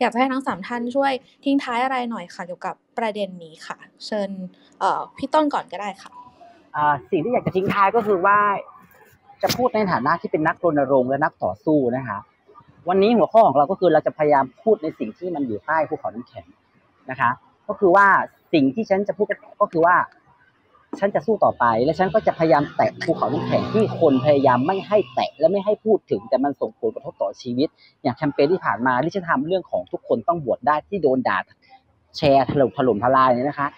[0.00, 1.12] อยากจะให้ทั้ง 3 ท่านช่วย
[1.44, 4.30] ทิ้งท้ายอะไรหน่อยค่ะเกี่ยวกับประเด็นนี้ค่ะ เชิญ
[5.18, 6.12] พี่ต้นก่อนก็ได้ค่ะ
[7.10, 8.38] สิ่งที่อยากจะทิ้งท้ายก็คือว่า
[9.42, 12.18] จะพูดในฐานะที่เป็นนักรณรงค์และนักต่อสู้นะคะ
[12.88, 16.46] วันนี้หัวข้อของเราก็คือเราจะพยายามพูดในสิ่งที่มันอยู่ใต้ภูเขาน้ำแข็ง
[17.10, 17.30] นะคะ
[17.68, 18.06] ก็คือว่า
[18.52, 19.26] สิ่งที่ฉันจะพูด
[19.60, 19.96] ก็คือว่า
[20.98, 27.68] ฉันจะสู้ต่อไป และฉันก็จะพยายามแตะภูเขาน้ำแข็งที่คนพยายามไม่ให้แตะและไม่ให้พูดถึง แต่มันส่งผลกระทบต่อชีวิต
[28.02, 31.38] อย่างแคมเปญที่ผ่านมาที่ฉันทำเรื่องของทุกคนต้องบวชได้ที่โดนด่า
[32.16, 33.68] แชร์ถล่มถล่มทลายเนี่ยนะคะ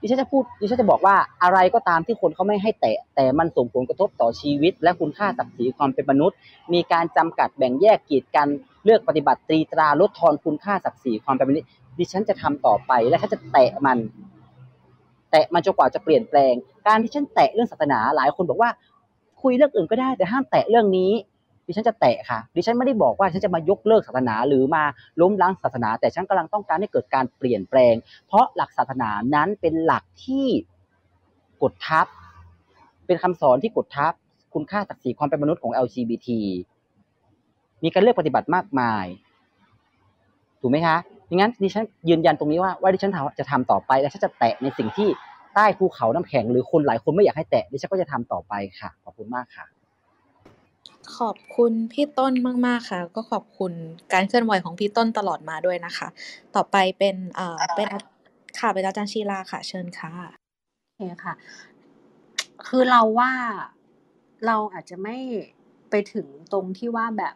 [0.00, 6.36] ดิฉันจะพูดดิฉันจะบอกว่าอะไรก็ตามที่คนเขาไม่ให้แตะแต่มันส่งผลกระทบต่อชีวิต และคุณค่าศักดิ์ศรีความเป็นมนุษย์
[6.72, 8.48] มีการจำกัดแบ่งแยกกีดกัน
[8.84, 11.68] เลือกปฏิบัติตรีตราลดทอนคุณค่าศักดิ์ศรีความเป็นมนุษย์
[11.98, 13.98] ดิฉันจะทำต่อไปและฉันจะแตะมัน
[15.30, 16.54] แตะมันจนกว่าจะเปลี่ยนแปลง
[16.86, 18.70] การที่ฉันแตะเรื่องศาสนาหลายคนบอกว่า
[19.42, 21.12] คุยเรื่องอื่นก็ได้แต่ห้ามแตะเรื่องนี้
[21.66, 24.82] ดิฉันจะแตะค่ะ ดิฉันไม่ได้บอกว่าฉันจะมายกเลิกศาสนาหรือมา
[25.20, 27.94] ล้มล้างศาสนา แต่ฉันกำลังต้องการให้เกิดการเปลี่ยนแปลง
[28.26, 30.46] เพราะหลักศาสนานั้นเป็นหลักที่
[31.62, 32.06] กดทับ
[33.06, 34.12] เป็นคำสอนที่กดทับ
[34.54, 36.28] คุณค่าศักดิ์ศรีความเป็นมนุษย์ของ LGBT
[37.82, 39.06] มีการเลือกปฏิบัติมากมาย
[40.60, 40.96] ถูกไหมคะ
[41.28, 45.08] ดังนั้นดิฉันยืนยันตรงนี้ว่าว่าดิฉันจะทำต่อไป และฉันจะแตะในสิ่งที่
[45.54, 49.75] ใต้ภูเขาน้ำแข็งหรือคนหลายคนไม่อยากให้แตะดิฉันก็จะทำต่อไปค่ะ ขอบคุณมากค่ะ
[51.18, 52.32] ขอบคุณพี่ต้น
[52.66, 53.72] มาก ๆ ค่ะ ก็ขอบคุณ
[54.12, 56.08] การเคลื่อนไหวของพี่ต้นตลอดมาด้วยนะคะ
[56.54, 57.86] ต่อไปเป็นเอ่อเป็น
[58.60, 60.12] ค่ะเป็นอาจารย์ชีลาค่ะ เชิญค่ะ
[60.84, 61.34] โอเคค่ะ
[62.66, 63.32] คือเราว่า
[64.46, 65.16] เราอาจจะไม่
[65.90, 67.34] ไปถึงตรงที่ว่าแบบ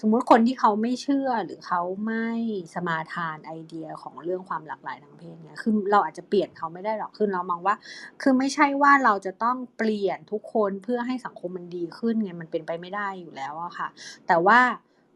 [0.00, 2.28] สมมุติคนที่เขาไม่เชื่อหรือเขาไม่
[2.74, 7.74] สมาทานไอเดียของเรื่องความหลากหลายทางเพศเนี่ยคือเราอาจจะเปลี่ยนเขาไม่ได้หรอกคือเรามองว่า
[8.22, 13.88] คือไม่ใช่ว่าเราจะต้องเปลี่ยนทุกคนเพื่อให้สังคมมันดีขึ้นไงมันเป็นไปไม่ได้อยู่แล้วอะค่ะ
[14.26, 14.58] แต่ว่า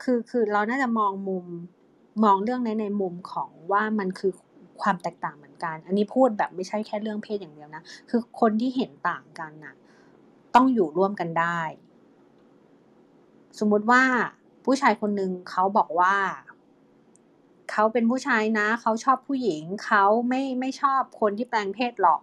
[0.02, 1.46] คือคือเราน่าจะมองมุม
[2.24, 4.32] มองเรื่องในในมุมของว่ามันคือ
[4.82, 9.74] ความแตกต่างเหมือนกัน อันนี้พูดแบบไม่ใช่แค่เรื่องเพศอย่างเดียวนะ คือคนที่เห็นต่างกันน่ะ
[10.54, 11.60] ต้องอยู่ร่วมกันได้
[13.59, 14.02] สมมุติว่า
[14.64, 16.14] ผู้ชายคนหนึ่งเขาบอกว่า
[17.70, 22.20] เขาเป็นผู้ชายนะ เขาชอบผู้หญิง เขาไม่ไม่ชอบคนที่แปลงเพศหรอก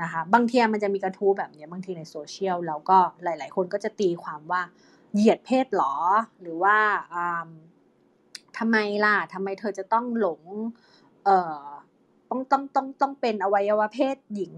[0.00, 4.62] นะคะบางทีมันจะมีกระทู้แบบนี้บางทีในโซเชียลแล้วก็หลาย ๆ คนก็จะตีความว่า
[5.14, 5.94] เหยียดเพศหรอ
[6.40, 6.78] หรือว่า
[8.58, 10.42] ทำไมล่ะทำไมเธอจะต้องหลง
[11.24, 11.66] เอ่อ
[12.36, 14.52] ต้องต้องต้องต้องเป็นอวัยวะเพศหญิง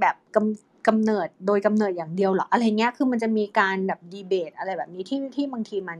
[0.00, 5.98] แบบกำกำเนิดโดยกำเนิดอย่างเดียวเหรออะไรเงี้ย คือมันจะมีการแบบดีเบตอะไรแบบนี้ที่ที่บางทีมัน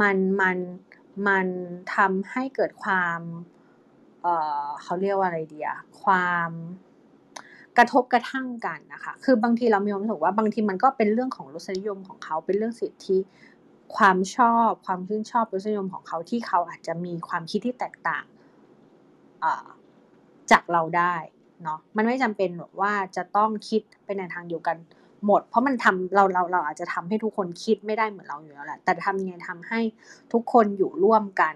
[0.00, 0.56] มันมัน
[1.28, 1.46] มัน
[1.94, 3.20] ทำให้เกิดความ
[4.22, 4.34] เอ่
[4.64, 6.50] อเขาเรียกว่าอะไรดีอะความ
[7.78, 13.18] กระทบกระทั่งกันนะคะ คือบางทีเรามีความรู้สึกว่าบางทีมันก็เป็นเรื่องของรสนิยมของเขาเป็นเรื่องสิทธิ
[13.96, 18.24] ความชอบความชื่นชอบรสนิยมของเขาที่เขาอาจจะมีความคิดที่แตกต่าง
[20.50, 21.14] จากเราได้
[21.62, 22.50] เนาะมันไม่จำเป็น
[22.80, 24.76] ว่าจะต้องคิดไปในทางเดียวกัน
[25.26, 29.80] หมด เพราะมันทำเราเราเราอาจจะทำให้ทุกคนคิดไม่ได้เหมือนเราอยู่แล้วแหละแต่ทำยังไงทำให้
[30.32, 31.54] ทุกคนอยู่ร่วมกัน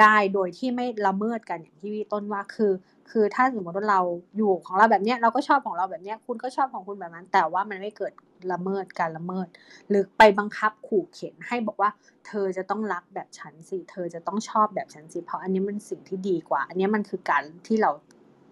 [0.00, 2.72] ได้โดยที่ไม่ละเมิดกันอย่างที่พี่ต้นว่าคือ
[3.10, 4.00] คือถ้าสมมติว่าเรา
[4.36, 8.12] อยู่ของเราแบบเนี้ยเราก็ชอบของเราแบบเนี้ยคุณก็ชอบของคุณแบบนั้น แต่ว่ามันไม่เกิด
[8.52, 9.46] ละเมิดการละเมิด
[9.88, 11.90] หรือไปบังคับขู่เข็นให้บอกว่า
[12.26, 17.90] เธอจะต้องรักแบบฉันสิเธอจะต้องชอบแบบฉันสิเพราะอันนี้มันสิ่งที่ดีกว่า อันนี้มันคือการที่เรา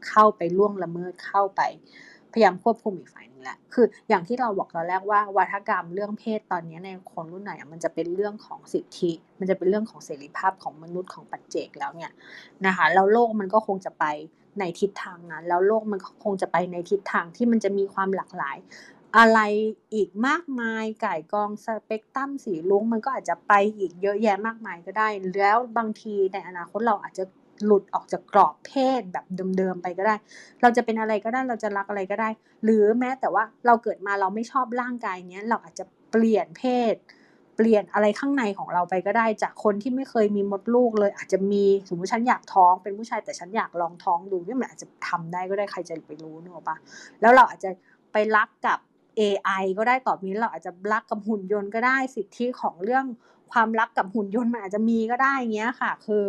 [0.08, 1.62] เข้าไปล่วงละเมิดเข้าไป
[2.32, 12.12] พยายามควบคุมอีกฝ่ายนึงแหละ คืออย่างที่เราบอกตอนแรกว่าวัฒกรรมเรื่องเพศตอนนี้ในคนรุ่นไหนมันจะเป็นเรื่องของสิทธิ มันจะเป็นเรื่องของเสรีภาพของมนุษย์ของปัจเจกแล้วเนี่ย
[12.66, 14.04] นะคะ แล้วโลกมันก็คงจะไป
[14.58, 18.56] ในทิศทางนั้น แล้วโลกมันคงจะไปในทิศทางที่มันจะมีความหลากหลาย
[19.18, 19.40] อะไร
[19.94, 25.08] อีกมากมายไก่กองสเปกตรัมสีลุ้งมันก็อาจจะไปอีกเยอะแยะมากมายก็ได้
[25.38, 27.24] แล้วบางทีในอนาคตเราอาจจะ
[27.64, 29.26] หลุดออกจากกรอบเพศแบบ
[29.58, 30.16] เดิมๆไปก็ได้
[30.62, 32.28] เราจะเป็นอะไรก็ได้ เราจะรักอะไรก็ได้
[32.64, 36.94] หรือแม้แต่ว่าเราเกิดมาเราไม่ชอบร่างกายเนี้ย เราอาจจะเปลี่ยนเพศ
[37.62, 46.76] เปลี่ยนอะไรข้างในของเราไปก็ได้ จากคนที่ไม่เคยมีมดลูกเลย อาจจะมีสมมติฉันอยากท้องเป็นผู้ชายแต่ฉันอยากลองท้องดูนี่มันอาจจะทำได้ก็ได้ใครจะไปรู้เนอะปะ
[47.20, 47.70] แล้วเราอาจจะ
[48.12, 48.78] ไปรักกับ
[49.20, 53.04] AI ก็ได้ต่อไปนี้เราอาจจะรักกับหุ่นยนต์ก็ได้สิทธิของเรื่อง
[53.52, 56.24] ความรักกับหุ่นยนต์มันอาจจะมีก็ได้เงี้ยค่ะ คือ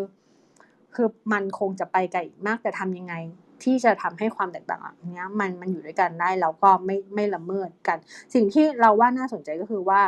[0.96, 3.16] คือมันคงจะไปไกลมากแต่ทำยังไง
[3.64, 4.82] ที่จะทำให้ความแตกต่าง
[5.14, 7.98] เนี้ยมันมันอยู่ด้วยกันได้แล้วก็ไม่ไม่ละเมิดกัน
[8.34, 10.02] สิ่งที่เราว่าน่าสนใจก็คือว่า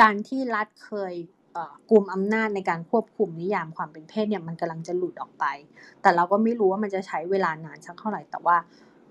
[0.00, 1.14] การที่รัฐเคย
[1.90, 5.44] กลุ่มอำนาจในการควบคุมนิยามความเป็นเพศเนี่ยมันกำลังจะหลุดออกไป
[6.02, 8.56] แต่เราก็ไม่รู้ว่ามันจะใช้เวลานานสักเท่าไหร่ แต่ว่า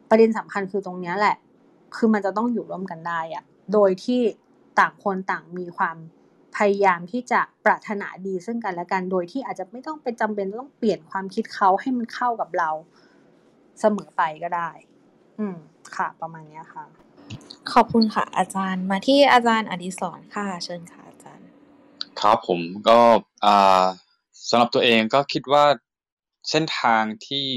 [0.09, 1.35] ประเด็นสำคัญคือตรงนี้แหละ
[1.95, 3.43] คือมันจะต้องอยู่ร่วมกันได้อะ
[3.73, 4.21] โดยที่
[4.79, 5.97] ต่างคนต่างมีความ
[6.55, 12.69] พยายามที่จะปรารถนาดีซึ่งกันและกัน โดยที่อาจจะไม่ต้องเป็นจำเป็นต้องเปลี่ยนความคิดเขาให้มันเข้ากับเรา
[13.79, 14.69] เสมอไปก็ได้
[15.39, 15.57] อืม
[15.95, 16.85] ค่ะ ประมาณนี้ค่ะ
[17.73, 21.47] ขอบคุณค่ะอาจารย์ มาที่อาจารย์อดิศรค่ะ เชิญค่ะอาจารย์
[22.19, 22.99] ครับผมก็
[23.45, 23.85] อ่า
[24.49, 25.65] สำหรับตัวเองก็คิดว่า
[26.49, 27.47] เส้นทางที่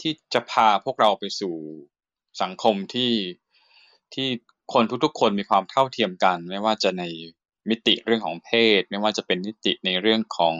[0.00, 1.54] ที่จะพาพวกเราไปสู่
[2.42, 3.12] สังคมที่
[4.14, 4.28] ที่
[4.72, 7.04] คนทุกๆ คนมีความเท่าเทียมกัน ไม่ว่าจะใน
[7.68, 10.56] มิติเรื่องของเพศ ไม่ว่าจะเป็นมิติในเรื่องของ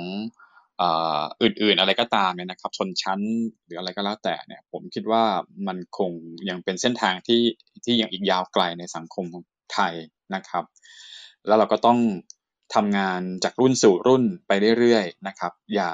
[1.42, 3.20] อื่นๆอะไรก็ตามเนี่ยนะครับ ชนชั้น
[3.64, 5.24] หรืออะไรก็แล้วแต่เนี่ย ผมคิดว่า
[5.66, 6.10] มันคง
[6.48, 7.42] ยังเป็นเส้นทางที่
[7.84, 9.24] ที่ยังอีกยาวไกลในสังคม
[9.72, 9.94] ไทย
[10.34, 10.64] นะครับ
[11.46, 11.98] แล้วเราก็ต้อง
[12.74, 15.90] ทำงานจากรุ่นสู่รุ่นไปเรื่อยๆนะครับ อย่า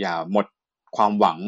[0.00, 0.46] อย่าหมด
[0.96, 1.38] ความหวัง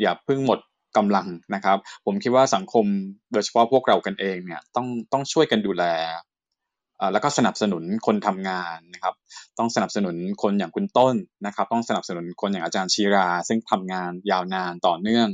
[0.00, 0.60] อย่าเพิ่งหมด
[0.96, 2.84] กำลังนะครับ ผมคิดว่าสังคม
[3.32, 5.84] โดยเฉพาะพวกเรากันเองเนี่ยต้องต้องช่วยกันดูแล
[7.12, 9.14] แล้วก็สนับสนุนคนทำงานนะครับ
[9.58, 11.14] ต้องสนับสนุนคนอย่างคุณต้น
[11.46, 15.28] นะครับ ต้องสนับสนุนคนอย่างอาจารย์ชีรา ซึ่งทำงานยาวนานต่อเนื่อง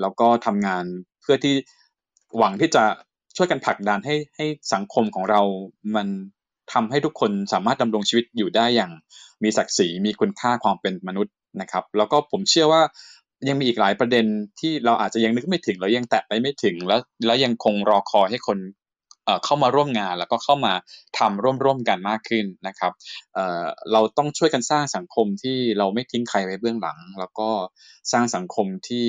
[0.00, 0.84] แล้วก็ทำงาน
[1.22, 1.54] เพื่อที่
[2.38, 2.84] หวังที่จะ
[3.36, 5.40] ช่วยกันผลักดันให้ให้สังคมของเรา
[5.96, 6.08] มัน
[6.72, 8.92] ทำให้ทุกคนสามารถดำรงชีวิตอยู่ได้อย่าง
[9.42, 12.82] มีศักดิ์ศรีมีคุณค่าความเป็นมนุษย์นะครับ แล้วก็ผมเชื่อว่า
[13.48, 14.24] ยังมีอีกหลายประเด็น
[14.60, 18.58] ที่เราอาจจะยังนึกไม่ถึงแล้วยังแตะไปไม่ถึง แล้วแล้วยังคงรอคอยให้คน
[19.44, 20.72] เข้ามาร่วมงานแล้วก็เข้ามา
[21.18, 22.92] ทำร่วมร่วมกันมากขึ้นนะครับ
[23.92, 27.48] เราต้องช่วยกันสร้างสังคมที่เราไม่ทิ้งใครไว้เบื้องหลัง แล้วก็
[28.12, 29.06] สร้างสังคมที่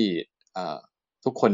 [1.24, 1.52] ทุกคน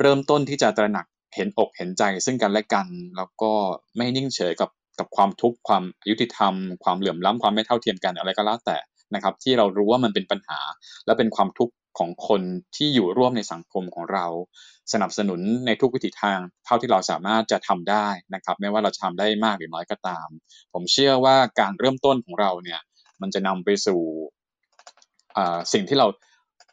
[0.00, 2.86] เริ่มต้นที่จะตระหนักเห็นอกเห็นใจซึ่งกันและกัน
[3.16, 3.52] แล้วก็
[3.96, 6.54] ไม่นิ่งเฉยกับกับความทุกข์ความยุติธรรม
[6.84, 8.78] ความเหลื่อมล้ำความไม่เท่าเทียมกันอะไรก็แล้วแต่
[9.14, 10.60] นะครับ ที่เรารู้ว่ามันเป็นปัญหา
[11.06, 12.42] และเป็นความทุกข์ ของคน
[12.76, 14.26] ที่อยู่ร่วมในสังคมของเรา
[14.92, 20.28] สนับสนุนในทุกวิถีทาง เท่าที่เราสามารถจะทำได้นะครับ ไม่ว่าเราจะทำได้มากหรือน้อยก็ตาม
[20.72, 22.80] ผมเชื่อว่าการเริ่มต้นของเราเนี่ย
[23.20, 24.00] มันจะนำไปสู่
[25.72, 26.06] สิ่งที่เรา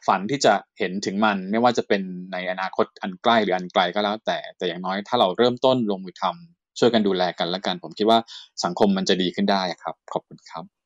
[0.06, 2.02] ฝันที่จะเห็นถึงมันไม่ว่าจะเป็น
[2.32, 8.18] ในอนาคตอันใกล้หรืออันไกลก็แล้ว แต่แต่อย่างน้อยถ้าเราเริ่มต้นลงมือทำช่วยกันดูแลกันและกัน ผมคิดว่า
[8.64, 10.79] สังคมมันจะดีขึ้นได้ครับ ขอบคุณครับ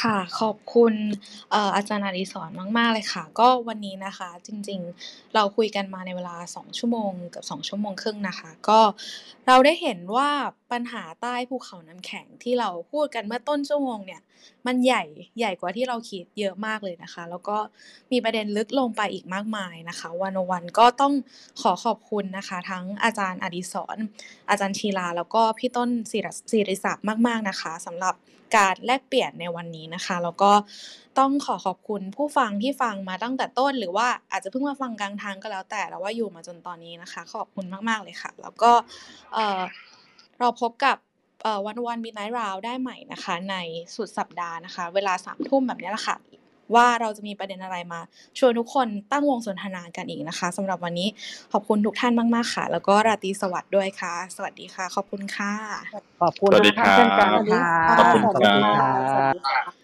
[0.00, 0.94] ค่ะ ขอบคุณ
[1.76, 8.80] อาจารย์อดิศรมาก ๆ เลยค่ะ ก็วันนี้นะคะ จริง ๆ เราคุยกันมาในเวลา 2 ชั่วโมงกับ2 ชั่วโมงครึ่งนะคะ ก็
[9.46, 10.30] เราได้เห็นว่า
[10.74, 14.20] ปัญหาใต้ภูเขาน้ำแข็งที่เราพูดกันเมื่อต้นชั่วโมงเนี่ย
[14.66, 15.04] มันใหญ่
[15.38, 17.58] ใหญ่กว่าที่เราคิดเยอะมากเลยนะคะ แล้วก็
[18.12, 21.12] มีประเด็นลึกลงไปอีกมากมายนะคะ วันวันก็ต้อง
[21.60, 23.96] ขอขอบคุณนะคะ ทั้งอาจารย์อดิศร
[24.50, 28.14] อาจารย์ชีลา แล้วก็พี่ต้นศิรศิริศักดิ์มาก ๆนะคะสำหรับ
[28.56, 30.52] การแลกเปลี่ยนในวันนี้นะคะ แล้วก็
[31.18, 38.72] ต้องขอขอบคุณผู้ฟังที่ฟังมาตั้งแต่ต้น หรือว่าอาจจะเพิ่งมาฟังกลางทางก็แล้วแต่แล้วว่าอยู่มาจนตอนนี้นะคะ ขอบคุณมาก ๆ เลยค่ะ แล้วก็
[40.38, 40.96] เอ่อเราพบกับ
[41.42, 43.56] เอ่อวันวันมิดไนท์ราวได้ใหม่นะคะ ใน
[43.94, 46.16] สุดสัปดาห์นะคะ เวลาสามทุ่มแบบนี้แหละค่ะ
[46.74, 48.00] ว่าเราจะมีประเด็นอะไรมา
[48.38, 51.08] ชวนทุกคนตั้งวงสนทนากันอีกนะคะสำหรับวันนี้
[51.52, 55.52] ขอบคุณทุกท่านมาก ๆ ค่ะ แล้วก็ราตรีสวัสดิ์ด้วยค่ะ สวัสดีค่ะ ขอบคุณค่ะ
[56.22, 59.83] ขอบคุณสวัสดีทุกท่านเช่นกันครับค่ะขอบคุณสวัสดีครัค่ะสวัสดีค่ะ